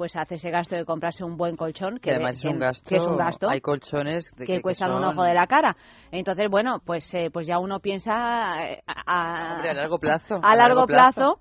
pues 0.00 0.16
hace 0.16 0.36
ese 0.36 0.48
gasto 0.48 0.76
de 0.76 0.86
comprarse 0.86 1.22
un 1.22 1.36
buen 1.36 1.56
colchón 1.56 1.96
que, 1.96 2.00
Que 2.00 2.10
además 2.12 2.38
es 2.38 2.44
un 2.46 2.58
gasto. 2.58 2.88
que 2.88 2.96
es 2.96 3.02
un 3.04 3.18
gasto 3.18 3.50
Hay 3.50 3.60
colchones 3.60 4.34
de 4.34 4.46
que, 4.46 4.54
que, 4.54 4.62
cuestan 4.62 4.88
son- 4.88 4.96
un 5.02 5.04
ojo 5.10 5.22
de 5.24 5.34
la 5.34 5.46
cara. 5.46 5.76
Entonces, 6.10 6.48
bueno, 6.50 6.80
pues 6.82 7.12
eh, 7.12 7.28
pues 7.30 7.46
ya 7.46 7.58
uno 7.58 7.80
piensa 7.80 8.66
eh, 8.66 8.82
a, 8.86 9.02
a- 9.50 9.54
Hombre, 9.56 9.68
a 9.68 9.74
largo 9.74 9.98
plazo. 9.98 10.40
a 10.42 10.56
largo 10.56 10.86
plazo 10.86 11.38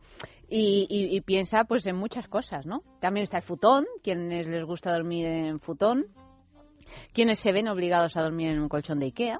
y, 0.49 0.85
y- 0.89 1.15
y 1.15 1.21
piensa 1.21 1.63
pues 1.63 1.85
en 1.87 1.95
muchas 1.95 2.27
cosas, 2.27 2.65
¿no? 2.65 2.81
También 2.99 3.23
está 3.23 3.37
el 3.37 3.43
futón, 3.43 3.85
quienes 4.03 4.45
les 4.45 4.65
gusta 4.65 4.91
dormir 4.91 5.25
en 5.25 5.61
futón, 5.61 6.07
quienes 7.13 7.39
se 7.39 7.53
ven 7.53 7.69
obligados 7.69 8.17
a 8.17 8.23
dormir 8.23 8.49
en 8.49 8.59
un 8.59 8.67
colchón 8.67 8.99
de 8.99 9.05
Ikea, 9.05 9.39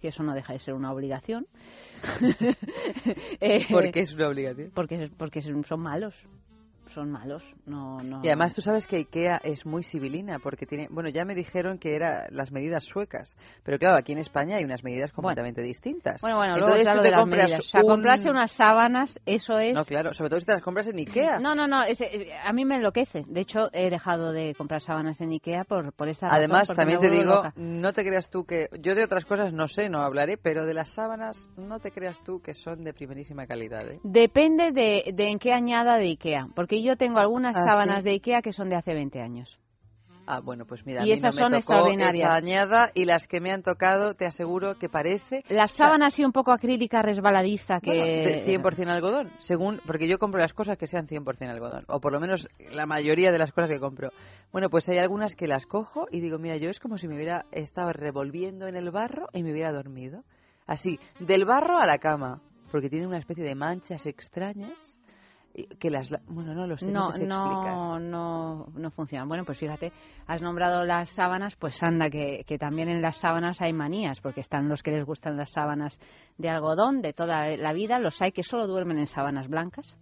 que 0.00 0.08
eso 0.08 0.22
no 0.22 0.32
deja 0.32 0.52
de 0.52 0.60
ser 0.60 0.74
una 0.74 0.92
obligación. 0.92 1.48
Eh, 3.40 3.66
Porque 3.70 4.00
es 4.00 4.14
una 4.14 4.28
obligación. 4.28 4.70
Porque, 4.74 5.10
porque 5.18 5.40
son 5.42 5.80
malos. 5.80 6.14
Son 6.94 7.10
malos, 7.10 7.42
no, 7.66 7.98
no. 8.02 8.20
Y 8.24 8.28
además 8.28 8.52
tú 8.54 8.62
sabes 8.62 8.86
que 8.86 8.96
IKEA 8.96 9.40
es 9.44 9.64
muy 9.64 9.84
civilina 9.84 10.38
porque 10.40 10.66
tiene, 10.66 10.88
bueno, 10.90 11.08
ya 11.08 11.24
me 11.24 11.34
dijeron 11.36 11.78
que 11.78 11.94
eran 11.94 12.24
las 12.30 12.50
medidas 12.50 12.84
suecas, 12.84 13.36
pero 13.62 13.78
claro, 13.78 13.96
aquí 13.96 14.12
en 14.12 14.18
España 14.18 14.56
hay 14.56 14.64
unas 14.64 14.82
medidas 14.82 15.12
completamente 15.12 15.62
distintas. 15.62 16.20
Bueno, 16.20 16.36
bueno, 16.38 16.54
luego 16.56 16.66
Entonces 16.74 16.84
claro 16.84 16.98
tú 16.98 17.02
de 17.04 17.08
te 17.08 17.12
las 17.12 17.20
compras 17.20 17.42
medidas. 17.44 17.60
O 17.60 17.62
sea, 17.68 17.80
un- 17.82 17.86
comprarse 17.86 18.30
unas 18.30 18.50
sábanas, 18.50 19.20
eso 19.24 19.58
es... 19.58 19.72
No, 19.72 19.84
claro, 19.84 20.12
sobre 20.14 20.30
todo 20.30 20.40
si 20.40 20.46
te 20.46 20.52
las 20.52 20.62
compras 20.62 20.88
en 20.88 20.98
IKEA. 20.98 21.38
No, 21.38 21.54
no, 21.54 21.68
no, 21.68 21.84
ese- 21.84 22.06
eh, 22.06 22.32
a 22.44 22.52
mí 22.52 22.64
me 22.64 22.76
enloquece. 22.76 23.22
De 23.26 23.40
hecho, 23.40 23.68
he 23.72 23.88
dejado 23.88 24.32
de 24.32 24.54
comprar 24.56 24.80
sábanas 24.80 25.20
en 25.20 25.30
Ikea 25.30 25.62
por, 25.64 25.92
por 25.92 26.08
esta 26.08 26.26
razón, 26.26 26.38
Además, 26.38 26.68
también 26.74 26.98
te 27.00 27.08
digo, 27.10 27.34
loca. 27.36 27.52
no 27.56 27.92
te 27.92 28.02
creas 28.04 28.28
tú 28.30 28.44
que... 28.44 28.66
Yo 28.80 28.94
de 28.96 29.04
otras 29.04 29.24
cosas 29.24 29.52
no 29.52 29.68
sé, 29.68 29.88
no 29.88 29.98
hablaré, 30.00 30.36
pero 30.38 30.66
de 30.66 30.74
las 30.74 30.88
sábanas 30.92 31.48
no 31.56 31.78
te 31.78 31.92
creas 31.92 32.20
tú 32.24 32.40
que 32.40 32.54
son 32.54 32.82
de 32.82 32.92
primerísima 32.92 33.46
calidad. 33.46 33.88
¿eh? 33.88 34.00
Depende 34.02 34.72
de, 34.72 35.12
de 35.14 35.28
en 35.28 35.38
qué 35.38 35.52
añada 35.52 35.96
de 35.96 36.06
Ikea, 36.08 36.48
porque 36.56 36.79
yo 36.82 36.96
tengo 36.96 37.18
algunas 37.18 37.56
Ah, 37.56 37.62
sábanas 37.64 38.02
¿sí? 38.02 38.08
de 38.08 38.14
Ikea 38.16 38.42
que 38.42 38.52
son 38.52 38.68
de 38.68 38.76
hace 38.76 38.94
20 38.94 39.20
años. 39.20 39.58
Ah, 40.32 40.38
bueno, 40.40 40.64
pues 40.64 40.86
mira, 40.86 41.00
a 41.02 41.04
Y 41.04 41.08
mí 41.08 41.12
esas 41.14 41.34
no 41.34 41.36
me 41.36 41.42
son 41.42 41.50
tocó 41.50 41.58
extraordinarias. 41.58 42.22
esa 42.28 42.34
añada 42.36 42.90
y 42.94 43.04
las 43.04 43.26
que 43.26 43.40
me 43.40 43.50
han 43.50 43.62
tocado, 43.64 44.14
te 44.14 44.26
aseguro 44.26 44.78
que 44.78 44.88
parece... 44.88 45.42
Las 45.48 45.72
sábanas 45.72 46.14
así 46.14 46.24
un 46.24 46.30
poco 46.30 46.52
acrílica, 46.52 47.02
resbaladiza, 47.02 47.80
que... 47.80 47.90
Bueno, 47.90 48.04
de 48.04 48.44
100% 48.46 48.88
algodón, 48.90 49.32
según 49.38 49.80
porque 49.86 50.08
yo 50.08 50.18
compro 50.18 50.38
las 50.38 50.52
cosas 50.52 50.78
que 50.78 50.86
sean 50.86 51.08
100% 51.08 51.48
algodón, 51.50 51.84
o 51.88 51.98
por 52.00 52.12
lo 52.12 52.20
menos 52.20 52.48
la 52.70 52.86
mayoría 52.86 53.32
de 53.32 53.38
las 53.38 53.50
cosas 53.50 53.70
que 53.70 53.80
compro. 53.80 54.10
Bueno, 54.52 54.70
pues 54.70 54.88
hay 54.88 54.98
algunas 54.98 55.34
que 55.34 55.48
las 55.48 55.66
cojo 55.66 56.06
y 56.12 56.20
digo, 56.20 56.38
mira, 56.38 56.56
yo 56.58 56.70
es 56.70 56.78
como 56.78 56.96
si 56.96 57.08
me 57.08 57.16
hubiera 57.16 57.46
estado 57.50 57.92
revolviendo 57.92 58.68
en 58.68 58.76
el 58.76 58.92
barro 58.92 59.26
y 59.32 59.42
me 59.42 59.50
hubiera 59.50 59.72
dormido. 59.72 60.22
Así, 60.64 61.00
del 61.18 61.44
barro 61.44 61.78
a 61.80 61.86
la 61.86 61.98
cama, 61.98 62.40
porque 62.70 62.88
tienen 62.88 63.08
una 63.08 63.18
especie 63.18 63.42
de 63.42 63.56
manchas 63.56 64.06
extrañas 64.06 64.96
y 64.99 64.99
que 65.78 65.90
las... 65.90 66.10
la- 66.10 66.20
Bueno, 66.28 66.54
no 66.54 66.66
lo 66.66 66.76
sé, 66.78 66.90
no, 66.90 67.10
No, 67.26 67.98
no, 67.98 67.98
no, 67.98 68.66
no 68.74 68.90
funcionan. 68.90 69.28
Bueno, 69.28 69.44
pues 69.44 69.58
fíjate, 69.58 69.92
has 70.26 70.40
nombrado 70.40 70.84
las 70.84 71.08
sábanas, 71.10 71.56
pues 71.56 71.82
anda, 71.82 72.08
que, 72.08 72.44
que 72.46 72.56
también 72.58 72.88
en 72.88 73.02
las 73.02 73.16
sábanas 73.18 73.60
hay 73.60 73.72
manías, 73.72 74.20
porque 74.20 74.40
están 74.40 74.68
los 74.68 74.82
que 74.82 74.92
les 74.92 75.04
gustan 75.04 75.36
las 75.36 75.50
sábanas 75.50 75.98
de 76.38 76.48
algodón 76.48 77.02
de 77.02 77.12
toda 77.12 77.48
la 77.56 77.72
vida, 77.72 77.98
los 77.98 78.20
hay 78.22 78.32
que 78.32 78.42
solo 78.42 78.66
duermen 78.66 78.98
en 78.98 79.06
sábanas 79.06 79.48
blancas, 79.48 79.94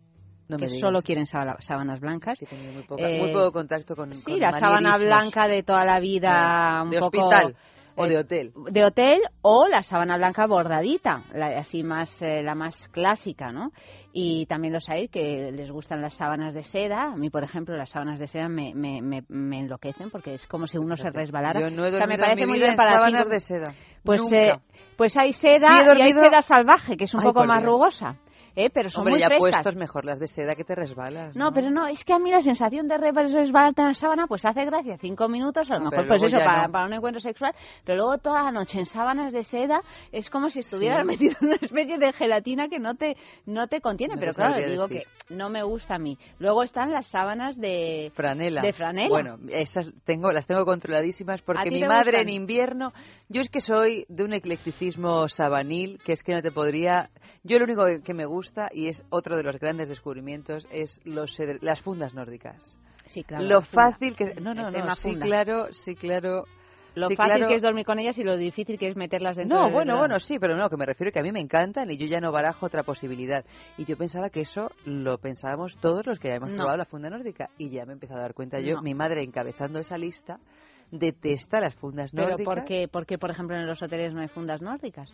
No 0.49 0.57
que 0.59 0.69
solo 0.81 1.03
quieren 1.03 1.27
sábana- 1.27 1.57
sábanas 1.61 2.01
blancas. 2.01 2.39
Sí, 2.39 2.47
muy, 2.75 2.83
poca- 2.85 3.03
Eh, 3.09 3.19
muy 3.21 3.33
poco 3.33 3.53
contacto 3.53 3.97
con 3.97 4.13
Sí, 4.13 4.23
con 4.33 4.41
la 4.41 4.53
sábana 4.53 4.97
blanca 4.99 5.49
de 5.49 5.63
toda 5.63 5.85
la 5.85 5.99
vida, 6.01 6.83
un 6.85 6.91
de 6.91 6.99
poco... 7.01 7.27
hospital 7.29 7.57
o 7.99 8.07
eh, 8.07 8.09
de 8.09 8.19
hotel. 8.19 8.53
de 8.71 8.85
hotel 8.85 9.21
o 9.43 9.69
la 9.69 9.83
sábana 9.83 10.17
blanca 10.17 10.47
bordadita, 10.47 11.23
la, 11.35 11.59
así 11.59 11.83
más 11.83 12.23
eh, 12.23 12.43
la 12.43 12.55
más 12.55 12.89
clásica, 12.89 13.53
¿no? 13.53 13.71
Y 14.13 14.47
también 14.47 14.73
los 14.73 14.89
hay 14.89 15.09
que 15.09 15.51
les 15.53 15.71
gustan 15.71 16.01
las 16.01 16.15
sábanas 16.15 16.55
de 16.55 16.63
seda. 16.63 17.13
A 17.13 17.17
mí, 17.17 17.31
por 17.31 17.45
ejemplo, 17.45 17.77
las 17.77 17.91
sábanas 17.91 18.19
de 18.19 18.27
seda 18.27 18.49
me, 18.49 18.73
me, 18.75 19.03
me, 19.03 19.23
me 19.29 19.61
enloquecen 19.61 20.11
porque 20.11 20.35
es 20.35 20.47
como 20.47 20.67
si 20.67 20.79
uno 20.79 20.97
se 20.97 21.11
resbalara. 21.11 21.61
Yo 21.61 21.71
no 21.71 21.85
he 21.85 21.91
O 21.91 21.97
sea, 21.97 22.07
me 22.07 22.17
dormido 22.17 22.25
en 22.25 22.31
parece 22.31 22.47
muy 22.47 22.59
bien 22.59 22.71
en 22.71 22.77
para 22.77 22.93
sábanas 22.99 23.29
de 23.29 23.39
seda. 23.39 23.75
Pues, 24.03 24.23
Nunca. 24.23 24.37
eh, 24.37 24.59
pues 24.97 25.17
hay 25.17 25.33
seda 25.33 25.69
Sí 25.69 25.75
y 25.75 25.79
hay 25.79 25.87
dormido- 25.87 26.21
seda 26.21 26.43
salvaje, 26.43 26.97
que 26.97 27.05
es 27.05 27.15
un 27.15 27.21
Ay, 27.21 27.27
poco 27.27 27.45
más 27.45 27.61
Dios. 27.61 27.71
rugosa. 27.73 28.17
¿Eh? 28.59 28.71
pero 28.73 28.91
son 28.91 29.01
Hombre, 29.03 29.13
muy 29.13 29.21
ya 29.21 29.29
frescas. 29.29 29.51
puestos 29.51 29.77
mejor 29.77 30.05
las 30.05 30.19
de 30.19 30.27
seda 30.27 30.55
que 30.55 30.65
te 30.65 30.75
resbalas. 30.75 31.35
No, 31.37 31.53
pero 31.53 31.71
no, 31.71 31.87
es 31.87 32.05
que 32.05 32.13
a 32.13 32.19
mí 32.19 32.31
la 32.31 32.41
sensación 32.41 32.89
de 32.89 32.99
resbalar 32.99 33.73
en 33.77 33.85
la 33.87 33.95
sábana 33.95 34.27
pues 34.27 34.45
hace 34.45 34.65
gracia, 34.65 34.97
cinco 34.99 35.29
minutos, 35.29 35.71
a 35.71 35.75
lo 35.75 35.85
No, 35.85 35.91
mejor 35.91 36.07
pero 36.07 36.19
pues 36.21 36.33
eso, 36.33 36.45
para, 36.45 36.67
no. 36.67 36.73
para 36.73 36.87
un 36.87 36.93
encuentro 36.93 37.21
sexual, 37.21 37.55
pero 37.85 37.97
luego 37.99 38.19
toda 38.19 38.43
la 38.43 38.51
noche 38.53 38.79
en 38.79 38.87
sábanas 38.87 39.33
de 39.33 39.43
seda 39.45 39.81
es 40.13 40.29
como 40.31 40.51
si 40.51 40.61
estuvieras 40.61 41.05
metido 41.07 41.35
en 41.41 41.47
una 41.47 41.57
especie 41.61 41.99
de 41.99 42.13
gelatina 42.13 42.69
que 42.69 42.79
no 42.79 42.95
te, 42.97 43.17
no 43.47 43.69
te 43.69 43.81
contiene, 43.81 44.15
No 44.15 44.21
pero 44.21 44.33
claro, 44.35 44.57
digo 44.69 44.89
decir. 44.89 45.05
que 45.29 45.35
no 45.35 45.49
me 45.51 45.63
gusta 45.63 45.95
a 45.95 45.99
mí. 45.99 46.19
Luego 46.39 46.63
están 46.65 46.91
las 46.93 47.07
sábanas 47.07 47.57
de 47.59 48.11
Franela. 48.15 48.63
De 48.63 48.73
franela. 48.73 49.09
Bueno, 49.09 49.39
esas 49.51 49.93
tengo, 50.05 50.33
las 50.33 50.47
tengo 50.47 50.65
controladísimas 50.65 51.41
¿A 51.43 51.45
porque 51.45 51.71
mi 51.71 51.83
madre 51.85 52.13
gustan? 52.19 52.29
en 52.29 52.35
invierno, 52.35 52.93
yo 53.29 53.41
es 53.41 53.49
que 53.51 53.61
soy 53.61 54.05
de 54.09 54.25
un 54.25 54.33
eclecticismo 54.33 55.29
sabanil, 55.29 55.99
que 56.05 56.13
es 56.13 56.23
que 56.23 56.35
no 56.35 56.43
te 56.43 56.51
podría, 56.51 57.11
yo 57.45 57.59
lo 57.59 57.65
único 57.65 57.85
que 58.05 58.15
me 58.15 58.25
gusta 58.27 58.48
y 58.73 58.89
es 58.89 59.05
otro 59.11 59.37
de 59.37 59.43
los 59.43 59.59
grandes 59.59 59.89
descubrimientos 59.89 60.67
es 60.71 61.01
los 61.05 61.39
edre- 61.41 61.59
las 61.61 61.81
fundas 61.83 62.15
nórdicas. 62.15 62.79
Sí, 63.07 63.25
claro. 63.25 63.45
Lo 63.45 63.63
funda. 63.63 63.91
fácil 63.93 64.17
que 64.17 64.35
no 64.35 64.55
no 64.55 64.71
no 64.71 64.95
sí 64.95 65.11
funda. 65.13 65.25
claro 65.27 65.73
sí 65.73 65.95
claro 65.95 66.45
Lo 66.95 67.09
sí, 67.09 67.17
fácil 67.17 67.35
claro. 67.37 67.49
que 67.49 67.55
es 67.55 67.63
dormir 67.63 67.87
con 67.87 67.99
ellas 67.99 68.19
y 68.19 68.25
lo 68.25 68.37
difícil 68.37 68.79
que 68.79 68.89
es 68.89 68.97
meterlas 68.97 69.37
dentro 69.37 69.57
No, 69.57 69.65
del 69.65 69.73
bueno, 69.73 69.97
bueno, 69.99 70.19
sí, 70.21 70.39
pero 70.39 70.57
no, 70.57 70.69
que 70.69 70.77
me 70.77 70.85
refiero 70.85 71.13
que 71.13 71.21
a 71.21 71.23
mí 71.23 71.31
me 71.33 71.39
encantan 71.41 71.91
y 71.91 71.97
yo 71.97 72.07
ya 72.07 72.21
no 72.21 72.33
barajo 72.33 72.67
otra 72.67 72.83
posibilidad. 72.83 73.45
Y 73.77 73.85
yo 73.85 73.97
pensaba 73.97 74.31
que 74.31 74.41
eso 74.41 74.71
lo 74.85 75.17
pensábamos 75.19 75.77
todos 75.79 76.05
los 76.07 76.19
que 76.19 76.29
habíamos 76.29 76.51
No. 76.51 76.57
probado 76.57 76.77
la 76.79 76.85
funda 76.87 77.09
nórdica. 77.09 77.51
Y 77.57 77.71
ya 77.71 77.85
me 77.87 77.93
he 77.93 77.95
empezado 77.95 78.19
a 78.19 78.23
dar 78.23 78.35
cuenta 78.35 78.59
yo, 78.61 78.77
No. 78.77 78.83
mi 78.83 78.95
madre 78.95 79.23
encabezando 79.23 79.79
esa 79.79 79.97
lista, 79.97 80.41
detesta 80.91 81.61
las 81.61 81.75
fundas 81.77 82.11
Pero 82.13 82.31
nórdicas. 82.31 82.55
¿por 82.55 82.65
qué, 82.65 82.89
por 82.89 83.07
qué, 83.07 83.17
por 83.19 83.31
ejemplo, 83.31 83.57
en 83.57 83.67
los 83.67 83.81
hoteles 83.83 84.13
no 84.13 84.21
hay 84.21 84.29
fundas 84.29 84.61
nórdicas? 84.61 85.11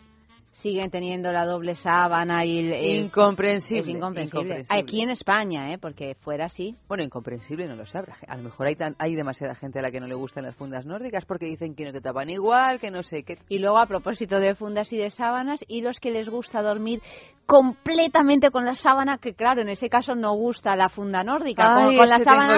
Siguen 0.55 0.89
teniendo 0.89 1.31
la 1.33 1.45
doble 1.45 1.75
sábana 1.75 2.45
y... 2.45 2.59
el- 2.59 2.73
el- 2.73 2.95
Incomprensible, 3.05 3.81
Es 3.81 3.87
incomprensible. 3.89 4.41
incomprensible. 4.41 4.81
Aquí 4.81 5.01
en 5.01 5.09
España, 5.09 5.73
¿eh? 5.73 5.77
Porque 5.77 6.15
fuera 6.15 6.45
así. 6.45 6.75
Bueno, 6.87 7.03
incomprensible 7.03 7.67
no 7.67 7.75
lo 7.75 7.85
sé. 7.85 7.99
A 8.27 8.37
lo 8.37 8.43
mejor 8.43 8.67
hay, 8.67 8.75
tan- 8.77 8.95
hay 8.97 9.15
demasiada 9.15 9.53
gente 9.55 9.79
a 9.79 9.81
la 9.81 9.91
que 9.91 9.99
no 9.99 10.07
le 10.07 10.15
gustan 10.15 10.43
las 10.45 10.55
fundas 10.55 10.85
nórdicas 10.85 11.25
porque 11.25 11.45
dicen 11.45 11.75
que 11.75 11.83
no 11.83 11.91
te 11.91 11.99
tapan 11.99 12.29
igual, 12.29 12.79
que 12.79 12.89
no 12.89 13.03
sé 13.03 13.23
qué. 13.23 13.37
Y 13.49 13.59
luego, 13.59 13.77
a 13.77 13.85
propósito 13.85 14.39
de 14.39 14.55
fundas 14.55 14.91
y 14.93 14.97
de 14.97 15.09
sábanas, 15.09 15.59
y 15.67 15.81
los 15.81 15.99
que 15.99 16.11
les 16.11 16.29
gusta 16.29 16.61
dormir 16.61 17.01
completamente 17.45 18.49
con 18.49 18.65
la 18.65 18.73
sábana, 18.73 19.17
que 19.17 19.33
claro, 19.33 19.61
en 19.61 19.69
ese 19.69 19.89
caso 19.89 20.15
no 20.15 20.33
gusta 20.35 20.75
la 20.75 20.89
funda 20.89 21.23
nórdica, 21.23 21.73
con, 21.75 21.89
Ay, 21.89 21.97
con 21.97 22.09
la 22.09 22.19
sábana 22.19 22.55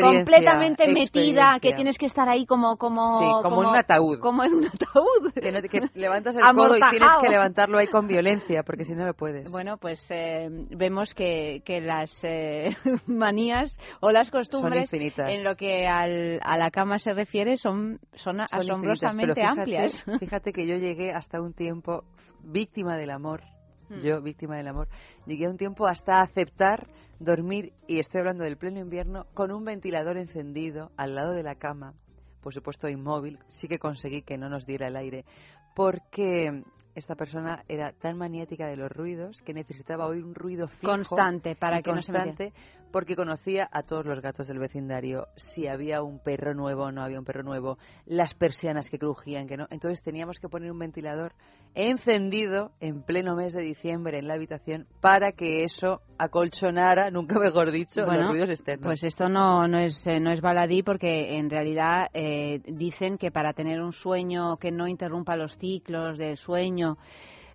completamente 0.00 0.88
metida, 0.92 1.56
que 1.60 1.72
tienes 1.74 1.98
que 1.98 2.06
estar 2.06 2.28
ahí 2.28 2.46
como 2.46 2.76
como 2.76 3.18
Sí, 3.18 3.24
como 3.42 3.62
en 3.62 3.68
un 3.70 3.76
ataúd. 3.76 4.20
Como 4.20 4.44
en 4.44 4.54
un 4.54 4.64
ataúd. 4.66 5.32
Que, 5.34 5.52
no 5.52 5.60
que 5.62 5.80
levantas 5.94 6.36
el 6.36 6.42
codo 6.54 6.76
y 6.76 6.80
tienes 6.90 7.12
que 7.20 7.28
levantarlo 7.28 7.78
ahí 7.78 7.86
con 7.88 8.06
violencia 8.06 8.62
porque 8.62 8.84
si 8.84 8.94
no 8.94 9.06
lo 9.06 9.14
puedes. 9.14 9.50
Bueno, 9.50 9.76
pues 9.76 10.06
eh, 10.10 10.48
vemos 10.70 11.14
que, 11.14 11.62
que 11.64 11.80
las 11.80 12.18
eh, 12.24 12.68
manías 13.06 13.76
o 14.00 14.10
las 14.10 14.30
costumbres 14.30 14.92
en 14.92 15.44
lo 15.44 15.54
que 15.56 15.86
al- 15.86 16.40
a 16.42 16.56
la 16.56 16.70
cama 16.70 16.98
se 16.98 17.12
refiere 17.12 17.56
son, 17.56 17.98
son, 18.14 18.36
Son 18.38 18.40
asombrosamente 18.60 19.40
infinitas, 19.40 19.66
pero 19.66 19.66
fíjate- 19.66 19.78
amplias. 19.82 20.04
Fíjate 20.20 20.52
que 20.52 20.66
yo 20.66 20.76
llegué 20.76 21.12
hasta 21.12 21.40
un 21.40 21.52
tiempo 21.54 22.04
víctima 22.42 22.96
del 22.96 23.10
amor, 23.10 23.42
Hmm. 23.88 24.00
yo 24.00 24.20
víctima 24.20 24.56
del 24.56 24.68
amor, 24.68 24.88
llegué 25.26 25.46
a 25.46 25.50
un 25.50 25.56
tiempo 25.56 25.86
hasta 25.86 26.20
aceptar 26.20 26.88
dormir, 27.18 27.72
y 27.86 27.98
estoy 27.98 28.20
hablando 28.20 28.44
del 28.44 28.56
pleno 28.56 28.80
invierno, 28.80 29.26
con 29.34 29.50
un 29.50 29.64
ventilador 29.64 30.18
encendido 30.18 30.90
al 30.96 31.14
lado 31.14 31.32
de 31.32 31.42
la 31.42 31.56
cama, 31.56 31.94
por 32.42 32.54
supuesto 32.54 32.88
inmóvil, 32.88 33.38
sí 33.48 33.66
que 33.68 33.78
conseguí 33.78 34.22
que 34.22 34.38
no 34.38 34.48
nos 34.48 34.66
diera 34.66 34.88
el 34.88 34.96
aire, 34.96 35.24
porque 35.74 36.62
esta 36.94 37.14
persona 37.14 37.64
era 37.68 37.92
tan 37.92 38.18
maniática 38.18 38.66
de 38.66 38.76
los 38.76 38.90
ruidos 38.90 39.40
que 39.42 39.54
necesitaba 39.54 40.06
oír 40.06 40.24
un 40.24 40.34
ruido 40.34 40.68
fijo 40.68 40.90
Constante, 40.92 41.54
para 41.54 41.80
que 41.80 41.92
no 41.92 42.02
se 42.02 42.12
metiera. 42.12 42.54
Porque 42.90 43.16
conocía 43.16 43.68
a 43.70 43.82
todos 43.82 44.06
los 44.06 44.20
gatos 44.20 44.46
del 44.46 44.58
vecindario, 44.58 45.28
si 45.36 45.66
había 45.66 46.02
un 46.02 46.18
perro 46.18 46.54
nuevo 46.54 46.84
o 46.84 46.92
no 46.92 47.02
había 47.02 47.18
un 47.18 47.24
perro 47.24 47.42
nuevo, 47.42 47.78
las 48.06 48.34
persianas 48.34 48.88
que 48.90 48.98
crujían, 48.98 49.46
que 49.46 49.56
no. 49.56 49.66
Entonces 49.70 50.02
teníamos 50.02 50.38
que 50.38 50.48
poner 50.48 50.70
un 50.70 50.78
ventilador 50.78 51.32
encendido 51.74 52.72
en 52.80 53.02
pleno 53.02 53.36
mes 53.36 53.52
de 53.52 53.62
diciembre 53.62 54.18
en 54.18 54.28
la 54.28 54.34
habitación 54.34 54.86
para 55.00 55.32
que 55.32 55.64
eso 55.64 56.00
acolchonara, 56.18 57.10
nunca 57.10 57.38
mejor 57.38 57.70
dicho, 57.70 58.00
los 58.00 58.06
Bueno, 58.06 58.30
ruidos 58.30 58.50
externos. 58.50 58.86
Pues 58.86 59.04
esto 59.04 59.28
no, 59.28 59.68
no, 59.68 59.78
es, 59.78 60.06
eh, 60.06 60.20
no 60.20 60.32
es 60.32 60.40
baladí 60.40 60.82
porque 60.82 61.38
en 61.38 61.50
realidad 61.50 62.08
eh, 62.14 62.60
dicen 62.66 63.18
que 63.18 63.30
para 63.30 63.52
tener 63.52 63.80
un 63.80 63.92
sueño 63.92 64.56
que 64.56 64.70
no 64.70 64.88
interrumpa 64.88 65.36
los 65.36 65.56
ciclos 65.56 66.18
del 66.18 66.36
sueño 66.36 66.96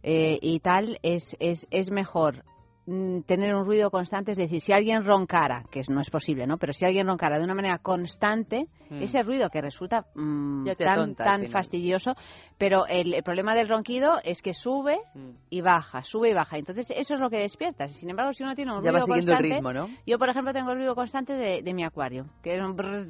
eh, 0.04 0.38
y 0.42 0.60
tal, 0.60 1.00
es, 1.02 1.36
es, 1.40 1.68
es 1.72 1.90
mejor 1.90 2.44
tener 2.86 3.56
un 3.56 3.66
ruido 3.66 3.90
constante, 3.90 4.32
es 4.32 4.38
decir, 4.38 4.60
si 4.60 4.74
alguien 4.74 5.06
roncara, 5.06 5.64
que 5.72 5.82
no 5.90 6.02
es 6.02 6.10
posible, 6.10 6.46
¿no? 6.48 6.58
Pero 6.58 6.74
si 6.74 6.86
alguien 6.86 7.08
roncara 7.08 7.38
de 7.38 7.44
una 7.46 7.56
manera 7.56 7.78
constante, 7.80 8.66
Mm. 8.90 9.02
ese 9.02 9.24
ruido 9.24 9.50
que 9.50 9.62
resulta 9.62 10.06
mm, 10.14 10.66
tan, 10.78 10.90
atonta 10.90 11.24
al 11.24 11.42
tan 11.42 11.52
fastidioso, 11.52 12.14
pero 12.60 12.86
el, 12.86 13.14
el 13.14 13.24
problema 13.24 13.56
del 13.56 13.68
ronquido 13.70 14.20
es 14.24 14.42
que 14.42 14.54
sube 14.54 14.98
Mm. 15.16 15.30
y 15.50 15.62
baja, 15.62 16.04
sube 16.04 16.30
y 16.30 16.34
baja. 16.34 16.58
Entonces 16.58 16.92
eso 16.96 17.16
es 17.16 17.20
lo 17.20 17.30
que 17.30 17.38
despierta. 17.38 17.88
Sin 17.88 18.10
embargo, 18.10 18.34
si 18.34 18.44
uno 18.44 18.54
tiene 18.56 18.72
un 18.76 18.84
Ya 18.84 18.92
va 18.92 19.00
ruido 19.00 19.06
siguiendo 19.06 19.32
el 19.32 19.38
constante, 19.38 19.56
ritmo, 19.56 19.74
¿no? 19.74 19.88
yo, 20.06 20.20
por 20.20 20.30
ejemplo, 20.30 20.54
tengo 20.54 20.72
el 20.72 20.78
ruido 20.78 20.94
constante 20.96 21.34
de, 21.34 21.62
de 21.64 21.74
mi 21.74 21.84
acuario, 21.84 22.26
que 22.44 22.56
es 22.56 22.62
un 22.62 22.76
brrrr, 22.76 23.08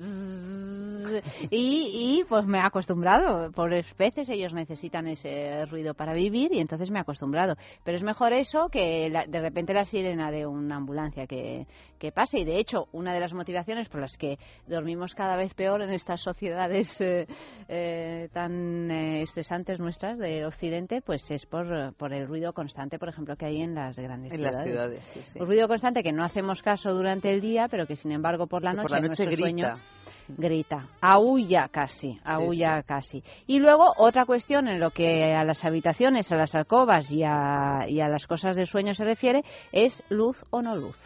y, 1.50 2.20
y 2.20 2.24
pues 2.28 2.46
me 2.46 2.60
he 2.60 2.62
acostumbrado. 2.62 3.52
Por 3.52 3.74
especies 3.74 4.30
ellos 4.30 4.54
necesitan 4.54 5.08
ese 5.08 5.66
ruido 5.66 5.94
para 5.94 6.14
vivir 6.14 6.54
y 6.54 6.60
entonces 6.60 6.90
me 6.92 7.00
he 7.00 7.02
acostumbrado. 7.02 7.56
Pero 7.84 7.98
es 7.98 8.04
mejor 8.04 8.34
eso 8.34 8.70
que 8.70 9.10
la- 9.10 9.26
de 9.26 9.40
repente 9.42 9.74
la 9.74 9.86
sirena 9.86 10.32
de 10.32 10.46
una 10.46 10.78
ambulancia 10.78 11.28
que, 11.28 11.68
que 12.00 12.12
pase. 12.12 12.40
Y 12.40 12.46
de 12.46 12.60
hecho, 12.60 12.88
una 12.92 13.14
de 13.14 13.20
las 13.20 13.34
motivaciones 13.34 13.90
por 13.90 14.02
las 14.02 14.18
que 14.18 14.38
dormimos 14.68 15.14
cada 15.14 15.36
vez 15.38 15.54
peor 15.54 15.82
en 15.82 15.92
estas 15.92 16.22
sociedades 16.22 17.00
eh, 17.02 17.28
eh, 17.68 18.30
tan 18.34 18.90
eh, 18.92 19.22
estresantes 19.24 19.80
nuestras 19.80 20.18
de 20.18 20.46
Occidente, 20.46 21.02
pues 21.02 21.30
es 21.32 21.46
por, 21.46 21.94
por 21.96 22.14
el 22.14 22.28
ruido 22.28 22.54
constante, 22.54 23.00
por 23.00 23.10
ejemplo, 23.10 23.36
que 23.36 23.46
hay 23.46 23.62
en 23.62 23.76
las 23.76 23.98
grandes 23.98 24.32
En 24.34 24.38
ciudades. 24.40 24.58
las 24.58 24.68
ciudades, 24.68 25.06
sí, 25.14 25.20
sí. 25.24 25.40
Un 25.40 25.48
ruido 25.48 25.68
constante 25.68 26.04
que 26.04 26.12
no 26.12 26.24
hacemos 26.24 26.62
caso 26.62 26.94
durante 26.94 27.32
el 27.34 27.42
día, 27.42 27.68
pero 27.70 27.86
que 27.88 27.96
sin 27.96 28.12
embargo 28.12 28.48
por 28.48 28.64
la 28.64 28.72
Que 28.72 28.78
noche, 28.78 28.84
por 28.84 28.92
la 28.92 29.08
noche 29.08 29.26
nuestro 29.26 29.46
grita. 29.46 29.76
sueño 29.76 30.03
grita, 30.28 30.88
aúlla 31.02 31.68
casi, 31.70 32.20
aúlla 32.24 32.84
casi. 32.84 33.24
Y 33.48 33.60
luego 33.60 33.94
otra 33.98 34.26
cuestión 34.26 34.68
en 34.68 34.80
lo 34.80 34.92
que 34.92 35.34
a 35.34 35.44
las 35.44 35.64
habitaciones, 35.66 36.32
a 36.32 36.36
las 36.36 36.56
alcobas 36.56 37.12
y 37.12 37.24
a, 37.24 37.86
y 37.88 38.00
a 38.02 38.08
las 38.08 38.28
cosas 38.28 38.56
de 38.56 38.66
sueño 38.66 38.94
se 38.94 39.06
refiere 39.06 39.44
es 39.72 40.04
luz 40.10 40.44
o 40.50 40.62
no 40.62 40.76
luz, 40.76 40.98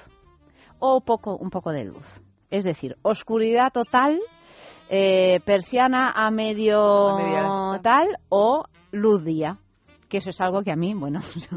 o 0.79 1.01
poco, 1.01 1.35
un 1.35 1.49
poco 1.49 1.71
de 1.71 1.85
luz. 1.85 2.05
Es 2.49 2.63
decir, 2.63 2.95
oscuridad 3.01 3.71
total, 3.73 4.19
eh, 4.89 5.41
persiana 5.45 6.11
a 6.15 6.31
medio 6.31 7.17
A 7.17 7.79
tal 7.81 8.07
o 8.29 8.63
luz 8.91 9.23
día. 9.23 9.57
Que 10.09 10.19
eso 10.19 10.29
es 10.29 10.39
algo 10.39 10.63
que 10.63 10.71
a 10.71 10.75
mí, 10.77 10.93
bueno, 10.93 11.19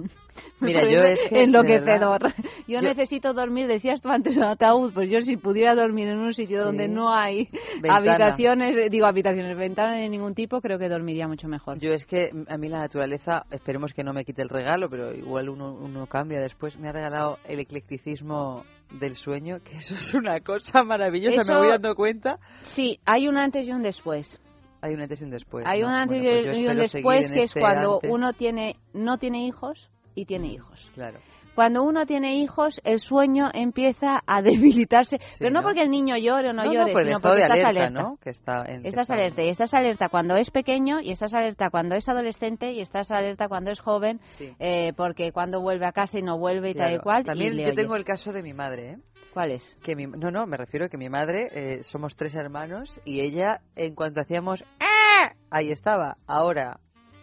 me 0.60 0.66
Mira, 0.66 0.82
yo 0.90 1.02
es 1.04 1.20
que, 1.28 1.42
enloquecedor. 1.44 2.22
verdad, 2.22 2.34
Yo, 2.66 2.80
yo- 2.80 2.82
necesito 2.82 3.32
dormir, 3.32 3.68
decías 3.68 4.00
tú 4.00 4.08
antes 4.08 4.36
en 4.36 4.42
ataúd, 4.42 4.92
pues 4.92 5.08
yo 5.08 5.20
si 5.20 5.36
pudiera 5.36 5.74
dormir 5.76 6.08
en 6.08 6.18
un 6.18 6.32
sitio 6.32 6.64
donde 6.64 6.88
no 6.88 7.12
hay 7.14 7.48
Ventana. 7.80 7.96
habitaciones, 7.96 8.76
eh, 8.76 8.88
digo 8.90 9.06
habitaciones, 9.06 9.56
ventanas 9.56 9.98
de 9.98 10.08
ningún 10.08 10.34
tipo, 10.34 10.60
creo 10.60 10.78
que 10.78 10.88
dormiría 10.88 11.28
mucho 11.28 11.46
mejor. 11.46 11.78
Yo 11.78 11.92
es 11.92 12.06
que 12.06 12.30
a 12.48 12.58
mí 12.58 12.68
la 12.68 12.80
naturaleza, 12.80 13.44
esperemos 13.52 13.92
que 13.94 14.02
no 14.02 14.12
me 14.12 14.24
quite 14.24 14.42
el 14.42 14.48
regalo, 14.48 14.90
pero 14.90 15.14
igual 15.14 15.48
uno, 15.48 15.72
uno 15.72 16.06
cambia 16.06 16.40
después. 16.40 16.76
Me 16.76 16.88
ha 16.88 16.92
regalado 16.92 17.38
el 17.46 17.60
eclecticismo 17.60 18.64
del 18.98 19.14
sueño, 19.14 19.58
que 19.62 19.76
eso 19.76 19.94
es 19.94 20.12
una 20.14 20.40
cosa 20.40 20.82
maravillosa, 20.82 21.42
Eso- 21.42 21.52
me 21.52 21.58
voy 21.58 21.68
dando 21.68 21.94
cuenta. 21.94 22.38
Sí, 22.64 22.98
hay 23.06 23.28
un 23.28 23.36
antes 23.38 23.66
y 23.66 23.70
un 23.70 23.82
después. 23.82 24.40
Hay 24.82 24.94
un 24.94 25.00
antes 25.02 25.20
y 25.20 25.24
un 25.24 25.30
después. 25.30 25.66
hay 25.66 25.80
¿no? 25.82 25.88
un 25.88 25.94
antes 25.94 26.22
Bueno, 26.22 26.42
pues 26.44 26.58
y 26.58 26.66
un 26.68 26.76
después 26.76 27.30
que 27.32 27.38
es 27.40 27.44
este 27.48 27.60
cuando 27.60 27.94
antes. 27.96 28.10
uno 28.10 28.32
tiene 28.32 28.76
no 28.94 29.18
tiene 29.18 29.46
hijos 29.46 29.90
y 30.14 30.24
tiene 30.26 30.48
hijos. 30.48 30.90
Claro. 30.94 31.18
Cuando 31.54 31.82
uno 31.82 32.06
tiene 32.06 32.36
hijos, 32.36 32.80
el 32.84 33.00
sueño 33.00 33.50
empieza 33.52 34.20
a 34.26 34.40
debilitarse, 34.42 35.18
pero 35.38 35.50
no, 35.50 35.60
¿no? 35.60 35.66
porque 35.66 35.82
el 35.82 35.90
niño 35.90 36.16
llore 36.16 36.50
o 36.50 36.52
no, 36.52 36.64
No, 36.64 36.72
llore, 36.72 36.92
por 36.92 37.02
el 37.02 37.08
sino 37.08 37.20
porque 37.20 37.36
de 37.36 37.42
estás 37.42 37.58
alerta, 37.58 37.68
alerta. 37.80 38.02
¿no? 38.02 38.16
Que 38.22 38.30
está 38.30 38.64
en- 38.66 38.82
que 38.82 38.88
Estás 38.88 39.02
está 39.02 39.14
alerta 39.14 39.42
y 39.42 39.48
estás 39.50 39.74
alerta 39.74 40.08
cuando 40.08 40.36
es 40.36 40.50
pequeño 40.50 41.00
y 41.00 41.10
estás 41.10 41.34
alerta 41.34 41.68
cuando 41.68 41.96
es 41.96 42.08
adolescente 42.08 42.72
y 42.72 42.80
estás 42.80 43.10
alerta 43.10 43.48
cuando 43.48 43.72
es 43.72 43.80
joven, 43.80 44.20
Sí. 44.24 44.54
eh, 44.60 44.92
porque 44.96 45.32
cuando 45.32 45.60
vuelve 45.60 45.86
a 45.86 45.92
casa 45.92 46.18
y 46.18 46.22
no 46.22 46.38
vuelve 46.38 46.70
y 46.70 46.74
tal 46.74 46.94
y 46.94 46.98
cual. 46.98 47.24
También 47.24 47.58
y 47.58 47.64
yo 47.64 47.74
tengo 47.74 47.96
el 47.96 48.04
caso 48.04 48.32
de 48.32 48.42
mi 48.42 48.54
madre, 48.54 48.92
¿eh? 48.92 48.96
¿Cuál 49.32 49.52
es? 49.52 49.76
Que 49.82 49.94
mi, 49.94 50.06
no, 50.06 50.30
no, 50.30 50.46
me 50.46 50.56
refiero 50.56 50.86
a 50.86 50.88
que 50.88 50.98
mi 50.98 51.08
madre, 51.08 51.48
eh, 51.52 51.82
somos 51.82 52.16
tres 52.16 52.34
hermanos 52.34 53.00
y 53.04 53.20
ella, 53.20 53.60
en 53.76 53.94
cuanto 53.94 54.20
hacíamos 54.20 54.64
¡Ah! 54.80 55.32
ahí 55.50 55.70
estaba. 55.70 56.16
Ahora, 56.26 56.80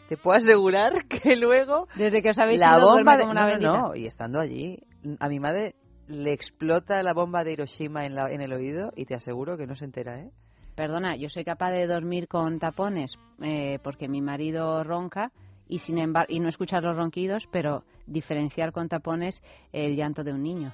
te 0.08 0.18
puedo 0.18 0.38
asegurar 0.38 1.06
que 1.08 1.36
luego 1.36 1.88
Desde 1.96 2.22
que 2.22 2.30
os 2.30 2.40
habéis 2.40 2.60
la 2.60 2.78
ido, 2.78 2.96
bomba 2.96 3.18
de, 3.18 3.24
como 3.24 3.32
una 3.32 3.58
no, 3.58 3.90
no, 3.90 3.96
y 3.96 4.06
estando 4.06 4.40
allí, 4.40 4.80
a 5.20 5.28
mi 5.28 5.40
madre 5.40 5.76
le 6.08 6.32
explota 6.32 7.04
la 7.04 7.14
bomba 7.14 7.44
de 7.44 7.54
Hiroshima 7.54 8.06
en, 8.06 8.16
la, 8.16 8.32
en 8.32 8.42
el 8.42 8.54
oído 8.54 8.92
y 8.96 9.06
te 9.06 9.16
aseguro 9.16 9.58
que 9.58 9.68
no 9.68 9.76
se 9.76 9.86
entera, 9.86 10.22
¿eh? 10.22 10.32
Perdona, 10.76 11.16
yo 11.16 11.28
soy 11.28 11.44
capaz 11.44 11.72
de 11.72 11.88
dormir 11.88 12.28
con 12.28 12.60
tapones 12.60 13.18
eh, 13.42 13.80
porque 13.84 14.08
mi 14.08 14.22
marido 14.22 14.84
ronca 14.84 15.32
y 15.68 15.80
sin 15.80 15.98
embargo 15.98 16.28
y 16.32 16.40
no 16.40 16.50
escuchar 16.50 16.84
los 16.84 16.96
ronquidos, 16.96 17.48
pero 17.52 17.84
diferenciar 18.06 18.72
con 18.72 18.88
tapones 18.88 19.42
el 19.74 19.96
llanto 19.96 20.24
de 20.24 20.34
un 20.34 20.44
niño. 20.44 20.72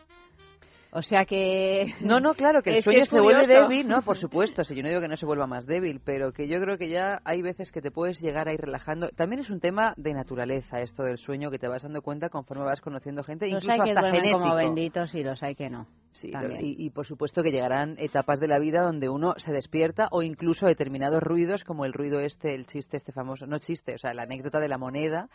O 0.95 1.01
sea 1.01 1.25
que... 1.25 1.87
No, 2.01 2.19
no, 2.19 2.33
claro, 2.35 2.61
que 2.61 2.69
el 2.71 2.77
es 2.77 2.83
sueño 2.83 3.05
se 3.05 3.19
vuelve 3.19 3.47
débil, 3.47 3.87
¿no? 3.87 4.01
Por 4.03 4.17
supuesto, 4.19 4.63
si 4.63 4.75
yo 4.75 4.83
no 4.83 4.89
digo 4.89 5.01
que 5.01 5.07
no 5.07 5.17
se 5.17 5.25
vuelva 5.25 5.47
más 5.47 5.65
débil, 5.65 6.01
pero 6.03 6.31
que 6.31 6.47
yo 6.47 6.59
creo 6.61 6.77
que 6.77 6.89
ya 6.89 7.21
hay 7.25 7.41
veces 7.41 7.71
que 7.71 7.81
te 7.81 7.91
puedes 7.91 8.21
llegar 8.21 8.47
a 8.47 8.53
ir 8.53 8.61
relajando. 8.61 9.09
También 9.09 9.41
es 9.41 9.49
un 9.49 9.59
tema 9.59 9.93
de 9.97 10.13
naturaleza 10.13 10.81
esto 10.81 11.03
del 11.03 11.17
sueño, 11.17 11.49
que 11.49 11.57
te 11.59 11.67
vas 11.67 11.83
dando 11.83 12.01
cuenta 12.01 12.29
conforme 12.29 12.63
vas 12.63 12.81
conociendo 12.81 13.23
gente, 13.23 13.47
Los 13.47 13.63
incluso 13.63 13.81
hay 13.81 13.91
que 13.91 13.97
hasta 13.97 14.11
genético. 14.11 14.39
como 14.39 14.55
benditos 14.55 15.15
y 15.15 15.23
los 15.23 15.41
hay 15.41 15.55
que 15.55 15.69
no. 15.69 15.87
Sí, 16.11 16.31
y, 16.59 16.85
y 16.85 16.91
por 16.91 17.07
supuesto 17.07 17.41
que 17.41 17.49
llegarán 17.51 17.95
etapas 17.97 18.39
de 18.39 18.47
la 18.47 18.59
vida 18.59 18.83
donde 18.83 19.09
uno 19.09 19.33
se 19.37 19.51
despierta 19.51 20.09
o 20.11 20.21
incluso 20.21 20.67
determinados 20.67 21.23
ruidos 21.23 21.63
como 21.63 21.85
el 21.85 21.93
ruido 21.93 22.19
este, 22.19 22.53
el 22.53 22.67
chiste 22.67 22.97
este 22.97 23.11
famoso, 23.11 23.47
no 23.47 23.57
chiste, 23.57 23.95
o 23.95 23.97
sea, 23.97 24.13
la 24.13 24.23
anécdota 24.23 24.59
de 24.59 24.67
la 24.67 24.77
moneda 24.77 25.27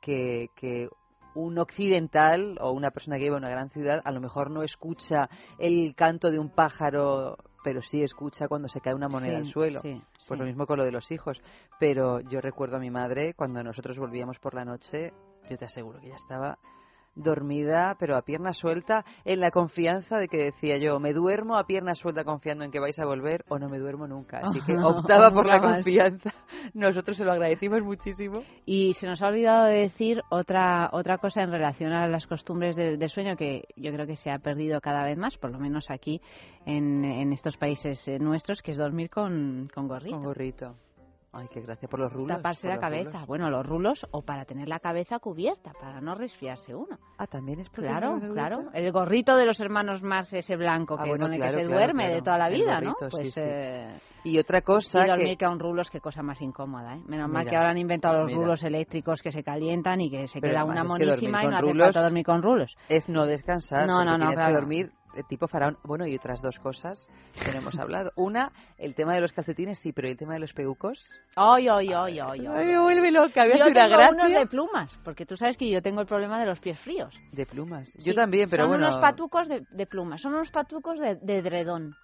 que, 0.00 0.48
que 0.56 0.88
un 1.34 1.58
occidental 1.58 2.58
o 2.60 2.70
una 2.72 2.90
persona 2.90 3.16
que 3.16 3.24
vive 3.24 3.36
en 3.36 3.42
una 3.42 3.50
gran 3.50 3.70
ciudad 3.70 4.00
a 4.04 4.10
lo 4.12 4.20
mejor 4.20 4.50
no 4.50 4.62
escucha 4.62 5.28
el 5.58 5.94
canto 5.94 6.30
de 6.30 6.38
un 6.38 6.50
pájaro 6.50 7.36
pero 7.62 7.80
sí 7.80 8.02
escucha 8.02 8.46
cuando 8.46 8.68
se 8.68 8.80
cae 8.80 8.94
una 8.94 9.08
moneda 9.08 9.38
Sí, 9.40 9.46
al 9.46 9.52
suelo. 9.52 9.80
sí, 9.80 10.02
Pues 10.28 10.28
sí. 10.28 10.36
lo 10.36 10.44
mismo 10.44 10.66
con 10.66 10.76
lo 10.78 10.84
de 10.84 10.92
los 10.92 11.10
hijos. 11.10 11.40
Pero 11.80 12.20
yo 12.20 12.42
recuerdo 12.42 12.76
a 12.76 12.78
mi 12.78 12.90
madre 12.90 13.32
cuando 13.32 13.62
nosotros 13.62 13.98
volvíamos 13.98 14.38
por 14.38 14.52
la 14.52 14.66
noche, 14.66 15.14
yo 15.48 15.56
te 15.56 15.64
aseguro 15.64 15.98
que 15.98 16.08
ya 16.10 16.14
estaba 16.14 16.58
dormida, 17.14 17.96
pero 17.98 18.16
a 18.16 18.22
pierna 18.22 18.52
suelta, 18.52 19.04
en 19.24 19.40
la 19.40 19.50
confianza 19.50 20.18
de 20.18 20.28
que 20.28 20.38
decía 20.38 20.78
yo, 20.78 20.98
me 21.00 21.12
duermo 21.12 21.56
a 21.56 21.66
pierna 21.66 21.94
suelta 21.94 22.24
confiando 22.24 22.64
en 22.64 22.70
que 22.70 22.80
vais 22.80 22.98
a 22.98 23.06
volver 23.06 23.44
o 23.48 23.58
no 23.58 23.68
me 23.68 23.78
duermo 23.78 24.06
nunca. 24.06 24.40
Así 24.42 24.60
que 24.66 24.74
optaba 24.82 25.30
por 25.30 25.46
la 25.46 25.60
confianza. 25.60 26.30
Nosotros 26.74 27.16
se 27.16 27.24
lo 27.24 27.32
agradecimos 27.32 27.82
muchísimo. 27.82 28.42
Y 28.64 28.94
se 28.94 29.06
nos 29.06 29.22
ha 29.22 29.28
olvidado 29.28 29.66
de 29.66 29.80
decir 29.80 30.22
otra 30.30 30.90
otra 30.92 31.18
cosa 31.18 31.42
en 31.42 31.50
relación 31.50 31.92
a 31.92 32.08
las 32.08 32.26
costumbres 32.26 32.76
de, 32.76 32.96
de 32.96 33.08
sueño 33.08 33.36
que 33.36 33.64
yo 33.76 33.92
creo 33.92 34.06
que 34.06 34.16
se 34.16 34.30
ha 34.30 34.38
perdido 34.38 34.80
cada 34.80 35.04
vez 35.04 35.18
más, 35.18 35.36
por 35.38 35.50
lo 35.50 35.58
menos 35.58 35.90
aquí 35.90 36.20
en, 36.66 37.04
en 37.04 37.32
estos 37.32 37.56
países 37.56 38.06
eh, 38.08 38.18
nuestros, 38.18 38.62
que 38.62 38.72
es 38.72 38.78
dormir 38.78 39.10
con, 39.10 39.68
con 39.74 39.88
gorrito. 39.88 40.16
Con 40.16 40.24
gorrito. 40.24 40.76
Ay, 41.36 41.48
qué 41.50 41.60
gracia 41.62 41.88
por 41.88 41.98
los 41.98 42.12
rulos. 42.12 42.36
Taparse 42.36 42.68
la 42.68 42.78
cabeza. 42.78 43.10
rulos. 43.10 43.26
Bueno, 43.26 43.50
los 43.50 43.66
rulos 43.66 44.06
o 44.12 44.22
para 44.22 44.44
tener 44.44 44.68
la 44.68 44.78
cabeza 44.78 45.18
cubierta, 45.18 45.72
para 45.80 46.00
no 46.00 46.14
resfriarse 46.14 46.74
uno. 46.74 46.96
Ah, 47.18 47.26
también 47.26 47.58
es 47.60 47.68
Claro, 47.70 48.20
claro. 48.32 48.70
El 48.72 48.92
gorrito 48.92 49.36
de 49.36 49.44
los 49.44 49.58
hermanos 49.60 50.02
más 50.02 50.32
ese 50.32 50.56
blanco 50.56 50.94
Ah, 50.98 51.02
que, 51.02 51.08
bueno, 51.10 51.24
con 51.26 51.32
el 51.34 51.38
claro, 51.40 51.52
que 51.56 51.58
se 51.62 51.66
claro, 51.66 51.78
duerme 51.80 52.02
claro. 52.04 52.14
de 52.14 52.22
toda 52.22 52.38
la 52.38 52.48
vida, 52.48 52.80
¿no? 52.80 52.94
gorrito, 52.94 53.16
sí, 53.16 53.22
Pues 53.22 53.34
sí. 53.34 53.40
eh, 53.44 53.98
Y 54.24 54.38
otra 54.38 54.60
cosa 54.62 55.04
y 55.04 55.08
dormir 55.10 55.36
que... 55.36 55.44
con 55.46 55.58
rulos, 55.58 55.90
qué 55.90 56.00
cosa 56.00 56.22
más 56.22 56.40
incómoda, 56.40 56.94
¿eh? 56.94 57.02
Menos 57.06 57.28
mal 57.28 57.40
Mira, 57.42 57.50
que 57.50 57.56
ahora 57.56 57.70
han 57.70 57.78
inventado 57.78 58.18
los 58.18 58.26
mira. 58.26 58.38
rulos 58.38 58.62
eléctricos 58.62 59.20
que 59.20 59.32
se 59.32 59.42
calientan 59.42 60.00
y 60.00 60.10
que 60.10 60.28
se 60.28 60.40
Pero 60.40 60.52
queda 60.52 60.64
una 60.64 60.84
monísima 60.84 61.42
y 61.44 61.48
no 61.48 61.56
hace 61.56 61.66
rulos 61.66 61.84
falta 61.86 62.02
dormir 62.02 62.24
con 62.24 62.42
rulos. 62.42 62.76
Es 62.88 63.08
no 63.08 63.26
descansar. 63.26 63.86
No, 63.88 64.04
no, 64.04 64.16
no, 64.16 64.28
tienes 64.28 64.40
que 64.46 64.52
dormir 64.52 64.92
tipo 65.28 65.46
faraón. 65.48 65.78
Bueno, 65.84 66.06
y 66.06 66.16
otras 66.16 66.42
dos 66.42 66.58
cosas 66.58 67.08
que 67.44 67.52
no 67.52 67.58
hemos 67.58 67.78
hablado. 67.78 68.10
Una, 68.16 68.52
el 68.78 68.94
tema 68.94 69.14
de 69.14 69.20
los 69.20 69.32
calcetines, 69.32 69.78
sí, 69.78 69.92
pero 69.92 70.08
¿y 70.08 70.12
el 70.12 70.16
tema 70.16 70.34
de 70.34 70.40
los 70.40 70.52
peucos. 70.52 70.98
Ay, 71.36 71.68
ay, 71.68 71.92
ay, 71.92 72.18
ay, 72.18 72.46
Ay, 72.46 72.66
me 72.66 72.78
vuelve 72.80 73.10
loca, 73.10 73.42
había 73.42 73.56
Yo 73.58 73.66
una 73.66 73.74
tengo 73.86 73.96
gracia. 73.96 74.14
unos 74.14 74.32
de 74.32 74.46
plumas, 74.46 74.98
porque 75.04 75.26
tú 75.26 75.36
sabes 75.36 75.56
que 75.56 75.70
yo 75.70 75.80
tengo 75.82 76.00
el 76.00 76.06
problema 76.06 76.38
de 76.40 76.46
los 76.46 76.58
pies 76.60 76.78
fríos. 76.80 77.14
De 77.32 77.46
plumas. 77.46 77.88
Sí, 77.90 78.02
Yo 78.02 78.14
también, 78.14 78.48
pero 78.50 78.64
son 78.64 78.70
bueno. 78.72 78.86
unos 78.88 79.00
patucos 79.00 79.48
de, 79.48 79.64
de 79.70 79.86
plumas, 79.86 80.20
son 80.20 80.34
unos 80.34 80.50
patucos 80.50 80.98
de, 80.98 81.16
de 81.16 81.38
edredón. 81.38 81.94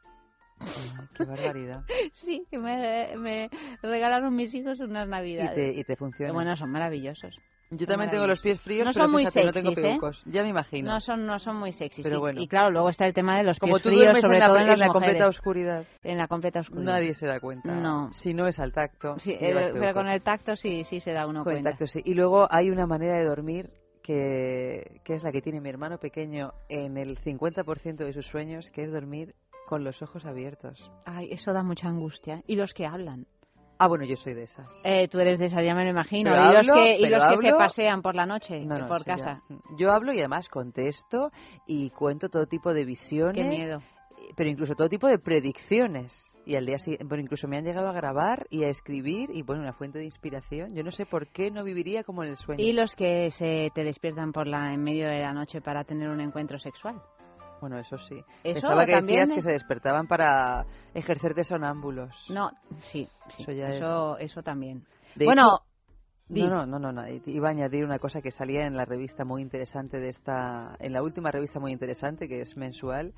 Qué 1.17 1.25
barbaridad. 1.25 1.85
Sí, 2.13 2.45
que 2.51 2.59
me, 2.59 3.17
me 3.17 3.49
regalaron 3.83 4.35
mis 4.37 4.53
hijos 4.55 4.79
unas 4.81 5.07
Y 5.07 5.11
navidades. 5.11 5.55
te, 5.55 5.81
y 5.81 5.85
te 5.85 5.97
funciona. 5.97 6.33
Bueno, 6.33 6.55
son 6.57 6.71
maravillosos. 6.71 7.39
Yo 7.71 7.87
también 7.87 8.11
tengo 8.11 8.27
los 8.27 8.41
pies 8.41 8.61
fríos, 8.61 8.85
no 8.85 8.93
pero 8.93 9.05
son 9.05 9.13
muy 9.13 9.23
fíjate, 9.27 9.45
no 9.47 9.53
sexys, 9.53 9.75
tengo 9.75 9.87
¿eh? 9.87 9.91
peucos. 9.93 10.23
Ya 10.27 10.43
me 10.43 10.49
imagino. 10.49 10.91
No 10.93 11.01
son, 11.01 11.25
no 11.25 11.39
son 11.39 11.57
muy 11.57 11.73
sexys. 11.73 12.05
Pero 12.05 12.17
y, 12.17 12.21
bueno. 12.21 12.41
y 12.43 12.49
claro, 12.49 12.71
luego 12.71 12.89
está 12.89 13.07
el 13.07 13.15
tema 13.15 13.39
de 13.39 13.45
los 13.45 13.59
Como 13.59 13.75
pies 13.75 13.83
tú 13.85 13.89
fríos, 13.91 14.21
sobre 14.21 14.35
en 14.35 14.41
la, 14.41 14.47
todo 14.49 14.57
en, 14.59 14.69
en 14.71 14.79
la 14.79 14.89
completa 14.89 15.13
mujeres. 15.13 15.29
oscuridad, 15.39 15.85
En 16.03 16.19
la 16.19 16.27
completa 16.29 16.61
oscuridad. 16.61 16.93
nadie 16.93 17.15
se 17.15 17.27
da 17.27 17.39
cuenta. 17.41 17.73
No. 17.75 18.13
Si 18.13 18.35
no 18.35 18.47
es 18.49 18.59
al 18.59 18.73
tacto. 18.73 19.19
Sí, 19.19 19.31
eh, 19.33 19.71
pero 19.73 19.95
con 19.95 20.09
el 20.09 20.21
tacto 20.23 20.57
sí, 20.57 20.83
sí 20.85 21.01
se 21.01 21.13
da 21.13 21.27
uno 21.27 21.45
Con 21.45 21.53
el 21.53 21.59
cuenta. 21.63 21.71
tacto, 21.71 21.87
sí. 21.87 22.01
Y 22.05 22.15
luego 22.15 22.49
hay 22.51 22.71
una 22.71 22.87
manera 22.87 23.17
de 23.19 23.25
dormir 23.25 23.69
que, 24.03 25.01
que 25.05 25.15
es 25.15 25.23
la 25.23 25.31
que 25.31 25.41
tiene 25.43 25.61
mi 25.61 25.69
hermano 25.69 25.99
pequeño 25.99 26.53
en 26.69 26.97
el 26.97 27.19
50% 27.19 27.97
de 27.97 28.13
sus 28.13 28.27
sueños, 28.27 28.71
que 28.73 28.83
es 28.83 28.93
dormir 28.93 29.35
con 29.67 29.85
los 29.85 30.03
ojos 30.03 30.27
abiertos. 30.27 30.91
Ay, 31.05 31.29
eso 31.31 31.53
da 31.53 31.63
mucha 31.63 31.87
angustia. 31.89 32.43
Y 32.47 32.57
los 32.57 32.75
que 32.75 32.87
hablan. 32.87 33.27
Ah, 33.83 33.89
bueno, 33.89 34.05
yo 34.05 34.15
soy 34.17 34.35
de 34.35 34.43
esas. 34.43 34.69
Eh, 34.85 35.09
tú 35.09 35.19
eres 35.21 35.39
de 35.39 35.47
esa, 35.47 35.63
ya 35.63 35.75
me 35.75 35.85
lo 35.85 35.91
imagino. 35.91 36.31
Pero 36.31 36.51
y 36.51 36.55
los 36.55 36.71
que, 36.71 36.99
y 37.01 37.37
se 37.39 37.53
pasean 37.55 38.03
por 38.03 38.15
la 38.15 38.27
noche, 38.27 38.61
No, 38.67 38.79
no, 38.79 38.87
por 38.87 38.99
ya. 39.07 39.17
casa. 39.17 39.43
Yo 39.79 39.91
hablo 39.91 40.13
y 40.13 40.19
además 40.19 40.51
contesto 40.51 41.31
y 41.67 41.89
cuento 41.89 42.29
todo 42.29 42.45
tipo 42.45 42.75
de 42.75 42.85
visiones. 42.85 43.43
Qué 43.43 43.49
miedo. 43.51 43.79
Pero 44.37 44.51
incluso 44.51 44.75
todo 44.75 44.91
tipo 44.91 45.09
de 45.09 45.19
predicciones. 45.19 46.13
Y 46.45 46.57
al 46.57 46.67
día 46.67 46.77
siguiente, 46.77 47.07
bueno, 47.07 47.23
incluso 47.23 47.49
me 47.49 47.57
han 47.57 47.65
llegado 47.65 47.89
a 47.89 47.93
grabar 47.93 48.47
y 48.51 48.65
a 48.65 48.69
escribir 48.69 49.31
y 49.33 49.43
bueno, 49.43 49.63
una 49.63 49.73
fuente 49.73 49.99
de 49.99 50.05
inspiración. 50.05 50.75
Yo 50.75 50.83
no 50.85 50.91
sé 50.91 51.07
por 51.07 51.29
qué 51.29 51.51
no 51.51 51.65
viviría 51.65 52.05
como 52.05 52.23
en 52.23 52.31
el 52.31 52.37
sueño. 52.37 52.63
Y 52.63 52.75
los 52.75 52.95
que 52.95 53.31
se 53.31 53.71
te 53.75 53.83
despiertan 53.83 54.33
por 54.33 54.47
la 54.47 54.75
en 54.75 54.83
medio 54.83 55.09
de 55.09 55.21
la 55.21 55.33
noche 55.33 55.63
para 55.63 55.85
tener 55.85 56.11
un 56.11 56.21
encuentro 56.21 56.59
sexual. 56.59 57.01
Bueno, 57.61 57.79
eso 57.79 57.99
sí. 57.99 58.17
Eso 58.43 58.55
Pensaba 58.55 58.87
que 58.87 58.93
también 58.93 59.21
decías 59.21 59.37
que 59.37 59.43
se 59.43 59.53
despertaban 59.53 60.07
para 60.07 60.65
ejercer 60.95 61.35
de 61.35 61.45
sonámbulos. 61.45 62.15
No, 62.31 62.51
sí, 62.85 63.09
sí. 63.37 63.43
Eso 63.43 63.53
ya 63.53 63.69
eso, 63.75 64.19
eso 64.19 64.43
también. 64.43 64.85
De 65.15 65.27
bueno, 65.27 65.61
hecho- 66.31 66.49
no, 66.49 66.67
no, 66.67 66.79
no, 66.79 66.93
no. 66.93 67.03
Iba 67.27 67.49
a 67.49 67.51
añadir 67.51 67.85
una 67.85 67.99
cosa 67.99 68.23
que 68.23 68.31
salía 68.31 68.67
en 68.67 68.77
la 68.77 68.85
revista 68.85 69.25
muy 69.25 69.43
interesante 69.43 69.99
de 69.99 70.09
esta, 70.09 70.77
en 70.79 70.93
la 70.93 71.03
última 71.03 71.31
revista 71.31 71.59
muy 71.59 71.73
interesante 71.73 72.29
que 72.29 72.41
es 72.41 72.57
mensual, 72.57 73.13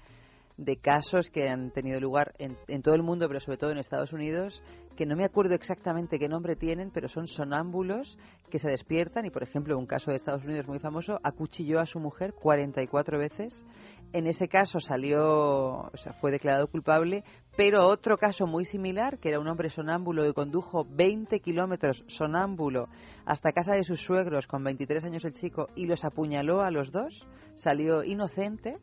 de 0.57 0.77
casos 0.77 1.31
que 1.31 1.49
han 1.49 1.70
tenido 1.70 2.01
lugar 2.01 2.35
en, 2.39 2.83
todo 2.83 2.95
el 2.95 3.03
mundo, 3.03 3.27
pero 3.29 3.41
sobre 3.41 3.59
todo 3.59 3.70
en 3.70 3.79
Estados 3.79 4.12
Unidos, 4.12 4.62
que 4.97 5.07
no 5.07 5.16
me 5.16 5.24
acuerdo 5.24 5.55
exactamente 5.55 6.19
qué 6.19 6.29
nombre 6.29 6.57
tienen, 6.57 6.91
pero 6.91 7.09
son 7.09 7.27
sonámbulos 7.27 8.19
que 8.51 8.59
se 8.59 8.69
despiertan 8.69 9.24
y, 9.24 9.31
por 9.31 9.43
ejemplo, 9.43 9.79
un 9.79 9.87
caso 9.87 10.11
de 10.11 10.16
Estados 10.16 10.45
Unidos 10.45 10.66
muy 10.66 10.79
famoso, 10.79 11.19
acuchilló 11.23 11.81
a 11.81 11.87
su 11.87 11.99
mujer 11.99 12.35
44 12.35 13.19
veces. 13.19 13.65
En 14.12 14.27
ese 14.27 14.47
caso 14.49 14.79
salió, 14.79 15.91
fue 16.20 16.31
declarado 16.31 16.66
culpable, 16.69 17.24
pero 17.57 17.87
otro 17.87 18.19
caso 18.19 18.47
muy 18.47 18.66
similar, 18.66 19.19
que 19.19 19.31
era 19.31 19.41
un 19.41 19.49
hombre 19.49 19.70
sonámbulo 19.70 20.23
que 20.24 20.35
condujo 20.35 20.85
20 20.85 21.41
kilómetros 21.41 22.05
sonámbulo 22.09 22.89
hasta 23.24 23.53
casa 23.53 23.74
de 23.74 23.85
sus 23.85 24.01
suegros 24.01 24.47
con 24.47 24.62
23 24.65 25.05
años 25.05 25.24
el 25.24 25.33
chico 25.33 25.69
y 25.74 25.87
los 25.87 26.05
apuñaló 26.05 26.61
a 26.61 26.70
los 26.70 26.93
dos, 26.93 27.27
salió 27.57 28.05
inocente 28.05 28.79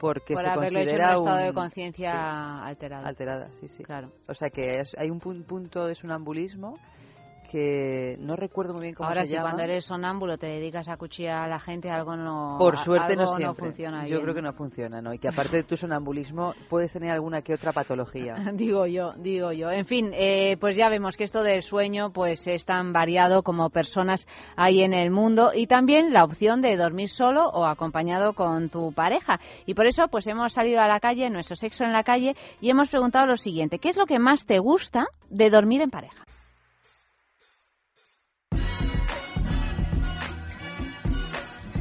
porque 0.00 0.32
por 0.34 0.42
se 0.42 0.48
hecho 0.48 0.60
en 0.62 0.66
un 0.66 0.72
considera 0.72 1.14
estado 1.14 1.36
de 1.36 1.52
conciencia 1.52 2.10
sí, 2.12 2.68
alterado. 2.68 3.06
alterada, 3.06 3.52
sí, 3.60 3.68
sí. 3.68 3.84
Claro. 3.84 4.10
O 4.26 4.34
sea 4.34 4.48
que 4.50 4.80
es- 4.80 4.96
hay 4.98 5.10
un 5.10 5.20
pun- 5.20 5.44
punto 5.44 5.86
de 5.86 5.94
sonambulismo 5.94 6.78
que 7.50 8.16
no 8.20 8.36
recuerdo 8.36 8.72
muy 8.74 8.82
bien 8.82 8.94
cómo 8.94 9.08
Ahora, 9.08 9.22
se 9.22 9.28
si 9.28 9.32
llama. 9.34 9.48
cuando 9.48 9.62
eres 9.64 9.84
sonámbulo 9.84 10.38
te 10.38 10.46
dedicas 10.46 10.88
a 10.88 10.96
cuchillar 10.96 11.42
a 11.42 11.48
la 11.48 11.58
gente, 11.58 11.90
algo 11.90 12.14
no. 12.16 12.56
Por 12.58 12.76
suerte 12.78 13.16
no 13.16 13.26
siempre. 13.34 13.66
funciona 13.66 14.02
Yo 14.06 14.10
bien. 14.16 14.22
creo 14.22 14.34
que 14.34 14.42
no 14.42 14.52
funciona, 14.52 15.02
¿no? 15.02 15.12
Y 15.12 15.18
que 15.18 15.28
aparte 15.28 15.56
de 15.56 15.62
tu 15.64 15.76
sonambulismo 15.76 16.54
puedes 16.68 16.92
tener 16.92 17.10
alguna 17.10 17.42
que 17.42 17.54
otra 17.54 17.72
patología. 17.72 18.34
Digo 18.54 18.86
yo, 18.86 19.12
digo 19.16 19.52
yo. 19.52 19.70
En 19.70 19.86
fin, 19.86 20.12
eh, 20.14 20.56
pues 20.60 20.76
ya 20.76 20.88
vemos 20.88 21.16
que 21.16 21.24
esto 21.24 21.42
del 21.42 21.62
sueño 21.62 22.12
pues 22.12 22.46
es 22.46 22.64
tan 22.64 22.92
variado 22.92 23.42
como 23.42 23.70
personas 23.70 24.26
hay 24.56 24.82
en 24.82 24.92
el 24.92 25.10
mundo 25.10 25.50
y 25.54 25.66
también 25.66 26.12
la 26.12 26.24
opción 26.24 26.60
de 26.60 26.76
dormir 26.76 27.08
solo 27.08 27.48
o 27.48 27.64
acompañado 27.66 28.34
con 28.34 28.68
tu 28.68 28.92
pareja. 28.92 29.40
Y 29.66 29.74
por 29.74 29.86
eso 29.86 30.04
pues 30.10 30.26
hemos 30.26 30.52
salido 30.52 30.80
a 30.80 30.86
la 30.88 31.00
calle, 31.00 31.28
nuestro 31.30 31.56
sexo 31.56 31.84
en 31.84 31.92
la 31.92 32.04
calle, 32.04 32.36
y 32.60 32.70
hemos 32.70 32.90
preguntado 32.90 33.26
lo 33.26 33.36
siguiente, 33.36 33.78
¿qué 33.78 33.88
es 33.88 33.96
lo 33.96 34.06
que 34.06 34.18
más 34.18 34.46
te 34.46 34.58
gusta 34.58 35.06
de 35.30 35.50
dormir 35.50 35.82
en 35.82 35.90
pareja? 35.90 36.22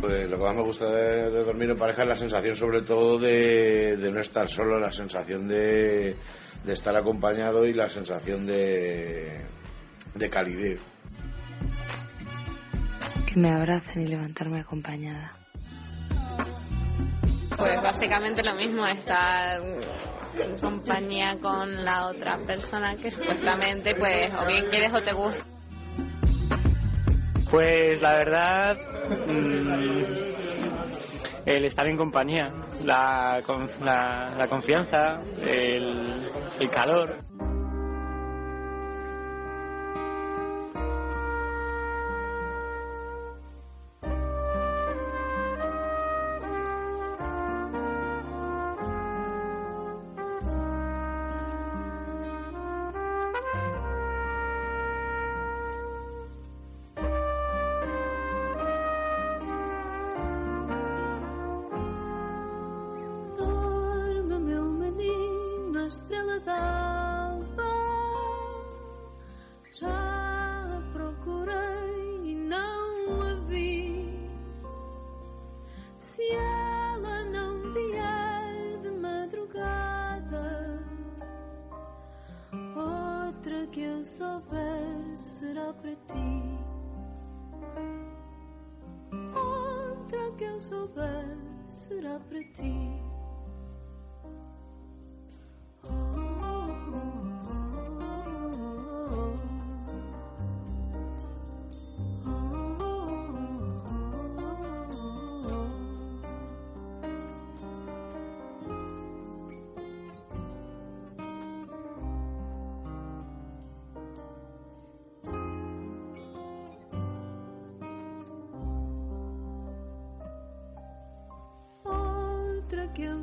Pues 0.01 0.29
lo 0.29 0.37
que 0.37 0.43
más 0.43 0.55
me 0.55 0.61
gusta 0.63 0.89
de, 0.89 1.29
de 1.29 1.43
dormir 1.43 1.69
en 1.71 1.77
pareja 1.77 2.03
es 2.03 2.07
la 2.07 2.15
sensación 2.15 2.55
sobre 2.55 2.81
todo 2.83 3.19
de, 3.19 3.97
de 3.97 4.11
no 4.11 4.21
estar 4.21 4.47
solo, 4.47 4.79
la 4.79 4.91
sensación 4.91 5.47
de, 5.47 6.15
de 6.63 6.73
estar 6.73 6.95
acompañado 6.95 7.65
y 7.65 7.73
la 7.73 7.89
sensación 7.89 8.45
de, 8.45 9.45
de 10.15 10.29
calidez. 10.29 10.81
Que 13.27 13.39
me 13.39 13.51
abracen 13.51 14.03
y 14.03 14.07
levantarme 14.07 14.61
acompañada. 14.61 15.33
Pues 17.57 17.81
básicamente 17.83 18.41
lo 18.41 18.55
mismo, 18.55 18.87
estar 18.87 19.61
en 19.61 20.57
compañía 20.59 21.37
con 21.41 21.83
la 21.83 22.07
otra 22.07 22.39
persona 22.45 22.95
que 22.95 23.11
supuestamente 23.11 23.95
pues 23.95 24.31
o 24.33 24.47
bien 24.47 24.65
quieres 24.69 24.93
o 24.93 25.01
te 25.01 25.13
gusta. 25.13 25.43
Pues 27.51 28.01
la 28.01 28.13
verdad, 28.13 28.77
mm, 29.09 30.03
el 31.45 31.65
estar 31.65 31.87
en 31.87 31.97
compañía, 31.97 32.49
la, 32.83 33.41
la, 33.81 34.35
la 34.37 34.47
confianza, 34.47 35.21
el 35.41 36.69
calor. 36.69 37.17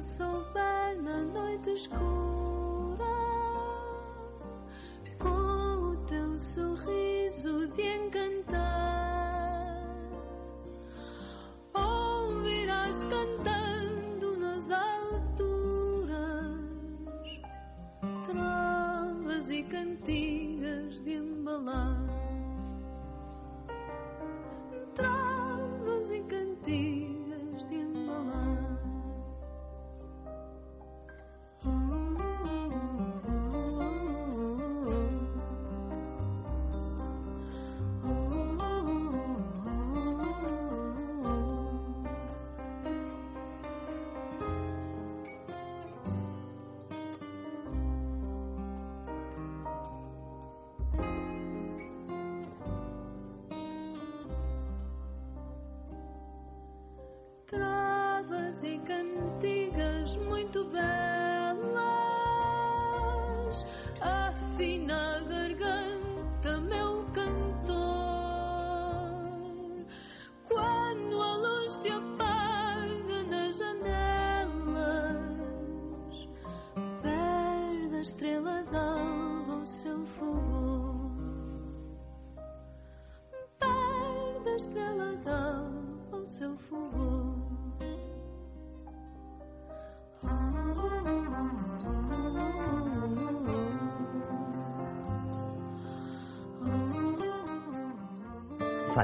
Souber 0.06 0.96
na 1.02 1.18
noite 1.18 1.70
escura, 1.70 2.45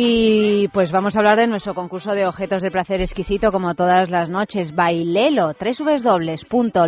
Y 0.00 0.49
pues 0.72 0.92
vamos 0.92 1.16
a 1.16 1.20
hablar 1.20 1.38
de 1.38 1.46
nuestro 1.46 1.74
concurso 1.74 2.12
de 2.12 2.26
objetos 2.26 2.62
de 2.62 2.70
placer 2.70 3.00
exquisito 3.00 3.50
como 3.50 3.74
todas 3.74 4.08
las 4.10 4.30
noches. 4.30 4.74
Bailelo, 4.74 5.52
www.lelo.com. 5.58 6.84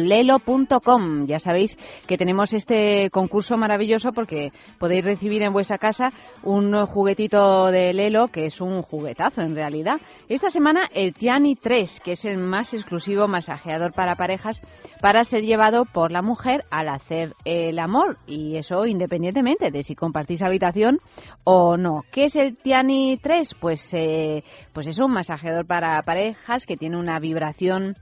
Ya 1.26 1.38
sabéis 1.38 1.76
que 2.06 2.16
tenemos 2.16 2.52
este 2.52 3.10
concurso 3.10 3.56
maravilloso 3.56 4.12
porque 4.12 4.52
podéis 4.78 5.04
recibir 5.04 5.42
en 5.42 5.52
vuestra 5.52 5.78
casa 5.78 6.10
un 6.42 6.72
juguetito 6.86 7.72
de 7.72 7.92
Lelo 7.92 8.28
que 8.28 8.46
es 8.46 8.60
un 8.60 8.82
juguetazo 8.82 9.40
en 9.40 9.56
realidad. 9.56 10.00
Esta 10.28 10.50
semana 10.50 10.86
el 10.94 11.14
Tiani 11.14 11.54
3, 11.54 12.00
que 12.04 12.12
es 12.12 12.24
el 12.24 12.38
más 12.38 12.74
exclusivo 12.74 13.26
masajeador 13.26 13.92
para 13.92 14.16
parejas 14.16 14.60
para 15.00 15.24
ser 15.24 15.42
llevado 15.42 15.84
por 15.84 16.12
la 16.12 16.22
mujer 16.22 16.62
al 16.70 16.88
hacer 16.88 17.32
el 17.44 17.78
amor. 17.78 18.16
Y 18.26 18.56
eso 18.56 18.86
independientemente 18.86 19.70
de 19.70 19.82
si 19.82 19.94
compartís 19.94 20.42
habitación 20.42 20.98
o 21.44 21.76
no. 21.76 22.02
¿Qué 22.12 22.26
es 22.26 22.36
el 22.36 22.56
Tiani 22.56 23.16
3? 23.20 23.56
Pues, 23.60 23.71
eh, 23.92 24.42
pues 24.72 24.86
es 24.86 24.98
un 24.98 25.12
masajeador 25.12 25.66
para 25.66 26.02
parejas 26.02 26.66
que 26.66 26.76
tiene 26.76 26.98
una 26.98 27.18
vibración 27.18 27.94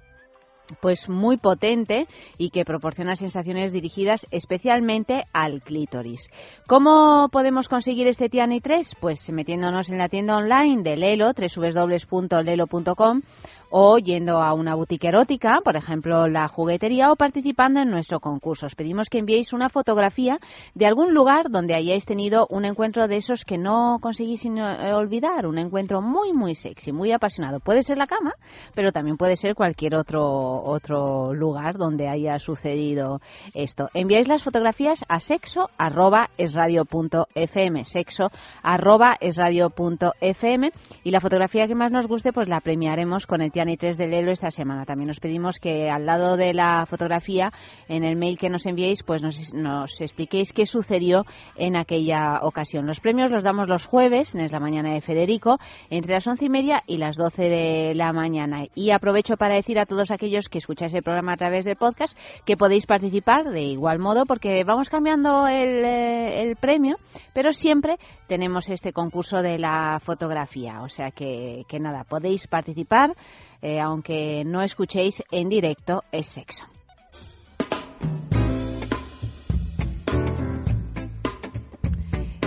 pues 0.80 1.08
muy 1.08 1.36
potente 1.36 2.06
y 2.38 2.50
que 2.50 2.64
proporciona 2.64 3.16
sensaciones 3.16 3.72
dirigidas 3.72 4.26
especialmente 4.30 5.24
al 5.32 5.62
clítoris. 5.62 6.30
¿Cómo 6.66 7.28
podemos 7.30 7.68
conseguir 7.68 8.06
este 8.06 8.28
Tiani 8.28 8.60
3? 8.60 8.92
Pues 9.00 9.30
metiéndonos 9.30 9.90
en 9.90 9.98
la 9.98 10.08
tienda 10.08 10.36
online 10.36 10.82
de 10.82 10.96
Lelo, 10.96 11.32
www.lelo.com 11.32 13.22
o 13.70 13.98
yendo 13.98 14.42
a 14.42 14.52
una 14.52 14.74
boutique 14.74 15.08
erótica, 15.08 15.60
por 15.64 15.76
ejemplo 15.76 16.28
la 16.28 16.48
juguetería, 16.48 17.10
o 17.12 17.16
participando 17.16 17.80
en 17.80 17.90
nuestro 17.90 18.20
concurso. 18.20 18.66
Os 18.66 18.74
pedimos 18.74 19.08
que 19.08 19.18
enviéis 19.18 19.52
una 19.52 19.68
fotografía 19.68 20.38
de 20.74 20.86
algún 20.86 21.14
lugar 21.14 21.50
donde 21.50 21.74
hayáis 21.74 22.04
tenido 22.04 22.46
un 22.50 22.64
encuentro 22.64 23.06
de 23.08 23.16
esos 23.16 23.44
que 23.44 23.58
no 23.58 23.98
conseguís 24.00 24.44
eh, 24.44 24.92
olvidar, 24.92 25.46
un 25.46 25.58
encuentro 25.58 26.02
muy, 26.02 26.32
muy 26.32 26.54
sexy, 26.54 26.92
muy 26.92 27.12
apasionado. 27.12 27.60
Puede 27.60 27.82
ser 27.82 27.96
la 27.96 28.06
cama, 28.06 28.32
pero 28.74 28.92
también 28.92 29.16
puede 29.16 29.36
ser 29.36 29.54
cualquier 29.54 29.94
otro, 29.94 30.62
otro 30.62 31.32
lugar 31.34 31.76
donde 31.78 32.08
haya 32.08 32.38
sucedido 32.38 33.20
esto. 33.54 33.88
Enviáis 33.94 34.28
las 34.28 34.42
fotografías 34.42 35.04
a 35.08 35.20
sexo 35.20 35.68
arroba 35.78 36.30
es 36.36 36.54
punto 36.88 37.26
fm, 37.34 37.84
sexo 37.84 38.30
arroba 38.62 39.16
es 39.20 39.36
radio 39.36 39.70
punto 39.70 40.12
fm, 40.20 40.70
y 41.04 41.10
la 41.10 41.20
fotografía 41.20 41.66
que 41.66 41.74
más 41.74 41.92
nos 41.92 42.06
guste 42.06 42.32
pues 42.32 42.48
la 42.48 42.60
premiaremos 42.60 43.26
con 43.26 43.40
el 43.40 43.52
Janitres 43.60 43.98
del 43.98 44.14
Elo 44.14 44.32
esta 44.32 44.50
semana. 44.50 44.86
También 44.86 45.10
os 45.10 45.20
pedimos 45.20 45.58
que 45.58 45.90
al 45.90 46.06
lado 46.06 46.38
de 46.38 46.54
la 46.54 46.86
fotografía, 46.86 47.52
en 47.88 48.04
el 48.04 48.16
mail 48.16 48.38
que 48.38 48.48
nos 48.48 48.64
enviéis, 48.64 49.02
pues 49.02 49.20
nos, 49.20 49.52
nos 49.52 50.00
expliquéis 50.00 50.54
qué 50.54 50.64
sucedió 50.64 51.26
en 51.56 51.76
aquella 51.76 52.40
ocasión. 52.40 52.86
Los 52.86 53.00
premios 53.00 53.30
los 53.30 53.44
damos 53.44 53.68
los 53.68 53.84
jueves, 53.84 54.34
en 54.34 54.50
la 54.50 54.60
Mañana 54.60 54.94
de 54.94 55.02
Federico, 55.02 55.58
entre 55.90 56.14
las 56.14 56.26
once 56.26 56.46
y 56.46 56.48
media 56.48 56.82
y 56.86 56.96
las 56.96 57.16
doce 57.16 57.50
de 57.50 57.94
la 57.94 58.14
mañana. 58.14 58.64
Y 58.74 58.92
aprovecho 58.92 59.36
para 59.36 59.56
decir 59.56 59.78
a 59.78 59.84
todos 59.84 60.10
aquellos 60.10 60.48
que 60.48 60.56
escucháis 60.56 60.94
el 60.94 61.02
programa 61.02 61.34
a 61.34 61.36
través 61.36 61.66
del 61.66 61.76
podcast 61.76 62.16
que 62.46 62.56
podéis 62.56 62.86
participar 62.86 63.50
de 63.50 63.62
igual 63.62 63.98
modo 63.98 64.24
porque 64.24 64.64
vamos 64.64 64.88
cambiando 64.88 65.46
el, 65.48 65.84
eh, 65.84 66.42
el 66.42 66.56
premio, 66.56 66.96
pero 67.34 67.52
siempre 67.52 67.96
tenemos 68.26 68.70
este 68.70 68.94
concurso 68.94 69.42
de 69.42 69.58
la 69.58 69.98
fotografía. 70.00 70.80
O 70.82 70.88
sea 70.88 71.10
que, 71.10 71.64
que 71.68 71.78
nada, 71.78 72.04
podéis 72.04 72.46
participar, 72.46 73.14
eh, 73.62 73.80
aunque 73.80 74.44
no 74.44 74.62
escuchéis 74.62 75.22
en 75.30 75.48
directo, 75.48 76.02
es 76.12 76.26
sexo. 76.26 76.64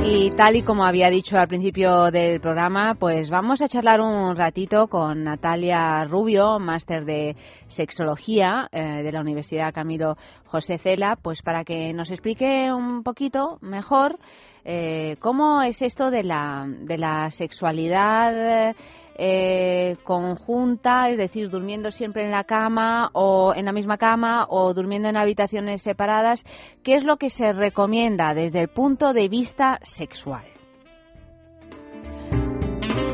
Y 0.06 0.32
tal 0.32 0.58
y 0.58 0.64
como 0.64 0.84
había 0.84 1.10
dicho 1.10 1.38
al 1.38 1.48
principio 1.48 2.12
del 2.12 2.42
programa, 2.42 2.94
pues 2.96 3.30
vamos 3.30 3.62
a 3.62 3.70
charlar 3.70 4.02
un 4.02 4.36
ratito 4.36 4.88
con 4.88 5.24
Natalia 5.24 6.04
Rubio, 6.04 6.60
máster 6.60 7.06
de 7.06 7.38
sexología 7.68 8.68
eh, 8.74 9.02
de 9.02 9.12
la 9.14 9.22
Universidad 9.22 9.74
Camilo 9.74 10.18
José 10.46 10.78
Cela, 10.78 11.18
pues 11.22 11.42
para 11.42 11.64
que 11.64 11.94
nos 11.94 12.12
explique 12.12 12.72
un 12.74 13.02
poquito 13.04 13.60
mejor 13.62 14.20
eh, 14.66 15.16
cómo 15.22 15.62
es 15.62 15.82
esto 15.82 16.12
de 16.12 16.24
la, 16.24 16.66
de 16.68 16.98
la 16.98 17.32
sexualidad 17.32 18.76
eh, 19.16 19.98
conjunta, 20.04 21.10
es 21.10 21.18
decir, 21.18 21.50
durmiendo 21.50 21.92
siempre 21.92 22.26
en 22.26 22.32
la 22.32 22.44
cama 22.44 23.10
o 23.14 23.54
en 23.56 23.66
la 23.66 23.72
misma 23.72 23.98
cama 23.98 24.46
o 24.50 24.74
durmiendo 24.74 25.10
en 25.10 25.18
habitaciones 25.18 25.82
separadas, 25.82 26.44
¿qué 26.84 26.96
es 26.96 27.04
lo 27.04 27.18
que 27.18 27.30
se 27.30 27.54
recomienda 27.54 28.34
desde 28.34 28.62
el 28.62 28.70
punto 28.70 29.14
de 29.14 29.28
vista 29.30 29.80
sexual? 29.84 30.46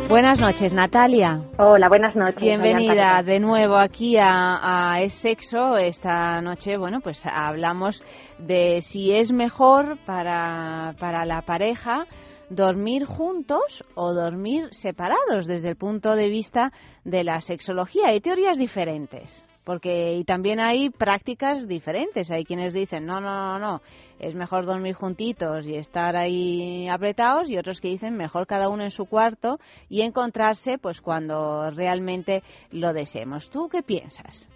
Buenas 0.09 0.39
noches, 0.39 0.73
Natalia. 0.73 1.39
Hola, 1.59 1.87
buenas 1.87 2.15
noches. 2.15 2.41
Bienvenida 2.41 3.21
de 3.21 3.39
nuevo 3.39 3.75
aquí 3.75 4.17
a, 4.17 4.93
a 4.93 5.01
Es 5.01 5.13
Sexo. 5.13 5.77
Esta 5.77 6.41
noche, 6.41 6.77
bueno, 6.77 6.99
pues 6.99 7.23
hablamos 7.31 8.03
de 8.39 8.81
si 8.81 9.13
es 9.13 9.31
mejor 9.31 9.99
para, 10.07 10.95
para 10.99 11.25
la 11.25 11.43
pareja 11.43 12.07
dormir 12.49 13.05
juntos 13.05 13.83
o 13.95 14.13
dormir 14.13 14.69
separados 14.71 15.45
desde 15.45 15.69
el 15.69 15.75
punto 15.75 16.15
de 16.15 16.29
vista 16.29 16.71
de 17.03 17.23
la 17.23 17.41
sexología. 17.41 18.07
Hay 18.07 18.21
teorías 18.21 18.57
diferentes. 18.57 19.45
Porque 19.63 20.15
y 20.15 20.23
también 20.23 20.59
hay 20.59 20.89
prácticas 20.89 21.67
diferentes. 21.67 22.31
Hay 22.31 22.43
quienes 22.43 22.73
dicen, 22.73 23.05
no, 23.05 23.21
no, 23.21 23.35
no, 23.35 23.59
no, 23.59 23.81
es 24.17 24.33
mejor 24.33 24.65
dormir 24.65 24.95
juntitos 24.95 25.67
y 25.67 25.75
estar 25.75 26.15
ahí 26.15 26.87
apretados 26.87 27.49
y 27.49 27.57
otros 27.57 27.79
que 27.79 27.89
dicen 27.89 28.15
mejor 28.17 28.47
cada 28.47 28.69
uno 28.69 28.83
en 28.83 28.89
su 28.89 29.05
cuarto 29.05 29.59
y 29.87 30.01
encontrarse 30.01 30.79
pues 30.79 31.01
cuando 31.01 31.69
realmente 31.69 32.41
lo 32.71 32.93
deseemos. 32.93 33.49
¿Tú 33.51 33.69
qué 33.69 33.83
piensas? 33.83 34.47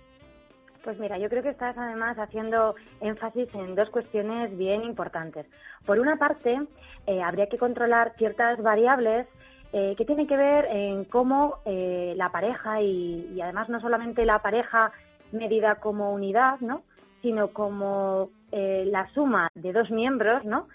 Pues 0.83 0.99
mira, 0.99 1.17
yo 1.17 1.29
creo 1.29 1.41
que 1.41 1.49
estás 1.49 1.77
además 1.77 2.17
haciendo 2.19 2.75
énfasis 2.99 3.47
en 3.55 3.73
dos 3.73 3.89
cuestiones 3.89 4.55
bien 4.57 4.83
importantes. 4.83 5.45
Por 5.85 5.97
una 5.97 6.17
parte, 6.17 6.59
eh, 7.07 7.21
habría 7.21 7.47
que 7.47 7.57
controlar 7.57 8.13
ciertas 8.17 8.61
variables 8.61 9.25
eh, 9.71 9.95
que 9.97 10.03
tienen 10.03 10.27
que 10.27 10.35
ver 10.35 10.65
en 10.65 11.05
cómo 11.05 11.59
eh, 11.65 12.13
la 12.17 12.31
pareja 12.31 12.81
y, 12.81 13.39
además 13.41 13.69
no 13.69 13.79
solamente 13.79 14.25
la 14.25 14.39
pareja 14.39 14.91
medida 15.31 15.75
como 15.75 16.13
unidad, 16.13 16.59
¿no? 16.59 16.83
sino 17.21 17.47
como 17.53 18.29
eh, 18.51 18.83
la 18.85 19.07
suma 19.13 19.47
de 19.55 19.71
dos 19.71 19.89
miembros, 19.89 20.43
¿no? 20.43 20.67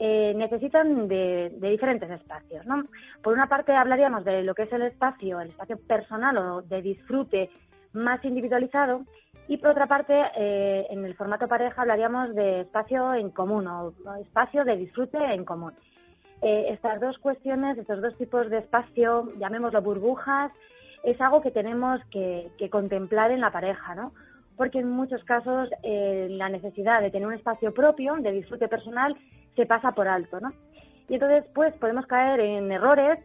Eh, 0.00 0.34
necesitan 0.34 1.06
de, 1.06 1.52
de, 1.56 1.70
diferentes 1.70 2.10
espacios. 2.10 2.66
¿no? 2.66 2.84
Por 3.22 3.34
una 3.34 3.46
parte 3.46 3.72
hablaríamos 3.72 4.24
de 4.24 4.42
lo 4.42 4.52
que 4.52 4.64
es 4.64 4.72
el 4.72 4.82
espacio, 4.82 5.40
el 5.40 5.50
espacio 5.50 5.78
personal 5.78 6.36
o 6.38 6.62
de 6.62 6.82
disfrute 6.82 7.50
más 7.92 8.24
individualizado 8.24 9.04
y 9.48 9.56
por 9.56 9.70
otra 9.70 9.86
parte 9.86 10.14
eh, 10.36 10.86
en 10.90 11.04
el 11.04 11.14
formato 11.14 11.48
pareja 11.48 11.82
hablaríamos 11.82 12.34
de 12.34 12.60
espacio 12.62 13.14
en 13.14 13.30
común 13.30 13.66
o 13.66 13.92
espacio 14.20 14.64
de 14.64 14.76
disfrute 14.76 15.18
en 15.18 15.44
común. 15.44 15.72
Eh, 16.40 16.66
estas 16.70 17.00
dos 17.00 17.18
cuestiones, 17.18 17.78
estos 17.78 18.00
dos 18.00 18.16
tipos 18.16 18.48
de 18.50 18.58
espacio, 18.58 19.32
llamémoslo 19.38 19.82
burbujas, 19.82 20.52
es 21.04 21.20
algo 21.20 21.40
que 21.40 21.50
tenemos 21.50 22.00
que, 22.10 22.50
contemplar 22.70 23.30
en 23.30 23.40
la 23.40 23.50
pareja, 23.50 23.94
¿no? 23.94 24.12
Porque 24.56 24.78
en 24.78 24.90
muchos 24.90 25.22
casos 25.24 25.68
eh, 25.82 26.28
la 26.30 26.48
necesidad 26.48 27.00
de 27.00 27.10
tener 27.10 27.26
un 27.26 27.34
espacio 27.34 27.74
propio, 27.74 28.14
de 28.16 28.32
disfrute 28.32 28.68
personal, 28.68 29.16
se 29.56 29.66
pasa 29.66 29.92
por 29.92 30.06
alto, 30.06 30.40
¿no? 30.40 30.52
Y 31.08 31.14
entonces, 31.14 31.44
pues, 31.54 31.74
podemos 31.74 32.06
caer 32.06 32.40
en 32.40 32.70
errores, 32.70 33.18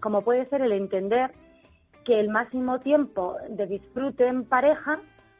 como 0.00 0.22
puede 0.22 0.46
ser 0.46 0.62
el 0.62 0.72
entender 0.72 1.30
que 2.04 2.18
el 2.18 2.30
máximo 2.30 2.80
tiempo 2.80 3.36
de 3.50 3.66
disfrute 3.66 4.26
en 4.26 4.44
pareja 4.44 4.98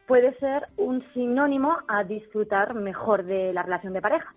puede 0.09 0.35
ser 0.39 0.67
un 0.79 1.05
sinónimo 1.13 1.77
a 1.87 2.03
disfrutar 2.03 2.75
mejor 2.75 3.25
de 3.25 3.53
la 3.53 3.63
relación 3.63 3.93
de 3.93 4.01
pareja. 4.01 4.35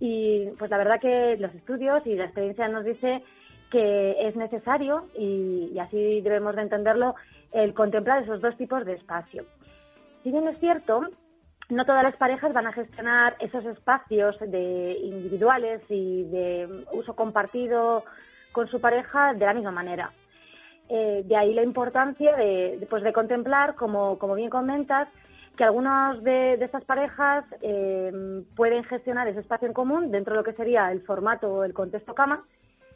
Y 0.00 0.46
pues 0.58 0.70
la 0.70 0.78
verdad 0.78 1.00
que 1.00 1.36
los 1.38 1.54
estudios 1.54 2.04
y 2.06 2.16
la 2.16 2.24
experiencia 2.24 2.66
nos 2.66 2.84
dice 2.84 3.22
que 3.70 4.26
es 4.26 4.34
necesario, 4.36 5.08
y, 5.16 5.70
y, 5.72 5.78
así 5.78 6.20
debemos 6.22 6.56
de 6.56 6.62
entenderlo, 6.62 7.14
el 7.52 7.74
contemplar 7.74 8.22
esos 8.22 8.40
dos 8.40 8.56
tipos 8.56 8.84
de 8.84 8.94
espacio. 8.94 9.44
Si 10.22 10.30
bien 10.30 10.48
es 10.48 10.58
cierto, 10.60 11.02
no 11.68 11.84
todas 11.84 12.02
las 12.02 12.16
parejas 12.16 12.52
van 12.52 12.66
a 12.66 12.72
gestionar 12.72 13.36
esos 13.40 13.64
espacios 13.66 14.38
de 14.40 14.98
individuales 15.02 15.82
y 15.88 16.24
de 16.24 16.84
uso 16.92 17.14
compartido 17.14 18.04
con 18.52 18.68
su 18.68 18.80
pareja 18.80 19.34
de 19.34 19.44
la 19.44 19.54
misma 19.54 19.72
manera. 19.72 20.10
Eh, 20.88 21.22
de 21.24 21.36
ahí 21.36 21.52
la 21.54 21.62
importancia 21.62 22.36
de, 22.36 22.86
pues 22.88 23.02
de 23.02 23.12
contemplar, 23.12 23.74
como, 23.74 24.18
como 24.18 24.34
bien 24.34 24.50
comentas, 24.50 25.08
que 25.56 25.64
algunas 25.64 26.22
de, 26.22 26.56
de 26.58 26.64
estas 26.64 26.84
parejas 26.84 27.44
eh, 27.62 28.42
pueden 28.54 28.84
gestionar 28.84 29.26
ese 29.26 29.40
espacio 29.40 29.66
en 29.66 29.74
común 29.74 30.10
dentro 30.10 30.34
de 30.34 30.40
lo 30.40 30.44
que 30.44 30.52
sería 30.52 30.92
el 30.92 31.02
formato 31.02 31.52
o 31.52 31.64
el 31.64 31.72
contexto 31.72 32.14
cama 32.14 32.44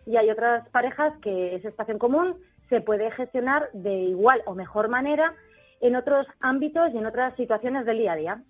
y 0.07 0.17
hay 0.17 0.31
otras 0.31 0.69
parejas 0.71 1.15
que 1.23 1.55
ese 1.55 1.69
espacio 1.69 1.93
en 1.93 1.99
común 1.99 2.37
se 2.69 2.81
puede 2.81 3.11
gestionar 3.13 3.71
de 3.73 3.95
igual 3.95 4.43
o 4.47 4.55
mejor 4.55 4.89
manera 4.89 5.35
en 5.81 5.97
otros 5.97 6.27
ámbitos 6.41 6.93
y 6.93 6.99
en 6.99 7.07
otras 7.07 7.35
situaciones 7.37 7.87
del 7.87 7.99
día 7.99 8.13
a 8.13 8.17
día. 8.17 8.43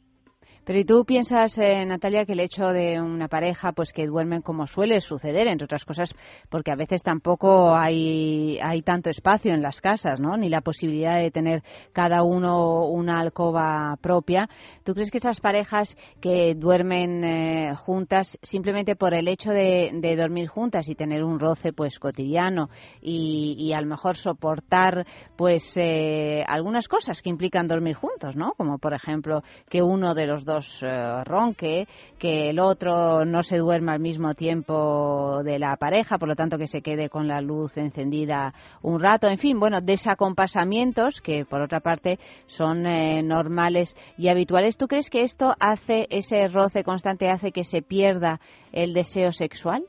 Pero 0.65 0.79
¿y 0.79 0.85
tú 0.85 1.05
piensas, 1.05 1.57
eh, 1.59 1.85
Natalia, 1.87 2.25
que 2.25 2.33
el 2.33 2.41
hecho 2.41 2.67
de 2.67 3.01
una 3.01 3.29
pareja 3.29 3.73
pues 3.73 3.93
que 3.93 4.07
duermen 4.07 4.43
como 4.43 4.67
suele 4.67 5.01
suceder, 5.01 5.49
entre 5.49 5.65
otras 5.65 5.85
cosas, 5.85 6.15
porque 6.49 6.71
a 6.71 6.77
veces 6.77 7.03
tampoco 7.03 7.75
hay, 7.75 8.59
hay 8.63 8.83
tanto 8.83 9.11
espacio 9.11 9.53
en 9.53 9.63
las 9.63 9.81
casas, 9.81 10.21
¿no? 10.21 10.37
Ni 10.37 10.49
la 10.49 10.61
posibilidad 10.61 11.19
de 11.19 11.31
tener 11.31 11.63
cada 11.93 12.23
uno 12.23 12.87
una 12.87 13.21
alcoba 13.21 13.97
propia. 14.01 14.49
¿Tú 14.85 14.95
crees 14.95 15.11
que 15.11 15.19
esas 15.19 15.41
parejas 15.41 15.97
que 16.21 16.55
duermen 16.55 17.25
eh, 17.25 17.75
juntas 17.77 18.39
simplemente 18.43 18.97
por 18.97 19.15
el 19.15 19.29
hecho 19.29 19.51
de, 19.51 19.91
dormir 20.17 20.49
juntas 20.49 20.89
y 20.89 20.95
tener 20.95 21.25
un 21.25 21.39
roce 21.39 21.73
pues 21.73 21.99
cotidiano 21.99 22.69
y, 23.01 23.57
y 23.59 23.73
a 23.73 23.81
lo 23.81 23.87
mejor 23.87 24.17
soportar 24.17 25.07
pues 25.37 25.77
eh, 25.77 26.45
algunas 26.47 26.89
cosas 26.89 27.23
que 27.23 27.31
implican 27.31 27.69
dormir 27.69 27.95
juntos, 27.95 28.37
¿no? 28.37 28.53
Como 28.57 28.79
por 28.79 28.95
ejemplo 28.95 29.43
que 29.69 29.83
uno 29.83 30.15
de 30.15 30.27
los 30.27 30.45
dos 30.45 30.60
uh, 30.83 31.25
ronque, 31.25 31.87
que 32.19 32.51
el 32.51 32.61
otro 32.61 33.25
no 33.25 33.43
se 33.43 33.59
duerma 33.59 33.93
al 33.93 34.01
mismo 34.01 34.35
tiempo 34.35 35.43
de 35.45 35.59
la 35.59 35.77
pareja, 35.77 36.19
por 36.19 36.29
lo 36.29 36.37
tanto 36.37 36.59
que 36.59 36.67
se 36.67 36.83
quede 36.83 37.09
con 37.09 37.29
la 37.29 37.41
luz 37.41 37.77
encendida 37.77 38.53
un 38.83 39.01
rato, 39.01 39.29
en 39.29 39.39
fin, 39.39 39.59
bueno, 39.59 39.81
desacompasamientos 39.81 41.21
que 41.21 41.45
por 41.45 41.61
otra 41.61 41.81
parte 41.81 42.19
son 42.47 42.87
eh, 42.87 43.23
normales 43.23 43.97
y 44.17 44.29
habituales. 44.29 44.77
¿Tú 44.77 44.87
crees 44.87 45.11
que 45.11 45.23
esto 45.23 45.55
hace, 45.61 46.07
ese 46.11 46.49
roce 46.49 46.85
constante 46.85 47.31
hace 47.31 47.53
que 47.53 47.65
se 47.65 47.83
pierda 47.83 48.41
el 48.73 48.95
deseo 48.95 49.33
sexual? 49.33 49.85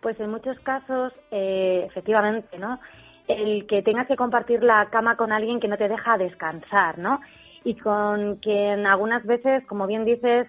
Pues 0.00 0.18
en 0.20 0.30
muchos 0.30 0.58
casos, 0.60 1.12
eh, 1.30 1.84
efectivamente, 1.86 2.58
¿no? 2.58 2.78
El 3.26 3.66
que 3.66 3.82
tengas 3.82 4.06
que 4.06 4.16
compartir 4.16 4.62
la 4.62 4.86
cama 4.90 5.16
con 5.16 5.32
alguien 5.32 5.60
que 5.60 5.68
no 5.68 5.78
te 5.78 5.88
deja 5.88 6.18
descansar, 6.18 6.98
¿no? 6.98 7.20
Y 7.64 7.74
con 7.74 8.36
quien 8.36 8.86
algunas 8.86 9.24
veces, 9.24 9.64
como 9.66 9.86
bien 9.86 10.04
dices, 10.04 10.46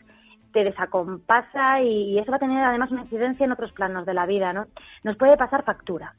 te 0.52 0.64
desacompasa 0.64 1.82
y, 1.82 2.18
eso 2.20 2.32
va 2.32 2.38
a 2.38 2.40
tener 2.40 2.64
además 2.64 2.92
una 2.92 3.02
incidencia 3.02 3.46
en 3.46 3.52
otros 3.52 3.72
planos 3.72 4.06
de 4.06 4.14
la 4.14 4.26
vida, 4.26 4.54
¿no? 4.54 4.68
Nos 5.04 5.18
puede 5.18 5.38
pasar 5.38 5.64
factura. 5.64 6.14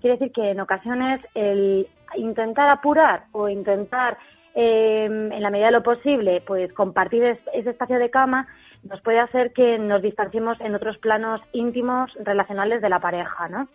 Quiere 0.00 0.16
decir 0.16 0.32
que 0.32 0.50
en 0.50 0.60
ocasiones 0.60 1.20
el 1.34 1.86
intentar 2.16 2.68
apurar 2.68 3.24
o 3.32 3.48
intentar, 3.48 4.18
eh, 4.54 5.06
en 5.06 5.42
la 5.42 5.50
medida 5.50 5.66
de 5.66 5.72
lo 5.72 5.82
posible, 5.82 6.42
pues 6.46 6.72
compartir 6.72 7.24
es, 7.24 7.38
ese 7.52 7.70
espacio 7.70 7.98
de 7.98 8.10
cama 8.10 8.46
nos 8.84 9.00
puede 9.00 9.20
hacer 9.20 9.52
que 9.52 9.78
nos 9.78 10.02
distanciemos 10.02 10.60
en 10.60 10.74
otros 10.74 10.98
planos 10.98 11.40
íntimos 11.52 12.12
relacionales 12.20 12.80
de 12.80 12.88
la 12.88 13.00
pareja, 13.00 13.48
¿no? 13.48 13.68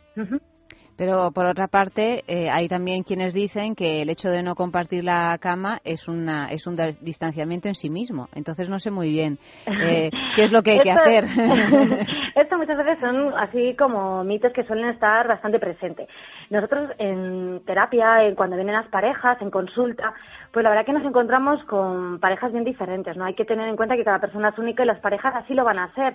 Pero 0.97 1.31
por 1.31 1.45
otra 1.47 1.67
parte, 1.67 2.23
eh, 2.27 2.49
hay 2.51 2.67
también 2.67 3.03
quienes 3.03 3.33
dicen 3.33 3.75
que 3.75 4.01
el 4.01 4.09
hecho 4.09 4.29
de 4.29 4.43
no 4.43 4.55
compartir 4.55 5.03
la 5.03 5.37
cama 5.39 5.79
es 5.83 6.07
una 6.07 6.47
es 6.47 6.67
un 6.67 6.77
dis- 6.77 6.99
distanciamiento 6.99 7.67
en 7.67 7.75
sí 7.75 7.89
mismo. 7.89 8.27
Entonces 8.35 8.69
no 8.69 8.79
sé 8.79 8.91
muy 8.91 9.09
bien 9.09 9.37
eh, 9.65 10.09
qué 10.35 10.43
es 10.45 10.51
lo 10.51 10.61
que 10.61 10.71
hay 10.71 10.79
que 10.79 10.91
hacer. 10.91 11.25
Esto 12.35 12.57
muchas 12.57 12.77
veces 12.77 12.99
son 12.99 13.33
así 13.37 13.75
como 13.77 14.23
mitos 14.23 14.51
que 14.53 14.63
suelen 14.63 14.89
estar 14.89 15.27
bastante 15.27 15.59
presentes. 15.59 16.07
Nosotros 16.53 16.91
en 16.99 17.61
terapia, 17.65 18.23
en- 18.25 18.35
cuando 18.35 18.55
vienen 18.55 18.75
las 18.75 18.87
parejas, 18.89 19.41
en 19.41 19.49
consulta, 19.49 20.13
pues 20.51 20.63
la 20.63 20.69
verdad 20.69 20.85
que 20.85 20.93
nos 20.93 21.03
encontramos 21.03 21.63
con 21.63 22.19
parejas 22.19 22.51
bien 22.51 22.63
diferentes, 22.63 23.17
¿no? 23.17 23.25
Hay 23.25 23.33
que 23.33 23.43
tener 23.43 23.67
en 23.67 23.75
cuenta 23.75 23.95
que 23.95 24.03
cada 24.03 24.19
persona 24.19 24.49
es 24.49 24.57
única 24.59 24.83
y 24.83 24.85
las 24.85 24.99
parejas 24.99 25.33
así 25.35 25.55
lo 25.55 25.63
van 25.65 25.79
a 25.79 25.91
ser. 25.95 26.13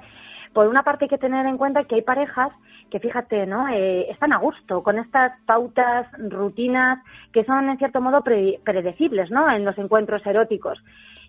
Por 0.53 0.69
una 0.69 0.85
parte 0.85 1.07
hay 1.07 1.09
que 1.09 1.19
tener 1.19 1.45
en 1.47 1.59
cuenta 1.59 1.83
que 1.85 1.97
hay 1.97 2.03
parejas 2.03 2.53
que, 2.89 3.01
fíjate, 3.01 3.47
¿no? 3.47 3.67
Eh, 3.69 4.09
están 4.13 4.33
a 4.33 4.37
gusto 4.39 4.85
con 4.85 5.01
estas 5.01 5.33
pautas, 5.45 6.07
rutinas 6.31 7.01
que 7.33 7.43
son 7.45 7.69
en 7.69 7.77
cierto 7.79 8.01
modo 8.01 8.23
pre- 8.23 8.61
predecibles, 8.65 9.33
¿no? 9.33 9.51
En 9.51 9.65
los 9.65 9.77
encuentros 9.77 10.25
eróticos. 10.25 10.79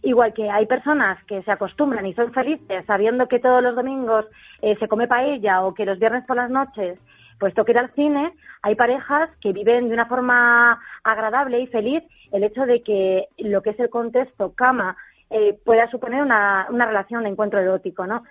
Igual 0.03 0.33
que 0.33 0.51
hay 0.51 0.67
personas 0.67 1.17
que 1.25 1.41
se 1.41 1.51
acostumbran 1.51 2.05
y 2.05 2.13
son 2.13 2.31
felices 2.31 2.85
sabiendo 2.85 3.27
que 3.27 3.39
todos 3.39 3.63
los 3.63 3.75
domingos 3.75 4.25
eh, 4.61 4.75
se 4.79 4.87
come 4.87 5.07
paella 5.07 5.63
o 5.63 5.73
que 5.73 5.83
los 5.85 5.97
viernes 5.97 6.25
por 6.25 6.35
las 6.37 6.51
noches 6.51 6.99
pues 7.39 7.53
toca 7.53 7.71
ir 7.71 7.77
al 7.77 7.91
cine, 7.93 8.33
hay 8.61 8.75
parejas 8.75 9.29
que 9.41 9.53
viven 9.53 9.87
de 9.87 9.93
una 9.93 10.07
forma 10.07 10.79
agradable 11.03 11.59
y 11.61 11.67
feliz 11.67 12.03
el 12.31 12.43
hecho 12.43 12.65
de 12.65 12.83
que 12.83 13.27
lo 13.37 13.61
que 13.61 13.71
es 13.71 13.79
el 13.79 13.89
contexto 13.89 14.53
cama 14.53 14.97
eh, 15.29 15.57
pueda 15.63 15.89
suponer 15.89 16.21
una, 16.21 16.67
una 16.69 16.85
relación 16.85 17.23
de 17.23 17.29
encuentro 17.29 17.59
erótico, 17.59 18.05
¿no? 18.05 18.23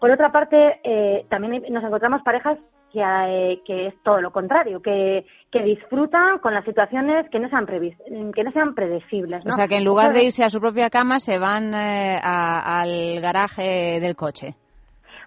Por 0.00 0.10
otra 0.10 0.30
parte, 0.32 0.80
eh, 0.84 1.24
también 1.30 1.62
nos 1.70 1.82
encontramos 1.84 2.22
parejas 2.22 2.58
que, 2.92 3.00
eh, 3.02 3.60
que 3.66 3.88
es 3.88 3.94
todo 4.04 4.20
lo 4.20 4.30
contrario, 4.30 4.80
que, 4.80 5.26
que 5.50 5.62
disfrutan 5.62 6.38
con 6.38 6.54
las 6.54 6.64
situaciones 6.64 7.28
que 7.30 7.40
no 7.40 7.48
sean, 7.48 7.66
que 7.66 8.44
no 8.44 8.52
sean 8.52 8.74
predecibles, 8.74 9.44
¿no? 9.44 9.52
O 9.52 9.56
sea, 9.56 9.66
que 9.66 9.76
en 9.76 9.84
lugar 9.84 10.12
de 10.12 10.24
irse 10.26 10.44
a 10.44 10.48
su 10.48 10.60
propia 10.60 10.90
cama, 10.90 11.18
se 11.18 11.38
van 11.38 11.74
eh, 11.74 12.20
a- 12.22 12.80
al 12.82 13.20
garaje 13.20 13.98
del 14.00 14.14
coche. 14.14 14.54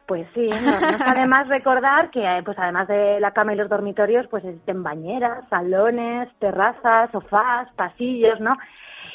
Pues 0.07 0.25
sí, 0.33 0.47
no, 0.47 0.79
no 0.79 0.89
está 0.89 1.13
de 1.13 1.27
más 1.27 1.47
recordar 1.49 2.09
que, 2.11 2.23
eh, 2.23 2.41
pues 2.43 2.57
además 2.57 2.87
de 2.87 3.19
la 3.19 3.31
cama 3.31 3.53
y 3.53 3.57
los 3.57 3.67
dormitorios, 3.69 4.25
pues 4.27 4.43
existen 4.45 4.81
bañeras, 4.81 5.47
salones, 5.49 6.29
terrazas, 6.39 7.11
sofás, 7.11 7.69
pasillos, 7.75 8.39
¿no? 8.39 8.55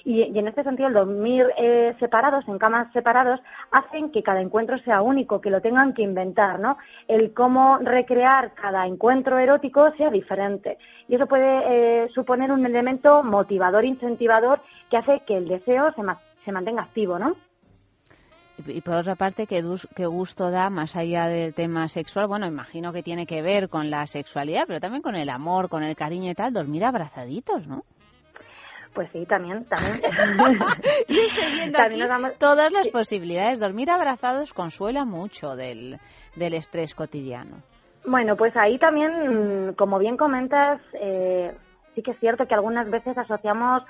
Y, 0.04 0.22
y 0.24 0.38
en 0.38 0.48
este 0.48 0.64
sentido, 0.64 0.88
el 0.88 0.94
dormir 0.94 1.46
eh, 1.56 1.94
separados, 1.98 2.46
en 2.46 2.58
camas 2.58 2.92
separados, 2.92 3.40
hacen 3.70 4.10
que 4.12 4.22
cada 4.22 4.42
encuentro 4.42 4.76
sea 4.80 5.00
único, 5.00 5.40
que 5.40 5.48
lo 5.48 5.62
tengan 5.62 5.94
que 5.94 6.02
inventar, 6.02 6.58
¿no? 6.60 6.76
El 7.08 7.32
cómo 7.32 7.78
recrear 7.78 8.52
cada 8.52 8.86
encuentro 8.86 9.38
erótico 9.38 9.92
sea 9.92 10.10
diferente. 10.10 10.76
Y 11.08 11.14
eso 11.14 11.26
puede 11.26 11.62
eh, 12.04 12.08
suponer 12.14 12.52
un 12.52 12.66
elemento 12.66 13.22
motivador, 13.22 13.84
incentivador, 13.86 14.60
que 14.90 14.98
hace 14.98 15.20
que 15.26 15.38
el 15.38 15.48
deseo 15.48 15.92
se, 15.92 16.02
ma- 16.02 16.18
se 16.44 16.52
mantenga 16.52 16.82
activo, 16.82 17.18
¿no? 17.18 17.34
Y 18.66 18.78
y 18.78 18.80
por 18.80 18.96
otra 18.96 19.14
parte, 19.16 19.46
¿qué, 19.46 19.62
qué 19.94 20.06
gusto 20.06 20.50
da 20.50 20.70
más 20.70 20.96
allá 20.96 21.26
del 21.26 21.54
tema 21.54 21.88
sexual? 21.88 22.26
Bueno, 22.26 22.46
imagino 22.46 22.92
que 22.92 23.02
tiene 23.02 23.26
que 23.26 23.42
ver 23.42 23.68
con 23.68 23.90
la 23.90 24.06
sexualidad, 24.06 24.64
pero 24.66 24.80
también 24.80 25.02
con 25.02 25.16
el 25.16 25.28
amor, 25.30 25.68
con 25.68 25.82
el 25.82 25.96
cariño 25.96 26.30
y 26.30 26.34
tal, 26.34 26.52
dormir 26.52 26.84
abrazaditos, 26.84 27.66
¿no? 27.66 27.82
Pues 28.94 29.08
sí, 29.12 29.24
también, 29.26 29.64
también. 29.66 30.00
Damos- 32.08 32.38
todas 32.38 32.70
las 32.72 32.88
posibilidades. 32.88 33.58
Dormir 33.58 33.90
abrazados 33.90 34.52
consuela 34.52 35.04
mucho 35.04 35.56
del, 35.56 35.98
del 36.36 36.54
estrés 36.54 36.94
cotidiano. 36.94 37.56
Bueno, 38.04 38.36
pues 38.36 38.54
ahí 38.56 38.78
también, 38.78 39.68
mm, 39.68 39.74
como 39.74 39.98
bien 39.98 40.16
comentas, 40.16 40.80
eh, 41.00 41.54
sí 41.94 42.02
que 42.02 42.10
es 42.10 42.18
cierto 42.18 42.46
que 42.46 42.54
algunas 42.54 42.90
veces 42.90 43.16
asociamos 43.16 43.82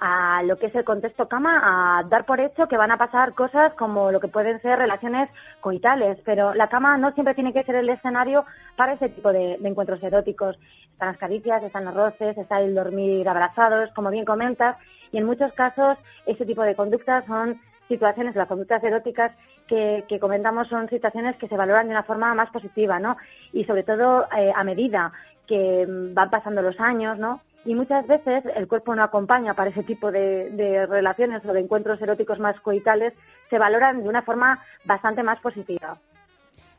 a 0.00 0.42
lo 0.42 0.56
que 0.56 0.66
es 0.66 0.74
el 0.74 0.84
contexto 0.84 1.28
cama 1.28 1.60
a 1.98 2.02
dar 2.04 2.24
por 2.26 2.40
hecho 2.40 2.66
que 2.68 2.76
van 2.76 2.90
a 2.90 2.98
pasar 2.98 3.34
cosas 3.34 3.72
como 3.74 4.10
lo 4.10 4.20
que 4.20 4.28
pueden 4.28 4.60
ser 4.60 4.78
relaciones 4.78 5.28
coitales, 5.60 6.18
pero 6.24 6.54
la 6.54 6.68
cama 6.68 6.96
no 6.98 7.12
siempre 7.12 7.34
tiene 7.34 7.52
que 7.52 7.64
ser 7.64 7.76
el 7.76 7.88
escenario 7.88 8.44
para 8.76 8.94
ese 8.94 9.08
tipo 9.08 9.32
de, 9.32 9.54
encuentros 9.62 10.02
eróticos. 10.02 10.58
Están 10.92 11.08
las 11.08 11.18
caricias, 11.18 11.62
están 11.62 11.84
los 11.84 11.94
roces, 11.94 12.36
está 12.36 12.60
el 12.60 12.74
dormir 12.74 13.28
abrazados, 13.28 13.90
como 13.94 14.10
bien 14.10 14.24
comentas, 14.24 14.76
y 15.12 15.18
en 15.18 15.26
muchos 15.26 15.52
casos 15.52 15.98
ese 16.26 16.44
tipo 16.44 16.62
de 16.62 16.74
conductas 16.74 17.24
son 17.26 17.60
situaciones, 17.88 18.34
las 18.34 18.48
conductas 18.48 18.82
eróticas 18.82 19.32
que, 19.68 20.04
que 20.08 20.18
comentamos 20.18 20.68
son 20.68 20.88
situaciones 20.88 21.36
que 21.36 21.48
se 21.48 21.56
valoran 21.56 21.86
de 21.86 21.92
una 21.92 22.02
forma 22.02 22.34
más 22.34 22.50
positiva, 22.50 22.98
¿no? 22.98 23.16
Y 23.52 23.64
sobre 23.64 23.82
todo 23.82 24.26
eh, 24.36 24.52
a 24.54 24.64
medida 24.64 25.12
que 25.46 25.86
mm, 25.86 26.14
van 26.14 26.30
pasando 26.30 26.62
los 26.62 26.78
años, 26.80 27.18
¿no? 27.18 27.40
Y 27.64 27.74
muchas 27.74 28.06
veces 28.06 28.44
el 28.54 28.68
cuerpo 28.68 28.94
no 28.94 29.02
acompaña 29.02 29.54
para 29.54 29.70
ese 29.70 29.82
tipo 29.82 30.10
de, 30.10 30.86
relaciones 30.88 31.44
o 31.46 31.52
de 31.52 31.60
encuentros 31.60 32.00
eróticos 32.00 32.38
más 32.38 32.60
coitales, 32.60 33.14
se 33.48 33.58
valoran 33.58 34.02
de 34.02 34.08
una 34.08 34.22
forma 34.22 34.62
bastante 34.84 35.22
más 35.22 35.40
positiva. 35.40 35.98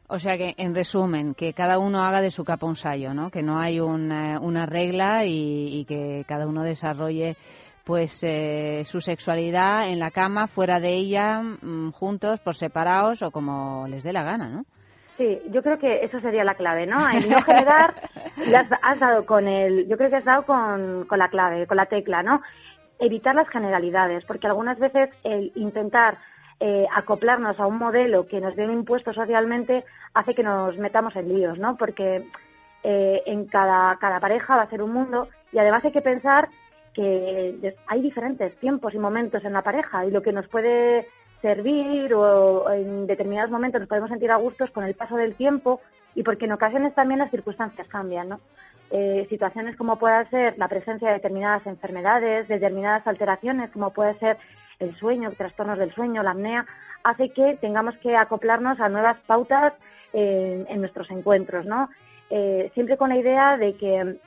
O 0.07 0.19
sea 0.19 0.37
que, 0.37 0.53
en 0.57 0.75
resumen, 0.75 1.33
que 1.33 1.53
cada 1.53 1.79
uno 1.79 2.03
haga 2.03 2.21
de 2.21 2.29
su 2.29 2.43
capa 2.43 2.67
un 2.67 2.75
sayo, 2.75 3.15
¿no? 3.15 3.31
Que 3.31 3.41
no 3.41 3.59
hay 3.59 3.79
una, 3.79 4.39
una 4.39 4.67
regla 4.67 5.25
y, 5.25 5.79
y 5.79 5.85
que 5.85 6.23
cada 6.27 6.45
uno 6.45 6.61
desarrolle 6.61 7.35
pues 7.85 8.19
eh, 8.23 8.81
su 8.85 8.99
sexualidad 8.99 9.87
en 9.87 9.99
la 9.99 10.09
cama, 10.09 10.47
fuera 10.47 10.79
de 10.79 10.95
ella, 10.95 11.39
mm, 11.41 11.91
juntos, 11.91 12.39
por 12.39 12.55
separados 12.55 13.21
o 13.21 13.29
como 13.31 13.87
les 13.87 14.03
dé 14.03 14.11
la 14.11 14.23
gana, 14.23 14.49
¿no? 14.49 14.65
Sí, 15.17 15.41
yo 15.49 15.63
creo 15.63 15.79
que 15.79 16.03
eso 16.03 16.19
sería 16.19 16.43
la 16.43 16.55
clave, 16.55 16.85
¿no? 16.85 17.07
El 17.09 17.29
no 17.29 17.41
generar, 17.41 17.95
le 18.45 18.57
has, 18.57 18.67
has 18.81 18.99
dado 18.99 19.25
con 19.25 19.47
el, 19.47 19.87
yo 19.87 19.97
creo 19.97 20.09
que 20.09 20.17
has 20.17 20.25
dado 20.25 20.43
con, 20.43 21.05
con 21.05 21.19
la 21.19 21.29
clave, 21.29 21.67
con 21.67 21.77
la 21.77 21.85
tecla, 21.85 22.21
¿no? 22.21 22.41
Evitar 22.99 23.33
las 23.33 23.47
generalidades, 23.49 24.25
porque 24.25 24.47
algunas 24.47 24.77
veces 24.77 25.09
el 25.23 25.51
intentar 25.55 26.17
eh, 26.59 26.85
acoplarnos 26.93 27.59
a 27.59 27.67
un 27.67 27.77
modelo 27.77 28.27
que 28.27 28.39
nos 28.39 28.55
viene 28.55 28.73
impuesto 28.73 29.13
socialmente 29.13 29.83
hace 30.13 30.33
que 30.33 30.43
nos 30.43 30.77
metamos 30.77 31.15
en 31.15 31.29
líos, 31.29 31.57
¿no? 31.59 31.75
Porque 31.77 32.25
eh, 32.83 33.23
en 33.25 33.45
cada, 33.45 33.97
cada 33.97 34.19
pareja 34.19 34.55
va 34.55 34.63
a 34.63 34.69
ser 34.69 34.81
un 34.81 34.91
mundo 34.91 35.27
y 35.51 35.57
además 35.57 35.83
hay 35.83 35.91
que 35.91 36.01
pensar 36.01 36.49
que 36.93 37.75
hay 37.87 38.01
diferentes 38.01 38.55
tiempos 38.59 38.93
y 38.93 38.99
momentos 38.99 39.43
en 39.43 39.51
la 39.51 39.63
pareja 39.63 40.05
y 40.05 40.11
lo 40.11 40.21
que 40.21 40.31
nos 40.31 40.47
puede 40.47 41.05
servir 41.45 42.11
o 42.15 42.71
en 42.71 43.05
determinados 43.05 43.51
momentos 43.51 43.79
nos 43.79 43.87
podemos 43.87 44.09
sentir 44.09 44.31
a 44.31 44.37
gustos 44.37 44.71
con 44.71 44.83
el 44.83 44.95
paso 44.95 45.15
del 45.15 45.35
tiempo 45.35 45.79
y 46.15 46.23
porque 46.23 46.45
en 46.45 46.53
ocasiones 46.53 46.95
también 46.95 47.19
las 47.19 47.29
circunstancias 47.29 47.87
cambian, 47.87 48.29
¿no? 48.29 48.39
Eh, 48.89 49.27
situaciones 49.29 49.75
como 49.75 49.99
pueda 49.99 50.27
ser 50.31 50.57
la 50.57 50.67
presencia 50.67 51.07
de 51.07 51.15
determinadas 51.15 51.67
enfermedades, 51.67 52.47
determinadas 52.47 53.05
alteraciones, 53.05 53.69
como 53.69 53.91
puede 53.93 54.17
ser 54.17 54.37
el 54.79 54.95
sueño, 54.95 55.29
trastornos 55.37 55.77
del 55.77 55.93
sueño, 55.93 56.23
la 56.23 56.31
apnea, 56.31 56.65
hace 57.03 57.29
que 57.29 57.57
tengamos 57.61 57.95
que 57.97 58.15
acoplarnos 58.15 58.79
a 58.79 58.89
nuevas 58.89 59.17
pautas 59.27 59.73
en, 60.13 60.65
en 60.67 60.79
nuestros 60.79 61.11
encuentros, 61.11 61.67
¿no? 61.67 61.89
Eh, 62.31 62.71
siempre 62.73 62.97
con 62.97 63.09
la 63.09 63.17
idea 63.17 63.57
de 63.57 63.75
que 63.75 64.17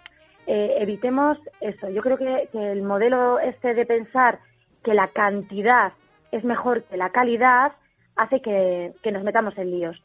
eh, 0.46 0.76
evitemos 0.78 1.36
eso. 1.60 1.90
Yo 1.90 2.00
creo 2.00 2.16
que 2.16 2.48
el 2.52 2.82
modelo 2.82 3.40
este 3.40 3.74
de 3.74 3.86
pensar 3.86 4.38
que 4.84 4.94
la 4.94 5.08
cantidad 5.08 5.92
es 6.32 6.44
mejor 6.44 6.84
que 6.84 6.96
la 6.96 7.10
calidad 7.10 7.72
hace 8.16 8.40
que, 8.40 8.92
que 9.02 9.12
nos 9.12 9.24
metamos 9.24 9.56
en 9.58 9.70
líos. 9.70 10.02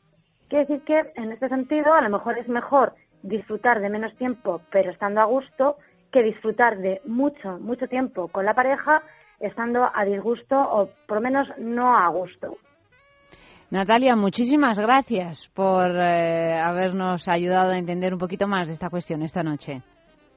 Quiere 0.49 0.65
decir 0.65 0.83
que 0.85 1.11
en 1.15 1.31
este 1.31 1.49
sentido 1.49 1.93
a 1.93 2.01
lo 2.01 2.09
mejor 2.09 2.37
es 2.37 2.47
mejor 2.47 2.93
disfrutar 3.23 3.79
de 3.81 3.89
menos 3.89 4.15
tiempo 4.17 4.61
pero 4.71 4.91
estando 4.91 5.21
a 5.21 5.25
gusto 5.25 5.77
que 6.11 6.21
disfrutar 6.21 6.77
de 6.77 7.01
mucho, 7.05 7.57
mucho 7.59 7.87
tiempo 7.87 8.27
con 8.27 8.45
la 8.45 8.53
pareja 8.53 9.01
estando 9.39 9.89
a 9.93 10.05
disgusto 10.05 10.55
o 10.55 10.89
por 11.07 11.17
lo 11.17 11.21
menos 11.21 11.47
no 11.57 11.97
a 11.97 12.07
gusto. 12.09 12.55
Natalia, 13.71 14.15
muchísimas 14.15 14.77
gracias 14.79 15.49
por 15.55 15.89
eh, 15.89 16.59
habernos 16.59 17.27
ayudado 17.27 17.71
a 17.71 17.77
entender 17.77 18.13
un 18.13 18.19
poquito 18.19 18.47
más 18.47 18.67
de 18.67 18.75
esta 18.75 18.89
cuestión 18.89 19.23
esta 19.23 19.41
noche. 19.41 19.81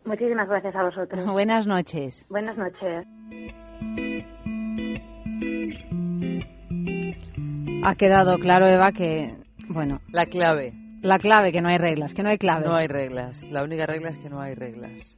Muchísimas 0.06 0.48
gracias 0.48 0.74
a 0.74 0.84
vosotros. 0.84 1.26
Buenas 1.26 1.66
noches. 1.66 2.24
Buenas 2.30 2.56
noches. 2.56 3.06
Ha 7.88 7.94
quedado 7.94 8.36
claro, 8.38 8.66
Eva, 8.66 8.90
que, 8.90 9.36
bueno, 9.68 10.00
La 10.10 10.26
clave. 10.26 10.72
la 11.02 11.20
clave, 11.20 11.52
que 11.52 11.60
no 11.62 11.68
hay 11.68 11.78
reglas, 11.78 12.14
que 12.14 12.24
no 12.24 12.30
hay 12.30 12.36
claves. 12.36 12.66
No 12.66 12.74
hay 12.74 12.88
reglas. 12.88 13.40
La 13.48 13.62
única 13.62 13.86
regla 13.86 14.08
es 14.08 14.18
que 14.18 14.28
no 14.28 14.40
hay 14.40 14.56
reglas. 14.56 15.16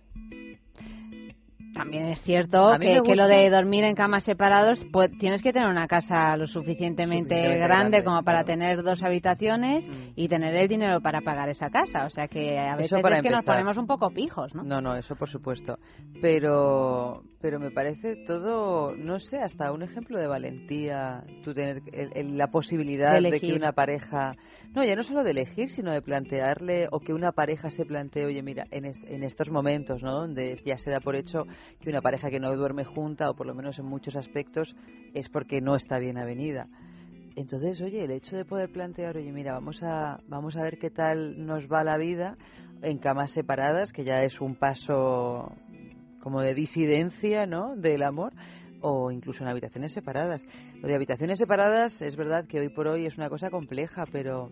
También 1.72 2.08
es 2.08 2.20
cierto 2.22 2.76
que, 2.78 3.16
lo 3.16 3.26
de 3.26 3.48
dormir 3.48 3.84
en 3.84 3.94
camas 3.94 4.24
separados, 4.24 4.84
pues 4.92 5.10
tienes 5.18 5.40
que 5.42 5.52
tener 5.52 5.66
una 5.68 5.86
casa 5.86 6.36
lo 6.36 6.46
suficientemente, 6.46 7.36
Suficientemente 7.36 7.58
grande, 7.58 7.98
grande, 8.00 8.04
como 8.04 8.22
para 8.22 8.42
claro. 8.44 8.46
tener 8.46 8.82
dos 8.82 9.02
habitaciones 9.02 9.88
y 10.14 10.28
tener 10.28 10.54
el 10.54 10.68
dinero 10.68 11.00
para 11.00 11.22
pagar 11.22 11.48
esa 11.48 11.70
casa. 11.70 12.04
O 12.04 12.10
sea 12.10 12.28
que 12.28 12.58
a 12.58 12.76
veces 12.76 13.00
es 13.02 13.22
que 13.22 13.30
nos 13.30 13.44
ponemos 13.46 13.78
un 13.78 13.86
poco 13.86 14.10
pijos, 14.10 14.54
¿no? 14.54 14.62
No, 14.62 14.82
no, 14.82 14.94
eso 14.94 15.16
por 15.16 15.30
supuesto. 15.30 15.78
Pero 16.20 17.22
pero 17.40 17.60
me 17.60 17.70
parece 17.70 18.16
todo, 18.16 18.96
no 18.96 19.20
sé, 19.20 19.38
hasta 19.38 19.72
un 19.72 19.82
ejemplo 19.82 20.18
de 20.18 20.26
valentía, 20.26 21.22
tú 21.42 21.54
tener 21.54 21.82
el- 21.92 22.10
el- 22.14 22.36
la 22.36 22.48
posibilidad 22.48 23.12
De 23.20 23.30
que 23.40 23.52
una 23.54 23.72
pareja, 23.72 24.36
no, 24.74 24.84
ya 24.84 24.96
no 24.96 25.02
solo 25.04 25.22
de 25.22 25.30
elegir, 25.30 25.70
sino 25.70 25.92
de 25.92 26.02
plantearle, 26.02 26.88
o 26.90 27.00
que 27.00 27.12
una 27.14 27.32
pareja 27.32 27.70
se 27.70 27.84
plantee, 27.84 28.26
oye, 28.26 28.42
mira, 28.42 28.66
en, 28.70 28.84
est- 28.86 29.04
en 29.06 29.22
estos 29.22 29.50
momentos, 29.50 30.02
¿no? 30.02 30.12
Donde 30.12 30.60
ya 30.64 30.76
se 30.76 30.90
da 30.90 31.00
por 31.00 31.14
hecho 31.16 31.44
que 31.80 31.90
una 31.90 32.00
pareja 32.02 32.28
que 32.30 32.40
no 32.40 32.52
duerme 32.54 32.84
junta, 32.84 33.30
o 33.30 33.34
por 33.34 33.46
lo 33.46 33.54
menos 33.54 33.78
en 33.78 33.86
muchos 33.86 34.16
aspectos, 34.16 34.74
es 35.14 35.28
porque 35.28 35.60
no 35.60 35.76
está 35.76 35.98
bien 35.98 36.18
avenida. 36.18 36.68
Entonces, 37.36 37.80
oye, 37.80 38.02
el 38.04 38.10
hecho 38.10 38.36
de 38.36 38.44
poder 38.44 38.68
plantear, 38.70 39.16
oye, 39.16 39.30
mira, 39.32 39.52
vamos 39.52 39.80
a, 39.82 40.18
vamos 40.26 40.56
a 40.56 40.62
ver 40.62 40.76
qué 40.78 40.90
tal 40.90 41.46
nos 41.46 41.68
va 41.70 41.84
la 41.84 41.96
vida 41.96 42.36
en 42.82 42.98
camas 42.98 43.30
separadas, 43.32 43.92
que 43.92 44.04
ya 44.04 44.22
es 44.22 44.40
un 44.40 44.56
paso 44.56 45.52
como 46.28 46.42
de 46.42 46.52
disidencia, 46.52 47.46
¿no? 47.46 47.74
Del 47.74 48.02
amor, 48.02 48.34
o 48.82 49.10
incluso 49.10 49.42
en 49.44 49.48
habitaciones 49.48 49.94
separadas. 49.94 50.44
Lo 50.82 50.86
de 50.86 50.94
habitaciones 50.94 51.38
separadas 51.38 52.02
es 52.02 52.16
verdad 52.16 52.44
que 52.46 52.60
hoy 52.60 52.68
por 52.68 52.86
hoy 52.86 53.06
es 53.06 53.16
una 53.16 53.30
cosa 53.30 53.48
compleja, 53.48 54.04
pero 54.12 54.50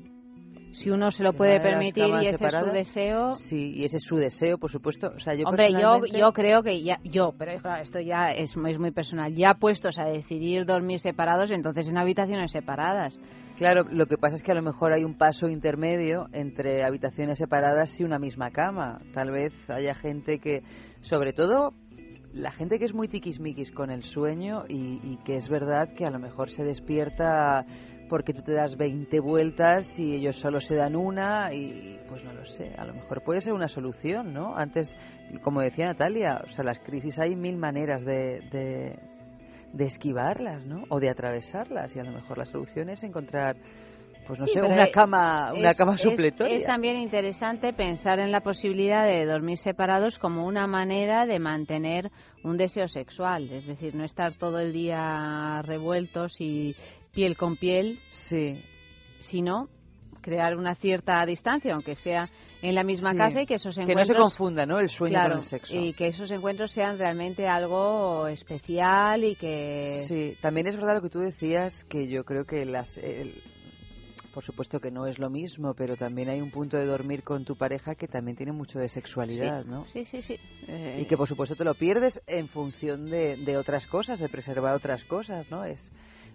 Si 0.72 0.88
uno 0.90 1.10
se 1.10 1.22
lo 1.22 1.34
puede 1.34 1.60
permitir 1.60 2.04
y 2.22 2.28
ese 2.28 2.46
es 2.46 2.52
su 2.54 2.66
deseo. 2.72 3.32
Sí, 3.34 3.74
y 3.74 3.84
ese 3.84 3.98
es 3.98 4.04
su 4.04 4.16
deseo, 4.16 4.56
por 4.56 4.70
supuesto. 4.70 5.12
O 5.14 5.18
sea, 5.18 5.34
yo 5.34 5.46
Hombre, 5.46 5.70
yo, 5.70 5.76
personalmente- 5.76 6.18
yo 6.18 6.32
creo 6.32 6.62
que 6.62 6.82
ya, 6.82 6.98
yo, 7.04 7.34
pero 7.38 7.60
claro, 7.60 7.82
esto 7.82 8.00
ya 8.00 8.30
es 8.30 8.56
muy 8.56 8.90
personal. 8.90 9.34
Ya 9.34 9.54
puestos 9.54 9.98
a 9.98 10.06
decidir 10.06 10.64
dormir 10.64 10.98
separados, 11.00 11.50
entonces 11.50 11.86
en 11.88 11.98
habitaciones 11.98 12.52
separadas. 12.52 13.18
Claro, 13.56 13.84
lo 13.90 14.04
que 14.04 14.18
pasa 14.18 14.36
es 14.36 14.42
que 14.42 14.52
a 14.52 14.54
lo 14.54 14.60
mejor 14.60 14.92
hay 14.92 15.02
un 15.04 15.16
paso 15.16 15.48
intermedio 15.48 16.26
entre 16.34 16.84
habitaciones 16.84 17.38
separadas 17.38 17.98
y 17.98 18.04
una 18.04 18.18
misma 18.18 18.50
cama. 18.50 19.00
Tal 19.14 19.30
vez 19.30 19.54
haya 19.70 19.94
gente 19.94 20.38
que, 20.40 20.62
sobre 21.06 21.32
todo 21.32 21.72
la 22.32 22.50
gente 22.50 22.78
que 22.78 22.84
es 22.84 22.92
muy 22.92 23.08
tiquismiquis 23.08 23.70
con 23.70 23.90
el 23.90 24.02
sueño 24.02 24.64
y, 24.68 25.00
y 25.02 25.18
que 25.24 25.36
es 25.36 25.48
verdad 25.48 25.94
que 25.94 26.04
a 26.04 26.10
lo 26.10 26.18
mejor 26.18 26.50
se 26.50 26.64
despierta 26.64 27.64
porque 28.08 28.32
tú 28.32 28.42
te 28.42 28.52
das 28.52 28.76
20 28.76 29.20
vueltas 29.20 29.98
y 29.98 30.14
ellos 30.16 30.36
solo 30.36 30.60
se 30.60 30.74
dan 30.74 30.96
una 30.96 31.52
y 31.52 31.98
pues 32.08 32.24
no 32.24 32.32
lo 32.32 32.44
sé, 32.44 32.74
a 32.76 32.84
lo 32.84 32.94
mejor 32.94 33.22
puede 33.22 33.40
ser 33.40 33.52
una 33.52 33.68
solución, 33.68 34.32
¿no? 34.32 34.56
Antes, 34.56 34.96
como 35.42 35.60
decía 35.60 35.86
Natalia, 35.86 36.42
o 36.44 36.50
sea, 36.52 36.64
las 36.64 36.78
crisis 36.80 37.18
hay 37.18 37.36
mil 37.36 37.56
maneras 37.56 38.04
de, 38.04 38.40
de, 38.50 38.98
de 39.72 39.84
esquivarlas, 39.84 40.66
¿no? 40.66 40.84
O 40.88 41.00
de 41.00 41.10
atravesarlas 41.10 41.94
y 41.96 42.00
a 42.00 42.04
lo 42.04 42.12
mejor 42.12 42.38
la 42.38 42.44
solución 42.44 42.88
es 42.90 43.02
encontrar, 43.02 43.56
pues 44.26 44.38
no 44.40 44.46
Sí, 44.46 44.54
sé, 44.54 44.62
una 44.62 44.90
cama, 44.90 45.52
una 45.56 45.70
es- 45.70 45.76
cama 45.76 45.96
supletoria. 45.96 46.56
Es, 46.56 46.64
también 46.64 46.96
interesante 46.98 47.72
pensar 47.72 48.18
en 48.18 48.32
la 48.32 48.40
posibilidad 48.40 49.06
de 49.06 49.24
dormir 49.26 49.58
separados 49.58 50.18
como 50.18 50.46
una 50.46 50.66
manera 50.66 51.26
de 51.26 51.38
mantener 51.38 52.10
un 52.42 52.56
deseo 52.56 52.88
sexual, 52.88 53.50
es 53.52 53.66
decir, 53.66 53.94
no 53.94 54.04
estar 54.04 54.34
todo 54.34 54.58
el 54.58 54.72
día 54.72 55.62
revueltos 55.62 56.40
y 56.40 56.74
piel 57.12 57.36
con 57.36 57.56
piel, 57.56 58.00
sí. 58.08 58.62
sino 59.20 59.68
crear 60.20 60.56
una 60.56 60.74
cierta 60.74 61.24
distancia, 61.24 61.72
aunque 61.74 61.94
sea 61.94 62.28
en 62.60 62.74
la 62.74 62.82
misma 62.82 63.12
Sí. 63.12 63.16
casa 63.18 63.42
y 63.42 63.46
que 63.46 63.54
esos 63.54 63.76
Que 63.76 63.82
no 63.84 63.90
encuentros... 63.90 64.16
se 64.16 64.22
confunda, 64.22 64.66
¿no? 64.66 64.80
El 64.80 64.88
sueño 64.88 65.12
Claro, 65.14 65.28
con 65.34 65.38
el 65.38 65.44
sexo. 65.44 65.76
Y 65.76 65.92
que 65.92 66.08
esos 66.08 66.28
encuentros 66.32 66.72
sean 66.72 66.98
realmente 66.98 67.46
algo 67.46 68.26
especial 68.26 69.22
y 69.22 69.36
que... 69.36 70.02
Sí, 70.08 70.36
también 70.42 70.66
es 70.66 70.74
verdad 70.74 70.96
lo 70.96 71.02
que 71.02 71.10
tú 71.10 71.20
decías, 71.20 71.84
que 71.84 72.08
yo 72.08 72.24
creo 72.24 72.44
que 72.44 72.64
las... 72.64 72.96
el- 72.98 73.40
por 74.36 74.44
supuesto 74.44 74.80
que 74.80 74.90
no 74.90 75.06
es 75.06 75.18
lo 75.18 75.30
mismo, 75.30 75.72
pero 75.72 75.96
también 75.96 76.28
hay 76.28 76.42
un 76.42 76.50
punto 76.50 76.76
de 76.76 76.84
dormir 76.84 77.22
con 77.22 77.46
tu 77.46 77.56
pareja 77.56 77.94
que 77.94 78.06
también 78.06 78.36
tiene 78.36 78.52
mucho 78.52 78.78
de 78.78 78.90
sexualidad, 78.90 79.62
Sí, 79.64 79.70
¿no? 79.70 79.86
Sí, 79.86 80.04
sí, 80.04 80.20
sí. 80.20 80.38
Eh, 80.68 80.98
Y 81.00 81.06
que 81.06 81.16
por 81.16 81.26
supuesto 81.26 81.56
te 81.56 81.64
lo 81.64 81.72
pierdes 81.72 82.20
en 82.26 82.46
función 82.46 83.08
de, 83.08 83.38
de 83.38 83.56
otras 83.56 83.86
cosas, 83.86 84.18
de 84.18 84.28
preservar 84.28 84.74
otras 84.74 85.04
cosas, 85.04 85.50
¿no? 85.50 85.64
Es 85.64 85.90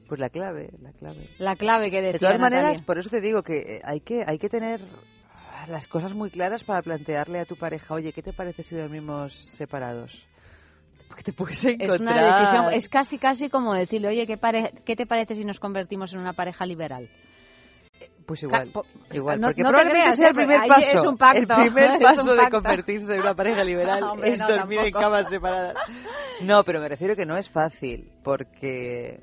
pues 0.08 0.20
la 0.20 0.32
clave, 0.32 0.72
la 0.82 0.92
clave. 0.94 1.28
La 1.38 1.56
clave 1.56 1.92
que 1.92 1.98
decía 2.02 2.14
De 2.14 2.18
todas 2.18 2.40
maneras, 2.40 2.82
por 2.82 2.98
eso 2.98 3.12
te 3.12 3.22
digo 3.22 3.44
que 3.44 3.76
eh, 3.76 3.82
hay 3.84 4.00
que 4.00 4.24
hay 4.26 4.40
que 4.40 4.50
tener 4.50 4.82
las 5.68 5.88
cosas 5.88 6.16
muy 6.16 6.32
claras 6.32 6.64
para 6.64 6.82
plantearle 6.82 7.40
a 7.40 7.46
tu 7.46 7.56
pareja, 7.56 7.94
oye, 7.94 8.14
¿qué 8.14 8.24
te 8.24 8.34
parece 8.34 8.64
si 8.64 8.76
dormimos 8.76 9.36
separados? 9.36 10.28
Porque 11.08 11.22
te 11.22 11.34
puedes 11.34 11.64
Es 11.64 11.70
encontrar... 11.80 12.00
una 12.00 12.36
decisión, 12.40 12.74
es 12.74 12.90
casi 12.90 13.20
casi 13.20 13.48
como 13.48 13.76
decirle, 13.76 14.08
oye, 14.08 14.26
¿qué, 14.26 14.38
pare- 14.38 14.72
¿qué 14.86 14.96
te 14.96 15.06
parece 15.06 15.36
si 15.36 15.46
nos 15.46 15.60
convertimos 15.60 16.12
en 16.14 16.20
una 16.20 16.34
pareja 16.34 16.66
liberal? 16.66 17.08
Pues 18.32 18.44
igual, 18.44 18.72
Ca- 18.72 18.82
igual, 19.14 19.42
no- 19.42 19.48
porque 19.48 19.62
no 19.64 19.70
probablemente 19.70 20.14
sea 20.14 20.30
el 20.30 20.36
primer 20.36 20.60
paso. 20.68 20.80
es 20.80 21.06
un 21.06 21.18
pacto, 21.18 21.40
el 21.42 21.48
primer 21.48 22.00
paso 22.02 22.34
de 22.34 22.50
convertirse 22.50 23.14
en 23.14 23.20
una 23.22 23.36
pareja 23.36 23.64
liberal 23.64 24.04
Hombre, 24.12 24.30
es 24.34 24.40
dormir 24.40 24.80
en 24.80 24.92
camas 24.92 25.28
separadas. 25.30 25.76
No, 26.42 26.64
pero 26.64 26.80
me 26.80 26.88
refiero 26.90 27.16
que 27.16 27.26
no 27.26 27.38
es 27.38 27.48
fácil, 27.50 28.10
porque 28.24 29.20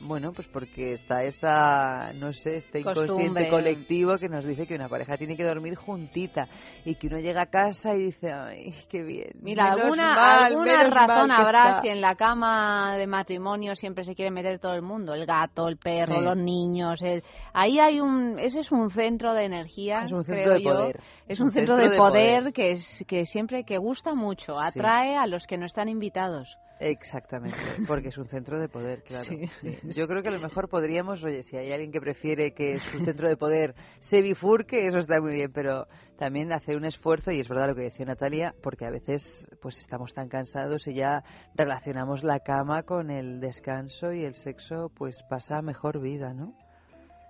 bueno, 0.00 0.32
pues 0.32 0.48
porque 0.48 0.92
está 0.94 1.22
esta, 1.22 2.12
no 2.14 2.32
sé, 2.32 2.56
este 2.56 2.80
inconsciente 2.80 3.14
Costumbre. 3.14 3.48
colectivo 3.48 4.18
que 4.18 4.28
nos 4.28 4.44
dice 4.44 4.66
que 4.66 4.74
una 4.74 4.88
pareja 4.88 5.16
tiene 5.16 5.36
que 5.36 5.44
dormir 5.44 5.74
juntita 5.76 6.46
y 6.84 6.94
que 6.96 7.06
uno 7.06 7.18
llega 7.18 7.42
a 7.42 7.46
casa 7.46 7.94
y 7.94 8.04
dice, 8.04 8.32
ay, 8.32 8.74
qué 8.90 9.02
bien. 9.02 9.30
Mira, 9.40 9.64
menos 9.70 9.82
alguna, 9.82 10.14
mal, 10.14 10.44
alguna 10.44 10.84
razón 10.84 11.30
habrá 11.30 11.68
está". 11.70 11.80
si 11.82 11.88
en 11.88 12.00
la 12.00 12.14
cama 12.16 12.96
de 12.96 13.06
matrimonio 13.06 13.74
siempre 13.76 14.04
se 14.04 14.14
quiere 14.14 14.30
meter 14.30 14.58
todo 14.58 14.74
el 14.74 14.82
mundo, 14.82 15.14
el 15.14 15.26
gato, 15.26 15.68
el 15.68 15.76
perro, 15.78 16.16
Sí. 16.18 16.24
los 16.24 16.36
niños. 16.36 17.00
el- 17.02 17.22
Ahí 17.52 17.78
hay 17.78 18.00
un, 18.00 18.38
ese 18.38 18.60
es 18.60 18.72
un 18.72 18.90
centro 18.90 19.32
de 19.32 19.44
energía, 19.44 19.94
Es 20.04 20.12
un 20.12 20.22
centro 20.24 20.44
creo 20.44 20.54
de 20.54 20.62
yo. 20.62 20.70
poder. 20.70 21.00
Es 21.28 21.40
un, 21.40 21.50
centro, 21.50 21.76
de, 21.76 21.90
de 21.90 21.96
poder, 21.96 22.38
poder. 22.40 22.52
que 22.52 22.70
es 22.72 23.04
que 23.06 23.24
siempre 23.26 23.64
que 23.64 23.78
gusta 23.78 24.14
mucho, 24.14 24.54
Sí. 24.54 24.60
atrae 24.78 25.16
a 25.16 25.26
los 25.26 25.46
que 25.46 25.56
no 25.56 25.66
están 25.66 25.88
invitados. 25.88 26.58
Exactamente, 26.86 27.56
porque 27.88 28.08
es 28.08 28.18
un 28.18 28.26
centro 28.26 28.60
de 28.60 28.68
poder, 28.68 29.02
claro. 29.02 29.24
Sí. 29.24 29.48
sí. 29.60 29.78
Yo 29.96 30.06
creo 30.06 30.22
que 30.22 30.28
a 30.28 30.32
lo 30.32 30.40
mejor 30.40 30.68
podríamos, 30.68 31.24
oye, 31.24 31.42
si 31.42 31.56
hay 31.56 31.72
alguien 31.72 31.90
que 31.90 31.98
prefiere 31.98 32.52
que 32.52 32.78
su 32.78 33.02
centro 33.02 33.26
de 33.26 33.38
poder 33.38 33.74
se 34.00 34.20
bifurque, 34.20 34.86
eso 34.86 34.98
está 34.98 35.18
muy 35.18 35.32
bien, 35.32 35.50
pero 35.50 35.86
también 36.18 36.52
hacer 36.52 36.76
un 36.76 36.84
esfuerzo, 36.84 37.30
y 37.30 37.40
es 37.40 37.48
verdad 37.48 37.68
lo 37.68 37.74
que 37.74 37.84
decía 37.84 38.04
Natalia, 38.04 38.54
porque 38.62 38.84
a 38.84 38.90
veces 38.90 39.48
pues 39.62 39.78
estamos 39.78 40.12
tan 40.12 40.28
cansados 40.28 40.86
y 40.86 40.94
ya 40.94 41.24
relacionamos 41.54 42.22
la 42.22 42.40
cama 42.40 42.82
con 42.82 43.10
el 43.10 43.40
descanso 43.40 44.12
y 44.12 44.24
el 44.24 44.34
sexo 44.34 44.90
pues 44.94 45.22
pasa 45.30 45.62
mejor 45.62 46.02
vida, 46.02 46.34
¿no? 46.34 46.54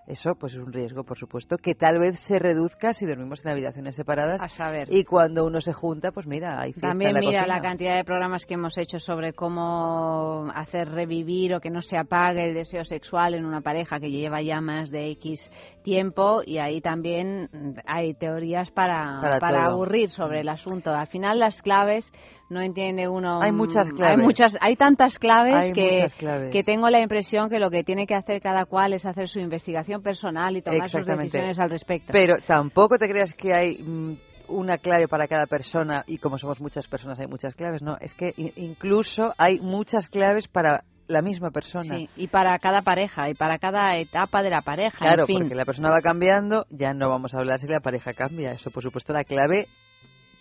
Eso 0.06 0.34
pues 0.34 0.52
es 0.52 0.58
un 0.58 0.72
riesgo, 0.72 1.02
por 1.04 1.16
supuesto, 1.16 1.56
que 1.56 1.74
tal 1.74 1.98
vez 1.98 2.18
se 2.20 2.38
reduzca 2.38 2.92
si 2.92 3.06
dormimos 3.06 3.44
en 3.44 3.52
habitaciones 3.52 3.96
separadas. 3.96 4.42
A 4.42 4.48
saber. 4.48 4.88
Y 4.90 5.04
cuando 5.04 5.46
uno 5.46 5.60
se 5.62 5.72
junta, 5.72 6.12
pues 6.12 6.26
mira, 6.26 6.60
hay 6.60 6.72
fiesta 6.72 6.88
También 6.88 7.10
en 7.10 7.14
la 7.14 7.20
mira 7.20 7.40
cocina. 7.40 7.56
la 7.56 7.62
cantidad 7.62 7.96
de 7.96 8.04
programas 8.04 8.44
que 8.44 8.54
hemos 8.54 8.76
hecho 8.76 8.98
sobre 8.98 9.32
cómo 9.32 10.50
hacer 10.54 10.90
revivir 10.90 11.54
o 11.54 11.60
que 11.60 11.70
no 11.70 11.80
se 11.80 11.96
apague 11.96 12.44
el 12.48 12.54
deseo 12.54 12.84
sexual 12.84 13.34
en 13.34 13.46
una 13.46 13.62
pareja 13.62 13.98
que 13.98 14.10
lleva 14.10 14.42
ya 14.42 14.60
más 14.60 14.90
de 14.90 15.10
X 15.12 15.50
tiempo 15.82 16.42
y 16.44 16.58
ahí 16.58 16.80
también 16.80 17.48
hay 17.86 18.14
teorías 18.14 18.70
para, 18.70 19.38
Para 19.40 19.66
aburrir 19.66 20.10
sobre 20.10 20.40
el 20.40 20.48
asunto. 20.48 20.90
Al 20.90 21.06
final 21.06 21.38
las 21.38 21.62
claves 21.62 22.12
no 22.48 22.60
entiende 22.60 23.08
uno. 23.08 23.40
Hay 23.42 23.52
muchas 23.52 23.90
mm, 23.90 23.96
claves. 23.96 24.18
Hay 24.18 24.24
muchas, 24.24 24.58
hay 24.60 24.76
tantas 24.76 25.18
claves 25.18 25.54
Hay 25.54 25.72
que 25.72 25.92
muchas 25.92 26.14
claves. 26.14 26.52
que 26.52 26.62
tengo 26.62 26.90
la 26.90 27.00
impresión 27.00 27.48
que 27.48 27.58
lo 27.58 27.70
que 27.70 27.84
tiene 27.84 28.06
que 28.06 28.14
hacer 28.14 28.40
cada 28.40 28.64
cual 28.66 28.92
es 28.92 29.06
hacer 29.06 29.28
su 29.28 29.40
investigación 29.40 30.02
personal 30.02 30.56
y 30.56 30.62
tomar 30.62 30.88
sus 30.88 31.06
decisiones 31.06 31.58
al 31.58 31.70
respecto. 31.70 32.12
Pero 32.12 32.36
tampoco 32.46 32.98
te 32.98 33.08
creas 33.08 33.34
que 33.34 33.54
hay 33.54 33.78
mm, 33.78 34.16
una 34.48 34.78
clave 34.78 35.08
para 35.08 35.26
cada 35.26 35.46
persona 35.46 36.04
y 36.06 36.18
como 36.18 36.38
somos 36.38 36.60
muchas 36.60 36.86
personas 36.88 37.18
hay 37.20 37.26
muchas 37.26 37.54
claves, 37.54 37.82
no, 37.82 37.96
es 38.00 38.14
que 38.14 38.32
incluso 38.36 39.32
hay 39.38 39.58
muchas 39.60 40.08
claves 40.08 40.48
para 40.48 40.84
la 41.06 41.22
misma 41.22 41.50
persona. 41.50 41.96
Sí, 41.96 42.08
y 42.16 42.28
para 42.28 42.58
cada 42.58 42.82
pareja 42.82 43.28
y 43.28 43.34
para 43.34 43.58
cada 43.58 43.96
etapa 43.96 44.42
de 44.42 44.50
la 44.50 44.62
pareja. 44.62 44.98
Claro, 44.98 45.22
en 45.22 45.26
fin. 45.26 45.38
porque 45.40 45.54
la 45.54 45.64
persona 45.64 45.90
va 45.90 46.00
cambiando, 46.00 46.66
ya 46.70 46.94
no 46.94 47.10
vamos 47.10 47.34
a 47.34 47.38
hablar 47.38 47.60
si 47.60 47.66
la 47.66 47.80
pareja 47.80 48.14
cambia, 48.14 48.52
eso 48.52 48.70
por 48.70 48.82
supuesto 48.82 49.12
la 49.12 49.24
clave, 49.24 49.68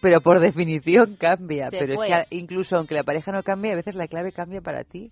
pero 0.03 0.19
por 0.19 0.41
definición 0.41 1.15
cambia, 1.15 1.69
Se 1.69 1.77
pero 1.77 1.93
es 1.93 2.01
que 2.01 2.35
incluso 2.35 2.75
aunque 2.75 2.93
la 2.93 3.03
pareja 3.03 3.31
no 3.31 3.41
cambie, 3.41 3.71
a 3.71 3.75
veces 3.75 3.95
la 3.95 4.09
clave 4.09 4.33
cambia 4.33 4.59
para 4.59 4.83
ti. 4.83 5.09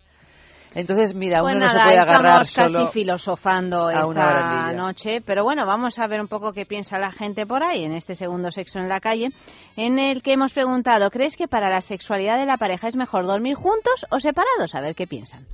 Entonces, 0.76 1.16
mira, 1.16 1.40
Pues 1.42 1.56
uno 1.56 1.66
no 1.66 1.72
se 1.72 1.80
puede 1.82 1.98
agarrar 1.98 2.42
estamos 2.42 2.72
solo 2.74 2.86
casi 2.88 3.00
filosofando 3.00 3.90
esta 3.90 4.74
noche, 4.74 5.22
pero 5.26 5.46
bueno, 5.46 5.66
vamos 5.66 5.98
a 5.98 6.08
ver 6.08 6.20
un 6.20 6.28
poco 6.28 6.52
qué 6.52 6.66
piensa 6.66 7.00
la 7.00 7.12
gente 7.12 7.46
por 7.46 7.64
ahí 7.64 7.86
en 7.86 7.94
este 7.94 8.16
segundo 8.16 8.52
sexo 8.52 8.80
en 8.80 8.90
la 8.90 9.00
calle, 9.00 9.30
en 9.78 9.98
el 9.98 10.22
que 10.22 10.34
hemos 10.34 10.54
preguntado, 10.54 11.10
¿crees 11.10 11.38
que 11.38 11.48
para 11.48 11.70
la 11.70 11.80
sexualidad 11.80 12.38
de 12.38 12.46
la 12.46 12.58
pareja 12.58 12.88
es 12.88 12.98
mejor 12.98 13.26
dormir 13.26 13.56
juntos 13.56 14.06
o 14.12 14.20
separados? 14.20 14.76
A 14.76 14.82
ver 14.82 14.94
qué 14.94 15.08
piensan. 15.08 15.46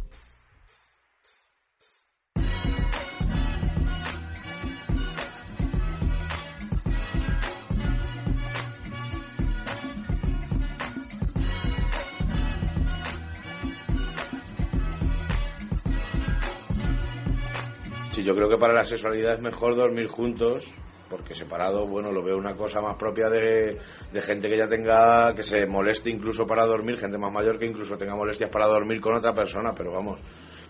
Sí, 18.18 18.23
yo 18.23 18.34
creo 18.34 18.49
que 18.49 18.57
para 18.57 18.73
la 18.73 18.84
sexualidad 18.84 19.35
es 19.35 19.41
mejor 19.41 19.76
dormir 19.76 20.07
juntos, 20.07 20.73
porque 21.07 21.35
separado, 21.35 21.85
bueno, 21.85 22.11
lo 22.11 22.23
veo 22.23 22.35
una 22.35 22.56
cosa 22.56 22.81
más 22.81 22.95
propia 22.95 23.30
de, 23.30 23.77
de 24.11 24.22
gente 24.22 24.49
que 24.49 24.57
ya 24.57 24.68
tenga, 24.68 25.35
que 25.35 25.44
se 25.44 25.68
moleste 25.68 26.10
incluso 26.10 26.48
para 26.48 26.65
dormir, 26.65 26.98
gente 26.98 27.19
más 27.19 27.31
mayor 27.31 27.60
que 27.60 27.68
incluso 27.68 27.95
tenga 27.95 28.15
molestias 28.15 28.49
para 28.49 28.65
dormir 28.65 28.99
con 29.02 29.14
otra 29.14 29.35
persona, 29.35 29.72
pero 29.77 29.91
vamos, 29.91 30.19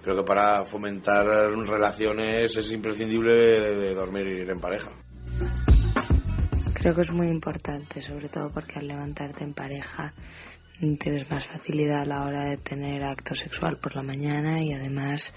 creo 0.03 0.17
que 0.17 0.23
para 0.23 0.65
fomentar 0.65 1.25
relaciones 1.25 2.57
es 2.57 2.73
imprescindible 2.73 3.31
de, 3.31 3.75
de 3.75 3.95
dormir 3.95 4.49
en 4.49 4.59
pareja. 4.59 4.91
Creo 6.73 6.95
que 6.95 7.01
es 7.01 7.11
muy 7.11 7.27
importante, 7.27 8.01
sobre 8.01 8.27
todo 8.27 8.51
porque 8.51 8.79
al 8.79 8.89
levantarte 8.89 9.45
en 9.45 9.53
pareja 9.53 10.13
tienes 10.99 11.29
más 11.29 11.45
facilidad 11.45 12.01
a 12.01 12.05
la 12.05 12.23
hora 12.23 12.43
de 12.45 12.57
tener 12.57 13.03
acto 13.03 13.35
sexual 13.35 13.77
por 13.77 13.95
la 13.95 14.03
mañana 14.03 14.61
y 14.61 14.73
además 14.73 15.33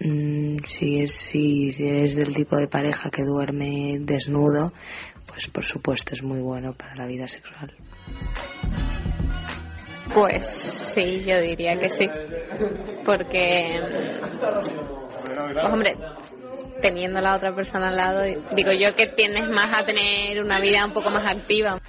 mm, 0.00 0.58
si 0.64 1.00
es 1.00 1.14
si, 1.14 1.72
si 1.72 1.88
es 1.88 2.16
del 2.16 2.34
tipo 2.34 2.56
de 2.56 2.68
pareja 2.68 3.10
que 3.10 3.22
duerme 3.22 3.98
desnudo, 4.00 4.72
pues 5.26 5.48
por 5.48 5.64
supuesto 5.64 6.14
es 6.14 6.22
muy 6.22 6.40
bueno 6.40 6.72
para 6.74 6.94
la 6.94 7.06
vida 7.06 7.26
sexual. 7.26 7.74
Pues 10.14 10.46
sí, 10.46 11.22
yo 11.24 11.40
diría 11.40 11.76
que 11.76 11.88
sí. 11.88 12.08
Porque, 13.04 13.80
pues 14.40 15.70
hombre, 15.70 15.96
teniendo 16.80 17.20
la 17.20 17.36
otra 17.36 17.54
persona 17.54 17.88
al 17.88 17.96
lado, 17.96 18.22
digo 18.52 18.72
yo 18.72 18.94
que 18.94 19.08
tienes 19.08 19.48
más 19.48 19.80
a 19.80 19.84
tener 19.84 20.42
una 20.42 20.60
vida 20.60 20.86
un 20.86 20.92
poco 20.92 21.10
más 21.10 21.26
activa. 21.26 21.80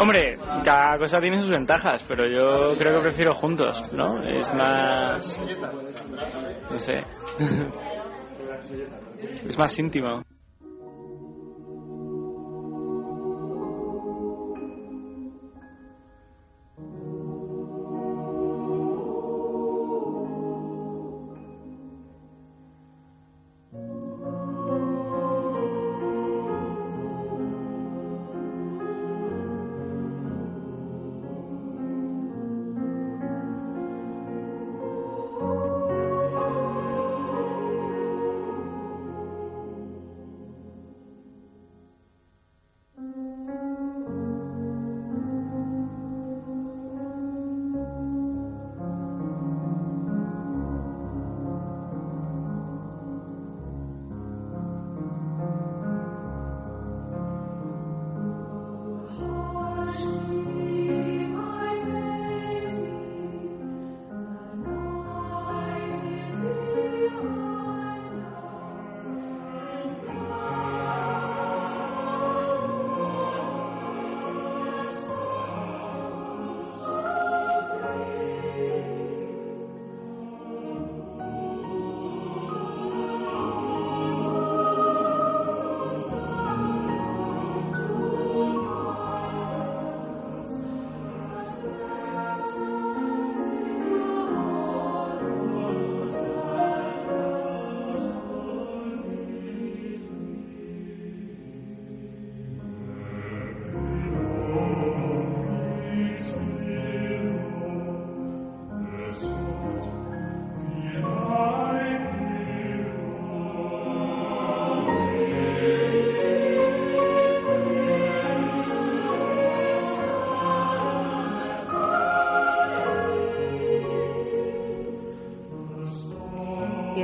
Hombre, 0.00 0.38
cada 0.64 0.98
cosa 0.98 1.20
tiene 1.20 1.42
sus 1.42 1.50
ventajas, 1.50 2.02
pero 2.08 2.26
yo 2.26 2.74
creo 2.78 2.96
que 2.96 3.08
prefiero 3.08 3.34
juntos, 3.34 3.92
¿no? 3.92 4.22
Es 4.22 4.50
más... 4.54 5.38
no 6.70 6.78
sé. 6.78 7.04
es 9.46 9.58
más 9.58 9.78
íntimo. 9.78 10.22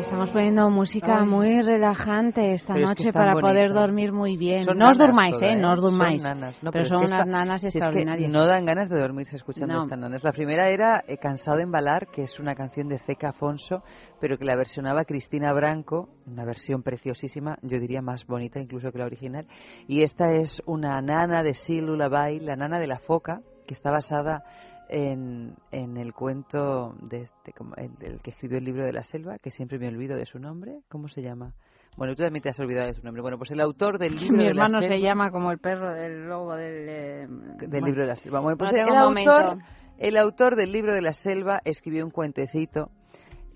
Estamos 0.07 0.31
poniendo 0.31 0.71
música 0.71 1.19
Ay. 1.21 1.27
muy 1.27 1.63
relajante 1.63 2.53
esta 2.53 2.75
Pero 2.75 2.87
es 2.89 2.95
que 2.95 3.05
noche 3.05 3.13
para 3.13 3.35
poder 3.35 3.73
dormir 3.73 4.13
muy 4.13 4.37
bien. 4.37 4.65
Son 4.65 4.79
no 4.79 4.91
os 4.91 4.99
durmáis, 4.99 5.37
todas, 5.37 5.53
¿eh? 5.53 5.57
No 5.61 5.73
os 5.73 5.83
durmáis. 5.83 6.23
Son 6.23 6.31
nanas. 6.41 6.63
No, 6.63 6.71
pero, 6.71 6.87
son 6.87 7.01
que 7.01 7.07
unas 7.07 7.21
esta- 7.21 7.31
nanas 7.31 7.61
si 7.61 7.67
es 7.67 7.73
que 7.73 7.79
extraordinarias. 7.79 8.31
no 8.31 8.47
dan 8.47 8.65
ganas 8.65 8.89
de 8.89 9.01
dormirse 9.01 9.37
escuchando 9.37 9.75
No. 9.75 9.83
estas 9.83 9.99
nanas. 9.99 10.23
La 10.23 10.33
primera 10.33 10.69
era 10.71 11.03
eh, 11.09 11.19
Cansado 11.19 11.57
de 11.57 11.65
embalar, 11.65 12.07
que 12.07 12.23
es 12.23 12.39
una 12.39 12.55
canción 12.55 12.89
de 12.89 12.99
Zeca 12.99 13.31
Afonso, 13.31 13.83
pero 14.21 14.39
que 14.39 14.45
la 14.45 14.55
versionaba 14.55 15.05
Cristina 15.05 15.53
Branco, 15.53 16.09
una 16.27 16.45
versión 16.45 16.83
preciosísima, 16.83 17.59
yo 17.63 17.79
diría 17.81 18.01
más 18.01 18.27
bonita 18.27 18.61
incluso 18.61 18.93
que 18.93 18.99
la 18.99 19.07
original. 19.07 19.47
Y 19.89 20.03
esta 20.03 20.31
es 20.33 20.63
una 20.67 21.01
nana 21.03 21.43
de 21.43 21.55
Seal 21.55 21.85
Lullaby, 21.87 22.41
la 22.41 22.55
nana 22.55 22.79
de 22.79 22.87
la 22.87 22.99
foca, 23.01 23.41
que 23.67 23.75
está 23.75 23.91
basada 23.91 24.45
en, 24.89 25.55
en 25.73 25.97
el 25.97 26.13
cuento 26.13 26.95
de 27.01 27.23
este, 27.23 27.53
como- 27.53 27.75
el, 27.77 27.95
del 27.97 28.21
que 28.21 28.31
escribió 28.31 28.59
el 28.59 28.65
libro 28.65 28.85
de 28.85 28.93
la 28.93 29.03
selva, 29.03 29.39
que 29.39 29.51
siempre 29.51 29.79
me 29.79 29.89
olvido 29.89 30.17
de 30.17 30.27
su 30.27 30.39
nombre. 30.39 30.81
¿Cómo 30.89 31.09
se 31.09 31.23
llama? 31.23 31.55
Bueno, 31.97 32.15
tú 32.15 32.23
también 32.23 32.43
te 32.43 32.51
has 32.51 32.61
olvidado 32.61 32.89
de 32.89 32.95
su 32.95 33.03
nombre. 33.03 33.23
Bueno, 33.23 33.39
pues 33.39 33.51
el 33.51 33.61
autor 33.61 33.99
del 33.99 34.17
libro 34.21 34.37
Mi 34.37 34.45
de 34.45 34.55
la 34.55 34.65
hermano 34.65 34.81
se 34.83 34.89
selva- 34.95 35.01
llama 35.03 35.31
como 35.31 35.51
el 35.51 35.59
perro 35.59 35.93
del 35.95 36.27
lobo 36.29 36.55
del... 36.55 36.89
eh, 36.89 37.27
del 37.59 37.69
bueno. 37.71 37.87
libro 37.87 38.03
de 38.03 38.09
la 38.09 38.17
selva. 38.17 38.41
Bueno, 38.41 38.59
pues 38.59 38.71
Bueno, 38.71 38.87
el, 38.87 38.93
un 38.93 38.99
autor, 38.99 39.45
momento. 39.47 39.65
el 39.99 40.17
autor 40.19 40.57
del 40.57 40.73
libro 40.73 40.93
de 40.95 41.03
la 41.03 41.13
selva 41.13 41.61
escribió 41.65 42.05
un 42.05 42.11
cuentecito, 42.11 42.91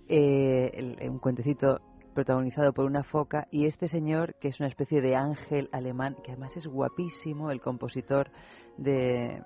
eh, 0.09 0.70
el- 0.74 1.11
un 1.11 1.19
cuentecito 1.19 1.81
protagonizado 2.15 2.73
por 2.73 2.86
una 2.86 3.05
foca 3.05 3.47
y 3.52 3.66
este 3.66 3.86
señor 3.86 4.35
que 4.40 4.48
es 4.48 4.59
una 4.59 4.69
especie 4.69 5.01
de 5.01 5.15
ángel 5.15 5.69
alemán 5.70 6.16
que 6.24 6.32
además 6.32 6.57
es 6.57 6.66
guapísimo 6.66 7.52
el 7.52 7.61
compositor 7.61 8.31
de, 8.77 9.43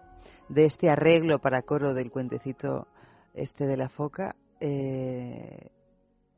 de 0.49 0.65
este 0.65 0.91
arreglo 0.91 1.39
para 1.39 1.63
coro 1.63 1.95
del 1.95 2.11
cuentecito 2.11 2.87
este 3.35 3.67
de 3.67 3.77
la 3.77 3.89
foca 3.89 4.37
eh, 4.61 5.71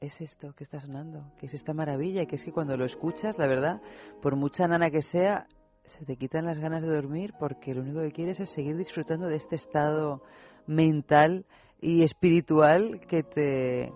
es 0.00 0.20
esto 0.20 0.52
que 0.54 0.64
está 0.64 0.80
sonando 0.80 1.32
que 1.38 1.46
es 1.46 1.54
esta 1.54 1.74
maravilla 1.74 2.22
y 2.22 2.26
que 2.26 2.36
es 2.36 2.44
que 2.44 2.52
cuando 2.52 2.76
lo 2.76 2.84
escuchas 2.84 3.38
la 3.38 3.46
verdad 3.46 3.80
por 4.22 4.36
mucha 4.36 4.66
nana 4.68 4.90
que 4.90 5.02
sea 5.02 5.46
se 5.86 6.04
te 6.04 6.16
quitan 6.16 6.44
las 6.44 6.58
ganas 6.58 6.82
de 6.82 6.88
dormir 6.88 7.34
porque 7.38 7.74
lo 7.74 7.82
único 7.82 8.00
que 8.00 8.12
quieres 8.12 8.40
es 8.40 8.50
seguir 8.50 8.76
disfrutando 8.76 9.26
de 9.28 9.36
este 9.36 9.56
estado 9.56 10.22
mental 10.66 11.46
y 11.80 12.02
espiritual 12.02 13.00
que 13.08 13.22
te 13.22 13.92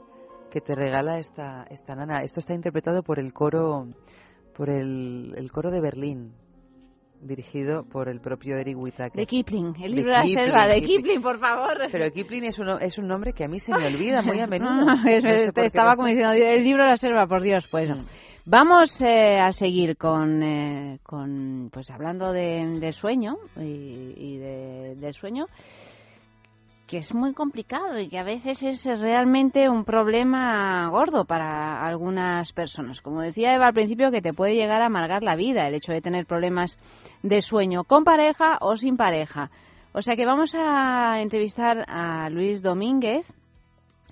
que 0.51 0.61
te 0.61 0.75
regala 0.75 1.19
esta 1.19 1.65
esta 1.71 1.95
nana. 1.95 2.23
Esto 2.23 2.41
está 2.41 2.55
interpretado 2.55 3.03
por 3.03 3.19
el 3.19 3.33
coro 3.33 3.89
por 4.55 4.69
el, 4.69 5.35
el 5.37 5.51
coro 5.51 5.71
de 5.71 5.81
Berlín 5.81 6.35
dirigido 7.23 7.85
por 7.85 8.09
el 8.09 8.21
propio 8.21 8.57
Eric 8.57 8.77
Whittaker. 8.79 9.13
De 9.21 9.27
Kipling, 9.27 9.75
el 9.83 9.93
libro 9.93 10.13
de 10.13 10.19
la 10.19 10.27
selva, 10.27 10.67
de 10.67 10.81
Kipling. 10.81 10.97
Kipling, 10.97 11.23
por 11.23 11.39
favor. 11.39 11.79
Pero 11.91 12.11
Kipling 12.11 12.45
es 12.45 12.59
un, 12.59 12.69
es 12.81 12.99
un 12.99 13.09
nombre 13.09 13.33
que 13.33 13.45
a 13.45 13.49
mí 13.49 13.59
se 13.59 13.73
me 13.73 13.87
olvida 13.87 14.23
muy 14.23 14.41
a 14.41 14.47
menudo. 14.49 14.87
Ah, 14.89 14.97
No 15.05 15.21
sé 15.21 15.53
te 15.53 15.65
estaba 15.65 15.97
como 15.97 16.09
diciendo, 16.09 16.33
el 16.33 16.65
libro 16.65 16.85
de 16.85 16.91
la 16.91 16.97
selva, 16.97 17.27
por 17.27 17.43
Dios, 17.43 17.69
pues. 17.71 17.91
Vamos 18.47 19.01
eh, 19.03 19.39
a 19.39 19.53
seguir 19.53 19.97
con, 19.97 20.43
eh, 20.43 20.99
con, 21.03 21.69
pues 21.71 21.91
hablando 21.91 22.33
de, 22.33 22.79
de 22.81 22.93
sueño 22.93 23.37
y, 23.57 24.15
y 24.17 24.39
de, 24.39 24.95
del 24.97 25.13
sueño, 25.13 25.47
que 26.89 26.97
es 26.97 27.15
muy 27.15 27.35
complicado 27.35 28.01
y 28.01 28.09
que 28.09 28.19
a 28.19 28.25
veces 28.25 28.61
es 28.65 28.85
realmente 29.01 29.69
un 29.69 29.85
problema 29.85 30.89
gordo 30.89 31.25
para 31.25 31.87
algunas 31.87 32.53
personas. 32.53 33.01
Como 33.01 33.21
decía 33.21 33.55
Eva 33.55 33.67
al 33.67 33.75
principio, 33.75 34.11
que 34.11 34.23
te 34.23 34.33
puede 34.33 34.55
llegar 34.55 34.83
a 34.83 34.87
amargar 34.87 35.23
la 35.23 35.37
vida 35.37 35.69
el 35.69 35.75
hecho 35.75 35.93
de 35.93 36.01
tener 36.01 36.27
problemas 36.27 36.77
de 37.23 37.43
sueño 37.43 37.85
con 37.85 38.05
pareja 38.05 38.59
o 38.61 38.77
sin 38.77 38.97
pareja. 38.97 39.51
O 39.93 40.03
sea 40.03 40.17
que 40.17 40.27
vamos 40.27 40.55
a 40.55 41.21
entrevistar 41.21 41.85
a 41.89 42.31
Luis 42.31 42.63
Domínguez, 42.63 43.27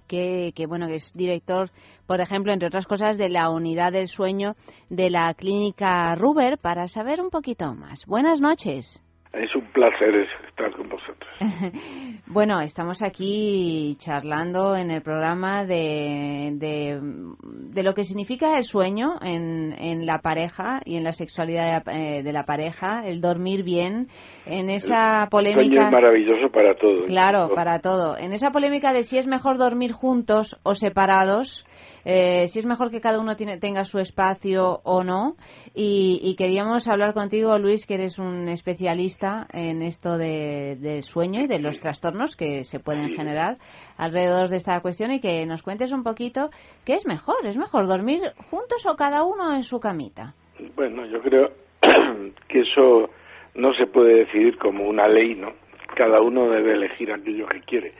que, 0.09 0.52
que, 0.55 0.66
bueno, 0.66 0.86
que 0.89 0.97
es 0.97 1.12
director, 1.14 1.70
por 2.06 2.20
ejemplo, 2.20 2.52
entre 2.52 2.68
otras 2.68 2.86
cosas, 2.86 3.18
de 3.18 3.28
la 3.28 3.51
unidad 3.51 3.93
del 3.93 4.09
sueño 4.09 4.56
de 4.89 5.10
la 5.10 5.32
clínica 5.35 6.14
Ruber, 6.14 6.59
para 6.59 6.89
saber 6.89 7.20
un 7.20 7.30
poquito 7.30 7.74
más. 7.74 8.06
Buenas 8.06 8.40
noches. 8.40 9.02
Es 9.33 9.55
un 9.55 9.67
placer 9.73 10.27
estar 10.49 10.73
con 10.73 10.89
vosotros. 10.89 11.31
bueno, 12.27 12.61
estamos 12.63 13.03
aquí 13.03 13.95
charlando 13.99 14.75
en 14.75 14.91
el 14.91 15.03
programa 15.03 15.67
de, 15.67 16.53
de, 16.55 16.99
de 17.43 17.83
lo 17.83 17.93
que 17.93 18.05
significa 18.05 18.57
el 18.57 18.65
sueño 18.65 19.17
en, 19.21 19.75
en, 19.79 20.07
la 20.07 20.21
pareja 20.21 20.81
y 20.87 20.97
en 20.97 21.05
la 21.05 21.13
sexualidad 21.13 21.85
de, 21.85 22.23
de 22.23 22.33
la 22.33 22.45
pareja, 22.45 23.03
el 23.05 23.21
dormir 23.21 23.65
bien, 23.65 24.09
en 24.47 24.71
esa 24.71 25.29
polémica. 25.31 25.61
El 25.61 25.67
sueño 25.67 25.85
es 25.85 25.93
maravilloso 25.93 26.51
para 26.51 26.75
todo. 26.77 27.05
Claro, 27.05 27.51
para 27.55 27.81
todo. 27.81 28.17
En 28.17 28.33
esa 28.33 28.51
polémica 28.51 28.95
de 28.95 29.03
si 29.03 29.19
es 29.19 29.27
mejor 29.27 29.59
dormir 29.59 29.93
juntos 29.93 30.59
o 30.63 30.75
separados. 30.75 31.67
Eh, 32.05 32.49
si 32.49 32.59
es 32.59 32.66
mejor 32.66 32.91
que 32.91 33.01
cada 33.01 33.20
uno 33.20 33.37
tiene, 33.37 33.59
tenga 33.59 33.85
su 33.85 33.99
espacio 33.99 34.81
o 34.85 35.05
no. 35.05 35.37
Y, 35.75 36.20
y, 36.23 36.37
queríamos 36.37 36.89
hablar 36.89 37.15
contigo, 37.15 37.59
Luis, 37.59 37.87
que 37.87 37.95
eres 37.95 38.19
un 38.19 38.49
especialista 38.49 39.47
en 39.53 39.83
esto 39.83 40.16
de, 40.16 40.77
del 40.81 41.03
sueño 41.03 41.43
y 41.43 41.47
de 41.47 41.59
los 41.59 41.79
trastornos 41.81 42.37
que 42.37 42.65
se 42.65 42.81
pueden 42.81 43.15
generar 43.15 43.59
alrededor 43.97 44.49
de 44.49 44.57
esta 44.57 44.81
cuestión 44.81 45.12
y 45.12 45.20
que 45.20 45.47
nos 45.47 45.62
cuentes 45.62 45.93
un 45.93 46.03
poquito 46.03 46.51
qué 46.85 46.95
es 46.95 47.07
mejor. 47.07 47.47
¿Es 47.47 47.57
mejor 47.57 47.87
dormir 47.87 48.20
juntos 48.51 48.87
o 48.87 48.97
cada 48.97 49.25
uno 49.25 49.55
en 49.55 49.62
su 49.62 49.79
camita? 49.79 50.35
Bueno, 50.75 51.07
yo 51.07 51.20
creo 51.20 51.51
que 52.49 52.61
eso 52.61 53.11
no 53.55 53.75
se 53.75 53.87
puede 53.87 54.25
decidir 54.25 54.59
como 54.59 54.89
una 54.89 55.09
ley, 55.09 55.35
¿no? 55.35 55.53
Cada 55.97 56.20
uno 56.20 56.49
debe 56.51 56.75
elegir 56.75 57.12
aquello 57.12 57.47
que 57.49 57.61
quiere. 57.61 57.93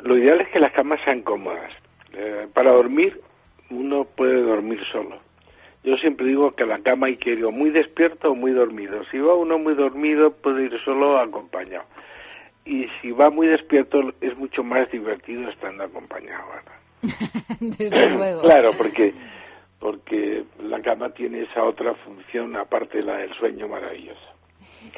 Lo 0.00 0.16
ideal 0.16 0.40
es 0.40 0.48
que 0.48 0.60
las 0.60 0.72
camas 0.72 1.00
sean 1.04 1.22
cómodas. 1.22 1.72
Eh, 2.14 2.46
para 2.52 2.72
dormir 2.72 3.20
uno 3.70 4.04
puede 4.04 4.42
dormir 4.42 4.80
solo. 4.90 5.18
Yo 5.84 5.96
siempre 5.96 6.26
digo 6.26 6.50
que 6.52 6.64
a 6.64 6.66
la 6.66 6.80
cama 6.80 7.06
hay 7.06 7.16
que 7.16 7.30
ir 7.30 7.44
o 7.44 7.52
muy 7.52 7.70
despierto 7.70 8.30
o 8.30 8.34
muy 8.34 8.52
dormido. 8.52 9.04
Si 9.10 9.18
va 9.18 9.34
uno 9.34 9.58
muy 9.58 9.74
dormido, 9.74 10.32
puede 10.32 10.64
ir 10.64 10.78
solo 10.84 11.18
acompañado. 11.18 11.84
Y 12.64 12.86
si 13.00 13.12
va 13.12 13.30
muy 13.30 13.46
despierto, 13.46 14.12
es 14.20 14.36
mucho 14.36 14.62
más 14.62 14.90
divertido 14.90 15.48
estando 15.48 15.84
acompañado. 15.84 16.44
Desde 17.60 18.10
luego. 18.16 18.42
claro, 18.42 18.72
porque, 18.76 19.14
porque 19.78 20.44
la 20.62 20.82
cama 20.82 21.10
tiene 21.10 21.42
esa 21.42 21.64
otra 21.64 21.94
función 21.94 22.56
aparte 22.56 22.98
de 22.98 23.04
la 23.04 23.16
del 23.18 23.32
sueño 23.34 23.68
maravillosa. 23.68 24.34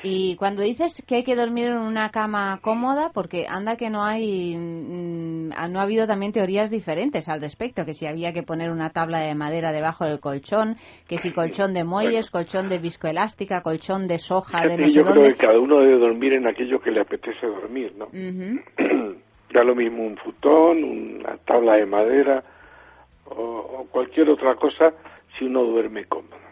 Y 0.02 0.36
cuando 0.36 0.62
dices 0.62 1.02
que 1.06 1.16
hay 1.16 1.24
que 1.24 1.36
dormir 1.36 1.66
en 1.66 1.76
una 1.78 2.10
cama 2.10 2.58
cómoda, 2.62 3.10
porque 3.12 3.46
anda 3.48 3.76
que 3.76 3.90
no 3.90 4.02
hay, 4.02 4.54
no 4.56 5.80
ha 5.80 5.82
habido 5.82 6.06
también 6.06 6.32
teorías 6.32 6.70
diferentes 6.70 7.28
al 7.28 7.40
respecto, 7.40 7.84
que 7.84 7.94
si 7.94 8.06
había 8.06 8.32
que 8.32 8.42
poner 8.42 8.70
una 8.70 8.90
tabla 8.90 9.20
de 9.20 9.34
madera 9.34 9.72
debajo 9.72 10.04
del 10.04 10.20
colchón, 10.20 10.76
que 11.08 11.18
si 11.18 11.32
colchón 11.32 11.74
de 11.74 11.84
muelles, 11.84 12.30
colchón 12.30 12.68
de 12.68 12.78
viscoelástica, 12.78 13.62
colchón 13.62 14.06
de 14.06 14.18
soja, 14.18 14.62
de 14.62 14.76
no 14.78 14.88
sé 14.88 14.94
Yo 14.94 15.04
dónde. 15.04 15.20
creo 15.20 15.32
que 15.32 15.38
cada 15.38 15.58
uno 15.58 15.80
debe 15.80 15.98
dormir 15.98 16.32
en 16.34 16.46
aquello 16.46 16.80
que 16.80 16.90
le 16.90 17.00
apetece 17.00 17.46
dormir, 17.46 17.92
¿no? 17.96 18.06
Uh 18.06 18.10
-huh. 18.16 19.64
lo 19.64 19.74
mismo 19.74 20.04
un 20.04 20.16
futón, 20.16 20.82
una 20.82 21.36
tabla 21.38 21.74
de 21.74 21.86
madera 21.86 22.42
o, 23.26 23.34
o 23.80 23.86
cualquier 23.90 24.30
otra 24.30 24.54
cosa 24.54 24.92
si 25.38 25.44
uno 25.44 25.62
duerme 25.64 26.04
cómodo. 26.06 26.49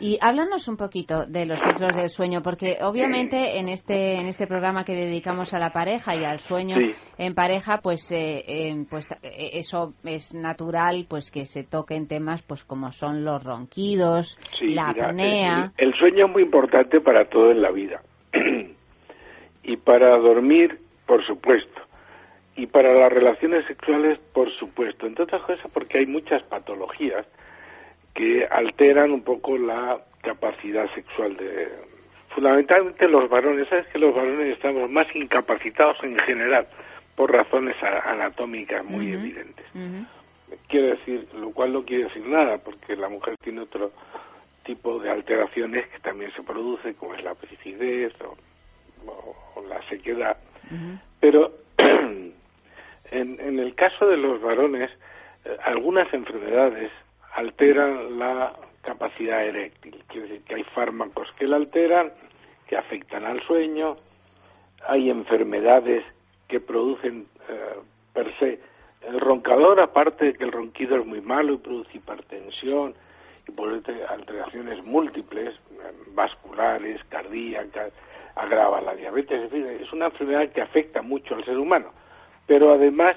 Y 0.00 0.18
háblanos 0.20 0.68
un 0.68 0.76
poquito 0.76 1.26
de 1.26 1.44
los 1.44 1.58
ciclos 1.60 1.94
del 1.96 2.08
sueño, 2.08 2.42
porque 2.42 2.78
obviamente 2.82 3.58
en 3.58 3.68
este 3.68 4.14
en 4.14 4.26
este 4.26 4.46
programa 4.46 4.84
que 4.84 4.94
dedicamos 4.94 5.52
a 5.54 5.58
la 5.58 5.70
pareja 5.70 6.14
y 6.14 6.24
al 6.24 6.38
sueño 6.40 6.76
sí. 6.76 6.94
en 7.18 7.34
pareja, 7.34 7.80
pues 7.82 8.10
eh, 8.12 8.44
eh, 8.46 8.86
pues 8.88 9.08
eso 9.22 9.94
es 10.04 10.32
natural, 10.34 11.06
pues 11.08 11.30
que 11.30 11.46
se 11.46 11.64
toquen 11.64 12.06
temas, 12.06 12.42
pues 12.42 12.64
como 12.64 12.92
son 12.92 13.24
los 13.24 13.42
ronquidos, 13.42 14.38
sí, 14.58 14.68
la 14.68 14.90
apnea. 14.90 15.72
El, 15.76 15.88
el, 15.88 15.94
sueño 15.94 16.26
es 16.26 16.32
muy 16.32 16.42
importante 16.42 17.00
para 17.00 17.28
todo 17.28 17.50
en 17.50 17.60
la 17.60 17.72
vida 17.72 18.00
y 19.64 19.76
para 19.78 20.16
dormir, 20.18 20.78
por 21.06 21.26
supuesto, 21.26 21.80
y 22.54 22.66
para 22.66 22.94
las 22.94 23.12
relaciones 23.12 23.66
sexuales, 23.66 24.18
por 24.32 24.50
supuesto. 24.58 25.06
Entre 25.06 25.24
otras 25.24 25.42
cosas, 25.42 25.70
porque 25.72 25.98
hay 25.98 26.06
muchas 26.06 26.42
patologías 26.44 27.26
que 28.18 28.44
alteran 28.50 29.12
un 29.12 29.22
poco 29.22 29.56
la 29.56 30.00
capacidad 30.22 30.92
sexual 30.94 31.36
de 31.36 31.68
fundamentalmente 32.34 33.06
los 33.06 33.30
varones 33.30 33.68
sabes 33.68 33.86
que 33.92 33.98
los 34.00 34.12
varones 34.12 34.54
estamos 34.56 34.90
más 34.90 35.06
incapacitados 35.14 35.96
en 36.02 36.16
general 36.18 36.66
por 37.14 37.30
razones 37.32 37.76
anatómicas 37.82 38.84
muy 38.84 39.06
Uh 39.06 39.10
-huh. 39.10 39.20
evidentes 39.20 39.66
Uh 39.74 39.78
-huh. 39.78 40.06
quiere 40.68 40.88
decir 40.96 41.28
lo 41.34 41.50
cual 41.52 41.72
no 41.72 41.84
quiere 41.84 42.04
decir 42.04 42.26
nada 42.26 42.58
porque 42.58 42.96
la 42.96 43.08
mujer 43.08 43.36
tiene 43.44 43.60
otro 43.60 43.92
tipo 44.64 44.98
de 44.98 45.10
alteraciones 45.10 45.86
que 45.92 46.00
también 46.00 46.32
se 46.32 46.42
produce 46.42 46.94
como 46.94 47.14
es 47.14 47.22
la 47.22 47.36
flacidez 47.36 48.12
o, 48.22 48.36
o, 49.06 49.36
o, 49.54 49.64
la 49.68 49.80
sequedad 49.88 50.36
Uh 50.70 50.74
-huh. 50.74 50.98
pero 51.20 51.40
en, 53.10 53.40
en 53.40 53.58
el 53.60 53.74
caso 53.76 54.06
de 54.08 54.16
los 54.16 54.40
varones 54.42 54.90
eh, 55.44 55.56
algunas 55.64 56.12
enfermedades 56.12 56.90
alteran 57.38 58.18
la 58.18 58.52
capacidad 58.82 59.44
eréctil. 59.44 60.02
Quiere 60.08 60.28
decir 60.28 60.44
que 60.44 60.54
hay 60.56 60.64
fármacos 60.74 61.28
que 61.38 61.46
la 61.46 61.56
alteran, 61.56 62.12
que 62.66 62.76
afectan 62.76 63.24
al 63.24 63.40
sueño, 63.42 63.96
hay 64.86 65.10
enfermedades 65.10 66.04
que 66.48 66.60
producen 66.60 67.26
eh, 67.48 67.78
per 68.12 68.36
se 68.38 68.60
el 69.02 69.20
roncador, 69.20 69.80
aparte 69.80 70.26
de 70.26 70.34
que 70.34 70.44
el 70.44 70.52
ronquido 70.52 70.96
es 70.96 71.06
muy 71.06 71.20
malo 71.20 71.54
y 71.54 71.58
produce 71.58 71.96
hipertensión 71.96 72.94
y 73.46 73.52
produce 73.52 74.04
alteraciones 74.04 74.84
múltiples, 74.84 75.54
vasculares, 76.14 77.00
cardíacas, 77.08 77.92
agrava 78.34 78.80
la 78.80 78.94
diabetes, 78.94 79.42
en 79.44 79.50
fin, 79.50 79.66
es 79.80 79.92
una 79.92 80.06
enfermedad 80.06 80.50
que 80.50 80.60
afecta 80.60 81.00
mucho 81.02 81.36
al 81.36 81.44
ser 81.44 81.58
humano. 81.58 81.92
Pero 82.46 82.72
además, 82.72 83.16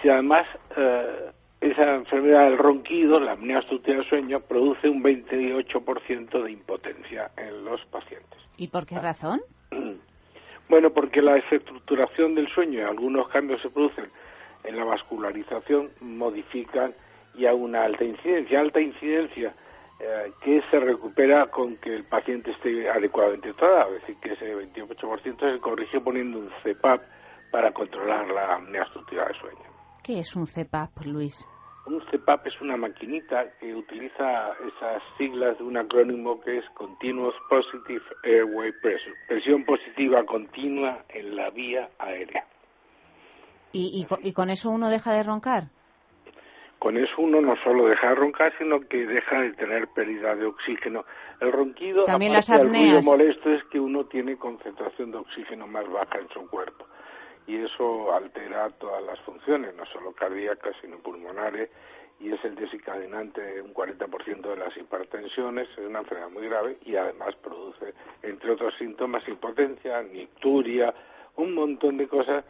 si 0.00 0.08
además 0.08 0.46
eh, 0.76 1.30
esa 1.60 1.94
enfermedad 1.94 2.44
del 2.44 2.58
ronquido, 2.58 3.18
la 3.18 3.32
apnea 3.32 3.58
obstructiva 3.58 3.96
del 3.96 4.08
sueño, 4.08 4.40
produce 4.40 4.88
un 4.88 5.02
28% 5.02 6.42
de 6.42 6.50
impotencia 6.52 7.30
en 7.36 7.64
los 7.64 7.84
pacientes. 7.86 8.38
¿Y 8.56 8.68
por 8.68 8.86
qué 8.86 8.98
razón? 8.98 9.40
Bueno, 10.68 10.90
porque 10.90 11.22
la 11.22 11.34
desestructuración 11.34 12.34
del 12.34 12.48
sueño 12.48 12.80
y 12.80 12.82
algunos 12.82 13.28
cambios 13.28 13.62
se 13.62 13.70
producen 13.70 14.10
en 14.64 14.76
la 14.76 14.82
vascularización, 14.82 15.90
modifican 16.00 16.92
y 17.36 17.46
a 17.46 17.54
una 17.54 17.84
alta 17.84 18.02
incidencia. 18.02 18.58
Alta 18.58 18.80
incidencia 18.80 19.54
eh, 20.00 20.32
que 20.42 20.62
se 20.70 20.80
recupera 20.80 21.46
con 21.46 21.76
que 21.76 21.94
el 21.94 22.04
paciente 22.04 22.50
esté 22.50 22.90
adecuadamente 22.90 23.52
tratado, 23.52 23.94
es 23.94 24.00
decir, 24.00 24.16
que 24.16 24.32
ese 24.32 24.56
28% 24.56 25.54
se 25.54 25.60
corrige 25.60 26.00
poniendo 26.00 26.40
un 26.40 26.50
CPAP 26.64 27.00
para 27.52 27.72
controlar 27.72 28.26
la 28.28 28.56
apnea 28.56 28.82
obstructiva 28.82 29.24
del 29.26 29.36
sueño. 29.36 29.75
¿Qué 30.06 30.20
es 30.20 30.36
un 30.36 30.46
CPAP, 30.46 31.04
Luis? 31.04 31.34
Un 31.84 31.98
CPAP 31.98 32.46
es 32.46 32.60
una 32.60 32.76
maquinita 32.76 33.50
que 33.58 33.74
utiliza 33.74 34.52
esas 34.52 35.02
siglas 35.18 35.58
de 35.58 35.64
un 35.64 35.76
acrónimo 35.76 36.40
que 36.42 36.58
es 36.58 36.64
Continuous 36.74 37.34
Positive 37.50 38.04
Airway 38.22 38.70
Pressure, 38.80 39.16
presión 39.26 39.64
positiva 39.64 40.24
continua 40.24 41.04
en 41.08 41.34
la 41.34 41.50
vía 41.50 41.88
aérea. 41.98 42.44
¿Y, 43.72 44.06
y, 44.22 44.28
y 44.28 44.32
con 44.32 44.50
eso 44.50 44.70
uno 44.70 44.90
deja 44.90 45.12
de 45.12 45.24
roncar? 45.24 45.70
Con 46.78 46.96
eso 46.98 47.14
uno 47.18 47.40
no 47.40 47.56
solo 47.64 47.88
deja 47.88 48.10
de 48.10 48.14
roncar, 48.14 48.52
sino 48.58 48.78
que 48.82 49.08
deja 49.08 49.40
de 49.40 49.54
tener 49.54 49.88
pérdida 49.88 50.36
de 50.36 50.46
oxígeno. 50.46 51.04
El 51.40 51.50
ronquido, 51.50 52.04
También 52.04 52.30
aparte 52.30 52.52
las 52.52 52.60
del 52.60 52.68
ruido 52.68 53.02
molesto, 53.02 53.50
es 53.50 53.64
que 53.72 53.80
uno 53.80 54.04
tiene 54.04 54.36
concentración 54.36 55.10
de 55.10 55.18
oxígeno 55.18 55.66
más 55.66 55.84
baja 55.90 56.20
en 56.20 56.28
su 56.28 56.48
cuerpo 56.48 56.86
y 57.46 57.56
eso 57.56 58.12
altera 58.12 58.70
todas 58.78 59.02
las 59.04 59.18
funciones, 59.20 59.74
no 59.74 59.86
solo 59.86 60.12
cardíacas, 60.12 60.74
sino 60.80 60.98
pulmonares, 60.98 61.70
y 62.18 62.32
es 62.32 62.42
el 62.44 62.54
desencadenante 62.54 63.40
de 63.40 63.60
un 63.60 63.74
40% 63.74 64.40
de 64.40 64.56
las 64.56 64.76
hipertensiones, 64.76 65.68
es 65.70 65.78
una 65.78 66.00
enfermedad 66.00 66.30
muy 66.30 66.48
grave 66.48 66.78
y 66.84 66.96
además 66.96 67.34
produce, 67.36 67.92
entre 68.22 68.52
otros 68.52 68.74
síntomas, 68.78 69.26
impotencia, 69.28 70.02
nicturia, 70.02 70.94
un 71.36 71.54
montón 71.54 71.98
de 71.98 72.08
cosas 72.08 72.44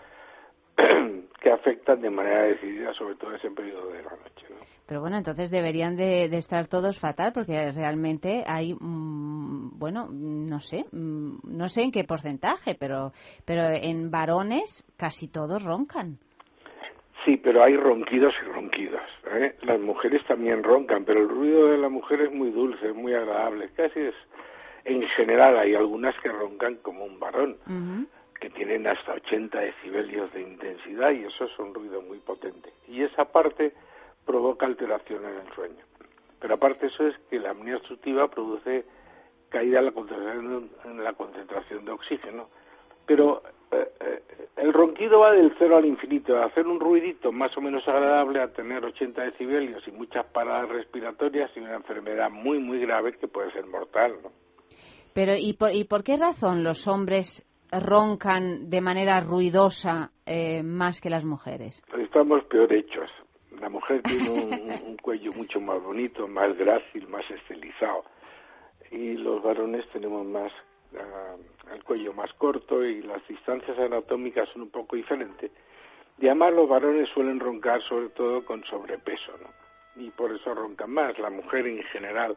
que 0.77 1.51
afectan 1.51 2.01
de 2.01 2.10
manera 2.10 2.43
decidida, 2.43 2.94
sobre 2.94 3.16
todo 3.16 3.35
ese 3.35 3.51
periodo 3.51 3.90
de 3.90 4.02
la 4.02 4.10
noche. 4.10 4.47
¿no? 4.51 4.76
Pero 4.87 5.01
bueno, 5.01 5.17
entonces 5.17 5.51
deberían 5.51 5.97
de, 5.97 6.29
de, 6.29 6.39
estar 6.39 6.69
todos 6.69 6.99
fatal 7.01 7.33
porque 7.33 7.73
realmente 7.73 8.45
hay, 8.47 8.73
mmm, 8.75 9.79
bueno, 9.79 10.09
no 10.11 10.61
sé, 10.61 10.85
mmm, 10.93 11.39
no 11.45 11.69
sé 11.69 11.83
en 11.83 11.91
qué 11.91 12.05
porcentaje, 12.05 12.77
pero, 12.79 13.13
pero 13.45 13.63
en 13.69 14.11
varones 14.11 14.85
casi 14.97 15.29
todos 15.29 15.63
roncan. 15.63 16.19
Sí, 17.25 17.37
pero 17.39 17.65
hay 17.65 17.77
ronquidos 17.77 18.33
y 18.41 18.53
ronquidos. 18.53 19.03
¿eh? 19.33 19.57
Las 19.63 19.81
mujeres 19.81 20.25
también 20.29 20.63
roncan, 20.63 21.05
pero 21.05 21.21
el 21.21 21.29
ruido 21.29 21.67
de 21.67 21.79
la 21.79 21.89
mujer 21.89 22.21
es 22.21 22.33
muy 22.33 22.51
dulce, 22.51 22.87
es 22.87 22.95
muy 22.95 23.15
agradable. 23.15 23.71
Casi 23.75 23.99
es, 23.99 24.15
en 24.85 25.03
general, 25.17 25.59
hay 25.59 25.75
algunas 25.75 26.15
que 26.21 26.29
roncan 26.29 26.77
como 26.77 27.05
un 27.05 27.19
varón. 27.19 27.57
Uh 27.67 27.73
-huh. 27.73 28.07
que 28.39 28.51
tienen 28.51 28.87
hasta 28.87 29.15
80 29.15 29.59
decibelios 29.59 30.31
de 30.35 30.43
intensidad 30.43 31.11
y 31.11 31.25
eso 31.25 31.47
es 31.47 31.59
un 31.59 31.73
ruido 31.73 32.03
muy 32.03 32.19
potente. 32.19 32.71
Y 32.87 33.03
esa 33.03 33.25
parte 33.25 33.73
provoca 34.27 34.66
alteraciones 34.66 35.31
en 35.31 35.47
el 35.47 35.55
sueño. 35.55 35.85
Pero 36.40 36.55
aparte 36.55 36.86
eso 36.86 37.07
es 37.07 37.16
que 37.31 37.39
la 37.39 37.51
apnea 37.51 37.77
obstructiva 37.77 38.28
produce 38.28 38.85
caída 39.48 39.78
en 39.78 39.86
la 39.86 39.93
concentración, 39.93 40.70
en 40.85 41.05
la 41.05 41.12
concentración 41.15 41.85
de 41.85 41.93
oxígeno. 41.93 42.48
Pero 43.07 43.43
eh, 43.70 43.89
eh, 44.01 44.23
el 44.57 44.73
ronquido 44.73 45.20
va 45.20 45.32
del 45.32 45.55
cero 45.59 45.77
al 45.77 45.86
infinito, 45.86 46.35
de 46.35 46.44
hacer 46.44 46.66
un 46.66 46.81
ruidito 46.81 47.32
más 47.32 47.57
o 47.57 47.61
menos 47.61 47.86
agradable 47.86 48.43
a 48.43 48.53
tener 48.53 48.85
80 48.85 49.23
decibelios 49.23 49.86
y 49.86 49.93
muchas 49.93 50.27
paradas 50.27 50.69
respiratorias 50.69 51.51
y 51.57 51.61
una 51.61 51.77
enfermedad 51.77 52.31
muy, 52.31 52.59
muy 52.59 52.81
grave 52.81 53.12
que 53.12 53.28
puede 53.28 53.53
ser 53.53 53.66
mortal. 53.66 54.16
¿no? 54.23 54.31
Pero 55.15 55.32
¿y 55.39 55.55
por, 55.55 55.74
¿y 55.74 55.85
por 55.85 56.05
qué 56.05 56.16
razón 56.16 56.65
los 56.65 56.86
hombres 56.89 57.44
roncan 57.70 58.70
de 58.70 58.81
manera 58.81 59.20
ruidosa 59.20 60.11
eh, 60.27 60.62
más 60.62 61.01
que 61.01 61.11
las 61.11 61.24
mujeres? 61.24 61.82
Estamos 61.97 62.44
peor 62.44 62.73
hechos. 62.73 63.11
La 63.60 63.68
mujer 63.68 64.02
tiene 64.02 64.28
un, 64.28 64.52
un 64.86 64.97
cuello 64.98 65.32
mucho 65.32 65.60
más 65.60 65.82
bonito, 65.82 66.28
más 66.28 66.56
grácil, 66.56 67.09
más 67.09 67.28
estilizado. 67.31 68.05
Y 68.90 69.14
los 69.14 69.43
varones 69.43 69.89
tenemos 69.93 70.27
más 70.27 70.52
uh, 70.93 71.73
el 71.73 71.82
cuello 71.85 72.12
más 72.12 72.32
corto 72.35 72.85
y 72.85 73.02
las 73.02 73.27
distancias 73.27 73.78
anatómicas 73.78 74.48
son 74.51 74.62
un 74.62 74.70
poco 74.70 74.97
diferentes. 74.97 75.51
Y 76.18 76.27
además 76.27 76.55
los 76.55 76.68
varones 76.68 77.09
suelen 77.10 77.40
roncar 77.40 77.82
sobre 77.82 78.09
todo 78.10 78.44
con 78.44 78.64
sobrepeso, 78.64 79.32
¿no? 79.43 80.02
Y 80.02 80.10
por 80.10 80.32
eso 80.32 80.55
roncan 80.55 80.90
más. 80.90 81.18
La 81.18 81.31
mujer 81.31 81.66
en 81.66 81.82
general 81.85 82.36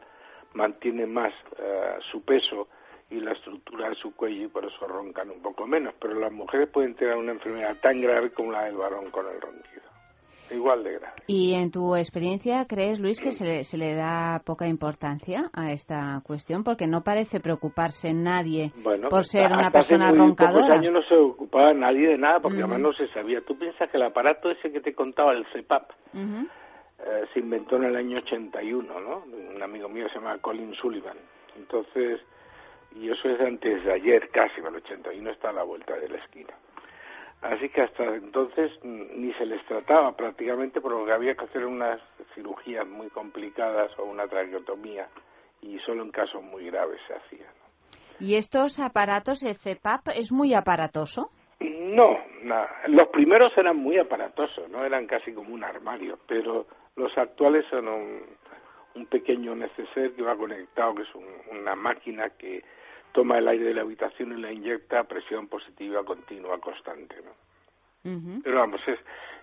mantiene 0.54 1.06
más 1.06 1.32
uh, 1.58 2.00
su 2.10 2.22
peso 2.22 2.68
y 3.10 3.20
la 3.20 3.32
estructura 3.32 3.90
de 3.90 3.96
su 3.96 4.14
cuello 4.14 4.44
y 4.44 4.48
por 4.48 4.64
eso 4.64 4.86
roncan 4.86 5.30
un 5.30 5.42
poco 5.42 5.66
menos. 5.66 5.94
Pero 6.00 6.14
las 6.14 6.32
mujeres 6.32 6.68
pueden 6.68 6.94
tener 6.94 7.16
una 7.16 7.32
enfermedad 7.32 7.76
tan 7.80 8.00
grave 8.00 8.32
como 8.32 8.52
la 8.52 8.64
del 8.64 8.76
varón 8.76 9.10
con 9.10 9.26
el 9.26 9.40
ronquido 9.40 9.89
igual 10.54 10.84
de 10.84 10.92
grave. 10.94 11.14
¿Y 11.26 11.54
en 11.54 11.70
tu 11.70 11.96
experiencia 11.96 12.64
crees, 12.66 12.98
Luis, 12.98 13.20
que 13.20 13.32
se 13.32 13.44
le, 13.44 13.64
se 13.64 13.76
le 13.76 13.94
da 13.94 14.40
poca 14.44 14.66
importancia 14.66 15.50
a 15.52 15.72
esta 15.72 16.20
cuestión? 16.24 16.64
Porque 16.64 16.86
no 16.86 17.02
parece 17.02 17.40
preocuparse 17.40 18.12
nadie 18.12 18.72
bueno, 18.76 19.08
por 19.08 19.24
ser 19.24 19.44
hasta 19.44 19.58
una 19.58 19.70
persona 19.70 20.04
hace 20.06 20.16
muy 20.16 20.28
roncadora. 20.28 20.74
años 20.74 20.92
no 20.92 21.02
se 21.02 21.14
ocupaba 21.14 21.72
nadie 21.72 22.08
de 22.08 22.18
nada 22.18 22.40
porque 22.40 22.58
además 22.58 22.80
no 22.80 22.92
se 22.92 23.08
sabía. 23.08 23.40
Tú 23.42 23.56
piensas 23.58 23.90
que 23.90 23.96
el 23.96 24.02
aparato 24.04 24.50
ese 24.50 24.72
que 24.72 24.80
te 24.80 24.94
contaba, 24.94 25.32
el 25.32 25.46
CEPAP, 25.52 25.90
eh, 26.14 27.24
se 27.32 27.40
inventó 27.40 27.76
en 27.76 27.84
el 27.84 27.96
año 27.96 28.18
81, 28.18 29.00
¿no? 29.00 29.24
Un 29.54 29.62
amigo 29.62 29.88
mío 29.88 30.06
se 30.08 30.16
llama 30.16 30.38
Colin 30.38 30.74
Sullivan. 30.74 31.16
Entonces, 31.56 32.20
y 32.96 33.10
eso 33.10 33.28
es 33.28 33.40
antes 33.40 33.84
de 33.84 33.92
ayer 33.92 34.28
casi, 34.30 34.60
el 34.60 34.74
81 34.74 35.30
está 35.30 35.50
a 35.50 35.52
la 35.52 35.62
vuelta 35.62 35.94
de 35.96 36.08
la 36.08 36.18
esquina. 36.18 36.54
Así 37.42 37.68
que 37.70 37.80
hasta 37.82 38.04
entonces 38.16 38.70
ni 38.84 39.32
se 39.34 39.46
les 39.46 39.64
trataba 39.66 40.12
prácticamente 40.14 40.80
porque 40.80 41.10
había 41.12 41.34
que 41.34 41.44
hacer 41.44 41.64
unas 41.64 42.00
cirugías 42.34 42.86
muy 42.86 43.08
complicadas 43.08 43.90
o 43.98 44.04
una 44.04 44.26
traqueotomía 44.28 45.08
y 45.62 45.78
solo 45.80 46.02
en 46.02 46.10
casos 46.10 46.42
muy 46.42 46.66
graves 46.66 47.00
se 47.06 47.14
hacía. 47.14 47.46
¿Y 48.18 48.34
estos 48.36 48.78
aparatos, 48.78 49.42
el 49.42 49.56
CEPAP, 49.56 50.08
es 50.14 50.30
muy 50.30 50.52
aparatoso? 50.52 51.30
No, 51.60 52.18
los 52.88 53.08
primeros 53.08 53.56
eran 53.56 53.76
muy 53.76 53.98
aparatosos, 53.98 54.68
no 54.70 54.84
eran 54.84 55.06
casi 55.06 55.32
como 55.32 55.54
un 55.54 55.64
armario, 55.64 56.18
pero 56.26 56.66
los 56.96 57.16
actuales 57.16 57.64
son 57.70 57.88
un, 57.88 58.20
un 58.94 59.06
pequeño 59.06 59.54
neceser 59.54 60.12
que 60.14 60.22
va 60.22 60.36
conectado, 60.36 60.94
que 60.94 61.02
es 61.02 61.14
un- 61.14 61.58
una 61.58 61.74
máquina 61.74 62.28
que 62.38 62.62
toma 63.12 63.38
el 63.38 63.48
aire 63.48 63.64
de 63.66 63.74
la 63.74 63.82
habitación 63.82 64.36
y 64.36 64.40
la 64.40 64.52
inyecta 64.52 65.00
a 65.00 65.04
presión 65.04 65.48
positiva 65.48 66.04
continua 66.04 66.58
constante. 66.60 67.16
¿no? 67.24 68.40
Pero 68.42 68.58
vamos, 68.58 68.80
es, 68.86 68.98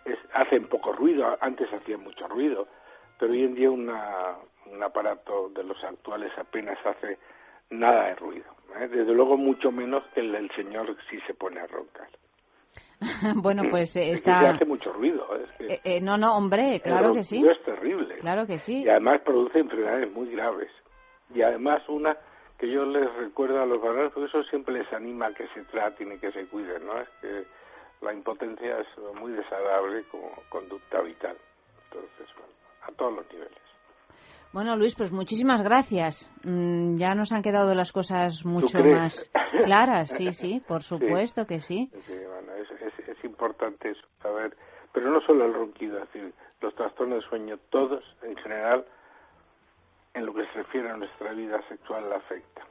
es, 0.06 0.18
hacen 0.34 0.68
poco 0.68 0.94
ruido, 0.94 1.38
antes 1.42 1.72
hacían 1.72 2.02
mucho 2.02 2.28
ruido, 2.28 2.68
pero 3.20 3.32
hoy 3.34 3.44
en 3.44 3.56
día 3.56 3.70
una, 3.70 4.36
un 4.66 4.82
aparato 4.82 5.50
de 5.50 5.64
los 5.64 5.82
actuales 5.84 6.32
apenas 6.38 6.78
hace 6.86 7.18
nada 7.70 8.08
de 8.08 8.16
ruido. 8.16 8.46
¿eh? 8.80 8.88
Desde 8.88 9.14
luego 9.14 9.38
mucho 9.38 9.72
menos 9.72 10.04
que 10.14 10.22
el 10.22 10.32
del 10.32 10.50
señor 10.52 10.96
si 11.10 11.20
se 11.22 11.34
pone 11.34 11.60
a 11.60 11.68
roncar. 11.68 12.08
bueno, 13.36 13.64
pues 13.70 13.96
eh, 13.96 14.12
Es 14.14 14.24
que 14.24 14.30
está... 14.32 14.40
se 14.42 14.48
hace 14.48 14.66
mucho 14.66 14.92
ruido. 14.92 15.28
Es 15.36 15.52
que 15.58 15.74
Eh, 15.74 15.82
eh, 15.84 16.02
no, 16.02 16.18
no, 16.18 16.36
hombre, 16.36 16.80
claro 16.82 17.14
que 17.14 17.24
sí. 17.24 17.46
es 17.48 17.64
terrible. 17.64 18.18
Claro 18.20 18.48
que 18.48 18.58
sí. 18.58 18.84
Y 18.84 18.90
además 18.90 19.22
produce 19.22 19.60
enfermedades 19.60 20.12
muy 20.12 20.32
graves. 20.32 20.72
Y 21.34 21.42
además 21.42 21.88
una 21.90 22.18
que 22.58 22.70
yo 22.70 22.86
les 22.86 23.14
recuerdo 23.16 23.62
a 23.62 23.66
los 23.66 23.82
varones, 23.82 24.12
porque 24.14 24.28
eso 24.28 24.44
siempre 24.50 24.74
les 24.74 24.92
anima 24.92 25.28
a 25.28 25.34
que 25.34 25.48
se 25.50 25.64
traten 25.66 26.14
y 26.14 26.18
que 26.18 26.32
se 26.32 26.46
cuiden, 26.48 26.86
¿no? 26.86 27.00
Es 27.00 27.10
que 27.22 27.46
la 28.02 28.14
impotencia 28.14 28.80
es 28.80 28.88
muy 29.20 29.32
desagradable 29.32 30.04
como 30.12 30.32
conducta 30.50 31.02
vital. 31.02 31.38
Entonces, 31.86 32.28
bueno, 32.36 32.54
a 32.82 32.92
todos 32.94 33.16
los 33.16 33.32
niveles. 33.32 33.68
Bueno, 34.54 34.76
Luis, 34.76 34.96
pues 34.96 35.12
muchísimas 35.12 35.62
gracias. 35.62 36.28
Mm, 36.44 36.98
ya 36.98 37.14
nos 37.14 37.32
han 37.32 37.44
quedado 37.44 37.76
las 37.76 37.92
cosas 37.92 38.46
mucho 38.46 38.80
más 38.80 39.30
claras, 39.66 40.10
sí, 40.10 40.34
sí, 40.34 40.62
por 40.68 40.82
supuesto 40.84 41.46
que 41.46 41.60
sí. 41.60 41.92
Sí, 42.08 42.14
bueno, 42.14 42.54
es, 42.54 42.72
es, 42.82 43.08
es 43.08 43.24
importante 43.24 43.92
eso, 43.92 44.08
saber, 44.22 44.56
pero 44.94 45.12
no 45.12 45.22
solo 45.22 45.46
el 45.46 45.54
ronquido, 45.54 45.98
es 46.00 46.12
decir, 46.12 46.34
los 46.62 46.74
trastornos 46.76 47.24
de 47.24 47.30
sueño, 47.30 47.60
todos 47.70 48.04
en 48.24 48.36
general, 48.38 48.86
en 50.18 50.26
lo 50.26 50.34
que 50.34 50.46
se 50.48 50.54
refiere 50.54 50.90
a 50.90 50.98
nuestra 50.98 51.32
vida 51.34 51.62
sexual, 51.70 52.10
la 52.10 52.18
afecta. 52.18 52.64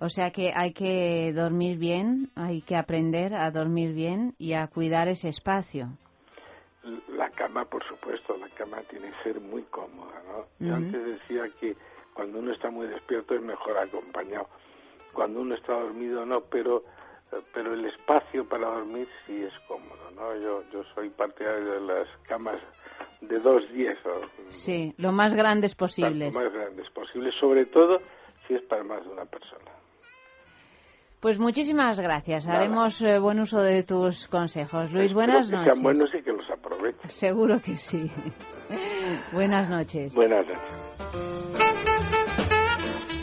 O 0.00 0.08
sea 0.08 0.30
que 0.30 0.52
hay 0.54 0.72
que 0.72 1.32
dormir 1.34 1.76
bien, 1.76 2.30
hay 2.36 2.62
que 2.62 2.76
aprender 2.76 3.34
a 3.34 3.50
dormir 3.50 3.92
bien 3.92 4.34
y 4.38 4.54
a 4.54 4.68
cuidar 4.68 5.08
ese 5.08 5.28
espacio. 5.28 5.88
La 7.08 7.28
cama, 7.30 7.64
por 7.64 7.84
supuesto, 7.84 8.36
la 8.36 8.48
cama 8.50 8.78
tiene 8.88 9.10
que 9.10 9.22
ser 9.24 9.40
muy 9.40 9.62
cómoda, 9.64 10.22
¿no? 10.26 10.66
Yo 10.66 10.74
antes 10.74 11.04
decía 11.04 11.42
que 11.60 11.76
cuando 12.14 12.38
uno 12.38 12.52
está 12.52 12.70
muy 12.70 12.86
despierto 12.86 13.34
es 13.34 13.42
mejor 13.42 13.76
acompañado. 13.76 14.48
Cuando 15.12 15.40
uno 15.40 15.54
está 15.54 15.72
dormido 15.72 16.24
no, 16.24 16.42
pero 16.42 16.84
pero 17.52 17.74
el 17.74 17.84
espacio 17.86 18.46
para 18.48 18.66
dormir 18.68 19.06
sí 19.26 19.42
es 19.42 19.52
cómodo, 19.66 20.10
¿no? 20.14 20.34
Yo 20.36 20.62
yo 20.72 20.82
soy 20.94 21.10
partidario 21.10 21.72
de 21.74 21.80
las 21.80 22.08
camas 22.28 22.60
de 23.20 23.38
dos 23.40 23.62
diez 23.72 23.98
Sí, 24.48 24.94
lo 24.96 25.12
más 25.12 25.34
grandes 25.34 25.74
posibles. 25.74 26.32
tanto 26.32 26.44
más 26.44 26.52
grandes 26.52 26.88
posible, 26.90 27.30
sobre 27.40 27.66
todo 27.66 27.98
si 28.46 28.54
es 28.54 28.62
para 28.62 28.82
más 28.84 29.04
de 29.04 29.10
una 29.10 29.24
persona. 29.26 29.70
Pues 31.20 31.38
muchísimas 31.40 31.98
gracias. 31.98 32.46
Nada. 32.46 32.60
Haremos 32.60 33.00
eh, 33.02 33.18
buen 33.18 33.40
uso 33.40 33.60
de 33.60 33.82
tus 33.82 34.28
consejos. 34.28 34.92
Luis, 34.92 35.12
buenas 35.12 35.46
Espero 35.46 35.62
que 35.62 35.66
noches. 35.66 35.74
sean 35.74 35.82
buenos 35.82 36.14
y 36.14 36.22
que 36.22 36.32
los 36.32 36.48
aprovechen. 36.50 37.08
Seguro 37.10 37.58
que 37.60 37.76
sí. 37.76 38.08
buenas 39.32 39.68
noches. 39.68 40.14
Buenas 40.14 40.46
noches. 40.46 41.67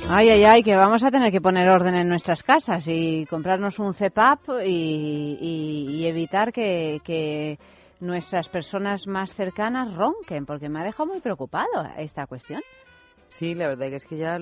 Ay, 0.07 0.29
ay, 0.29 0.43
ay, 0.43 0.63
que 0.63 0.75
vamos 0.75 1.03
a 1.03 1.09
tener 1.09 1.31
que 1.31 1.41
poner 1.41 1.67
orden 1.67 1.95
en 1.95 2.07
nuestras 2.07 2.43
casas 2.43 2.83
y 2.87 3.25
comprarnos 3.25 3.79
un 3.79 3.93
CEPAP 3.93 4.39
y, 4.63 5.37
y- 5.41 5.87
y 5.97 6.07
evitar 6.07 6.53
que, 6.53 6.99
que 7.03 7.57
nuestras 7.99 8.47
personas 8.49 9.07
más 9.07 9.33
cercanas 9.33 9.93
ronquen, 9.95 10.45
porque 10.45 10.69
me 10.69 10.79
ha 10.79 10.83
dejado 10.83 11.07
muy 11.07 11.21
preocupado 11.21 11.65
esta 11.97 12.27
cuestión. 12.27 12.61
Sí, 13.29 13.55
la 13.55 13.67
verdad 13.67 13.87
que 13.89 13.95
es 13.95 14.05
que 14.05 14.17
ya 14.17 14.37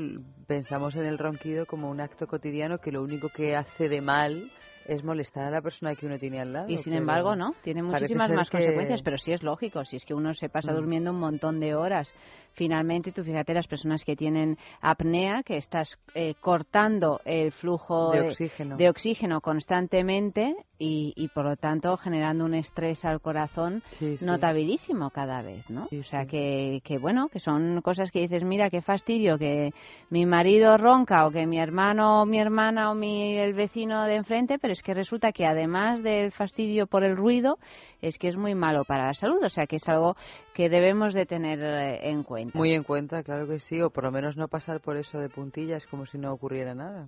pensamos 0.47 0.95
en 0.95 1.05
el 1.05 1.17
ronquido 1.17 1.65
como 1.65 1.89
un 1.89 2.01
acto 2.01 2.27
cotidiano 2.27 2.77
que 2.77 2.91
lo 2.91 3.01
único 3.01 3.29
que 3.29 3.55
hace 3.55 3.87
de 3.87 4.01
mal 4.01 4.43
es 4.87 5.03
molestar 5.03 5.45
a 5.45 5.49
la 5.51 5.61
persona 5.61 5.95
que 5.95 6.05
uno 6.05 6.17
tiene 6.19 6.39
al 6.41 6.53
lado. 6.53 6.69
Y 6.69 6.77
sin 6.79 6.93
embargo, 6.93 7.35
no, 7.35 7.53
tiene 7.63 7.81
muchísimas 7.83 8.29
más 8.31 8.49
que- 8.49 8.57
consecuencias, 8.57 9.01
pero 9.03 9.17
sí 9.17 9.31
es 9.31 9.43
lógico, 9.43 9.83
si 9.85 9.95
es 9.97 10.05
que 10.05 10.13
uno 10.13 10.33
se 10.33 10.49
pasa 10.49 10.71
Mm. 10.71 10.75
durmiendo 10.75 11.11
un 11.11 11.19
montón 11.19 11.59
de 11.59 11.75
horas. 11.75 12.13
Finalmente, 12.55 13.11
tú 13.11 13.23
fíjate, 13.23 13.53
las 13.53 13.67
personas 13.67 14.03
que 14.05 14.15
tienen 14.15 14.57
apnea, 14.81 15.41
que 15.43 15.57
estás 15.57 15.97
eh, 16.13 16.35
cortando 16.39 17.19
el 17.25 17.51
flujo 17.51 18.11
De 18.11 18.21
oxígeno. 18.27 18.77
de 18.77 18.89
oxígeno 18.89 19.41
constantemente 19.41 20.55
y, 20.77 21.13
y, 21.15 21.29
por 21.29 21.45
lo 21.45 21.55
tanto, 21.55 21.97
generando 21.97 22.45
un 22.45 22.53
estrés 22.53 23.03
al 23.05 23.21
corazón 23.21 23.81
Sí, 23.97 24.17
sí. 24.17 24.25
notabilísimo 24.25 25.09
cada 25.09 25.41
vez, 25.41 25.67
¿no? 25.69 25.87
o 25.91 26.03
sea, 26.03 26.25
que, 26.25 26.81
que, 26.83 26.97
bueno, 26.97 27.29
que 27.29 27.39
son 27.39 27.81
cosas 27.81 28.11
que 28.11 28.19
dices, 28.19 28.43
mira, 28.43 28.69
qué 28.69 28.81
fastidio 28.81 29.37
que 29.37 29.71
mi 30.09 30.25
marido 30.25 30.77
ronca 30.77 31.25
o 31.25 31.31
que 31.31 31.47
mi 31.47 31.57
hermano 31.59 32.21
o 32.21 32.25
mi 32.25 32.39
hermana 32.39 32.91
o 32.91 32.95
mi, 32.95 33.37
el 33.37 33.53
vecino 33.53 34.03
de 34.05 34.15
enfrente, 34.15 34.59
pero 34.59 34.72
es 34.73 34.83
que 34.83 34.93
resulta 34.93 35.31
que 35.31 35.45
además 35.45 36.03
del 36.03 36.31
fastidio 36.31 36.87
por 36.87 37.03
el 37.03 37.15
ruido, 37.15 37.57
es 38.01 38.17
que 38.17 38.27
es 38.27 38.35
muy 38.35 38.55
malo 38.55 38.83
para 38.83 39.07
la 39.07 39.13
salud, 39.13 39.41
o 39.43 39.49
sea, 39.49 39.65
que 39.65 39.77
es 39.77 39.87
algo 39.87 40.15
que 40.53 40.69
debemos 40.69 41.13
de 41.13 41.25
tener 41.25 41.59
eh, 41.61 42.09
en 42.09 42.23
cuenta. 42.23 42.57
Muy 42.57 42.73
en 42.73 42.83
cuenta, 42.83 43.23
claro 43.23 43.47
que 43.47 43.59
sí, 43.59 43.81
o 43.81 43.89
por 43.89 44.03
lo 44.03 44.11
menos 44.11 44.37
no 44.37 44.47
pasar 44.47 44.81
por 44.81 44.97
eso 44.97 45.19
de 45.19 45.29
puntillas 45.29 45.87
como 45.87 46.05
si 46.05 46.17
no 46.17 46.33
ocurriera 46.33 46.75
nada. 46.75 47.07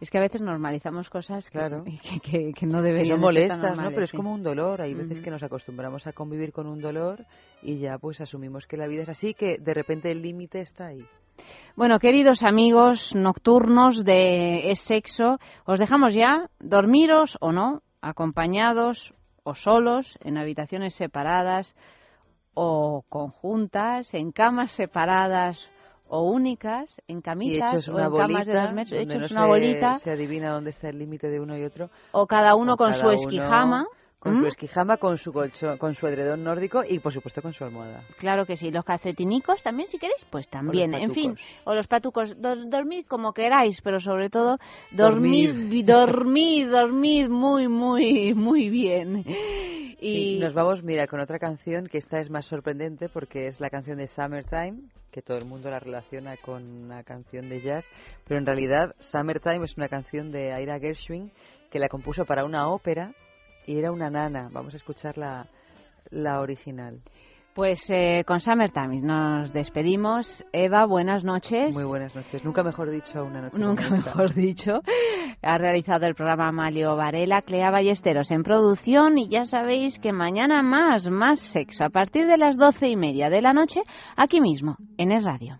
Es 0.00 0.10
que 0.10 0.18
a 0.18 0.20
veces 0.20 0.40
normalizamos 0.40 1.10
cosas 1.10 1.50
que, 1.50 1.58
Claro. 1.58 1.82
que, 2.02 2.20
que- 2.20 2.52
que 2.52 2.66
no 2.66 2.82
deberían 2.82 3.06
ser 3.06 3.14
tan 3.16 3.20
molestas, 3.20 3.76
¿no? 3.76 3.88
Pero 3.90 4.04
es 4.04 4.12
como 4.12 4.32
un 4.32 4.42
dolor. 4.42 4.80
Hay 4.80 4.94
veces 4.94 5.20
que 5.20 5.30
nos 5.30 5.42
acostumbramos 5.42 6.06
a 6.06 6.12
convivir 6.12 6.52
con 6.52 6.66
un 6.66 6.80
dolor 6.80 7.24
y 7.62 7.78
ya 7.78 7.98
pues 7.98 8.20
asumimos 8.20 8.66
que 8.66 8.76
la 8.76 8.86
vida 8.86 9.02
es 9.02 9.08
así, 9.08 9.34
que 9.34 9.58
de 9.58 9.74
repente 9.74 10.10
el 10.12 10.22
límite 10.22 10.60
está 10.60 10.86
ahí. 10.86 11.04
Bueno, 11.76 11.98
queridos 12.00 12.42
amigos 12.42 13.14
nocturnos 13.14 14.04
de 14.04 14.70
Es 14.70 14.80
Sexo, 14.80 15.38
os 15.64 15.78
dejamos 15.78 16.12
ya, 16.14 16.48
dormiros 16.60 17.36
o 17.40 17.52
no, 17.52 17.82
acompañados 18.00 19.14
o 19.44 19.54
solos, 19.54 20.18
en 20.22 20.36
habitaciones 20.38 20.94
separadas 20.94 21.74
o 22.54 23.04
conjuntas, 23.08 24.12
en 24.14 24.32
camas 24.32 24.72
separadas 24.72 25.70
o 26.08 26.22
únicas, 26.30 26.88
en 27.06 27.20
camisas 27.20 27.88
o 27.88 27.98
en 27.98 28.16
camas 28.16 28.46
de 28.46 28.54
dos 28.54 28.72
metros, 28.72 29.00
hechos 29.00 29.08
no 29.32 29.36
una 29.36 29.42
se- 29.42 29.46
bolita, 29.48 29.98
se 29.98 30.10
adivina 30.10 30.50
dónde 30.52 30.70
está 30.70 30.88
el 30.88 30.98
límite 30.98 31.28
de 31.28 31.40
uno 31.40 31.56
y 31.56 31.64
otro. 31.64 31.90
o 32.12 32.26
cada 32.26 32.54
uno 32.54 32.74
o 32.74 32.76
con 32.76 32.90
cada 32.92 33.00
su 33.00 33.06
uno 33.08 33.14
esquijama. 33.14 33.86
Con 34.18 34.36
¿Mm? 34.36 34.40
su 34.40 34.46
esquijama, 34.48 34.96
con 34.96 35.16
su 35.16 35.32
colchón, 35.32 35.78
con 35.78 35.94
su 35.94 36.06
edredón 36.08 36.42
nórdico 36.42 36.82
y, 36.86 36.98
por 36.98 37.12
supuesto, 37.12 37.40
con 37.40 37.52
su 37.52 37.62
almohada. 37.64 38.02
Claro 38.18 38.46
que 38.46 38.56
sí, 38.56 38.70
los 38.72 38.84
calcetinicos 38.84 39.62
también, 39.62 39.88
si 39.88 39.96
queréis, 39.98 40.24
pues 40.28 40.48
también. 40.48 40.92
En 40.94 41.12
fin, 41.14 41.36
o 41.64 41.72
los 41.74 41.86
patucos, 41.86 42.34
do- 42.40 42.64
dormid 42.64 43.06
como 43.06 43.32
queráis, 43.32 43.80
pero 43.80 44.00
sobre 44.00 44.28
todo 44.28 44.58
dormid, 44.90 45.50
Dormid. 45.50 45.84
dormid, 45.86 46.68
dormid 46.68 47.28
muy, 47.28 47.68
muy, 47.68 48.34
muy 48.34 48.68
bien. 48.70 49.24
Y 50.00 50.36
Y 50.36 50.38
nos 50.40 50.52
vamos, 50.52 50.82
mira, 50.82 51.06
con 51.06 51.20
otra 51.20 51.38
canción 51.38 51.86
que 51.86 51.98
esta 51.98 52.18
es 52.18 52.28
más 52.28 52.44
sorprendente 52.46 53.08
porque 53.08 53.46
es 53.46 53.60
la 53.60 53.70
canción 53.70 53.98
de 53.98 54.08
Summertime, 54.08 54.80
que 55.12 55.22
todo 55.22 55.38
el 55.38 55.44
mundo 55.44 55.70
la 55.70 55.78
relaciona 55.78 56.36
con 56.36 56.62
una 56.84 57.04
canción 57.04 57.48
de 57.48 57.60
jazz, 57.60 57.88
pero 58.26 58.38
en 58.40 58.46
realidad 58.46 58.94
Summertime 58.98 59.64
es 59.64 59.76
una 59.76 59.88
canción 59.88 60.30
de 60.32 60.60
Ira 60.60 60.78
Gershwin 60.80 61.30
que 61.70 61.78
la 61.78 61.88
compuso 61.88 62.24
para 62.24 62.44
una 62.44 62.68
ópera 62.68 63.12
y 63.68 63.78
era 63.78 63.92
una 63.92 64.08
nana. 64.10 64.48
Vamos 64.50 64.72
a 64.74 64.78
escuchar 64.78 65.18
la, 65.18 65.46
la 66.10 66.40
original. 66.40 67.00
pues 67.54 67.80
eh, 67.90 68.22
con 68.24 68.38
Summertime 68.40 69.00
nos 69.02 69.52
despedimos. 69.52 70.44
Eva, 70.52 70.86
buenas 70.86 71.24
noches. 71.24 71.74
Muy 71.74 71.84
buenas 71.84 72.14
noches. 72.14 72.44
Nunca 72.44 72.62
mejor 72.62 72.88
dicho 72.90 73.24
una 73.24 73.42
noche. 73.42 73.58
Nunca 73.58 73.90
mejor 73.90 74.32
dicho. 74.34 74.80
Ha 75.42 75.58
realizado 75.58 76.06
el 76.06 76.14
programa 76.14 76.52
Malio 76.52 76.96
Varela, 76.96 77.42
Clea 77.42 77.70
Ballesteros 77.70 78.30
en 78.30 78.42
producción 78.42 79.18
y 79.18 79.28
ya 79.28 79.44
sabéis 79.44 79.98
que 79.98 80.12
mañana 80.12 80.62
más, 80.62 81.10
más 81.10 81.40
sexo 81.40 81.84
a 81.84 81.90
partir 81.90 82.26
de 82.26 82.38
las 82.38 82.56
doce 82.56 82.88
y 82.88 82.96
media 82.96 83.28
de 83.28 83.42
la 83.42 83.52
noche 83.52 83.80
aquí 84.16 84.40
mismo 84.40 84.76
en 84.96 85.12
Es 85.12 85.24
Radio. 85.24 85.58